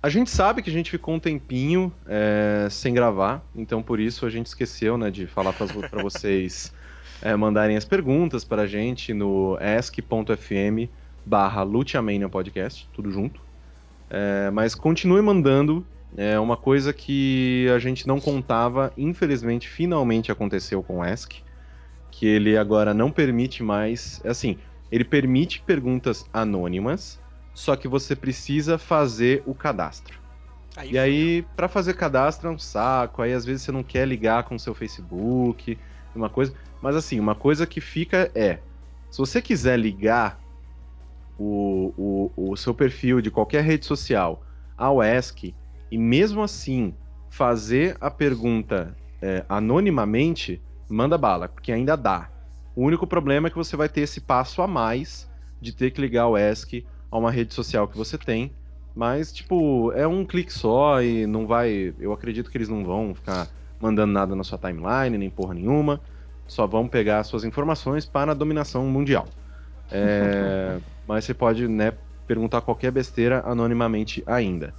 A 0.00 0.08
gente 0.08 0.30
sabe 0.30 0.62
que 0.62 0.70
a 0.70 0.72
gente 0.72 0.92
ficou 0.92 1.14
um 1.14 1.18
tempinho 1.18 1.92
é, 2.06 2.68
sem 2.70 2.94
gravar, 2.94 3.44
então 3.54 3.82
por 3.82 3.98
isso 3.98 4.24
a 4.24 4.30
gente 4.30 4.46
esqueceu 4.46 4.96
né, 4.96 5.10
de 5.10 5.26
falar 5.26 5.52
para 5.52 6.02
vocês 6.02 6.72
é, 7.20 7.34
mandarem 7.34 7.76
as 7.76 7.84
perguntas 7.84 8.44
para 8.44 8.62
a 8.62 8.66
gente 8.66 9.12
no 9.12 9.58
ask.fm 9.60 10.88
barra 11.26 11.66
Podcast, 12.30 12.88
tudo 12.92 13.10
junto. 13.10 13.40
É, 14.08 14.50
mas 14.52 14.72
continue 14.72 15.20
mandando, 15.20 15.84
é 16.16 16.38
uma 16.38 16.56
coisa 16.56 16.92
que 16.92 17.66
a 17.74 17.80
gente 17.80 18.06
não 18.06 18.20
contava, 18.20 18.92
infelizmente 18.96 19.68
finalmente 19.68 20.30
aconteceu 20.30 20.80
com 20.80 20.98
o 20.98 21.02
Ask, 21.02 21.32
que 22.12 22.24
ele 22.24 22.56
agora 22.56 22.94
não 22.94 23.10
permite 23.10 23.64
mais, 23.64 24.22
assim, 24.24 24.58
ele 24.92 25.04
permite 25.04 25.60
perguntas 25.60 26.24
anônimas, 26.32 27.20
só 27.58 27.74
que 27.74 27.88
você 27.88 28.14
precisa 28.14 28.78
fazer 28.78 29.42
o 29.44 29.52
cadastro. 29.52 30.16
Aí, 30.76 30.92
E 30.92 30.98
aí, 30.98 31.42
pra 31.56 31.66
fazer 31.66 31.94
cadastro 31.94 32.48
é 32.48 32.52
um 32.52 32.58
saco, 32.58 33.20
aí 33.20 33.32
às 33.32 33.44
vezes 33.44 33.62
você 33.62 33.72
não 33.72 33.82
quer 33.82 34.06
ligar 34.06 34.44
com 34.44 34.54
o 34.54 34.60
seu 34.60 34.72
Facebook, 34.72 35.76
uma 36.14 36.30
coisa. 36.30 36.54
Mas 36.80 36.94
assim, 36.94 37.18
uma 37.18 37.34
coisa 37.34 37.66
que 37.66 37.80
fica 37.80 38.30
é: 38.32 38.60
se 39.10 39.18
você 39.18 39.42
quiser 39.42 39.76
ligar 39.76 40.38
o, 41.36 41.92
o, 42.36 42.52
o 42.52 42.56
seu 42.56 42.72
perfil 42.72 43.20
de 43.20 43.28
qualquer 43.28 43.64
rede 43.64 43.84
social 43.86 44.40
ao 44.76 45.02
ESC 45.02 45.52
e 45.90 45.98
mesmo 45.98 46.44
assim 46.44 46.94
fazer 47.28 47.96
a 48.00 48.08
pergunta 48.08 48.96
é, 49.20 49.44
anonimamente, 49.48 50.62
manda 50.88 51.18
bala, 51.18 51.48
porque 51.48 51.72
ainda 51.72 51.96
dá. 51.96 52.30
O 52.76 52.84
único 52.84 53.04
problema 53.04 53.48
é 53.48 53.50
que 53.50 53.56
você 53.56 53.76
vai 53.76 53.88
ter 53.88 54.02
esse 54.02 54.20
passo 54.20 54.62
a 54.62 54.68
mais 54.68 55.28
de 55.60 55.72
ter 55.72 55.90
que 55.90 56.00
ligar 56.00 56.28
o 56.28 56.38
ESC 56.38 56.86
a 57.10 57.18
uma 57.18 57.30
rede 57.30 57.54
social 57.54 57.88
que 57.88 57.96
você 57.96 58.16
tem. 58.18 58.52
Mas, 58.94 59.32
tipo, 59.32 59.92
é 59.92 60.06
um 60.06 60.24
clique 60.24 60.52
só 60.52 61.00
e 61.02 61.26
não 61.26 61.46
vai. 61.46 61.94
Eu 62.00 62.12
acredito 62.12 62.50
que 62.50 62.58
eles 62.58 62.68
não 62.68 62.84
vão 62.84 63.14
ficar 63.14 63.48
mandando 63.80 64.12
nada 64.12 64.34
na 64.34 64.42
sua 64.42 64.58
timeline, 64.58 65.16
nem 65.16 65.30
porra 65.30 65.54
nenhuma. 65.54 66.00
Só 66.46 66.66
vão 66.66 66.88
pegar 66.88 67.22
suas 67.24 67.44
informações 67.44 68.04
para 68.04 68.32
a 68.32 68.34
dominação 68.34 68.86
mundial. 68.86 69.28
É, 69.90 70.78
mas 71.06 71.24
você 71.24 71.34
pode, 71.34 71.68
né, 71.68 71.92
perguntar 72.26 72.60
qualquer 72.60 72.90
besteira 72.90 73.42
anonimamente 73.46 74.22
ainda. 74.26 74.74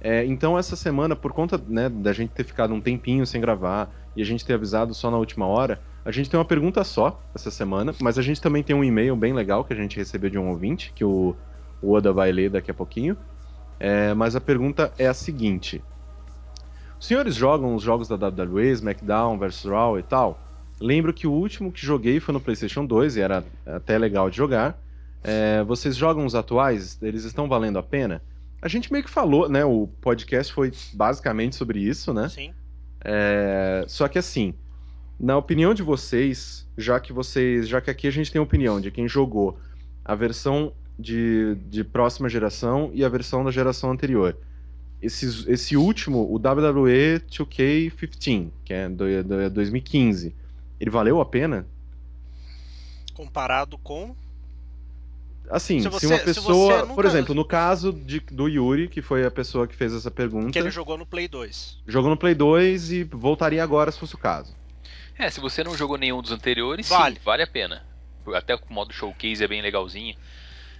É, 0.00 0.24
então, 0.24 0.58
essa 0.58 0.74
semana, 0.74 1.14
por 1.14 1.32
conta 1.32 1.60
né, 1.68 1.88
da 1.88 2.12
gente 2.12 2.30
ter 2.30 2.44
ficado 2.44 2.72
um 2.72 2.80
tempinho 2.80 3.26
sem 3.26 3.40
gravar 3.40 3.90
e 4.16 4.22
a 4.22 4.24
gente 4.24 4.44
ter 4.44 4.54
avisado 4.54 4.94
só 4.94 5.10
na 5.10 5.18
última 5.18 5.46
hora, 5.46 5.80
a 6.04 6.10
gente 6.10 6.30
tem 6.30 6.38
uma 6.38 6.44
pergunta 6.44 6.82
só 6.82 7.22
essa 7.34 7.50
semana, 7.50 7.94
mas 8.00 8.18
a 8.18 8.22
gente 8.22 8.40
também 8.40 8.62
tem 8.62 8.74
um 8.74 8.82
e-mail 8.82 9.14
bem 9.14 9.34
legal 9.34 9.64
que 9.64 9.72
a 9.72 9.76
gente 9.76 9.96
recebeu 9.96 10.30
de 10.30 10.38
um 10.38 10.48
ouvinte, 10.48 10.92
que 10.94 11.04
o, 11.04 11.36
o 11.82 11.92
Oda 11.92 12.12
vai 12.12 12.30
ler 12.32 12.50
daqui 12.50 12.70
a 12.70 12.74
pouquinho. 12.74 13.16
É, 13.78 14.12
mas 14.14 14.36
a 14.36 14.40
pergunta 14.40 14.92
é 14.98 15.06
a 15.06 15.14
seguinte: 15.14 15.82
Os 16.98 17.06
senhores 17.06 17.34
jogam 17.34 17.74
os 17.74 17.82
jogos 17.82 18.08
da 18.08 18.16
WWE, 18.16 18.70
SmackDown 18.72 19.38
vs 19.38 19.64
Raw 19.64 19.98
e 19.98 20.02
tal? 20.02 20.38
Lembro 20.80 21.12
que 21.12 21.26
o 21.26 21.32
último 21.32 21.70
que 21.70 21.84
joguei 21.84 22.20
foi 22.20 22.32
no 22.32 22.40
PlayStation 22.40 22.84
2 22.84 23.16
e 23.16 23.20
era 23.20 23.44
até 23.66 23.98
legal 23.98 24.30
de 24.30 24.36
jogar. 24.36 24.78
É, 25.22 25.62
vocês 25.64 25.94
jogam 25.94 26.24
os 26.24 26.34
atuais? 26.34 26.98
Eles 27.02 27.24
estão 27.24 27.48
valendo 27.48 27.78
a 27.78 27.82
pena? 27.82 28.22
A 28.62 28.68
gente 28.68 28.92
meio 28.92 29.04
que 29.04 29.10
falou, 29.10 29.48
né? 29.48 29.64
O 29.64 29.86
podcast 30.00 30.52
foi 30.52 30.72
basicamente 30.94 31.56
sobre 31.56 31.80
isso, 31.80 32.12
né? 32.12 32.28
Sim. 32.28 32.52
É, 33.02 33.84
só 33.88 34.08
que 34.08 34.18
assim, 34.18 34.54
na 35.18 35.36
opinião 35.36 35.74
de 35.74 35.82
vocês, 35.82 36.66
já 36.76 36.98
que 37.00 37.12
vocês, 37.12 37.68
já 37.68 37.80
que 37.80 37.90
aqui 37.90 38.06
a 38.06 38.10
gente 38.10 38.30
tem 38.32 38.38
a 38.38 38.42
opinião 38.42 38.80
de 38.80 38.90
quem 38.90 39.06
jogou 39.08 39.58
a 40.04 40.14
versão 40.14 40.72
de, 41.00 41.54
de 41.68 41.82
próxima 41.84 42.28
geração 42.28 42.90
e 42.94 43.04
a 43.04 43.08
versão 43.08 43.42
da 43.44 43.50
geração 43.50 43.90
anterior. 43.90 44.36
Esse, 45.02 45.50
esse 45.50 45.76
último, 45.76 46.30
o 46.30 46.36
WWE 46.36 47.20
2K15, 47.30 48.50
que 48.64 48.72
é 48.74 48.88
do, 48.88 49.04
do 49.24 49.50
2015, 49.50 50.34
ele 50.78 50.90
valeu 50.90 51.20
a 51.20 51.24
pena? 51.24 51.66
Comparado 53.14 53.76
com. 53.78 54.14
Assim, 55.50 55.78
Se 55.78 55.84
se, 55.84 55.88
você- 55.90 56.06
uma 56.06 56.18
se 56.18 56.24
pessoa, 56.24 56.74
você 56.74 56.80
nunca- 56.82 56.94
por 56.94 57.04
exemplo, 57.04 57.34
no 57.34 57.44
caso 57.44 57.92
de- 57.92 58.20
do 58.20 58.46
Yuri, 58.46 58.88
que 58.88 59.02
foi 59.02 59.24
a 59.26 59.30
pessoa 59.30 59.66
que 59.66 59.74
fez 59.74 59.92
essa 59.92 60.10
pergunta, 60.10 60.52
Que 60.52 60.58
ele 60.60 60.70
jogou 60.70 60.96
no 60.96 61.04
Play 61.04 61.26
2. 61.26 61.78
jogou 61.88 62.08
no 62.10 62.16
Play 62.16 62.34
2 62.36 62.92
e 62.92 63.02
voltaria 63.04 63.62
agora 63.62 63.90
se 63.90 63.98
fosse 63.98 64.14
o 64.14 64.18
caso. 64.18 64.54
É, 65.18 65.28
se 65.28 65.40
você 65.40 65.64
não 65.64 65.76
jogou 65.76 65.98
nenhum 65.98 66.22
dos 66.22 66.30
anteriores, 66.30 66.88
Vale. 66.88 67.16
sim, 67.16 67.20
vale 67.24 67.42
a 67.42 67.46
pena. 67.48 67.82
Até 68.32 68.54
o 68.54 68.60
modo 68.70 68.92
showcase 68.92 69.42
é 69.42 69.48
bem 69.48 69.60
legalzinho. 69.60 70.14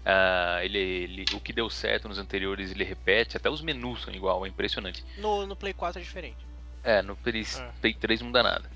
Ah, 0.05 0.61
ele, 0.63 0.79
ele- 0.79 1.25
o 1.35 1.41
que 1.41 1.53
deu 1.53 1.69
certo 1.69 2.09
nos 2.09 2.19
anteriores 2.19 2.71
ele 2.71 2.85
repete, 2.85 3.37
até 3.37 3.51
os 3.51 3.61
menus 3.61 4.03
são 4.03 4.15
igual, 4.15 4.45
é 4.47 4.49
impressionante. 4.49 5.05
No, 5.19 5.47
no 5.47 5.55
Play 5.55 5.73
4 5.75 6.01
é 6.01 6.05
diferente. 6.05 6.39
É, 6.83 7.03
no 7.03 7.15
Play, 7.17 7.43
É. 7.43 7.73
Play 7.81 7.95
3 7.95 8.21
não 8.21 8.29
muda 8.29 8.43
nada. 8.43 8.71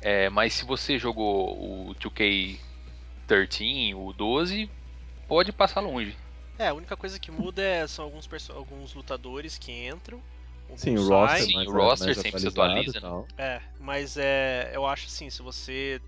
É, 0.00 0.28
mas 0.30 0.52
se 0.54 0.64
você 0.64 0.96
jogou 0.98 1.88
o 1.90 1.94
2K13, 1.96 3.94
o 3.94 4.12
12, 4.12 4.70
pode 5.26 5.52
passar 5.52 5.80
longe. 5.80 6.16
É, 6.58 6.68
a 6.68 6.74
única 6.74 6.96
coisa 6.96 7.18
que 7.18 7.30
muda 7.30 7.62
é, 7.62 7.86
são 7.86 8.04
alguns, 8.04 8.28
alguns 8.50 8.94
lutadores 8.94 9.58
que 9.58 9.72
entram. 9.72 10.22
Sim, 10.76 10.96
o 10.98 11.08
roster, 11.08 11.46
Sim, 11.46 11.54
mais, 11.54 11.68
o 11.68 11.72
roster 11.72 12.06
mais 12.08 12.18
sempre 12.18 12.40
se 12.40 12.48
atualiza, 12.48 13.00
tal. 13.00 13.26
É, 13.38 13.60
mas 13.80 14.16
é, 14.16 14.70
eu 14.74 14.86
acho 14.86 15.06
assim, 15.06 15.30
se 15.30 15.42
você. 15.42 16.00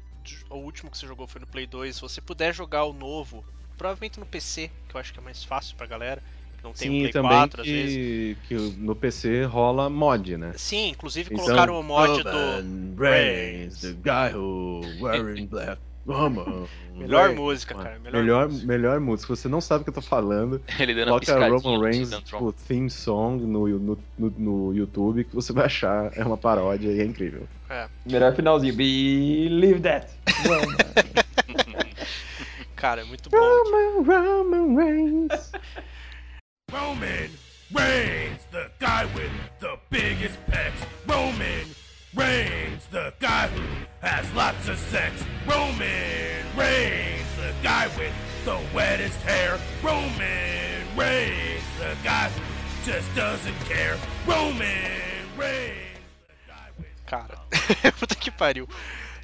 O 0.51 0.57
último 0.59 0.91
que 0.91 0.99
você 0.99 1.07
jogou 1.07 1.27
foi 1.27 1.41
no 1.41 1.47
Play 1.47 1.67
2, 1.67 1.97
se 1.97 2.03
você 2.03 2.21
puder 2.21 2.53
jogar 2.55 2.85
o 2.85 2.93
novo, 2.93 3.45
provavelmente 3.81 4.21
no 4.21 4.27
PC, 4.27 4.71
que 4.87 4.95
eu 4.95 5.01
acho 5.01 5.11
que 5.11 5.19
é 5.19 5.23
mais 5.23 5.43
fácil 5.43 5.75
pra 5.75 5.87
galera, 5.87 6.23
que 6.59 6.63
não 6.63 6.73
tem 6.75 6.89
Sim, 6.89 6.91
um 6.91 6.97
e 6.97 7.01
Play 7.01 7.13
também 7.13 7.31
4 7.31 7.63
às 7.63 7.67
vezes. 7.67 7.97
que, 7.97 8.37
que 8.47 8.55
no 8.79 8.95
PC 8.95 9.45
rola 9.45 9.89
mod, 9.89 10.37
né? 10.37 10.53
Sim, 10.55 10.91
inclusive 10.91 11.31
Então, 11.33 11.43
colocaram 11.47 11.81
o 11.81 11.83
mod 11.83 12.23
do. 12.23 12.31
Roman 12.31 12.95
Reigns. 12.99 13.81
the 13.81 13.93
guy 13.95 14.37
who 14.37 14.83
wearing 15.01 15.47
black 15.49 15.81
Roman. 16.07 16.67
Melhor 16.95 17.29
Reigns. 17.29 17.41
música, 17.41 17.75
cara. 17.75 17.99
Melhor, 18.01 18.21
Melhor, 18.23 18.49
música. 18.49 18.67
melhor 18.67 19.01
música. 19.01 19.35
Se 19.35 19.43
você 19.43 19.49
não 19.49 19.63
sabe 19.63 19.81
o 19.81 19.85
que 19.85 19.91
eu 19.91 19.95
tô 19.95 20.03
falando, 20.03 20.61
Ele 20.79 20.93
dando 20.95 21.07
coloca 21.09 21.49
Roman 21.49 21.81
Reigns, 21.81 22.11
tipo, 22.19 22.53
theme 22.53 22.91
song 22.91 23.43
no, 23.47 23.67
no, 23.67 23.99
no, 24.19 24.31
no 24.37 24.75
YouTube, 24.75 25.25
que 25.25 25.35
você 25.35 25.55
vai 25.55 25.65
achar, 25.65 26.11
é 26.15 26.23
uma 26.23 26.37
paródia 26.37 26.91
e 26.91 27.01
é 27.01 27.05
incrível. 27.05 27.49
Melhor 28.05 28.35
finalzinho. 28.37 28.75
Believe 28.75 29.81
that. 29.81 30.07
Vamos. 30.47 31.30
Cara, 32.81 33.03
é 33.03 33.05
muito 33.05 33.29
bom. 33.29 33.37
aqui. 33.37 34.11
Roman 34.11 34.75
Reigns. 34.75 35.53
Roman 36.73 37.29
Reigns, 37.73 38.43
the 38.51 38.71
guy 38.79 39.05
with 39.15 39.31
the 39.61 39.79
biggest 39.91 40.39
pecs. 40.47 40.81
Roman 41.07 41.67
Reigns, 42.15 42.87
the 42.91 43.13
guy 43.21 43.49
who 43.49 43.63
has 44.01 44.33
lots 44.35 44.67
of 44.69 44.79
sex. 44.79 45.23
Roman 45.47 46.47
Reigns, 46.57 47.27
the 47.37 47.53
guy 47.63 47.87
with 47.99 48.15
the 48.47 48.59
wettest 48.75 49.21
hair. 49.23 49.59
Roman 49.83 50.87
Reigns, 50.97 51.63
the 51.79 51.95
guy 52.03 52.31
who 52.31 52.91
just 52.91 53.15
doesn't 53.15 53.61
care. 53.69 53.99
Roman 54.27 55.29
Reigns, 55.37 56.01
the 56.27 56.35
guy 56.49 56.71
with 56.79 56.87
Cara, 57.07 57.39
puta 57.99 58.15
que 58.15 58.31
pariu. 58.31 58.67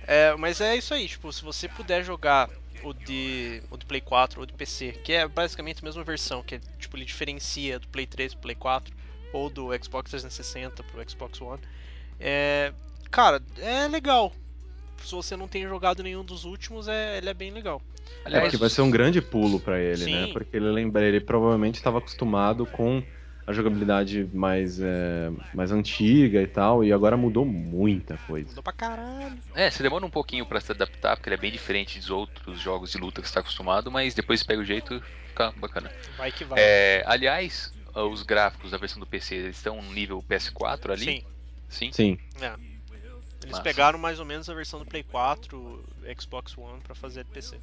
É, 0.07 0.37
mas 0.37 0.61
é 0.61 0.77
isso 0.77 0.93
aí, 0.95 1.09
tipo, 1.09 1.33
se 1.33 1.43
você 1.43 1.69
puder 1.69 2.05
jogar 2.05 2.49
o 2.89 2.95
de, 2.95 3.63
o 3.71 3.77
de 3.77 3.85
Play 3.85 4.01
4 4.01 4.41
ou 4.41 4.47
de 4.47 4.53
PC, 4.53 4.93
que 5.05 5.13
é 5.13 5.27
basicamente 5.27 5.81
a 5.83 5.85
mesma 5.85 6.05
versão, 6.05 6.43
que 6.43 6.55
é, 6.55 6.61
tipo, 6.79 6.97
ele 6.97 7.05
diferencia 7.05 7.79
do 7.79 7.89
Play 7.89 8.07
3 8.07 8.35
pro 8.35 8.43
Play 8.43 8.55
4 8.55 8.95
ou 9.33 9.51
do 9.51 9.69
Xbox 9.83 10.11
360 10.11 10.83
pro 10.85 11.11
Xbox 11.11 11.41
One. 11.41 11.61
É, 12.21 12.73
cara, 13.11 13.43
é 13.59 13.89
legal. 13.89 14.33
Se 15.03 15.15
você 15.15 15.37
não 15.37 15.47
tem 15.47 15.65
jogado 15.65 16.03
nenhum 16.03 16.25
dos 16.25 16.45
últimos, 16.45 16.89
é, 16.89 17.19
ele 17.19 17.29
é 17.29 17.35
bem 17.35 17.51
legal. 17.51 17.83
É 18.25 18.29
Aliás, 18.29 18.51
que 18.51 18.57
vai 18.57 18.71
ser 18.71 18.83
um 18.83 18.91
grande 18.91 19.21
pulo 19.21 19.61
pra 19.61 19.79
ele, 19.79 20.05
né? 20.05 20.27
Sim. 20.27 20.33
Porque 20.33 20.57
ele 20.57 20.71
lembra, 20.71 21.05
ele 21.05 21.21
provavelmente 21.21 21.77
estava 21.77 21.99
acostumado 21.99 22.65
com 22.67 23.03
a 23.47 23.53
jogabilidade 23.53 24.29
mais, 24.33 24.81
é, 24.81 25.31
mais 25.55 25.71
antiga 25.71 26.43
e 26.43 26.47
tal, 26.47 26.83
e 26.83 26.93
agora 26.93 27.17
mudou 27.17 27.45
muita 27.45 28.19
coisa. 28.27 28.49
Mudou 28.49 28.63
pra 28.63 28.73
caralho. 28.73 29.39
É, 29.55 29.71
você 29.71 29.83
demora 29.83 30.05
um 30.05 30.11
pouquinho 30.11 30.45
pra 30.45 30.61
se 30.61 30.73
adaptar, 30.73 31.17
porque 31.17 31.29
ele 31.29 31.37
é 31.37 31.41
bem 31.41 31.53
diferente 31.53 31.99
dos 31.99 32.11
outros 32.11 32.61
jogos 32.61 32.91
de 32.91 32.99
luta 32.99 33.23
que 33.23 33.29
você 33.29 33.35
tá 33.35 33.41
acostumado, 33.41 33.91
mas 33.91 34.15
depois 34.15 34.41
você 34.41 34.47
pega 34.47 34.61
o 34.61 34.65
jeito 34.65 34.95
e 34.95 35.29
fica 35.29 35.53
bacana. 35.59 35.93
Vai 36.17 36.33
que 36.33 36.45
vai. 36.45 36.59
É, 36.61 37.05
aliás, 37.07 37.73
os 37.95 38.23
gráficos 38.25 38.73
da 38.73 38.79
versão 38.79 38.99
do 38.99 39.07
PC 39.07 39.37
eles 39.37 39.57
estão 39.57 39.81
no 39.81 39.93
nível 39.93 40.25
PS4 40.29 40.91
ali? 40.91 41.05
Sim, 41.05 41.25
Sim. 41.69 41.93
Sim. 41.93 42.19
eles 43.43 43.53
Massa. 43.53 43.63
pegaram 43.63 43.99
mais 43.99 44.19
ou 44.19 44.25
menos 44.25 44.51
a 44.51 44.55
versão 44.55 44.81
do 44.81 44.87
Play 44.87 45.05
4, 45.05 45.85
Xbox 46.21 46.59
One 46.59 46.81
pra 46.81 46.95
fazer 46.97 47.25
de 47.25 47.31
PC. 47.31 47.59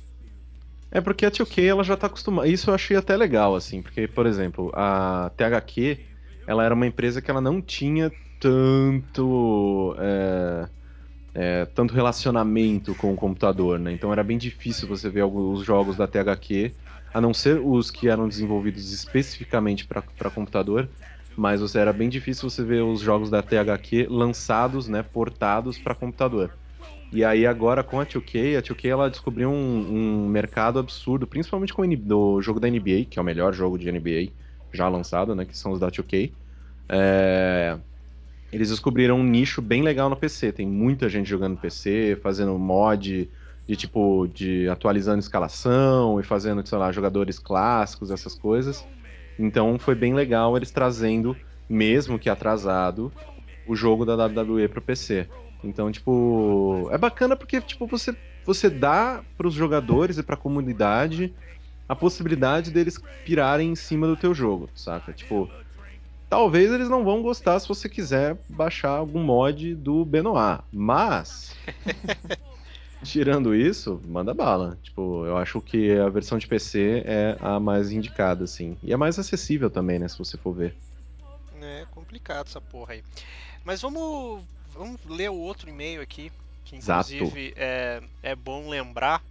É 0.94 1.02
porque 1.02 1.26
a 1.26 1.32
2K 1.32 1.68
ela 1.68 1.84
já 1.84 1.98
tá 1.98 2.08
acostumada. 2.08 2.48
Isso 2.48 2.70
eu 2.70 2.76
achei 2.76 2.96
até 2.98 3.18
legal, 3.18 3.56
assim, 3.56 3.82
porque, 3.82 4.08
por 4.08 4.26
exemplo, 4.28 4.72
a 4.76 5.32
THQ 5.36 6.06
ela 6.46 6.64
era 6.64 6.76
uma 6.76 6.86
empresa 6.88 7.22
que 7.22 7.32
ela 7.32 7.42
não 7.42 7.62
tinha 7.62 8.12
tanto. 8.40 9.96
é, 10.00 10.70
é, 11.34 11.66
tanto 11.68 11.94
relacionamento 11.94 12.96
com 12.96 13.14
o 13.14 13.16
computador, 13.18 13.80
né? 13.80 13.92
Então 13.94 14.12
era 14.12 14.24
bem 14.24 14.38
difícil 14.38 14.88
você 14.88 15.10
ver 15.10 15.22
alguns 15.22 15.64
jogos 15.66 15.98
da 15.98 16.08
THQ, 16.08 16.78
a 17.14 17.22
não 17.22 17.34
ser 17.34 17.60
os 17.62 17.92
que 17.92 18.08
eram 18.10 18.28
desenvolvidos 18.28 18.92
especificamente 18.94 19.86
para 19.88 20.32
computador, 20.32 20.92
mas 21.36 21.62
você 21.62 21.80
era 21.80 21.94
bem 21.94 22.10
difícil 22.10 22.50
você 22.50 22.64
ver 22.64 22.84
os 22.84 23.02
jogos 23.02 23.30
da 23.30 23.42
THQ 23.44 24.08
lançados, 24.10 24.88
né, 24.88 25.04
portados 25.04 25.80
para 25.80 25.96
computador. 25.96 26.56
E 27.14 27.24
aí 27.24 27.46
agora 27.46 27.84
com 27.84 28.00
a 28.00 28.06
2K, 28.06 28.58
a 28.58 28.62
2K 28.62 28.90
ela 28.90 29.08
descobriu 29.10 29.50
um, 29.52 30.26
um 30.26 30.28
mercado 30.28 30.80
absurdo, 30.80 31.28
principalmente 31.28 31.72
com 31.72 31.84
o 31.84 32.42
jogo 32.42 32.60
da 32.60 32.68
NBA, 32.68 33.06
que 33.08 33.20
é 33.20 33.22
o 33.22 33.26
melhor 33.26 33.54
jogo 33.54 33.78
de 33.78 33.92
NBA 33.92 34.32
já 34.72 34.90
lançado, 34.90 35.36
né, 35.36 35.46
que 35.46 35.56
são 35.56 35.72
os 35.72 35.80
da 35.80 35.92
2K. 35.92 36.32
É, 36.90 37.78
Eles 38.52 38.70
descobriram 38.70 39.20
um 39.20 39.24
nicho 39.24 39.62
bem 39.62 39.84
legal 39.84 40.10
no 40.10 40.16
PC. 40.16 40.52
Tem 40.52 40.68
muita 40.68 41.08
gente 41.08 41.30
jogando 41.30 41.54
no 41.54 41.60
PC, 41.60 42.18
fazendo 42.22 42.58
mod 42.58 43.30
de 43.68 43.76
tipo 43.76 44.28
de 44.28 44.68
atualizando 44.68 45.20
escalação 45.20 46.20
e 46.20 46.24
fazendo, 46.24 46.66
sei 46.68 46.78
lá, 46.78 46.92
jogadores 46.92 47.40
clássicos, 47.40 48.12
essas 48.12 48.36
coisas. 48.36 48.86
Então 49.38 49.78
foi 49.80 49.96
bem 49.96 50.14
legal 50.14 50.58
eles 50.58 50.72
trazendo, 50.72 51.38
mesmo 51.70 52.20
que 52.20 52.30
atrasado, 52.30 53.12
o 53.68 53.76
jogo 53.76 54.06
da 54.06 54.16
WWE 54.26 54.68
pro 54.68 54.82
PC. 54.82 55.28
Então, 55.64 55.92
tipo, 55.92 56.90
é 56.92 56.98
bacana 56.98 57.36
porque 57.36 57.62
tipo 57.62 57.88
você 57.88 58.16
você 58.46 58.70
dá 58.70 59.24
pros 59.38 59.54
jogadores 59.54 60.18
e 60.18 60.24
pra 60.24 60.36
comunidade 60.36 61.34
a 61.88 61.96
possibilidade 61.96 62.72
deles 62.72 63.00
pirarem 63.24 63.72
em 63.72 63.76
cima 63.76 64.06
do 64.06 64.18
teu 64.18 64.34
jogo, 64.34 64.70
saca? 64.76 65.14
Tipo, 65.14 65.50
talvez 66.30 66.72
eles 66.72 66.90
não 66.90 67.06
vão 67.06 67.22
gostar 67.22 67.60
se 67.60 67.68
você 67.68 67.88
quiser 67.88 68.38
baixar 68.50 68.90
algum 68.90 69.24
mod 69.24 69.76
do 69.76 70.04
Benoit, 70.04 70.62
mas 70.72 71.56
tirando 73.04 73.56
isso, 73.56 74.02
manda 74.06 74.34
bala. 74.34 74.78
Tipo, 74.82 75.26
eu 75.26 75.38
acho 75.38 75.62
que 75.62 75.92
a 75.98 76.10
versão 76.10 76.38
de 76.38 76.48
PC 76.48 77.04
é 77.06 77.38
a 77.40 77.60
mais 77.60 77.92
indicada, 77.92 78.44
assim. 78.44 78.78
E 78.84 78.92
é 78.92 78.98
mais 78.98 79.18
acessível 79.18 79.70
também, 79.70 80.00
né, 80.00 80.08
se 80.08 80.18
você 80.18 80.38
for 80.38 80.54
ver. 80.54 80.76
É 81.62 81.86
complicado 81.92 82.48
essa 82.48 82.60
porra 82.60 82.94
aí. 82.94 83.04
Mas 83.64 83.82
vamos, 83.82 84.44
vamos 84.74 85.00
ler 85.06 85.30
o 85.30 85.36
outro 85.36 85.70
e-mail 85.70 86.02
aqui, 86.02 86.32
que 86.66 86.76
inclusive 86.76 87.54
é, 87.56 88.04
é 88.22 88.36
bom 88.36 88.70
lembrar. 88.70 89.24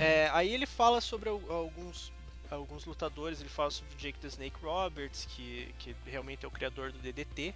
É, 0.00 0.30
aí 0.32 0.52
ele 0.52 0.66
fala 0.66 1.00
sobre 1.00 1.28
al- 1.28 1.42
alguns, 1.50 2.12
alguns 2.50 2.84
lutadores, 2.86 3.40
ele 3.40 3.48
fala 3.48 3.70
sobre 3.70 3.94
o 3.94 3.96
Jake 3.98 4.18
the 4.18 4.28
Snake 4.28 4.56
Roberts, 4.62 5.26
que, 5.30 5.74
que 5.78 5.94
realmente 6.06 6.44
é 6.44 6.48
o 6.48 6.50
criador 6.50 6.92
do 6.92 6.98
DDT, 6.98 7.54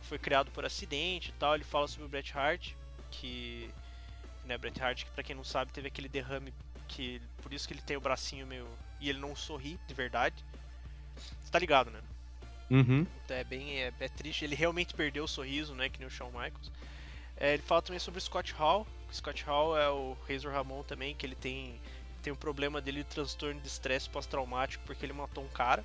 que 0.00 0.06
foi 0.06 0.18
criado 0.18 0.50
por 0.52 0.64
acidente 0.64 1.30
e 1.30 1.32
tal. 1.32 1.54
Ele 1.54 1.64
fala 1.64 1.86
sobre 1.88 2.06
o 2.06 2.08
Bret 2.08 2.32
Hart, 2.36 2.72
que 3.10 3.68
né, 4.44 4.56
Bret 4.58 4.80
Hart, 4.82 5.04
que 5.04 5.10
pra 5.10 5.22
quem 5.24 5.34
não 5.36 5.44
sabe, 5.44 5.72
teve 5.72 5.88
aquele 5.88 6.08
derrame 6.08 6.52
que 6.88 7.20
por 7.42 7.52
isso 7.52 7.66
que 7.68 7.74
ele 7.74 7.82
tem 7.82 7.96
o 7.96 8.00
bracinho 8.00 8.46
meio 8.46 8.66
e 9.00 9.08
ele 9.08 9.18
não 9.18 9.34
sorri 9.36 9.78
de 9.86 9.94
verdade. 9.94 10.44
Você 11.16 11.50
tá 11.50 11.58
ligado, 11.58 11.90
né? 11.90 12.00
Uhum. 12.70 13.06
Então 13.24 13.36
é 13.36 13.44
bem 13.44 13.80
é, 13.80 13.92
é 14.00 14.08
triste. 14.08 14.44
Ele 14.44 14.54
realmente 14.54 14.94
perdeu 14.94 15.24
o 15.24 15.28
sorriso, 15.28 15.74
né? 15.74 15.88
Que 15.88 15.98
nem 15.98 16.08
o 16.08 16.10
Shawn 16.10 16.30
Michaels. 16.30 16.70
É, 17.36 17.54
ele 17.54 17.62
fala 17.62 17.82
também 17.82 17.98
sobre 17.98 18.18
o 18.18 18.20
Scott 18.22 18.52
Hall. 18.54 18.86
O 19.10 19.14
Scott 19.14 19.44
Hall 19.44 19.76
é 19.76 19.88
o 19.88 20.16
Razor 20.28 20.52
Ramon 20.52 20.82
também, 20.82 21.14
que 21.14 21.26
ele 21.26 21.34
tem, 21.34 21.74
tem 22.22 22.32
um 22.32 22.36
problema 22.36 22.80
dele 22.80 22.98
de 22.98 23.04
transtorno 23.10 23.60
de 23.60 23.66
estresse 23.66 24.08
pós-traumático 24.08 24.82
porque 24.86 25.04
ele 25.04 25.12
matou 25.12 25.42
um 25.44 25.48
cara. 25.48 25.84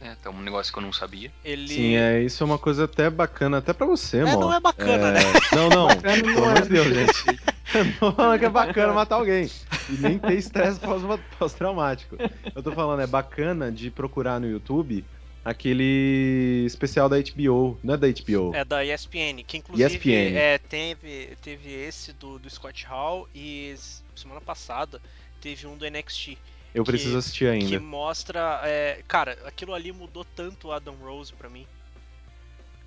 É, 0.00 0.14
tá 0.14 0.30
um 0.30 0.40
negócio 0.40 0.72
que 0.72 0.78
eu 0.78 0.82
não 0.82 0.92
sabia. 0.94 1.30
Ele. 1.44 1.68
Sim, 1.68 1.96
é, 1.96 2.22
isso 2.22 2.42
é 2.42 2.46
uma 2.46 2.58
coisa 2.58 2.84
até 2.84 3.10
bacana, 3.10 3.58
até 3.58 3.74
pra 3.74 3.86
você, 3.86 4.18
É, 4.18 4.24
mano. 4.24 4.40
não 4.40 4.54
é 4.54 4.58
bacana, 4.60 5.12
né? 5.12 5.20
Não, 5.52 5.68
não. 5.68 5.88
Pelo 6.00 6.26
não 6.32 6.44
amor 6.44 6.56
é. 6.56 6.60
de 6.62 6.68
Deus, 6.68 6.86
gente. 6.86 7.40
Não 8.02 8.12
falando 8.12 8.36
que 8.40 8.44
é 8.44 8.48
bacana 8.48 8.92
matar 8.92 9.14
alguém. 9.14 9.48
E 9.88 9.92
nem 9.92 10.18
ter 10.18 10.34
estresse 10.34 10.80
pós- 10.80 11.02
pós-traumático. 11.38 12.16
Eu 12.52 12.60
tô 12.64 12.72
falando, 12.72 13.00
é 13.00 13.06
bacana 13.06 13.70
de 13.70 13.92
procurar 13.92 14.40
no 14.40 14.48
YouTube 14.48 15.04
aquele 15.44 16.64
especial 16.66 17.08
da 17.08 17.16
HBO. 17.18 17.78
Não 17.82 17.94
é 17.94 17.96
da 17.96 18.06
HBO? 18.08 18.54
É 18.54 18.64
da 18.64 18.84
ESPN, 18.84 19.42
que 19.46 19.56
inclusive 19.58 19.96
ESPN. 19.96 20.36
É, 20.36 20.58
teve, 20.58 21.36
teve 21.42 21.72
esse 21.72 22.12
do, 22.12 22.38
do 22.38 22.48
Scott 22.50 22.84
Hall 22.86 23.28
e 23.34 23.74
semana 24.14 24.40
passada 24.40 25.00
teve 25.40 25.66
um 25.66 25.76
do 25.76 25.84
NXT. 25.88 26.36
Eu 26.74 26.84
que- 26.84 26.90
preciso 26.92 27.18
assistir 27.18 27.44
Que 27.58 27.64
ainda. 27.64 27.80
mostra. 27.80 28.60
é, 28.64 29.02
cara, 29.08 29.36
aquilo 29.44 29.74
ali 29.74 29.90
mudou 29.92 30.24
tanto 30.24 30.68
o 30.68 30.72
Adam 30.72 30.94
Rose 30.96 31.32
pra 31.32 31.48
mim. 31.48 31.66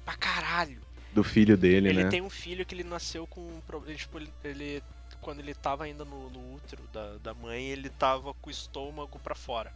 Pra 0.06 0.16
caralho. 0.16 0.82
Do 1.12 1.24
filho 1.24 1.56
dele, 1.58 1.90
Ele 1.90 2.04
né? 2.06 2.10
tem 2.10 2.22
um 2.22 2.30
filho 2.30 2.66
que 2.66 2.74
ele 2.74 2.84
nasceu 2.84 3.28
com 3.28 3.42
um 3.42 3.62
problema. 3.62 3.96
Tipo, 3.98 4.18
ele, 4.20 4.30
ele- 4.44 4.84
quando 5.22 5.40
ele 5.40 5.54
tava 5.54 5.84
ainda 5.86 6.04
no, 6.04 6.30
no 6.30 6.56
útero 6.56 6.84
da, 6.92 7.18
da 7.18 7.34
mãe, 7.34 7.66
ele 7.70 7.90
tava 7.90 8.34
com 8.34 8.50
o 8.50 8.52
estômago 8.52 9.20
pra 9.20 9.36
fora. 9.36 9.72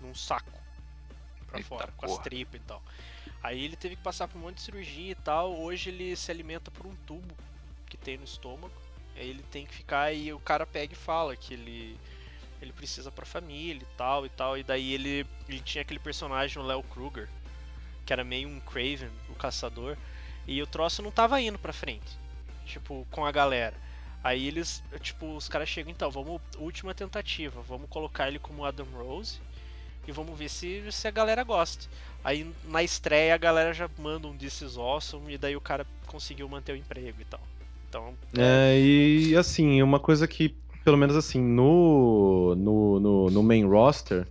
Num 0.00 0.14
saco. 0.14 0.50
Pra 1.46 1.58
Eita 1.58 1.68
fora, 1.68 1.92
com 1.96 2.06
as 2.06 2.12
porra. 2.12 2.24
tripas 2.24 2.60
e 2.60 2.64
tal. 2.64 2.82
Aí 3.42 3.64
ele 3.64 3.76
teve 3.76 3.96
que 3.96 4.02
passar 4.02 4.26
por 4.28 4.38
um 4.38 4.42
monte 4.42 4.56
de 4.56 4.62
cirurgia 4.62 5.12
e 5.12 5.14
tal. 5.14 5.58
Hoje 5.58 5.90
ele 5.90 6.16
se 6.16 6.30
alimenta 6.30 6.70
por 6.70 6.86
um 6.86 6.94
tubo 7.06 7.34
que 7.88 7.96
tem 7.96 8.16
no 8.18 8.24
estômago. 8.24 8.74
Aí 9.14 9.30
ele 9.30 9.42
tem 9.44 9.64
que 9.64 9.74
ficar 9.74 10.12
e 10.12 10.32
o 10.32 10.38
cara 10.40 10.66
pega 10.66 10.92
e 10.92 10.96
fala 10.96 11.36
que 11.36 11.54
ele. 11.54 11.98
Ele 12.60 12.72
precisa 12.72 13.10
pra 13.10 13.26
família 13.26 13.82
e 13.82 13.96
tal 13.96 14.24
e 14.26 14.28
tal. 14.30 14.56
E 14.58 14.62
daí 14.62 14.92
ele, 14.94 15.26
ele 15.48 15.60
tinha 15.60 15.82
aquele 15.82 16.00
personagem, 16.00 16.60
o 16.60 16.64
Léo 16.66 16.82
Kruger, 16.82 17.28
que 18.04 18.12
era 18.12 18.24
meio 18.24 18.48
um 18.48 18.60
Craven, 18.60 19.10
o 19.28 19.34
caçador. 19.34 19.96
E 20.46 20.62
o 20.62 20.66
troço 20.66 21.02
não 21.02 21.10
tava 21.10 21.40
indo 21.40 21.58
pra 21.58 21.72
frente. 21.72 22.18
tipo, 22.64 23.06
com 23.10 23.24
a 23.24 23.30
galera. 23.32 23.76
Aí 24.24 24.48
eles, 24.48 24.82
tipo, 25.00 25.36
os 25.36 25.48
caras 25.48 25.68
chegam, 25.68 25.92
então, 25.92 26.10
vamos, 26.10 26.40
última 26.56 26.92
tentativa, 26.94 27.62
vamos 27.62 27.88
colocar 27.88 28.26
ele 28.26 28.40
como 28.40 28.64
Adam 28.64 28.86
Rose 28.86 29.40
e 30.06 30.12
vamos 30.12 30.38
ver 30.38 30.48
se, 30.48 30.90
se 30.92 31.08
a 31.08 31.10
galera 31.10 31.42
gosta. 31.44 31.86
Aí 32.22 32.54
na 32.62 32.82
estreia 32.82 33.34
a 33.34 33.38
galera 33.38 33.72
já 33.72 33.90
manda 33.98 34.28
um 34.28 34.36
This 34.36 34.60
is 34.62 34.76
Awesome 34.76 35.32
e 35.34 35.38
daí 35.38 35.56
o 35.56 35.60
cara 35.60 35.86
conseguiu 36.06 36.48
manter 36.48 36.72
o 36.72 36.76
emprego 36.76 37.20
e 37.20 37.24
tal. 37.24 37.48
Então, 37.88 38.18
É, 38.38 38.78
e 38.78 39.36
assim, 39.36 39.82
uma 39.82 39.98
coisa 40.00 40.28
que, 40.28 40.58
pelo 40.84 40.96
menos 40.96 41.16
assim, 41.16 41.40
no, 41.40 42.54
no, 42.56 43.00
no, 43.00 43.30
no 43.30 43.42
main 43.42 43.64
roster, 43.64 44.30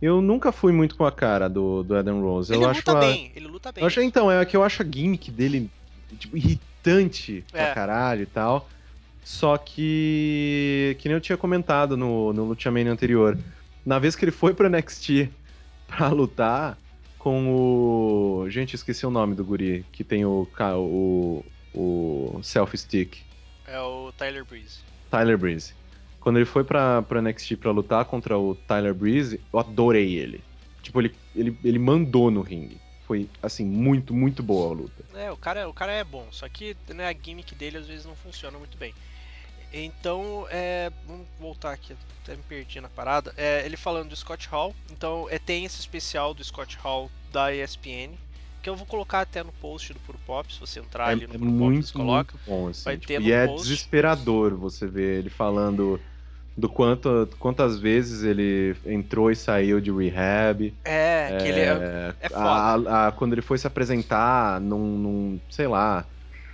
eu 0.00 0.20
nunca 0.20 0.52
fui 0.52 0.72
muito 0.72 0.96
com 0.96 1.04
a 1.06 1.12
cara 1.12 1.48
do, 1.48 1.82
do 1.82 1.96
Adam 1.96 2.20
Rose. 2.20 2.52
ele 2.52 2.64
eu 2.64 2.66
luta 2.66 2.92
acho 2.92 2.94
a- 2.94 3.00
bem, 3.00 3.32
ele 3.34 3.46
luta 3.46 3.70
bem. 3.72 3.84
Eu 3.84 3.86
acho, 3.88 4.00
então, 4.02 4.30
é 4.30 4.44
que 4.46 4.56
eu 4.56 4.64
acho 4.64 4.82
a 4.82 4.86
gimmick 4.86 5.30
dele, 5.32 5.72
tipo, 6.18 6.36
irritante 6.36 7.48
pra 7.56 7.66
É. 7.66 7.68
caralho 7.68 8.22
e 8.22 8.26
tal. 8.26 8.70
Só 9.24 9.58
que, 9.58 10.96
que 11.00 11.08
nem 11.08 11.16
eu 11.16 11.20
tinha 11.20 11.38
comentado 11.38 11.96
no, 11.96 12.32
no 12.32 12.44
Luciamania 12.46 12.92
anterior, 12.92 13.42
na 13.86 14.00
vez 14.00 14.16
que 14.16 14.24
ele 14.24 14.32
foi 14.32 14.52
pro 14.52 14.68
NXT 14.68 15.30
pra 15.86 16.08
lutar 16.08 16.76
com 17.16 17.48
o... 17.48 18.50
Gente, 18.50 18.74
esqueci 18.74 19.06
o 19.06 19.10
nome 19.10 19.36
do 19.36 19.44
guri, 19.44 19.86
que 19.92 20.02
tem 20.02 20.24
o, 20.24 20.46
o, 20.76 21.44
o 21.72 22.40
selfie-stick. 22.42 23.18
É 23.66 23.80
o 23.80 24.12
Tyler 24.12 24.44
Breeze. 24.44 24.80
Tyler 25.08 25.38
Breeze. 25.38 25.72
Quando 26.20 26.36
ele 26.36 26.44
foi 26.44 26.64
pra, 26.64 27.02
pra 27.02 27.22
NXT 27.22 27.56
pra 27.56 27.70
lutar 27.70 28.04
contra 28.04 28.36
o 28.36 28.56
Tyler 28.56 28.92
Breeze, 28.92 29.40
eu 29.52 29.60
adorei 29.60 30.16
ele. 30.16 30.42
Tipo, 30.82 31.00
ele, 31.00 31.14
ele, 31.34 31.56
ele 31.64 31.78
mandou 31.78 32.30
no 32.30 32.42
ringue. 32.42 32.80
Foi, 33.06 33.28
assim, 33.40 33.64
muito, 33.64 34.12
muito 34.12 34.42
boa 34.42 34.70
a 34.70 34.74
luta. 34.74 35.04
É, 35.14 35.30
o 35.30 35.36
cara, 35.36 35.68
o 35.68 35.72
cara 35.72 35.92
é 35.92 36.02
bom, 36.02 36.26
só 36.32 36.48
que 36.48 36.76
né, 36.88 37.08
a 37.08 37.12
gimmick 37.12 37.54
dele 37.54 37.78
às 37.78 37.86
vezes 37.86 38.04
não 38.04 38.16
funciona 38.16 38.58
muito 38.58 38.76
bem. 38.76 38.92
Então, 39.84 40.46
é, 40.50 40.90
vamos 41.04 41.28
voltar 41.38 41.72
aqui, 41.72 41.94
até 42.22 42.36
me 42.36 42.42
perdi 42.42 42.80
na 42.80 42.88
parada. 42.88 43.32
É, 43.36 43.64
ele 43.64 43.76
falando 43.76 44.08
do 44.10 44.16
Scott 44.16 44.48
Hall, 44.48 44.74
então 44.90 45.26
é, 45.30 45.38
tem 45.38 45.64
esse 45.64 45.80
especial 45.80 46.32
do 46.34 46.42
Scott 46.42 46.76
Hall 46.78 47.10
da 47.32 47.52
ESPN, 47.54 48.18
que 48.62 48.68
eu 48.70 48.76
vou 48.76 48.86
colocar 48.86 49.20
até 49.20 49.42
no 49.42 49.52
post 49.52 49.92
do 49.92 50.00
Puro 50.00 50.18
Pop, 50.26 50.52
se 50.52 50.58
você 50.60 50.80
entrar 50.80 51.08
é 51.08 51.10
ali 51.10 51.26
no 51.26 51.34
é 51.34 51.38
Puro 51.38 51.52
Pop, 51.52 51.62
muito, 51.62 51.78
eles 51.78 51.90
colocam. 51.90 52.38
muito 52.38 52.40
bom, 52.44 52.68
assim. 52.68 52.82
Vai 52.84 52.96
tipo, 52.96 53.06
ter 53.08 53.20
no 53.20 53.28
e 53.28 53.32
é 53.32 53.46
post. 53.46 53.62
desesperador 53.62 54.56
você 54.56 54.86
ver 54.86 55.20
ele 55.20 55.30
falando 55.30 56.04
do 56.56 56.68
quanto, 56.68 57.28
quantas 57.38 57.78
vezes 57.78 58.22
ele 58.22 58.74
entrou 58.86 59.30
e 59.30 59.36
saiu 59.36 59.80
de 59.80 59.90
rehab. 59.92 60.76
É, 60.84 61.32
que 61.42 61.48
ele 61.48 61.60
é, 61.60 61.72
É, 61.72 62.16
é 62.20 62.28
foda. 62.28 62.38
a- 62.38 63.08
a- 63.08 63.12
quando 63.12 63.32
ele 63.34 63.42
foi 63.42 63.58
se 63.58 63.66
apresentar 63.66 64.60
num, 64.60 64.98
num, 64.98 65.42
sei 65.50 65.66
lá, 65.68 66.08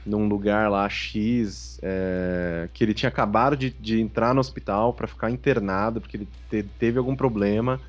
num 0.04 0.28
lugar 0.28 0.70
lá 0.70 0.88
X, 0.88 1.78
é, 1.82 2.68
que 2.72 2.82
ele 2.84 2.94
tinha 2.94 3.08
acabado 3.08 3.56
de, 3.56 3.70
de 3.70 4.00
entrar 4.00 4.34
no 4.34 4.40
hospital 4.40 4.94
pra 4.94 5.06
ficar 5.06 5.30
internado 5.30 6.00
porque 6.00 6.16
ele 6.16 6.28
te- 6.48 6.62
teve 6.64 6.98
algum 6.98 7.14
problema. 7.16 7.80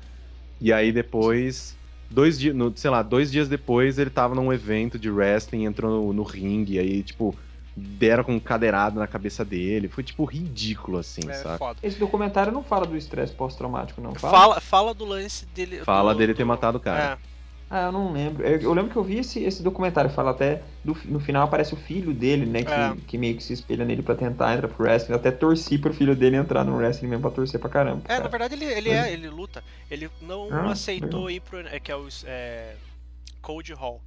E 0.60 0.72
aí 0.72 0.92
depois, 0.92 1.78
dois 2.08 2.38
dias, 2.38 2.54
no- 2.54 2.74
sei 2.76 2.90
lá, 2.90 3.02
dois 3.02 3.30
dias 3.30 3.48
depois 3.48 3.98
ele 3.98 4.10
tava 4.10 4.34
num 4.34 4.52
evento 4.52 4.98
de 4.98 5.10
wrestling, 5.10 5.64
entrou 5.64 5.90
no, 5.90 6.12
no 6.12 6.22
ringue, 6.22 6.78
aí 6.78 7.02
tipo 7.02 7.38
deram 7.76 8.22
com 8.22 8.34
um 8.34 8.40
cadeirado 8.40 9.00
na 9.00 9.06
cabeça 9.06 9.44
dele. 9.44 9.88
Foi 9.88 10.04
tipo 10.04 10.24
ridículo 10.24 10.98
assim, 10.98 11.28
é 11.28 11.32
sabe? 11.32 11.58
foda. 11.58 11.80
Esse 11.82 11.98
documentário 11.98 12.52
não 12.52 12.62
fala 12.62 12.86
do 12.86 12.96
estresse 12.96 13.34
pós-traumático, 13.34 14.00
não 14.00 14.14
fala? 14.14 14.38
Fala, 14.38 14.60
fala 14.60 14.94
do 14.94 15.04
lance 15.04 15.44
dele. 15.46 15.84
Fala 15.84 16.12
do- 16.14 16.18
dele 16.18 16.34
ter 16.34 16.44
do- 16.44 16.46
matado 16.46 16.78
o 16.78 16.80
cara. 16.80 17.18
É, 17.20 17.33
Ah, 17.70 17.86
eu 17.86 17.92
não 17.92 18.12
lembro. 18.12 18.46
Eu, 18.46 18.60
eu 18.60 18.72
lembro 18.74 18.90
que 18.92 18.96
eu 18.96 19.02
vi 19.02 19.18
esse, 19.18 19.42
esse 19.42 19.62
documentário. 19.62 20.10
Fala 20.10 20.30
até. 20.30 20.62
do- 20.84 20.96
no 21.06 21.18
final 21.18 21.42
aparece 21.44 21.72
o 21.74 21.76
filho 21.78 22.12
dele, 22.12 22.44
né? 22.46 22.62
Que, 22.62 22.70
É. 22.72 22.94
que 23.08 23.18
meio 23.18 23.36
que 23.36 23.42
se 23.42 23.52
espelha 23.54 23.84
nele 23.84 24.02
pra 24.02 24.14
tentar 24.14 24.54
entrar 24.54 24.68
pro 24.68 24.84
wrestling. 24.84 25.12
Eu 25.14 25.18
até 25.18 25.30
torci 25.30 25.78
pro 25.78 25.92
filho 25.94 26.14
dele 26.14 26.36
entrar 26.36 26.62
no 26.62 26.76
wrestling 26.76 27.08
mesmo 27.08 27.22
pra 27.22 27.30
torcer 27.30 27.58
pra 27.58 27.70
caramba. 27.70 28.02
É, 28.08 28.20
na 28.20 28.28
verdade 28.28 28.54
ele, 28.54 28.66
ele 28.66 28.90
é, 28.90 29.12
ele 29.12 29.28
luta. 29.28 29.64
Ele 29.90 30.10
não 30.20 30.48
Ah, 30.52 30.72
aceitou 30.72 31.24
legal. 31.24 31.30
ir 31.30 31.40
pro. 31.40 31.58
É, 31.66 31.80
que 31.80 31.90
é 31.90 31.96
o 31.96 32.06
é, 32.26 32.74
Code 33.40 33.72
Hall. 33.72 34.00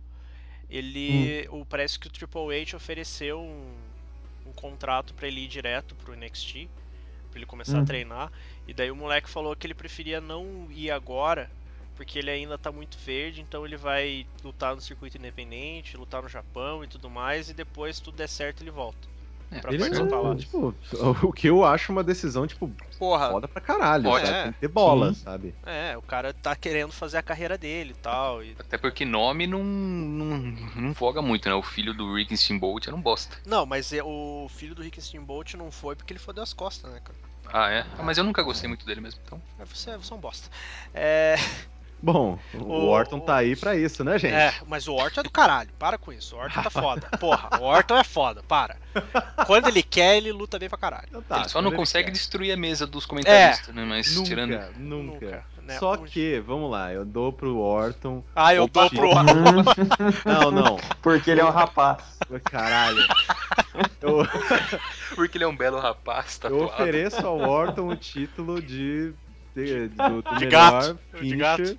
Ele. 0.69 1.47
Hum. 1.51 1.61
O, 1.61 1.65
parece 1.65 1.97
que 1.99 2.07
o 2.07 2.11
Triple 2.11 2.61
H 2.61 2.75
ofereceu 2.77 3.39
um, 3.39 3.73
um 4.45 4.53
contrato 4.53 5.13
pra 5.13 5.27
ele 5.27 5.41
ir 5.41 5.47
direto 5.47 5.95
pro 5.95 6.13
NXT. 6.15 6.69
Pra 7.31 7.39
ele 7.39 7.45
começar 7.45 7.77
a 7.77 7.79
Uhum. 7.79 7.85
treinar. 7.85 8.31
E 8.67 8.73
daí 8.73 8.89
o 8.91 8.95
moleque 8.95 9.29
falou 9.29 9.55
que 9.55 9.65
ele 9.67 9.73
preferia 9.73 10.21
não 10.21 10.67
ir 10.71 10.91
agora. 10.91 11.49
Porque 11.97 12.19
ele 12.19 12.29
ainda 12.29 12.57
tá 12.57 12.71
muito 12.71 12.95
verde, 13.03 13.41
então 13.41 13.65
ele 13.65 13.75
vai 13.75 14.25
lutar 14.43 14.75
no 14.75 14.81
circuito 14.81 15.17
independente, 15.17 15.97
lutar 15.97 16.21
no 16.21 16.29
Japão 16.29 16.83
e 16.83 16.87
tudo 16.87 17.09
mais, 17.09 17.49
e 17.49 17.53
depois 17.53 17.97
se 17.97 18.03
tudo 18.03 18.15
der 18.15 18.29
certo 18.29 18.61
ele 18.61 18.71
volta. 18.71 19.07
É, 19.51 19.59
pra 19.61 19.71
Ele 19.71 19.79
participar 19.79 20.19
lá. 20.21 20.35
tipo, 20.35 20.75
o 21.23 21.33
que 21.33 21.47
eu 21.47 21.63
acho 21.65 21.91
uma 21.91 22.03
decisão, 22.03 22.45
tipo, 22.45 22.69
Porra, 22.99 23.29
foda 23.29 23.47
pra 23.47 23.61
caralho, 23.61 24.09
Ótimo. 24.09 24.27
sabe? 24.27 24.37
É. 24.37 24.43
Tem 24.43 24.53
que 24.53 24.59
ter 24.59 24.67
bola, 24.67 25.13
Sim. 25.13 25.21
sabe? 25.21 25.55
é, 25.65 25.97
o 25.97 26.01
cara 26.01 26.33
tá 26.33 26.55
querendo 26.55 26.91
fazer 26.91 27.17
a 27.17 27.23
carreira 27.23 27.57
dele 27.57 27.91
e 27.91 28.01
tal. 28.01 28.43
E... 28.43 28.55
Até 28.59 28.77
porque 28.77 29.05
nome 29.05 29.47
não, 29.47 29.63
não, 29.63 30.37
não 30.75 30.93
voga 30.93 31.21
muito, 31.21 31.47
né? 31.49 31.55
O 31.55 31.63
filho 31.63 31.93
do 31.93 32.13
Rick 32.13 32.35
Steamboat 32.37 32.87
era 32.87 32.95
um 32.95 33.01
bosta. 33.01 33.37
Não, 33.45 33.65
mas 33.65 33.91
é- 33.93 34.03
o 34.03 34.47
filho 34.49 34.75
do 34.75 34.81
Rick 34.81 35.01
Steamboat 35.01 35.55
não 35.57 35.71
foi 35.71 35.95
porque 35.95 36.13
ele 36.13 36.19
fodeu 36.19 36.43
as 36.43 36.53
costas, 36.53 36.91
né, 36.91 36.99
cara? 37.03 37.17
Ah, 37.51 37.71
é? 37.71 37.85
Ah, 37.97 38.03
mas 38.03 38.17
eu 38.17 38.23
nunca 38.23 38.43
gostei 38.43 38.67
muito 38.67 38.85
dele 38.85 38.99
mesmo, 39.01 39.19
então. 39.25 39.41
É, 39.57 39.65
Você, 39.65 39.95
você 39.97 40.13
é 40.13 40.15
um 40.15 40.19
bosta. 40.19 40.49
É, 40.93 41.35
Bom, 42.01 42.37
o, 42.53 42.57
O- 42.63 42.87
Orton 42.89 43.19
tá 43.19 43.37
aí 43.37 43.55
pra 43.55 43.75
isso, 43.75 44.03
né, 44.03 44.19
gente? 44.19 44.33
é, 44.33 44.53
mas 44.67 44.87
o 44.87 44.93
Orton 44.93 45.21
é 45.21 45.23
do 45.23 45.31
caralho. 45.31 45.69
Para 45.79 45.97
com 45.97 46.13
isso. 46.13 46.35
O 46.35 46.39
Orton 46.39 46.61
tá 46.61 46.69
foda. 46.69 47.07
Porra, 47.19 47.49
o 47.59 47.63
Orton 47.63 47.97
é 47.97 48.03
foda. 48.03 48.43
Para. 48.47 48.77
Quando 49.45 49.67
ele 49.67 49.81
quer, 49.81 50.17
ele 50.17 50.31
luta 50.31 50.59
bem 50.59 50.69
pra 50.69 50.77
caralho. 50.77 51.05
Então 51.09 51.21
tá, 51.23 51.39
ele 51.39 51.49
só 51.49 51.61
não 51.61 51.71
quando 51.71 51.77
consegue 51.79 52.05
quer. 52.05 52.11
destruir 52.11 52.51
a 52.51 52.57
mesa 52.57 52.85
dos 52.85 53.05
comentaristas, 53.05 53.73
né? 53.73 53.83
Mas 53.83 54.15
Nunca, 54.15 54.27
tirando. 54.27 54.51
nunca. 54.77 54.77
Nunca, 55.25 55.45
né? 55.63 55.77
Só 55.79 55.97
que, 55.97 56.39
vamos 56.39 56.69
lá, 56.71 56.93
eu 56.93 57.03
dou 57.03 57.33
pro 57.33 57.57
Orton. 57.57 58.23
Ah, 58.35 58.53
eu 58.53 58.67
dou 58.67 58.89
pro. 58.89 59.09
Orton. 59.09 59.23
Não, 60.23 60.51
não. 60.51 60.77
Porque 61.01 61.31
ele 61.31 61.41
é 61.41 61.45
um 61.45 61.49
rapaz. 61.49 62.03
Caralho. 62.43 63.01
Eu, 64.01 64.25
Porque 65.15 65.37
ele 65.37 65.43
é 65.43 65.47
um 65.47 65.55
belo 65.55 65.79
rapaz, 65.79 66.39
eu 66.43 66.49
tatuado. 66.51 66.65
ofereço 66.81 67.25
ao 67.25 67.37
Orton 67.39 67.87
o 67.89 67.95
título 67.95 68.61
de, 68.61 69.13
de, 69.65 69.87
do, 69.89 70.21
do 70.21 70.35
De 70.35 70.45
melhor 70.45 70.81
gato, 70.81 70.99
de 71.21 71.35
gato. 71.35 71.77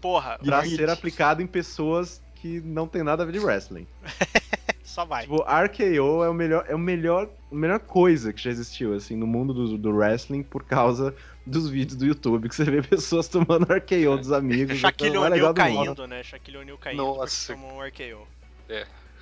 Porra, 0.00 0.38
pra 0.38 0.64
ser 0.64 0.90
aplicado 0.90 1.42
em 1.42 1.46
pessoas 1.46 2.22
que 2.36 2.60
não 2.60 2.88
tem 2.88 3.02
nada 3.02 3.22
a 3.22 3.26
ver 3.26 3.32
de 3.32 3.38
wrestling. 3.38 3.86
só 4.82 5.04
vai. 5.04 5.22
Tipo, 5.22 5.42
RKO 5.42 6.24
é 6.24 6.28
o 6.28 6.34
melhor, 6.34 6.64
é 6.68 6.74
o 6.74 6.78
melhor, 6.78 7.30
a 7.50 7.54
melhor 7.54 7.78
coisa 7.78 8.32
que 8.32 8.42
já 8.42 8.50
existiu 8.50 8.94
assim 8.94 9.16
no 9.16 9.26
mundo 9.26 9.54
do, 9.54 9.78
do 9.78 9.90
wrestling 9.90 10.42
por 10.42 10.64
causa 10.64 11.14
dos 11.46 11.68
vídeos 11.68 11.96
do 11.96 12.04
YouTube 12.04 12.48
que 12.48 12.54
você 12.54 12.64
vê 12.64 12.82
pessoas 12.82 13.28
tomando 13.28 13.64
RKO 13.72 14.18
dos 14.18 14.32
amigos. 14.32 14.78
Shaquille 14.78 15.16
é 15.16 15.28
legal 15.28 15.50
O'Neal 15.50 15.54
caindo, 15.54 16.06
né? 16.06 16.22
Shaquille 16.22 16.58
O'Neal 16.58 16.78
caindo 16.78 16.98
Nossa. 16.98 17.54
porque 17.54 17.66
tomou 17.68 17.78
um 17.78 17.86
RKO. 17.86 18.26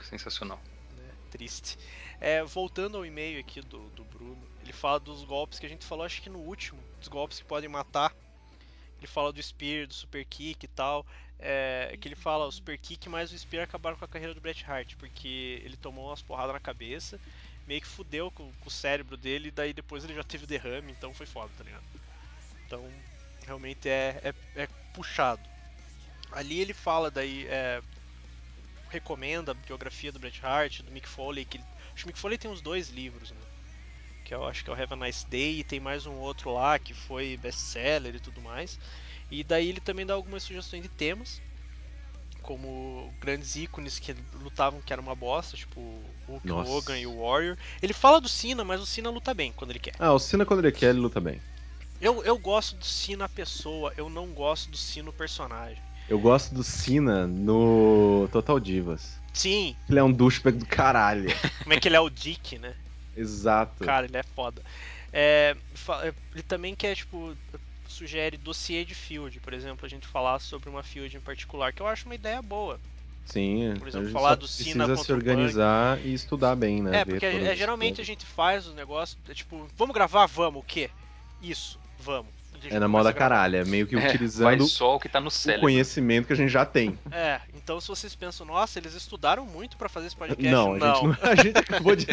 Sensacional. 0.03 0.61
Triste. 1.31 1.79
É, 2.21 2.43
voltando 2.43 2.97
ao 2.97 3.07
e-mail 3.07 3.39
aqui 3.39 3.61
do, 3.61 3.79
do 3.91 4.05
Bruno, 4.05 4.43
ele 4.71 4.77
fala 4.77 5.01
dos 5.01 5.25
golpes 5.25 5.59
que 5.59 5.67
a 5.67 5.69
gente 5.69 5.85
falou, 5.85 6.07
acho 6.07 6.23
que 6.23 6.31
no 6.31 6.39
último, 6.39 6.81
dos 7.01 7.09
golpes 7.09 7.41
que 7.41 7.45
podem 7.45 7.69
matar. 7.69 8.15
Ele 8.99 9.07
fala 9.07 9.33
do 9.33 9.43
Spear, 9.43 9.87
do 9.87 9.95
Super 9.95 10.25
Kick 10.25 10.65
e 10.65 10.69
tal. 10.69 11.05
É, 11.41 11.97
que 12.01 12.07
ele 12.07 12.15
fala 12.15 12.47
o 12.47 12.53
Super 12.53 12.79
Kick 12.79 13.09
mais 13.09 13.33
o 13.33 13.39
Spear 13.39 13.65
acabaram 13.65 13.97
com 13.97 14.05
a 14.05 14.09
carreira 14.09 14.33
do 14.33 14.41
Bret 14.41 14.65
Hart, 14.65 14.95
porque 14.97 15.61
ele 15.65 15.77
tomou 15.77 16.09
umas 16.09 16.23
porradas 16.23 16.53
na 16.53 16.61
cabeça, 16.61 17.19
meio 17.67 17.81
que 17.81 17.87
fudeu 17.87 18.31
com, 18.31 18.53
com 18.53 18.69
o 18.69 18.71
cérebro 18.71 19.17
dele, 19.17 19.49
e 19.49 19.51
daí 19.51 19.73
depois 19.73 20.05
ele 20.05 20.15
já 20.15 20.23
teve 20.23 20.47
derrame, 20.47 20.93
então 20.93 21.13
foi 21.15 21.27
foda, 21.27 21.51
tá 21.57 21.65
ligado? 21.65 21.85
Então, 22.67 22.87
realmente 23.47 23.89
é, 23.89 24.21
é, 24.23 24.63
é 24.63 24.69
puxado. 24.93 25.43
Ali 26.31 26.61
ele 26.61 26.75
fala 26.75 27.11
daí, 27.11 27.47
é, 27.49 27.83
recomenda 28.91 29.53
a 29.53 29.55
biografia 29.55 30.13
do 30.13 30.21
Bret 30.21 30.41
Hart, 30.45 30.83
do 30.83 30.93
Mick 30.93 31.09
Foley, 31.09 31.45
que 31.45 31.57
ele- 31.57 31.65
acho 31.87 31.97
que 31.97 32.05
o 32.05 32.09
Mick 32.09 32.19
Foley 32.19 32.39
tem 32.39 32.51
uns 32.51 32.61
dois 32.61 32.91
livros, 32.91 33.31
né? 33.33 33.50
Que 34.31 34.35
eu 34.37 34.47
acho 34.47 34.63
que 34.63 34.71
é 34.71 34.73
o 34.73 34.81
Have 34.81 34.93
a 34.95 34.97
Nice 34.97 35.27
Day 35.29 35.59
e 35.59 35.65
tem 35.65 35.81
mais 35.81 36.07
um 36.07 36.15
outro 36.15 36.55
lá 36.55 36.79
que 36.79 36.95
foi 36.95 37.37
best-seller 37.37 38.15
e 38.15 38.21
tudo 38.21 38.41
mais. 38.41 38.79
E 39.29 39.43
daí 39.43 39.69
ele 39.69 39.81
também 39.81 40.07
dá 40.07 40.15
algumas 40.15 40.45
sugestões 40.45 40.85
de 40.85 40.89
temas, 40.89 41.43
como 42.41 43.13
grandes 43.21 43.57
ícones 43.57 43.99
que 43.99 44.15
lutavam 44.35 44.81
que 44.83 44.93
era 44.93 45.03
uma 45.03 45.17
bosta, 45.17 45.57
tipo 45.57 45.81
o 45.81 46.05
Hulk 46.29 46.47
Nossa. 46.47 46.71
Hogan 46.71 46.99
e 47.01 47.09
o 47.09 47.21
Warrior. 47.23 47.57
Ele 47.83 47.93
fala 47.93 48.21
do 48.21 48.29
Cena, 48.29 48.63
mas 48.63 48.81
o 48.81 48.87
Cena 48.87 49.11
luta 49.11 49.35
bem 49.35 49.51
quando 49.51 49.73
ele 49.73 49.81
quer. 49.81 49.95
Ah, 49.99 50.13
o 50.13 50.19
Cena 50.21 50.47
quando 50.47 50.61
ele 50.61 50.71
quer, 50.71 50.91
ele 50.91 51.01
luta 51.01 51.21
bem. 51.21 51.43
Eu, 52.01 52.23
eu 52.23 52.39
gosto 52.39 52.77
do 52.77 52.85
Cena 52.85 53.29
pessoa, 53.29 53.93
eu 53.97 54.09
não 54.09 54.29
gosto 54.29 54.71
do 54.71 54.77
Cena 54.77 55.13
personagem. 55.13 55.83
Eu 56.09 56.21
gosto 56.21 56.55
do 56.55 56.63
Cena 56.63 57.27
no 57.27 58.29
Total 58.31 58.61
Divas. 58.61 59.19
Sim, 59.35 59.75
Ele 59.89 59.99
é 59.99 60.05
um 60.05 60.13
douchebag 60.13 60.57
do 60.57 60.67
caralho. 60.67 61.31
como 61.65 61.73
é 61.73 61.81
que 61.81 61.89
ele 61.89 61.97
é 61.97 62.01
o 62.01 62.09
Dick, 62.09 62.57
né? 62.57 62.77
Exato. 63.15 63.85
Cara, 63.85 64.07
ele 64.07 64.17
é 64.17 64.23
foda. 64.23 64.63
É, 65.13 65.57
fa- 65.75 66.03
ele 66.35 66.43
também 66.43 66.75
quer, 66.75 66.95
tipo, 66.97 67.37
sugere 67.89 68.37
dossiê 68.37 68.85
de 68.85 68.95
field, 68.95 69.41
por 69.41 69.53
exemplo, 69.55 69.87
a 69.87 69.89
gente 69.89 70.07
falar 70.07 70.39
sobre 70.39 70.69
uma 70.69 70.83
field 70.83 71.17
em 71.17 71.21
particular, 71.21 71.73
que 71.73 71.83
eu 71.83 71.87
acho 71.87 72.07
uma 72.09 72.15
ideia 72.15 72.43
boa. 72.43 72.81
Sim, 73.25 73.75
Por 73.79 73.89
exemplo, 73.89 74.07
a 74.07 74.09
gente 74.09 74.13
falar 74.13 74.35
do 74.35 74.47
Cena 74.49 74.87
precisa 74.87 74.97
se 74.97 75.13
o 75.13 75.15
organizar 75.17 76.05
e 76.05 76.13
estudar 76.13 76.57
bem, 76.57 76.83
né? 76.83 76.99
É, 76.99 77.05
porque 77.05 77.25
é, 77.27 77.53
é, 77.53 77.57
geralmente 77.57 78.01
a 78.01 78.05
gente 78.05 78.27
faz 78.27 78.67
os 78.67 78.75
negócios, 78.75 79.19
é 79.29 79.35
tipo, 79.35 79.69
vamos 79.77 79.95
gravar? 79.95 80.27
Vamos, 80.27 80.61
o 80.61 80.65
quê? 80.65 80.91
Isso, 81.41 81.81
vamos. 81.97 82.35
É 82.69 82.79
na 82.79 82.89
moda 82.89 83.09
a 83.09 83.13
gravar. 83.13 83.37
caralho, 83.37 83.57
é 83.57 83.65
meio 83.65 83.87
que 83.87 83.95
É, 84.01 84.01
vai 84.01 84.09
utilizando 84.11 84.67
só 84.67 84.97
o 84.97 85.01
que 85.01 85.09
tá 85.09 85.21
no 85.21 85.29
o 85.29 85.61
conhecimento 85.61 86.27
que 86.27 86.33
a 86.33 86.37
gente 86.37 86.51
já 86.51 86.65
tem. 86.65 86.99
É, 87.11 87.41
então 87.55 87.81
se 87.81 87.89
vocês 87.89 88.15
pensam, 88.15 88.47
nossa, 88.47 88.79
eles 88.79 88.95
estudaram 88.95 89.47
muito 89.47 89.77
pra 89.77 89.89
fazer 89.89 90.09
esse 90.09 90.17
podcast. 90.17 90.51
Não, 90.51 90.75
a 90.75 90.79
gente, 90.79 90.83
não, 90.83 91.17
a 91.23 91.35
gente 91.35 91.57
acabou 91.59 91.95
de. 91.95 92.07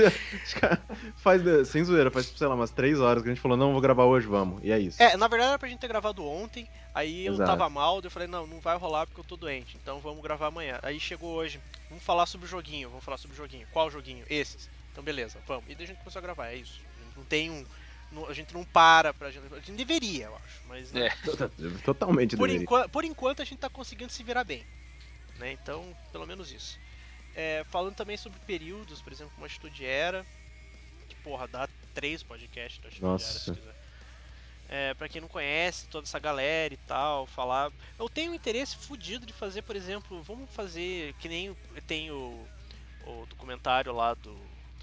faz, 1.17 1.41
sem 1.67 1.83
zoeira, 1.83 2.11
faz, 2.11 2.25
sei 2.35 2.47
lá, 2.47 2.55
umas 2.55 2.71
três 2.71 2.99
horas 2.99 3.23
que 3.23 3.29
a 3.29 3.33
gente 3.33 3.41
falou, 3.41 3.57
não, 3.57 3.71
vou 3.71 3.81
gravar 3.81 4.05
hoje, 4.05 4.27
vamos. 4.27 4.63
E 4.63 4.71
é 4.71 4.79
isso. 4.79 5.01
É, 5.01 5.17
na 5.17 5.27
verdade 5.27 5.49
era 5.49 5.59
pra 5.59 5.69
gente 5.69 5.79
ter 5.79 5.87
gravado 5.87 6.25
ontem, 6.25 6.67
aí 6.93 7.25
eu 7.25 7.33
Exato. 7.33 7.49
tava 7.49 7.69
mal, 7.69 7.99
eu 8.03 8.11
falei, 8.11 8.27
não, 8.27 8.45
não 8.45 8.59
vai 8.59 8.77
rolar 8.77 9.05
porque 9.07 9.19
eu 9.19 9.25
tô 9.25 9.35
doente, 9.35 9.77
então 9.81 9.99
vamos 9.99 10.21
gravar 10.21 10.47
amanhã. 10.47 10.79
Aí 10.83 10.99
chegou 10.99 11.33
hoje, 11.33 11.59
vamos 11.89 12.03
falar 12.03 12.25
sobre 12.25 12.45
o 12.45 12.49
joguinho, 12.49 12.89
vamos 12.89 13.03
falar 13.03 13.17
sobre 13.17 13.35
o 13.35 13.37
joguinho. 13.37 13.67
Qual 13.71 13.89
joguinho? 13.89 14.23
Esses. 14.29 14.69
Então 14.91 15.03
beleza, 15.03 15.37
vamos. 15.47 15.65
E 15.69 15.75
daí 15.75 15.83
a 15.85 15.87
gente 15.87 15.97
começou 15.99 16.19
a 16.19 16.23
gravar, 16.23 16.47
é 16.47 16.55
isso. 16.55 16.81
Não 17.15 17.23
tem 17.23 17.49
um. 17.49 17.65
A 18.27 18.33
gente 18.33 18.53
não 18.53 18.63
para 18.63 19.13
pra 19.13 19.29
gente. 19.31 19.45
A 19.53 19.59
gente 19.59 19.73
deveria, 19.73 20.25
eu 20.25 20.35
acho. 20.35 20.61
Mas 20.67 20.91
né, 20.91 21.07
É. 21.07 21.09
Totalmente 21.83 22.35
por, 22.37 22.47
deveria. 22.47 22.63
enquanto, 22.63 22.89
por 22.89 23.03
enquanto 23.05 23.41
a 23.41 23.45
gente 23.45 23.59
tá 23.59 23.69
conseguindo 23.69 24.11
se 24.11 24.23
virar 24.23 24.43
bem. 24.43 24.65
Né? 25.37 25.51
Então, 25.51 25.95
pelo 26.11 26.25
menos 26.25 26.51
isso. 26.51 26.79
É, 27.35 27.63
falando 27.69 27.95
também 27.95 28.17
sobre 28.17 28.39
períodos, 28.39 29.01
por 29.01 29.13
exemplo, 29.13 29.31
como 29.35 29.45
a 29.45 29.47
Atitude 29.47 29.85
Era. 29.85 30.25
Que 31.07 31.15
porra, 31.17 31.47
dá 31.47 31.67
três 31.93 32.23
podcasts 32.23 32.81
da 32.81 32.87
Atitude 32.87 33.05
Era, 33.05 33.11
Nossa. 33.11 33.39
se 33.39 33.51
quiser. 33.53 33.75
É, 34.69 34.93
pra 34.95 35.07
quem 35.07 35.21
não 35.21 35.29
conhece 35.29 35.87
toda 35.87 36.05
essa 36.05 36.19
galera 36.19 36.73
e 36.73 36.77
tal, 36.77 37.25
falar. 37.25 37.71
Eu 37.97 38.09
tenho 38.09 38.31
um 38.31 38.35
interesse 38.35 38.75
fudido 38.75 39.25
de 39.25 39.31
fazer, 39.31 39.61
por 39.61 39.75
exemplo, 39.75 40.21
vamos 40.23 40.49
fazer 40.53 41.13
que 41.19 41.29
nem 41.29 41.55
tem 41.85 42.11
o, 42.11 42.45
o 43.05 43.25
documentário 43.27 43.93
lá 43.93 44.13
do 44.13 44.37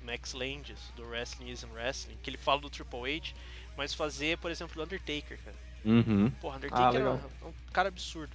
Max 0.05 0.33
Landis, 0.33 0.93
do 0.97 1.05
Wrestling 1.05 1.51
Isn't 1.51 1.73
Wrestling, 1.73 2.17
que 2.23 2.31
ele 2.31 2.37
fala 2.37 2.61
do 2.61 2.71
Triple 2.71 3.17
H, 3.17 3.35
mas 3.77 3.95
fazer, 3.95 4.39
por 4.39 4.51
exemplo, 4.51 4.75
do 4.77 4.83
Undertaker, 4.83 5.39
cara. 5.43 5.57
Uhum. 5.85 6.31
Porra, 6.41 6.57
Undertaker 6.57 6.87
é 6.87 6.91
legal. 6.91 7.21
um, 7.43 7.49
um 7.49 7.55
cara 7.73 7.89
absurdo. 7.89 8.35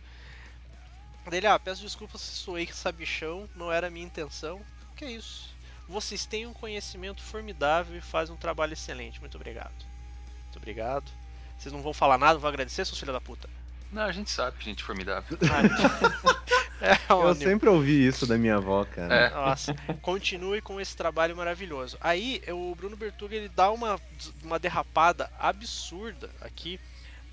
Dele, 1.29 1.47
ah, 1.47 1.59
peço 1.59 1.81
desculpas 1.81 2.21
se 2.21 2.37
soei 2.37 2.67
sabichão, 2.67 3.47
não 3.55 3.71
era 3.71 3.87
a 3.87 3.89
minha 3.89 4.05
intenção. 4.05 4.61
Que 4.95 5.05
é 5.05 5.11
isso. 5.11 5.53
Vocês 5.87 6.25
têm 6.25 6.45
um 6.45 6.53
conhecimento 6.53 7.21
formidável 7.21 7.97
e 7.97 8.01
fazem 8.01 8.33
um 8.33 8.37
trabalho 8.37 8.73
excelente. 8.73 9.19
Muito 9.19 9.35
obrigado. 9.35 9.85
Muito 10.43 10.57
obrigado. 10.57 11.11
Vocês 11.57 11.73
não 11.73 11.81
vão 11.81 11.93
falar 11.93 12.17
nada, 12.17 12.39
vão 12.39 12.49
agradecer, 12.49 12.85
seus 12.85 12.99
filhos 12.99 13.13
da 13.13 13.21
puta. 13.21 13.49
Não, 13.91 14.03
a 14.03 14.11
gente 14.11 14.29
sabe 14.29 14.57
que 14.57 14.65
gente 14.65 14.83
formidável. 14.83 15.37
é, 16.81 16.97
Eu 17.09 17.27
um 17.29 17.35
sempre 17.35 17.69
ouvi 17.69 18.05
isso 18.05 18.25
da 18.27 18.37
minha 18.37 18.55
avó, 18.57 18.85
cara. 18.85 19.13
É. 19.13 19.29
Nossa, 19.29 19.73
continue 20.01 20.61
com 20.61 20.79
esse 20.79 20.95
trabalho 20.95 21.35
maravilhoso. 21.35 21.97
Aí 21.99 22.41
o 22.49 22.75
Bruno 22.75 22.95
Bertuga 22.95 23.35
ele 23.35 23.49
dá 23.49 23.71
uma, 23.71 23.99
uma 24.43 24.59
derrapada 24.59 25.29
absurda 25.39 26.29
aqui, 26.41 26.79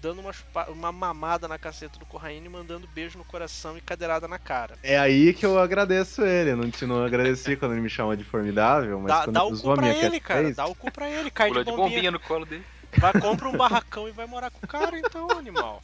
dando 0.00 0.20
uma, 0.20 0.32
chupa- 0.32 0.66
uma 0.70 0.90
mamada 0.90 1.46
na 1.46 1.58
caceta 1.58 1.98
do 1.98 2.06
Corraine, 2.06 2.48
mandando 2.48 2.88
beijo 2.88 3.18
no 3.18 3.24
coração 3.24 3.76
e 3.76 3.80
cadeirada 3.80 4.26
na 4.26 4.38
cara. 4.38 4.76
É 4.82 4.98
aí 4.98 5.32
que 5.34 5.44
eu 5.44 5.58
agradeço 5.58 6.24
ele. 6.24 6.50
Eu 6.50 6.56
não, 6.56 6.70
te, 6.70 6.86
não 6.86 7.04
agradeci 7.04 7.56
quando 7.56 7.72
ele 7.72 7.80
me 7.82 7.90
chama 7.90 8.16
de 8.16 8.24
formidável, 8.24 8.98
mas 9.00 9.12
Dá, 9.12 9.24
quando 9.24 9.34
dá 9.34 9.44
o 9.44 9.56
cu 9.58 9.74
pra 9.74 9.88
ele, 9.88 10.20
cara. 10.20 10.54
Dá 10.54 10.66
o 10.66 10.74
cu 10.74 10.90
pra 10.90 11.08
ele, 11.10 11.30
cai 11.30 11.48
Pula 11.48 11.64
de 11.64 11.70
de 11.70 11.76
bombinha. 11.76 11.96
bombinha 11.96 12.10
no 12.10 12.20
colo 12.20 12.44
dele. 12.46 12.64
Vai, 12.98 13.12
compra 13.20 13.48
um 13.48 13.56
barracão 13.56 14.08
e 14.08 14.12
vai 14.12 14.26
morar 14.26 14.50
com 14.50 14.64
o 14.64 14.68
cara, 14.68 14.98
então, 14.98 15.30
animal. 15.32 15.82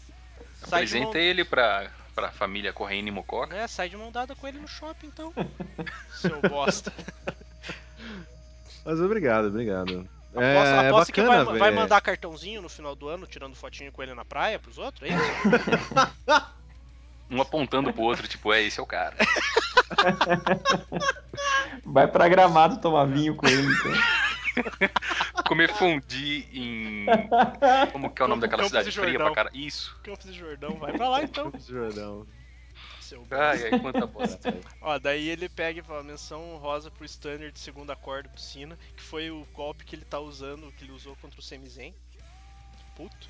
Sai 0.66 0.86
de, 0.86 0.94
mão, 0.94 1.02
Apresenta 1.08 1.18
ele 1.18 1.44
pra, 1.44 1.90
pra 2.14 2.30
família 2.30 2.72
Correia 2.72 3.00
e 3.00 3.10
Mococa. 3.10 3.54
né, 3.54 3.66
sai 3.66 3.88
de 3.88 3.96
mão 3.96 4.12
dada 4.12 4.34
com 4.34 4.46
ele 4.48 4.58
no 4.58 4.68
shopping, 4.68 5.06
então. 5.06 5.32
Seu 6.14 6.40
bosta. 6.42 6.92
Mas 8.84 9.00
obrigado, 9.00 9.46
obrigado. 9.46 10.08
Aposto, 10.30 10.42
é, 10.42 10.88
aposto 10.88 11.10
é 11.10 11.12
que 11.12 11.20
bacana, 11.20 11.44
vai, 11.44 11.58
vai 11.58 11.70
ver. 11.70 11.76
mandar 11.76 12.00
cartãozinho 12.00 12.62
no 12.62 12.68
final 12.68 12.96
do 12.96 13.08
ano, 13.08 13.26
tirando 13.26 13.54
fotinho 13.54 13.92
com 13.92 14.02
ele 14.02 14.14
na 14.14 14.24
praia 14.24 14.58
pros 14.58 14.78
outros, 14.78 15.10
é 15.10 15.14
isso? 15.14 16.52
Um 17.30 17.40
apontando 17.40 17.92
pro 17.92 18.02
outro, 18.02 18.26
tipo, 18.28 18.52
é, 18.52 18.62
esse 18.62 18.78
é 18.78 18.82
o 18.82 18.86
cara. 18.86 19.16
Vai 21.84 22.06
pra 22.06 22.28
gramado 22.28 22.78
tomar 22.78 23.06
vinho 23.06 23.34
com 23.34 23.46
ele. 23.46 23.62
Então. 23.62 23.92
Comer 25.48 25.72
fundi 25.74 26.48
em. 26.52 27.06
Como 27.92 28.10
que 28.10 28.22
é 28.22 28.24
o 28.24 28.28
nome 28.28 28.42
daquela 28.42 28.62
Campos 28.62 28.70
cidade? 28.70 28.90
de 28.90 29.00
Fria 29.00 29.18
pra 29.18 29.32
cara. 29.32 29.50
Isso. 29.54 29.98
Campos 30.02 30.32
de 30.32 30.38
Jordão, 30.38 30.74
vai 30.76 30.92
pra 30.92 31.08
lá 31.08 31.22
então. 31.22 31.52
Jordão. 31.68 32.26
Seu. 33.00 33.26
Ai, 33.30 33.64
ai, 33.64 33.80
quanta 33.80 34.06
bosta. 34.06 34.54
Ó, 34.80 34.98
daí 34.98 35.28
ele 35.28 35.48
pega 35.48 35.80
e 35.80 35.82
fala 35.82 36.02
menção 36.02 36.56
rosa 36.56 36.90
pro 36.90 37.04
standard 37.04 37.52
de 37.52 37.58
segunda 37.58 37.94
corda 37.94 38.28
pro 38.28 38.40
Cena, 38.40 38.78
que 38.96 39.02
foi 39.02 39.30
o 39.30 39.46
golpe 39.52 39.84
que 39.84 39.94
ele 39.94 40.04
tá 40.04 40.18
usando, 40.18 40.72
que 40.72 40.84
ele 40.84 40.92
usou 40.92 41.16
contra 41.16 41.38
o 41.38 41.42
Sami 41.42 41.68
Zayn. 41.68 41.94
Puto. 42.96 43.28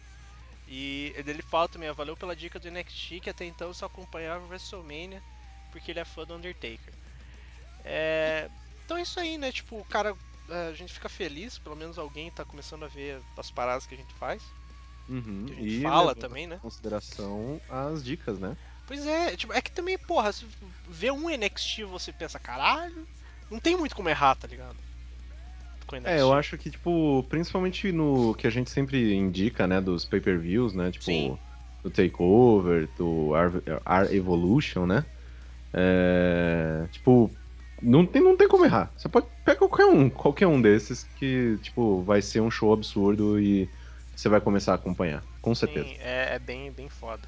E 0.68 1.12
ele 1.16 1.42
fala 1.42 1.68
também, 1.68 1.90
ó, 1.90 1.94
valeu 1.94 2.16
pela 2.16 2.36
dica 2.36 2.58
do 2.58 2.70
NXT, 2.70 3.20
que 3.20 3.30
até 3.30 3.44
então 3.44 3.68
eu 3.68 3.74
só 3.74 3.86
acompanhava 3.86 4.44
o 4.44 4.48
WrestleMania, 4.48 5.22
porque 5.70 5.90
ele 5.90 6.00
é 6.00 6.04
fã 6.04 6.24
do 6.24 6.34
Undertaker. 6.34 6.94
É... 7.84 8.48
Então 8.84 8.96
é 8.96 9.02
isso 9.02 9.18
aí, 9.18 9.36
né? 9.36 9.52
Tipo, 9.52 9.78
o 9.78 9.84
cara, 9.84 10.16
a 10.48 10.72
gente 10.72 10.92
fica 10.92 11.08
feliz, 11.08 11.58
pelo 11.58 11.76
menos 11.76 11.98
alguém 11.98 12.30
tá 12.30 12.44
começando 12.44 12.84
a 12.84 12.88
ver 12.88 13.20
as 13.36 13.50
paradas 13.50 13.86
que 13.86 13.94
a 13.94 13.98
gente 13.98 14.12
faz, 14.14 14.42
Uhum. 15.08 15.46
que 15.46 15.52
a 15.52 15.56
gente 15.56 15.78
E 15.78 15.82
fala 15.82 16.14
também, 16.14 16.46
né? 16.46 16.56
em 16.56 16.58
consideração 16.58 17.60
as 17.68 18.04
dicas, 18.04 18.38
né? 18.38 18.56
Pois 18.86 19.06
é, 19.06 19.36
tipo, 19.36 19.52
é 19.52 19.60
que 19.60 19.70
também, 19.70 19.96
porra, 19.98 20.32
se 20.32 20.46
vê 20.88 21.10
um 21.10 21.30
NXT 21.30 21.84
você 21.84 22.12
pensa, 22.12 22.38
caralho, 22.38 23.06
não 23.50 23.58
tem 23.58 23.76
muito 23.76 23.94
como 23.94 24.08
errar, 24.08 24.34
tá 24.34 24.46
ligado? 24.46 24.76
É, 26.04 26.20
eu 26.20 26.32
acho 26.32 26.56
que, 26.58 26.70
tipo, 26.70 27.22
principalmente 27.24 27.92
no 27.92 28.34
que 28.34 28.46
a 28.46 28.50
gente 28.50 28.70
sempre 28.70 29.14
indica, 29.14 29.66
né, 29.66 29.80
dos 29.80 30.04
pay-per-views, 30.04 30.74
né, 30.74 30.90
tipo, 30.90 31.04
Sim. 31.04 31.38
do 31.82 31.90
Takeover, 31.90 32.88
do 32.96 33.34
R, 33.36 33.62
R 33.84 34.16
Evolution, 34.16 34.86
né, 34.86 35.04
é, 35.72 36.86
tipo, 36.90 37.30
não 37.82 38.06
tem, 38.06 38.22
não 38.22 38.36
tem 38.36 38.48
como 38.48 38.64
errar. 38.64 38.92
Você 38.96 39.08
pode 39.08 39.26
pegar 39.44 39.58
qualquer 39.58 39.86
um, 39.86 40.08
qualquer 40.08 40.46
um 40.46 40.60
desses 40.60 41.04
que, 41.18 41.58
tipo, 41.62 42.02
vai 42.02 42.22
ser 42.22 42.40
um 42.40 42.50
show 42.50 42.72
absurdo 42.72 43.40
e 43.40 43.68
você 44.14 44.28
vai 44.28 44.40
começar 44.40 44.72
a 44.72 44.74
acompanhar, 44.76 45.22
com 45.40 45.54
certeza. 45.54 45.88
Sim, 45.88 45.96
é, 46.00 46.36
é 46.36 46.38
bem, 46.38 46.70
bem 46.70 46.88
foda. 46.88 47.22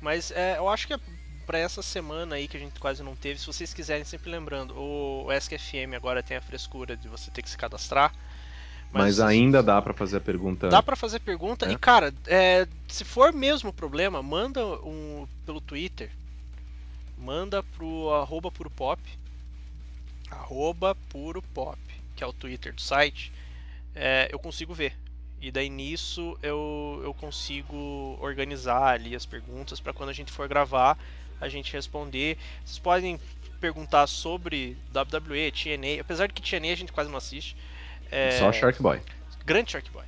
Mas 0.00 0.30
é, 0.30 0.58
eu 0.58 0.68
acho 0.68 0.86
que 0.86 0.92
é 0.92 0.98
pra 1.46 1.58
essa 1.58 1.82
semana 1.82 2.36
aí 2.36 2.46
que 2.46 2.56
a 2.56 2.60
gente 2.60 2.78
quase 2.78 3.02
não 3.02 3.16
teve, 3.16 3.40
se 3.40 3.46
vocês 3.46 3.72
quiserem, 3.72 4.04
sempre 4.04 4.30
lembrando, 4.30 4.74
o, 4.74 5.26
o 5.26 5.96
agora 5.96 6.22
tem 6.22 6.36
a 6.36 6.40
frescura 6.40 6.96
de 6.96 7.08
você 7.08 7.30
ter 7.30 7.42
que 7.42 7.50
se 7.50 7.56
cadastrar. 7.56 8.12
Mas, 8.92 9.18
ainda 9.18 9.60
dá 9.60 9.82
pra 9.82 9.92
fazer 9.92 10.18
a 10.18 10.20
pergunta. 10.20 10.68
Dá 10.68 10.80
pra 10.80 10.94
fazer 10.94 11.18
pergunta. 11.18 11.66
É. 11.66 11.72
E, 11.72 11.76
cara, 11.76 12.14
é, 12.28 12.66
se 12.86 13.04
for 13.04 13.32
mesmo 13.32 13.72
problema, 13.72 14.22
manda 14.22 14.64
um 14.64 15.26
pelo 15.44 15.60
Twitter. 15.60 16.10
Manda 17.18 17.62
pro 17.62 18.10
arroba 18.10 18.52
puro 18.52 18.70
pop. 18.70 19.02
Arroba 20.30 20.94
puro 21.08 21.42
pop, 21.42 21.78
que 22.16 22.24
é 22.24 22.26
o 22.26 22.32
Twitter 22.32 22.72
do 22.72 22.80
site. 22.80 23.32
É, 23.94 24.28
eu 24.30 24.38
consigo 24.38 24.74
ver. 24.74 24.96
E 25.40 25.50
daí 25.50 25.68
nisso 25.68 26.38
eu, 26.42 27.00
eu 27.04 27.12
consigo 27.12 28.18
organizar 28.20 28.94
ali 28.94 29.14
as 29.14 29.26
perguntas 29.26 29.78
para 29.78 29.92
quando 29.92 30.08
a 30.08 30.12
gente 30.12 30.32
for 30.32 30.48
gravar 30.48 30.98
a 31.40 31.48
gente 31.48 31.72
responder. 31.72 32.38
Vocês 32.64 32.78
podem 32.78 33.20
perguntar 33.60 34.06
sobre 34.06 34.76
WWE, 34.94 35.52
TNA, 35.52 36.00
apesar 36.00 36.26
de 36.26 36.32
que 36.32 36.42
TNA 36.42 36.72
a 36.72 36.76
gente 36.76 36.92
quase 36.92 37.10
não 37.10 37.18
assiste. 37.18 37.56
É, 38.10 38.32
Só 38.38 38.52
Shark 38.52 38.80
Boy. 38.82 39.00
Grande 39.44 39.72
Shark 39.72 39.90
Boy. 39.90 40.04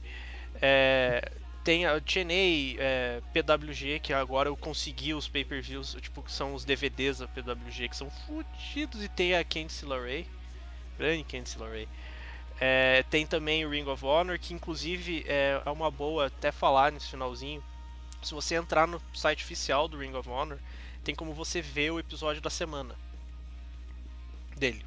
É, 0.60 1.30
tem 1.66 1.84
a 1.84 2.00
TNA, 2.00 2.78
é, 2.78 3.20
PWG, 3.32 3.98
que 3.98 4.12
agora 4.12 4.48
eu 4.48 4.56
consegui 4.56 5.12
os 5.12 5.26
pay-per-views, 5.26 5.96
tipo, 6.00 6.22
que 6.22 6.30
são 6.30 6.54
os 6.54 6.64
DVDs 6.64 7.18
da 7.18 7.26
PWG, 7.26 7.88
que 7.88 7.96
são 7.96 8.08
fudidos, 8.08 9.02
e 9.02 9.08
tem 9.08 9.34
a 9.34 9.42
Candice 9.42 9.84
LeRae, 9.84 10.28
grande 10.96 11.24
Candice 11.24 11.58
LeRae. 11.58 11.88
É, 12.60 13.02
tem 13.10 13.26
também 13.26 13.66
o 13.66 13.70
Ring 13.70 13.84
of 13.88 14.06
Honor, 14.06 14.38
que 14.38 14.54
inclusive 14.54 15.24
é, 15.26 15.60
é 15.66 15.70
uma 15.72 15.90
boa 15.90 16.26
até 16.26 16.52
falar 16.52 16.92
nesse 16.92 17.08
finalzinho. 17.08 17.60
Se 18.22 18.32
você 18.32 18.54
entrar 18.54 18.86
no 18.86 19.02
site 19.12 19.42
oficial 19.42 19.88
do 19.88 19.98
Ring 19.98 20.14
of 20.14 20.30
Honor, 20.30 20.60
tem 21.02 21.16
como 21.16 21.34
você 21.34 21.60
ver 21.60 21.90
o 21.90 21.98
episódio 21.98 22.40
da 22.40 22.48
semana 22.48 22.94
dele, 24.56 24.84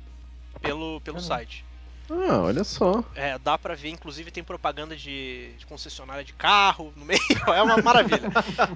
pelo, 0.61 1.01
pelo 1.01 1.19
site. 1.19 1.65
Ah, 2.11 2.41
olha 2.41 2.63
só. 2.63 3.03
É, 3.15 3.37
dá 3.37 3.57
pra 3.57 3.75
ver, 3.75 3.89
inclusive 3.89 4.31
tem 4.31 4.43
propaganda 4.43 4.95
de, 4.95 5.53
de 5.57 5.65
concessionária 5.65 6.23
de 6.23 6.33
carro 6.33 6.93
no 6.95 7.05
meio, 7.05 7.19
é 7.47 7.61
uma 7.61 7.77
maravilha. 7.77 8.29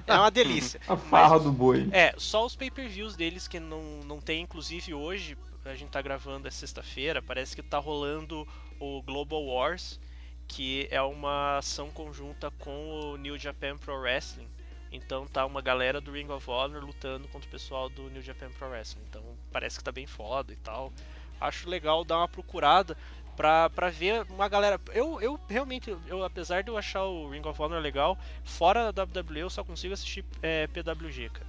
É 0.06 0.14
uma 0.14 0.30
delícia. 0.30 0.80
A 0.86 0.96
farra 0.96 1.38
do 1.38 1.50
boi. 1.50 1.88
É, 1.92 2.14
só 2.16 2.44
os 2.44 2.54
pay-per-views 2.54 3.16
deles 3.16 3.48
que 3.48 3.58
não, 3.58 3.82
não 4.04 4.20
tem, 4.20 4.42
inclusive 4.42 4.94
hoje, 4.94 5.36
a 5.64 5.74
gente 5.74 5.90
tá 5.90 6.02
gravando 6.02 6.46
é 6.46 6.50
sexta-feira, 6.50 7.22
parece 7.22 7.56
que 7.56 7.62
tá 7.62 7.78
rolando 7.78 8.46
o 8.78 9.02
Global 9.02 9.44
Wars, 9.44 9.98
que 10.46 10.86
é 10.90 11.00
uma 11.00 11.58
ação 11.58 11.90
conjunta 11.90 12.50
com 12.58 12.90
o 12.90 13.16
New 13.16 13.38
Japan 13.38 13.76
Pro 13.78 13.98
Wrestling. 13.98 14.48
Então 14.92 15.26
tá 15.26 15.44
uma 15.44 15.60
galera 15.60 16.00
do 16.00 16.12
Ring 16.12 16.30
of 16.30 16.48
Honor 16.48 16.84
lutando 16.84 17.26
contra 17.28 17.48
o 17.48 17.50
pessoal 17.50 17.88
do 17.88 18.08
New 18.10 18.22
Japan 18.22 18.50
Pro 18.50 18.68
Wrestling. 18.68 19.02
Então 19.08 19.22
parece 19.50 19.78
que 19.78 19.84
tá 19.84 19.90
bem 19.90 20.06
foda 20.06 20.52
e 20.52 20.56
tal. 20.56 20.92
Acho 21.40 21.68
legal 21.68 22.04
dar 22.04 22.18
uma 22.18 22.28
procurada 22.28 22.96
pra, 23.36 23.70
pra 23.70 23.90
ver 23.90 24.26
uma 24.30 24.48
galera. 24.48 24.80
Eu, 24.92 25.20
eu 25.20 25.38
realmente, 25.48 25.96
eu, 26.06 26.24
apesar 26.24 26.62
de 26.62 26.70
eu 26.70 26.76
achar 26.76 27.04
o 27.04 27.30
Ring 27.30 27.46
of 27.46 27.60
Honor 27.60 27.80
legal, 27.80 28.18
fora 28.44 28.92
da 28.92 29.04
WWE 29.04 29.40
eu 29.40 29.50
só 29.50 29.62
consigo 29.62 29.94
assistir 29.94 30.24
é, 30.42 30.66
PWG, 30.68 31.30
cara. 31.30 31.46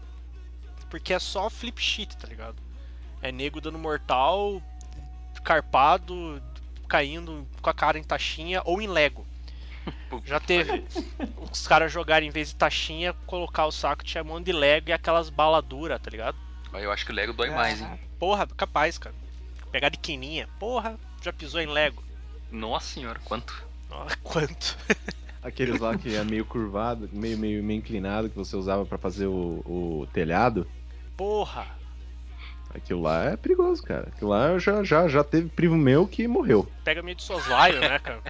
Porque 0.90 1.14
é 1.14 1.20
só 1.20 1.50
flip 1.50 1.82
shit, 1.82 2.16
tá 2.18 2.28
ligado? 2.28 2.56
É 3.22 3.32
nego 3.32 3.60
dando 3.60 3.80
mortal, 3.80 4.62
carpado, 5.44 6.42
caindo 6.88 7.48
com 7.62 7.70
a 7.70 7.74
cara 7.74 7.98
em 7.98 8.04
taxinha 8.04 8.62
ou 8.66 8.82
em 8.82 8.88
Lego. 8.88 9.26
Já 10.26 10.40
teve 10.40 10.86
os 11.52 11.68
caras 11.68 11.92
jogarem 11.92 12.30
em 12.30 12.32
vez 12.32 12.50
de 12.50 12.56
taxinha, 12.56 13.14
colocar 13.26 13.66
o 13.66 13.72
saco, 13.72 14.04
tinha 14.04 14.24
um 14.24 14.28
monte 14.28 14.46
de 14.46 14.52
Lego 14.52 14.90
e 14.90 14.94
aquelas 14.94 15.30
balas 15.30 15.64
duras, 15.64 16.02
tá 16.02 16.10
ligado? 16.10 16.38
Mas 16.72 16.84
eu 16.84 16.92
acho 16.92 17.06
que 17.06 17.12
o 17.12 17.16
Lego 17.16 17.34
dói 17.34 17.50
mais, 17.50 17.82
hein? 17.82 18.00
Porra, 18.20 18.48
capaz, 18.48 18.98
cara. 18.98 19.16
Pegar 19.72 19.90
de 19.90 19.98
quininha. 19.98 20.48
Porra, 20.60 20.98
já 21.26 21.34
pisou 21.34 21.60
em 21.60 21.66
Lego. 21.66 22.04
Nossa 22.52 22.94
senhora, 22.94 23.20
quanto? 23.26 23.66
Nossa, 23.90 24.16
quanto? 24.22 24.78
Aqueles 25.42 25.80
lá 25.80 25.98
que 25.98 26.16
é 26.16 26.24
meio 26.24 26.46
curvado, 26.46 27.10
meio, 27.12 27.38
meio, 27.38 27.64
meio 27.64 27.80
inclinado, 27.80 28.30
que 28.30 28.36
você 28.36 28.56
usava 28.56 28.86
pra 28.86 28.98
fazer 28.98 29.28
o, 29.28 29.62
o 29.66 30.08
telhado. 30.14 30.68
Porra. 31.18 31.68
Aquilo 32.74 33.02
lá 33.02 33.32
é 33.32 33.38
perigoso, 33.38 33.82
cara. 33.82 34.10
Aquilo 34.10 34.32
lá 34.32 34.48
eu 34.50 34.60
já, 34.60 34.84
já, 34.84 35.08
já 35.08 35.24
teve 35.24 35.50
primo 35.50 35.78
meu 35.78 36.06
que 36.08 36.28
morreu. 36.28 36.70
Pega 36.84 37.02
meio 37.02 37.16
de 37.16 37.24
soslaio, 37.24 37.80
né, 37.80 38.00
cara? 38.00 38.22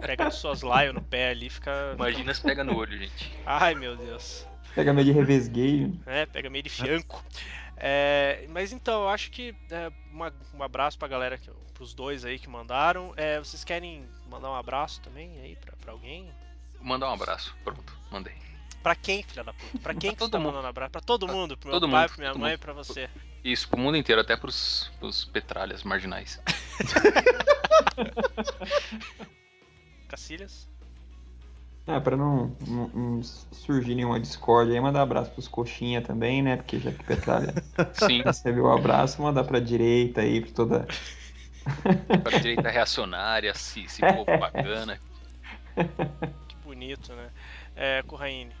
Pega 0.00 0.28
de 0.28 0.34
soslaio 0.34 0.92
no 0.92 1.00
pé 1.00 1.30
ali, 1.30 1.48
fica. 1.48 1.92
Imagina 1.94 2.34
se 2.34 2.42
pega 2.42 2.64
no 2.64 2.76
olho, 2.76 2.98
gente. 2.98 3.32
Ai, 3.46 3.74
meu 3.74 3.96
Deus. 3.96 4.46
Pega 4.74 4.92
meio 4.92 5.06
de 5.06 5.12
revesgueio. 5.12 5.96
É, 6.06 6.26
pega 6.26 6.50
meio 6.50 6.64
de 6.64 6.70
fianco. 6.70 7.22
É, 7.76 8.46
mas 8.50 8.72
então, 8.72 9.02
eu 9.02 9.08
acho 9.08 9.30
que 9.30 9.54
é, 9.70 9.90
uma- 10.12 10.32
um 10.54 10.62
abraço 10.62 10.98
pra 10.98 11.08
galera, 11.08 11.36
que, 11.38 11.50
pros 11.74 11.92
dois 11.94 12.24
aí 12.24 12.38
que 12.38 12.48
mandaram. 12.48 13.12
É, 13.16 13.38
vocês 13.38 13.64
querem 13.64 14.06
mandar 14.30 14.50
um 14.50 14.54
abraço 14.54 15.00
também 15.00 15.38
aí 15.40 15.56
pra, 15.56 15.74
pra 15.76 15.92
alguém? 15.92 16.28
Mandar 16.80 17.10
um 17.10 17.14
abraço. 17.14 17.54
Pronto, 17.64 17.92
mandei. 18.10 18.34
Pra 18.82 18.94
quem, 18.94 19.22
filha 19.22 19.42
da 19.42 19.54
puta? 19.54 19.78
Pra 19.78 19.94
quem 19.94 20.10
que 20.10 20.16
Pra 20.16 20.26
você 20.26 20.30
todo 20.30 20.32
tá 20.32 20.38
mundo. 20.38 20.48
mandando 20.52 20.68
abraço? 20.68 20.90
Pra 20.92 21.00
todo 21.00 21.26
mundo, 21.26 21.56
pro 21.56 21.70
meu 21.70 21.80
todo 21.80 21.90
pai, 21.90 22.02
mundo, 22.02 22.10
pra 22.14 22.18
minha 22.18 22.34
mãe 22.34 22.50
e 22.50 22.52
mundo. 22.52 22.60
pra 22.60 22.72
você. 22.74 23.08
Isso, 23.42 23.66
pro 23.68 23.78
mundo 23.78 23.96
inteiro, 23.96 24.20
até 24.20 24.36
pros, 24.36 24.90
pros 25.00 25.24
petralhas 25.24 25.82
marginais. 25.82 26.38
Cacilhas? 30.08 30.68
Ah, 31.86 32.00
pra 32.00 32.16
não, 32.16 32.56
não- 32.66 32.88
não 32.88 33.22
surgir 33.22 33.94
nenhuma 33.94 34.18
discórdia 34.18 34.74
aí, 34.74 34.80
mandar 34.80 35.02
abraço 35.02 35.30
pros 35.32 35.46
coxinha 35.46 36.00
também, 36.00 36.42
né? 36.42 36.56
Porque 36.56 36.78
já 36.78 36.90
que 36.90 37.04
Petralha 37.04 37.52
Sim, 37.92 38.22
recebeu 38.22 38.64
o 38.64 38.72
abraço, 38.72 39.20
mandar 39.20 39.44
pra 39.44 39.60
direita 39.60 40.22
aí, 40.22 40.40
pra 40.40 40.50
toda. 40.52 40.86
para 42.22 42.36
a 42.36 42.40
direita 42.40 42.70
reacionária, 42.70 43.50
esse, 43.50 43.84
esse 43.84 44.00
povo 44.00 44.24
bacana. 44.38 44.98
Que 46.48 46.56
bonito, 46.64 47.12
né? 47.12 47.30
É, 47.76 48.02
Corraine. 48.02 48.52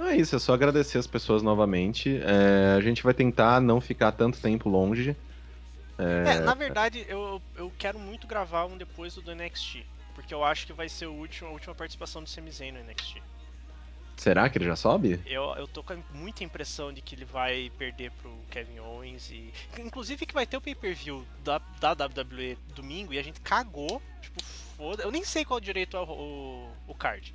É 0.00 0.16
isso, 0.16 0.34
é 0.34 0.38
só 0.38 0.54
agradecer 0.54 0.98
as 0.98 1.06
pessoas 1.06 1.42
novamente. 1.42 2.18
É, 2.22 2.74
a 2.76 2.80
gente 2.80 3.02
vai 3.02 3.12
tentar 3.12 3.60
não 3.60 3.80
ficar 3.80 4.10
tanto 4.12 4.40
tempo 4.40 4.68
longe. 4.70 5.14
É, 5.98 6.40
na 6.40 6.54
verdade, 6.54 7.04
eu, 7.08 7.40
eu 7.56 7.70
quero 7.78 7.98
muito 7.98 8.26
gravar 8.26 8.64
um 8.64 8.76
depois 8.76 9.14
do 9.14 9.30
NXT. 9.30 9.84
Porque 10.14 10.32
eu 10.32 10.44
acho 10.44 10.66
que 10.66 10.72
vai 10.72 10.88
ser 10.88 11.06
o 11.06 11.12
último, 11.12 11.48
a 11.48 11.52
última 11.52 11.74
participação 11.74 12.22
do 12.22 12.28
Sami 12.28 12.50
Zayn 12.50 12.72
no 12.72 12.82
NXT. 12.84 13.22
Será 14.16 14.48
que 14.48 14.58
ele 14.58 14.66
já 14.66 14.76
sobe? 14.76 15.20
Eu, 15.26 15.54
eu 15.56 15.66
tô 15.66 15.82
com 15.82 16.00
muita 16.12 16.44
impressão 16.44 16.92
de 16.92 17.00
que 17.00 17.14
ele 17.14 17.24
vai 17.24 17.72
perder 17.76 18.12
pro 18.12 18.30
Kevin 18.50 18.78
Owens 18.78 19.30
e. 19.30 19.52
Inclusive 19.78 20.26
que 20.26 20.34
vai 20.34 20.46
ter 20.46 20.56
o 20.56 20.60
pay-per-view 20.60 21.26
da, 21.42 21.58
da 21.80 21.92
WWE 21.92 22.56
domingo 22.74 23.12
e 23.12 23.18
a 23.18 23.22
gente 23.22 23.40
cagou. 23.40 24.00
Tipo, 24.20 24.42
foda. 24.76 25.02
Eu 25.02 25.10
nem 25.10 25.24
sei 25.24 25.44
qual 25.44 25.58
direito 25.58 25.96
é 25.96 26.00
o, 26.00 26.04
o, 26.04 26.70
o 26.88 26.94
card. 26.94 27.34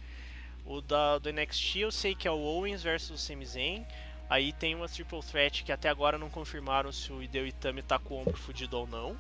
O 0.66 0.80
da, 0.82 1.18
do 1.18 1.32
NXT 1.32 1.78
eu 1.80 1.92
sei 1.92 2.16
que 2.16 2.28
é 2.28 2.32
o 2.32 2.40
Owens 2.40 2.84
versus 2.84 3.12
o 3.12 3.18
Sami 3.18 3.46
Zayn. 3.46 3.86
Aí 4.30 4.52
tem 4.54 4.76
uma 4.76 4.88
Triple 4.88 5.22
Threat 5.22 5.64
que 5.64 5.72
até 5.72 5.90
agora 5.90 6.18
não 6.18 6.30
confirmaram 6.30 6.92
se 6.92 7.12
o 7.12 7.24
Hideo 7.24 7.48
Itami 7.48 7.82
tá 7.82 7.98
com 7.98 8.16
o 8.16 8.22
ombro 8.22 8.38
fudido 8.38 8.78
ou 8.78 8.88
não. 8.88 9.18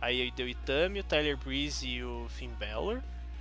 Aí 0.00 0.20
o 0.22 0.24
Hideo 0.24 0.48
Itami, 0.48 1.00
o 1.00 1.04
Tyler 1.04 1.36
Breeze 1.36 1.86
e 1.88 2.04
o 2.04 2.26
Finn 2.30 2.50
Balor. 2.58 3.00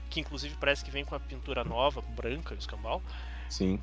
Que 0.10 0.20
inclusive 0.20 0.56
parece 0.60 0.84
que 0.86 0.92
vem 0.92 1.04
com 1.04 1.16
a 1.16 1.20
pintura 1.20 1.64
nova, 1.64 2.02
branca, 2.02 2.54
o 2.54 2.58
escambau. 2.58 3.02
Sim. 3.50 3.80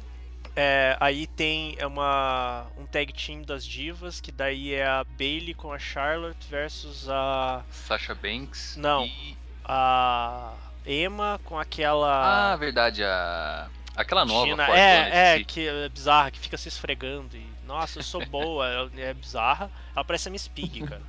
É, 0.55 0.97
aí 1.01 1.27
tem 1.27 1.74
é 1.78 1.86
uma, 1.86 2.66
um 2.77 2.85
tag 2.85 3.12
team 3.12 3.43
das 3.43 3.65
divas, 3.65 4.20
que 4.20 4.31
daí 4.31 4.74
é 4.74 4.86
a 4.86 5.05
Bailey 5.05 5.55
com 5.55 5.73
a 5.73 5.78
Charlotte 5.78 6.47
versus 6.49 7.09
a, 7.09 7.65
Sasha 7.70 8.15
Banks. 8.15 8.77
Não. 8.77 9.07
E... 9.07 9.36
a 9.65 10.55
Emma 10.86 11.40
com 11.44 11.59
Ah, 11.59 11.62
aquela. 11.62 12.57
verdade, 12.57 13.03
a. 13.05 13.69
Aquela 13.94 14.24
nova. 14.24 14.47
Gina- 14.47 14.77
é, 14.77 15.36
é, 15.36 15.44
que 15.44 15.69
é 15.69 15.89
bizarra, 15.89 16.31
que 16.31 16.39
fica 16.39 16.57
se 16.57 16.69
esfregando 16.69 17.36
e. 17.36 17.47
Nossa, 17.66 17.99
eu 17.99 18.03
sou 18.03 18.24
boa, 18.27 18.66
ela 18.69 18.90
é 18.97 19.15
bizarra. 19.15 19.70
Ela 19.94 20.05
parece 20.05 20.28
a 20.28 20.31
Miss 20.32 20.49
Pig, 20.49 20.82
cara. 20.86 21.03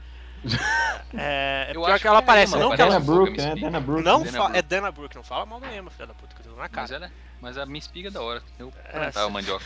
É, 1.15 1.68
é 1.70 1.76
Eu 1.76 1.82
pior 1.84 1.94
acho 1.94 2.02
que 2.02 2.07
ela 2.07 2.18
que 2.18 2.24
é 2.24 2.24
aparece, 2.24 2.53
Emma, 2.53 2.57
não 2.57 2.74
que 2.76 2.82
ela. 2.82 2.91
Dana 2.91 2.98
a 2.98 2.99
Brooke, 2.99 3.38
né? 3.41 3.56
Dana 3.56 3.80
Brooke. 3.80 4.03
Não 4.03 4.24
Dana 4.24 4.41
Brooke. 4.41 4.57
é 4.57 4.61
Dana 4.61 4.91
Brooke, 4.91 5.15
não 5.15 5.24
fala 5.24 5.45
mal 5.45 5.60
da 5.60 5.74
Emma, 5.76 5.91
filha 5.91 6.07
da 6.07 6.14
puta, 6.14 6.36
que 6.36 6.41
eu 6.41 6.52
tô 6.53 6.57
na 6.60 6.70
Mas, 6.70 6.90
cara. 6.90 6.95
ela, 7.06 7.11
mas 7.40 7.57
a 7.57 7.65
minha 7.65 7.80
espiga 7.80 8.07
é 8.10 8.11
da 8.11 8.22
hora. 8.22 8.44
Eu 8.57 8.74
É, 8.86 9.11
plantava 9.11 9.28
sim. 9.28 9.34
mandioca. 9.34 9.65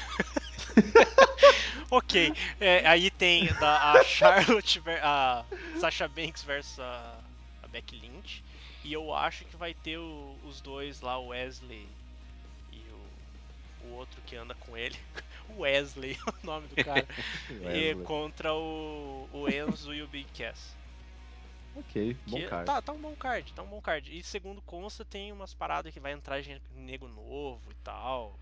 Ok, 1.90 2.34
é, 2.60 2.86
aí 2.88 3.10
tem 3.10 3.54
da, 3.56 3.96
a 3.98 4.04
Charlotte, 4.04 4.82
a 5.02 5.46
Sasha 5.74 6.08
Banks 6.08 6.44
versus 6.44 6.80
a, 6.80 7.24
a 7.64 7.68
Becky 7.68 7.96
Lynch. 7.96 8.44
E 8.84 8.94
eu 8.94 9.14
acho 9.14 9.46
que 9.46 9.56
vai 9.58 9.74
ter 9.74 9.98
o- 9.98 10.40
os 10.44 10.62
dois 10.62 11.02
lá, 11.02 11.18
o 11.18 11.28
Wesley 11.28 11.88
e 12.72 12.90
o, 12.92 13.88
o 13.88 13.88
outro 13.94 14.22
que 14.22 14.36
anda 14.36 14.54
com 14.56 14.78
ele. 14.78 14.98
Wesley, 15.58 16.18
o 16.44 16.46
nome 16.46 16.68
do 16.68 16.84
cara. 16.84 17.08
e 17.74 17.96
contra 18.04 18.54
o, 18.54 19.28
o 19.32 19.50
Enzo 19.50 19.94
e 19.94 20.02
o 20.02 20.08
Big 20.08 20.28
Cass. 20.38 20.76
Ok, 21.76 22.18
bom 22.26 22.38
Que 22.38 22.48
cara. 22.48 22.66
tá, 22.66 22.82
tá 22.82 22.92
um 22.92 22.98
bom 22.98 23.14
card, 23.16 23.54
tá 23.54 23.62
um 23.62 23.68
bom 23.68 23.80
card. 23.80 24.18
E 24.18 24.24
segundo 24.24 24.62
consta, 24.64 25.06
tem 25.06 25.32
umas 25.32 25.54
paradas 25.54 25.94
que 25.94 26.00
vai 26.00 26.12
entrar 26.12 26.42
gente 26.42 26.64
nego 26.76 27.08
novo 27.08 27.62
e 27.70 27.76
tal. 27.84 28.38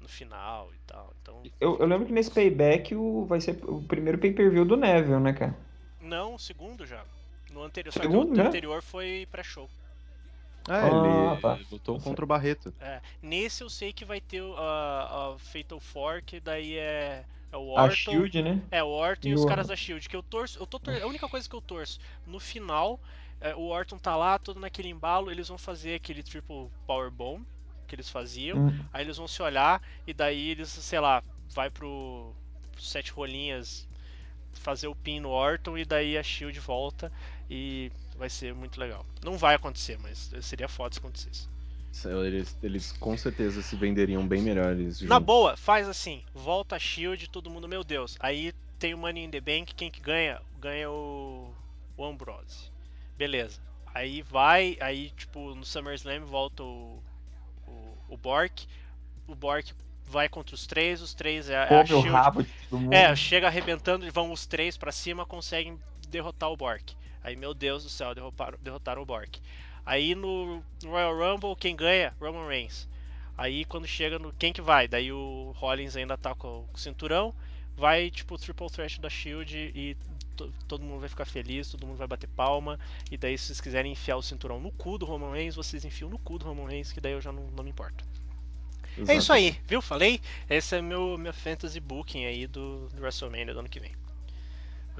No 0.00 0.08
final 0.08 0.70
e 0.72 0.78
tal. 0.86 1.12
Então. 1.20 1.42
Eu, 1.60 1.78
eu 1.78 1.86
lembro 1.86 2.06
que 2.06 2.12
nesse 2.12 2.30
payback 2.30 2.94
o, 2.94 3.26
vai 3.26 3.40
ser 3.40 3.58
o 3.64 3.82
primeiro 3.82 4.18
pay-per-view 4.18 4.64
do 4.64 4.76
Neville, 4.76 5.20
né, 5.20 5.34
cara? 5.34 5.54
Não, 6.00 6.34
o 6.34 6.38
segundo 6.38 6.86
já. 6.86 7.04
No 7.52 7.62
anterior, 7.62 7.92
só 7.92 8.00
Segundo, 8.00 8.32
que 8.32 8.40
o 8.40 8.42
né? 8.42 8.48
anterior 8.48 8.82
foi 8.82 9.28
pré-show. 9.30 9.68
Ah, 10.70 10.86
ele 10.86 11.26
Ah, 11.26 11.38
tá. 11.40 11.58
lutou 11.70 11.98
contra 12.00 12.24
o 12.24 12.28
Barreto. 12.28 12.72
É, 12.80 13.00
nesse 13.22 13.62
eu 13.62 13.68
sei 13.70 13.92
que 13.92 14.04
vai 14.04 14.20
ter 14.20 14.40
o- 14.42 14.56
a, 14.56 15.32
a 15.34 15.38
Fatal 15.38 15.80
que 16.24 16.40
daí 16.40 16.76
é, 16.76 17.24
é 17.52 17.56
o 17.56 17.76
A 17.76 17.82
Orton. 17.84 17.94
Shield, 17.96 18.42
né? 18.42 18.62
É, 18.70 18.82
o 18.82 18.88
Orton 18.88 19.28
e, 19.28 19.30
E 19.32 19.34
os 19.34 19.42
o- 19.42 19.46
caras 19.46 19.66
da 19.68 19.76
Shield. 19.76 20.08
Que 20.08 20.16
eu 20.16 20.22
torço. 20.22 20.58
Eu 20.58 20.66
tô 20.66 20.78
tor- 20.78 21.00
A 21.02 21.06
única 21.06 21.28
coisa 21.28 21.48
que 21.48 21.54
eu 21.54 21.60
torço, 21.60 21.98
no 22.26 22.38
final, 22.38 23.00
é, 23.40 23.54
o 23.54 23.62
Orton 23.68 23.98
tá 23.98 24.14
lá, 24.16 24.38
todo 24.38 24.60
naquele 24.60 24.88
embalo, 24.88 25.30
eles 25.30 25.48
vão 25.48 25.58
fazer 25.58 25.94
aquele 25.94 26.22
triple 26.22 26.68
power 26.86 27.10
bomb 27.10 27.44
que 27.86 27.94
eles 27.94 28.08
faziam. 28.08 28.56
Hum. 28.58 28.84
Aí 28.92 29.04
eles 29.04 29.16
vão 29.16 29.26
se 29.26 29.42
olhar 29.42 29.82
e 30.06 30.14
daí 30.14 30.50
eles, 30.50 30.68
sei 30.70 31.00
lá, 31.00 31.22
vai 31.52 31.68
pro, 31.70 32.32
pro 32.72 32.82
sete 32.82 33.10
rolinhas 33.10 33.88
fazer 34.52 34.88
o 34.88 34.94
pin 34.94 35.20
no 35.20 35.30
Orton 35.30 35.78
e 35.78 35.84
daí 35.84 36.16
a 36.18 36.22
Shield 36.22 36.58
volta 36.60 37.12
e 37.48 37.90
vai 38.20 38.28
ser 38.28 38.54
muito 38.54 38.78
legal. 38.78 39.04
Não 39.24 39.38
vai 39.38 39.54
acontecer, 39.54 39.98
mas 39.98 40.30
seria 40.42 40.68
foda 40.68 40.92
se 40.92 40.98
acontecesse. 41.00 41.48
Eles, 42.04 42.56
eles 42.62 42.92
com 42.92 43.16
certeza 43.16 43.62
se 43.62 43.74
venderiam 43.74 44.28
bem 44.28 44.42
melhores. 44.42 45.00
Na 45.00 45.16
juntos. 45.16 45.26
boa, 45.26 45.56
faz 45.56 45.88
assim, 45.88 46.22
volta 46.32 46.76
a 46.76 46.78
Shield, 46.78 47.28
todo 47.30 47.50
mundo, 47.50 47.66
meu 47.66 47.82
Deus. 47.82 48.16
Aí 48.20 48.52
tem 48.78 48.94
o 48.94 48.98
Money 48.98 49.24
in 49.24 49.30
the 49.30 49.40
Bank, 49.40 49.74
quem 49.74 49.90
que 49.90 50.00
ganha? 50.00 50.40
Ganha 50.60 50.88
o, 50.90 51.52
o 51.96 52.04
Ambrose. 52.04 52.70
Beleza. 53.16 53.58
Aí 53.92 54.22
vai, 54.22 54.76
aí 54.80 55.10
tipo, 55.16 55.54
no 55.54 55.64
SummerSlam 55.64 56.24
volta 56.24 56.62
o, 56.62 57.02
o, 57.66 57.98
o 58.10 58.16
Bork. 58.16 58.66
O 59.26 59.34
Bork 59.34 59.72
vai 60.06 60.28
contra 60.28 60.54
os 60.54 60.66
três, 60.66 61.00
os 61.00 61.14
três 61.14 61.48
é, 61.48 61.54
é 61.54 61.80
a 61.80 61.86
Shield. 61.86 62.08
rabo 62.08 62.42
de 62.42 62.50
todo 62.68 62.80
mundo. 62.80 62.92
É, 62.92 63.16
chega 63.16 63.46
arrebentando 63.46 64.06
e 64.06 64.10
vão 64.10 64.30
os 64.30 64.46
três 64.46 64.76
pra 64.76 64.92
cima, 64.92 65.26
conseguem 65.26 65.78
derrotar 66.08 66.50
o 66.50 66.56
Bork. 66.56 66.94
Aí, 67.22 67.36
meu 67.36 67.52
Deus 67.54 67.82
do 67.84 67.90
céu, 67.90 68.14
derrotaram, 68.14 68.58
derrotaram 68.62 69.02
o 69.02 69.06
Bork. 69.06 69.40
Aí 69.84 70.14
no 70.14 70.62
Royal 70.84 71.16
Rumble, 71.16 71.56
quem 71.56 71.74
ganha? 71.76 72.14
Roman 72.20 72.46
Reigns. 72.48 72.88
Aí 73.36 73.64
quando 73.64 73.86
chega 73.86 74.18
no. 74.18 74.32
Quem 74.34 74.52
que 74.52 74.60
vai? 74.60 74.86
Daí 74.86 75.12
o 75.12 75.52
Rollins 75.56 75.96
ainda 75.96 76.16
tá 76.16 76.34
com 76.34 76.66
o 76.72 76.78
cinturão. 76.78 77.34
Vai 77.76 78.10
tipo 78.10 78.34
o 78.34 78.38
Triple 78.38 78.68
Threat 78.70 79.00
da 79.00 79.08
Shield 79.08 79.56
e 79.74 79.96
to- 80.36 80.52
todo 80.68 80.84
mundo 80.84 81.00
vai 81.00 81.08
ficar 81.08 81.24
feliz, 81.24 81.70
todo 81.70 81.86
mundo 81.86 81.96
vai 81.96 82.06
bater 82.06 82.28
palma. 82.28 82.78
E 83.10 83.16
daí, 83.16 83.38
se 83.38 83.46
vocês 83.46 83.60
quiserem 83.60 83.92
enfiar 83.92 84.16
o 84.16 84.22
cinturão 84.22 84.60
no 84.60 84.70
cu 84.72 84.98
do 84.98 85.06
Roman 85.06 85.32
Reigns, 85.32 85.56
vocês 85.56 85.84
enfiam 85.84 86.10
no 86.10 86.18
cu 86.18 86.38
do 86.38 86.44
Roman 86.44 86.66
Reigns, 86.68 86.92
que 86.92 87.00
daí 87.00 87.12
eu 87.12 87.20
já 87.20 87.32
não, 87.32 87.44
não 87.52 87.64
me 87.64 87.70
importo. 87.70 88.04
É 89.06 89.14
isso 89.14 89.32
aí, 89.32 89.58
viu? 89.66 89.80
Falei? 89.82 90.20
Esse 90.48 90.76
é 90.76 90.82
meu, 90.82 91.16
meu 91.18 91.32
fantasy 91.32 91.80
booking 91.80 92.24
aí 92.26 92.46
do, 92.46 92.88
do 92.90 93.00
WrestleMania 93.02 93.52
do 93.54 93.60
ano 93.60 93.68
que 93.68 93.80
vem. 93.80 93.92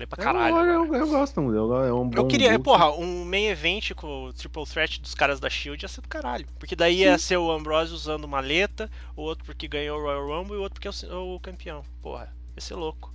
Falei 0.00 0.06
pra 0.06 0.16
caralho. 0.24 0.56
eu, 0.56 0.86
eu, 0.86 0.94
eu 0.94 1.06
gosto, 1.08 1.40
eu, 1.40 1.84
é 1.84 1.92
um 1.92 2.08
bom 2.08 2.22
Eu 2.22 2.26
queria, 2.26 2.52
book. 2.52 2.64
porra, 2.64 2.90
um 2.92 3.24
main 3.24 3.46
event 3.48 3.92
com 3.94 4.24
o 4.26 4.32
Triple 4.32 4.64
Threat 4.66 5.00
dos 5.00 5.14
caras 5.14 5.38
da 5.40 5.50
Shield 5.50 5.84
ia 5.84 5.88
ser 5.88 6.00
do 6.00 6.08
caralho. 6.08 6.46
Porque 6.58 6.74
daí 6.74 7.00
ia 7.00 7.18
ser 7.18 7.36
o 7.36 7.50
Ambrose 7.50 7.92
usando 7.92 8.26
maleta, 8.26 8.90
o 9.16 9.22
outro 9.22 9.44
porque 9.44 9.68
ganhou 9.68 9.98
o 9.98 10.02
Royal 10.02 10.26
Rumble 10.26 10.54
e 10.54 10.58
o 10.58 10.62
outro 10.62 10.80
porque 10.80 10.88
é 10.88 11.14
o, 11.14 11.34
o 11.34 11.40
campeão. 11.40 11.82
Porra, 12.00 12.32
ia 12.56 12.60
ser 12.62 12.74
louco. 12.76 13.12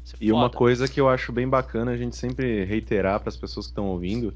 Ia 0.00 0.06
ser 0.06 0.16
E 0.20 0.32
uma 0.32 0.48
coisa 0.48 0.88
que 0.88 1.00
eu 1.00 1.08
acho 1.08 1.30
bem 1.32 1.48
bacana 1.48 1.90
a 1.92 1.96
gente 1.96 2.16
sempre 2.16 2.64
reiterar 2.64 3.20
para 3.20 3.28
as 3.28 3.36
pessoas 3.36 3.66
que 3.66 3.72
estão 3.72 3.86
ouvindo, 3.86 4.34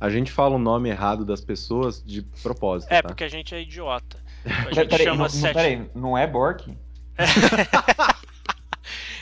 a 0.00 0.08
gente 0.08 0.30
fala 0.30 0.54
o 0.54 0.58
nome 0.60 0.90
errado 0.90 1.24
das 1.24 1.40
pessoas 1.40 2.02
de 2.04 2.22
propósito, 2.42 2.92
É, 2.92 3.02
tá? 3.02 3.08
porque 3.08 3.24
a 3.24 3.28
gente 3.28 3.54
é 3.54 3.60
idiota. 3.62 4.16
A 4.46 4.48
Peraí, 4.48 4.74
gente 4.74 4.88
peraí, 4.90 5.04
chama 5.06 5.16
não, 5.16 5.22
não, 5.24 5.28
sete. 5.30 5.54
peraí, 5.54 5.90
não 5.92 6.16
é 6.18 6.24
Bork? 6.26 6.72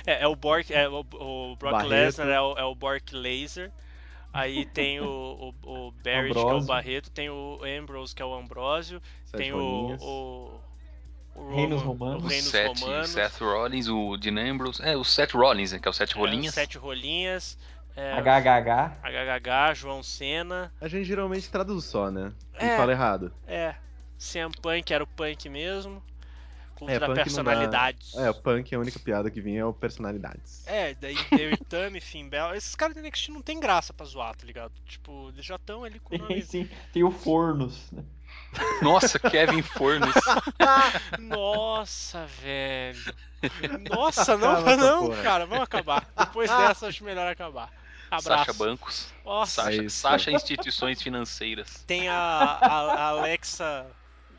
É, 0.07 0.23
é 0.25 0.29
o 0.29 0.37
Bork, 0.37 0.73
é, 0.73 0.89
o, 0.89 1.01
o 1.01 1.57
Brock 1.57 1.73
Barreto. 1.73 1.89
Lesnar 1.91 2.29
é 2.29 2.41
o, 2.41 2.53
é 2.59 2.65
o 2.65 2.75
Bork 2.75 3.15
Laser. 3.15 3.71
Aí 4.33 4.65
tem 4.75 5.01
o, 5.01 5.55
o, 5.65 5.89
o 5.89 5.93
Barrett, 6.05 6.33
que 6.33 6.39
é 6.39 6.43
o 6.43 6.49
Ambrosio. 6.49 6.69
Barreto, 6.69 7.11
tem 7.11 7.31
o 7.31 7.61
Ambrose, 7.65 8.15
que 8.15 8.23
é 8.23 8.25
o 8.25 8.35
Ambrósio, 8.35 9.01
Sete 9.25 9.39
tem 9.39 9.53
o, 9.53 9.97
o, 10.01 10.61
o 11.35 11.55
Reinos 11.55 11.83
Roman- 11.83 12.17
Romanos. 12.17 12.25
o 12.25 12.29
Reinos 12.29 12.47
Seth, 12.51 12.79
Romanos. 12.81 13.09
Seth 13.11 13.41
Rollins, 13.41 13.89
o 13.89 14.17
Dean 14.17 14.51
Ambrose. 14.51 14.83
É, 14.83 14.97
o 14.97 15.05
Seth 15.05 15.33
Rollins, 15.33 15.73
né, 15.73 15.79
que 15.79 15.89
é 15.89 15.91
o 15.91 15.95
Seth 15.95 16.13
é, 16.13 16.19
Rolinhas. 16.19 16.55
Sete 16.55 16.77
rolinhas. 16.79 17.57
É, 17.97 18.13
HHH. 18.21 18.99
HHH, 19.05 19.75
João 19.75 20.03
Senna. 20.03 20.73
A 20.81 20.89
gente 20.89 21.05
geralmente 21.05 21.49
traduz 21.49 21.85
só, 21.85 22.11
né? 22.11 22.33
E 22.61 22.65
É. 22.65 22.77
fala 22.77 22.91
errado. 22.91 23.33
É, 23.47 23.77
CM 24.19 24.53
Punk 24.61 24.93
era 24.93 25.05
o 25.05 25.07
Punk 25.07 25.49
mesmo. 25.49 26.03
Culto 26.87 26.93
É, 26.93 27.01
não 27.01 27.09
dá- 27.09 27.15
personalidade. 27.15 28.07
É, 28.17 28.31
o 28.31 28.35
punk, 28.35 28.75
a 28.75 28.79
única 28.79 28.99
piada 28.99 29.31
que 29.31 29.41
vinha 29.41 29.61
é 29.61 29.65
o 29.65 29.73
personalidades. 29.73 30.67
É, 30.67 30.95
daí 30.95 31.17
tem 31.25 31.49
o 31.49 31.55
Itami, 31.55 32.01
Finn 32.01 32.29
Bell. 32.29 32.55
Esses 32.55 32.75
caras 32.75 32.95
do 32.95 33.01
NXT 33.03 33.29
não 33.31 33.43
tem 33.43 33.59
graça 33.61 33.93
pra 33.93 34.07
zoar, 34.07 34.35
tá 34.37 34.47
ligado? 34.47 34.73
Tipo, 34.87 35.31
eles 35.31 35.45
já 35.45 35.57
estão 35.57 35.85
ali 35.85 35.99
com 35.99 36.15
o 36.15 36.19
nome. 36.19 36.43
Sim, 36.43 36.69
tem 36.93 37.03
o 37.05 37.11
Fornos. 37.11 37.91
né? 37.93 38.03
Nossa, 38.83 39.19
Kevin 39.19 39.63
Fornes. 39.63 40.15
Nossa, 41.19 42.27
velho. 42.41 43.15
Nossa, 43.91 44.37
não, 44.37 44.63
não, 44.77 45.07
porra. 45.09 45.23
cara, 45.23 45.47
vamos 45.47 45.65
acabar. 45.65 46.07
Depois 46.17 46.51
dessa, 46.51 46.87
acho 46.89 47.05
melhor 47.05 47.27
acabar. 47.31 47.71
Sacha 48.11 48.33
Abraço. 48.43 48.55
Bancos. 48.59 49.13
Nossa, 49.25 49.63
Sacha, 49.65 49.83
isso. 49.83 49.97
Sacha 50.01 50.31
Instituições 50.31 51.03
Financeiras. 51.03 51.83
tem 51.87 52.09
a, 52.09 52.15
a, 52.15 52.67
a 52.95 53.09
Alexa 53.09 53.87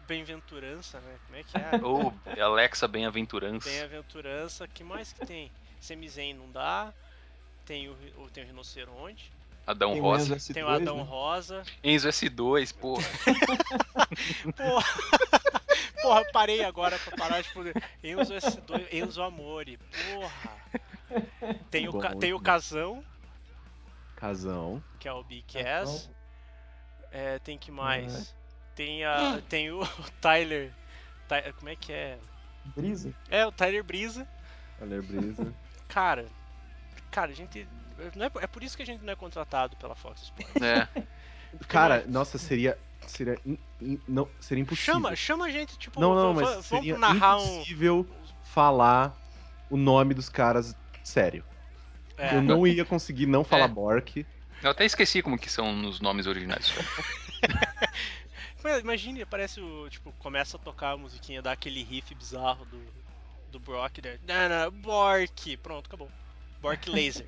Bem-aventurança, 0.08 1.00
né? 1.02 1.16
Como 1.26 1.38
é 1.38 1.44
que 1.44 1.58
é? 1.58 1.62
Ou 1.84 2.14
Alexa 2.44 2.88
Bem-aventurança. 2.88 3.68
Bem-aventurança, 3.70 4.68
que 4.68 4.84
mais 4.84 5.12
que 5.14 5.26
tem? 5.26 5.52
Semizen 5.80 6.34
não 6.34 6.52
dá. 6.52 6.94
Tem 7.66 7.90
o, 7.90 7.96
tem 8.32 8.44
o 8.44 8.48
rinoceronte. 8.48 9.32
Adão 9.68 9.94
Tem 9.94 10.02
S2, 10.04 10.54
Tem 10.54 10.64
o 10.64 10.68
Adão 10.68 10.98
né? 10.98 11.04
Rosa. 11.04 11.64
Enzo 11.84 12.08
S2, 12.08 12.72
porra. 12.78 13.04
Porra, 14.56 14.86
porra 16.04 16.24
parei 16.32 16.64
agora 16.64 17.00
pra 17.00 17.18
parar 17.18 17.42
de 17.42 17.52
poder. 17.52 17.74
Enzo 18.04 18.34
S2, 18.36 18.94
Enzo 18.94 19.24
Amore. 19.24 19.78
Porra. 19.78 21.26
Tem 21.72 21.88
o, 21.88 21.98
ca- 21.98 22.16
tem 22.16 22.34
o 22.34 22.38
bom. 22.38 22.44
Casão, 22.44 23.04
Casão. 24.16 24.84
que 25.00 25.08
é 25.08 25.14
o 25.14 25.24
Big 25.24 25.44
Cass. 25.52 26.10
É, 27.12 27.40
tem 27.40 27.58
que 27.58 27.72
mais? 27.72 28.36
Tem, 28.76 29.04
a, 29.06 29.42
tem 29.50 29.72
o 29.72 29.80
Tyler. 30.22 30.72
Ty- 31.28 31.54
como 31.58 31.70
é 31.70 31.76
que 31.76 31.92
é? 31.94 32.18
Brisa. 32.76 33.14
É, 33.30 33.46
o 33.46 33.52
Tyler 33.52 33.84
Brisa. 33.84 34.28
Valer 34.80 35.02
Brisa. 35.02 35.54
Cara, 35.88 36.26
cara, 37.12 37.32
a 37.32 37.34
gente. 37.36 37.66
não 38.16 38.26
é, 38.26 38.32
é 38.42 38.48
por 38.48 38.64
isso 38.64 38.76
que 38.76 38.82
a 38.84 38.86
gente 38.86 39.04
não 39.04 39.14
é 39.14 39.16
contratado 39.16 39.76
pela 39.78 39.96
Fox 39.96 40.24
Sports. 40.24 40.62
É. 40.62 40.88
Cara, 41.68 42.04
nossa, 42.08 42.38
seria. 42.38 42.78
Seria, 43.08 43.38
in- 43.46 43.58
in- 43.80 44.02
não, 44.08 44.28
seria 44.40 44.62
impossível. 44.64 44.96
Chama, 44.96 45.16
chama 45.16 45.46
a 45.46 45.50
gente, 45.52 45.78
tipo, 45.78 46.00
não, 46.02 46.16
não, 46.16 46.34
mas 46.34 46.50
vamos 46.50 46.66
seria 46.66 46.98
narrar 46.98 47.38
um. 47.38 47.56
impossível 47.58 48.06
falar 48.44 49.16
o 49.70 49.78
nome 49.78 50.14
dos 50.16 50.28
caras 50.28 50.76
sério. 51.04 51.46
É, 52.18 52.36
Eu 52.36 52.42
não 52.42 52.66
ia 52.66 52.84
conseguir 52.84 53.28
não 53.28 53.44
falar 53.44 53.66
É. 53.66 53.68
Bork. 53.68 54.26
Eu 54.64 54.72
até 54.72 54.86
esqueci 54.86 55.22
como 55.22 55.38
que 55.38 55.50
são 55.52 55.72
nos 55.76 56.02
nomes 56.02 56.26
originais. 56.26 56.74
Imagine, 58.80 59.26
parece 59.26 59.60
o. 59.62 59.90
Tipo, 59.90 60.12
começa 60.20 60.58
a 60.58 60.60
tocar 60.60 60.92
a 60.92 60.98
musiquinha, 60.98 61.42
dá 61.42 61.52
aquele 61.52 61.84
riff 61.84 62.14
bizarro 62.16 62.66
do, 62.66 62.82
do 63.52 63.60
Brock, 63.60 64.00
né? 64.04 64.18
Não, 64.28 64.50
não, 64.50 64.72
Bork! 64.72 65.58
Pronto, 65.58 65.88
acabou. 65.88 66.10
Bork 66.62 66.88
Laser. 66.92 67.28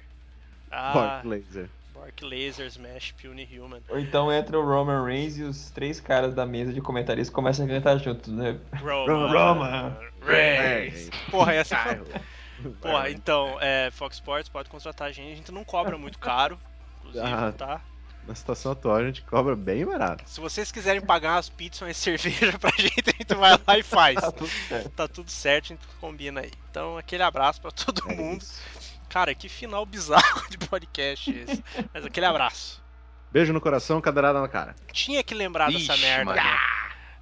Ah, 0.72 0.94
Bork 0.94 1.28
Laser. 1.28 1.70
Bork 1.94 2.24
Laser, 2.26 2.68
Smash, 2.68 3.14
Puny 3.14 3.48
Human. 3.60 3.82
Ou 3.90 3.98
então 4.00 4.32
entra 4.32 4.60
o 4.60 4.64
Roman 4.64 5.04
Reigns 5.04 5.38
e 5.38 5.44
os 5.44 5.72
três 5.72 6.00
caras 6.00 6.34
da 6.36 6.46
mesa 6.46 6.72
de 6.72 6.80
comentaristas 6.82 7.34
começam 7.34 7.66
a 7.66 7.70
cantar 7.70 7.98
juntos, 7.98 8.32
né? 8.32 8.60
Roman. 8.80 9.32
Roman 9.32 9.98
Reigns. 10.22 11.10
Porra, 11.32 11.54
essa 11.54 11.76
foi. 11.78 12.72
Porra, 12.82 13.10
então, 13.10 13.58
é, 13.62 13.90
Fox 13.92 14.18
Sports 14.18 14.50
pode 14.50 14.70
contratar 14.70 15.08
a 15.08 15.12
gente, 15.12 15.32
a 15.34 15.36
gente 15.36 15.52
não 15.52 15.64
cobra 15.64 15.98
muito 15.98 16.20
caro. 16.20 16.60
Inclusive, 17.00 17.26
Ah. 17.26 17.52
tá? 17.52 17.82
Na 18.28 18.36
situação 18.36 18.74
atual 18.74 18.98
a 18.98 19.06
gente 19.06 19.22
cobra 19.22 19.56
bem 19.56 19.86
barato. 19.86 20.24
Se 20.28 20.42
vocês 20.42 20.72
quiserem 20.72 21.02
pagar 21.02 21.36
umas 21.36 21.50
pizzas, 21.50 21.82
umas 21.82 21.96
cerveja 21.98 22.60
pra 22.60 22.72
gente, 22.78 23.10
a 23.10 23.12
gente 23.18 23.34
vai 23.36 23.58
lá 23.66 23.78
e 23.78 23.84
faz. 23.84 24.18
Tá 24.22 24.32
tudo 24.32 24.50
certo. 24.68 24.90
Tá 24.90 25.08
tudo 25.08 25.32
certo, 25.32 25.66
a 25.66 25.68
gente 25.70 25.88
combina 26.02 26.42
aí. 26.42 26.52
Então, 26.70 26.98
aquele 26.98 27.24
abraço 27.24 27.62
pra 27.62 27.72
todo 27.72 28.04
É 28.12 28.16
mundo. 28.16 28.42
isso. 28.42 28.62
Cara, 29.10 29.34
que 29.34 29.48
final 29.48 29.86
bizarro 29.86 30.50
de 30.50 30.58
podcast 30.58 31.32
esse. 31.32 31.64
Mas 31.94 32.06
aquele 32.06 32.26
abraço. 32.26 32.84
Beijo 33.32 33.54
no 33.54 33.62
coração, 33.62 34.02
cadeirada 34.02 34.42
na 34.42 34.48
cara. 34.50 34.76
Tinha 34.92 35.24
que 35.24 35.34
lembrar 35.34 35.72
dessa 35.72 35.94
Ixi, 35.94 36.02
merda. 36.02 36.26
Maria. 36.26 36.44
né? 36.44 36.58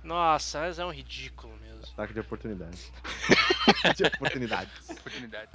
Nossa, 0.04 0.62
mas 0.62 0.80
é 0.80 0.86
um 0.86 0.92
ridículo 0.92 1.54
mesmo. 1.62 1.84
Ataque 1.94 2.14
de 2.14 2.20
oportunidade. 2.20 2.92
de 3.96 4.04
oportunidades. 4.06 4.90
Oportunidade. 4.90 5.50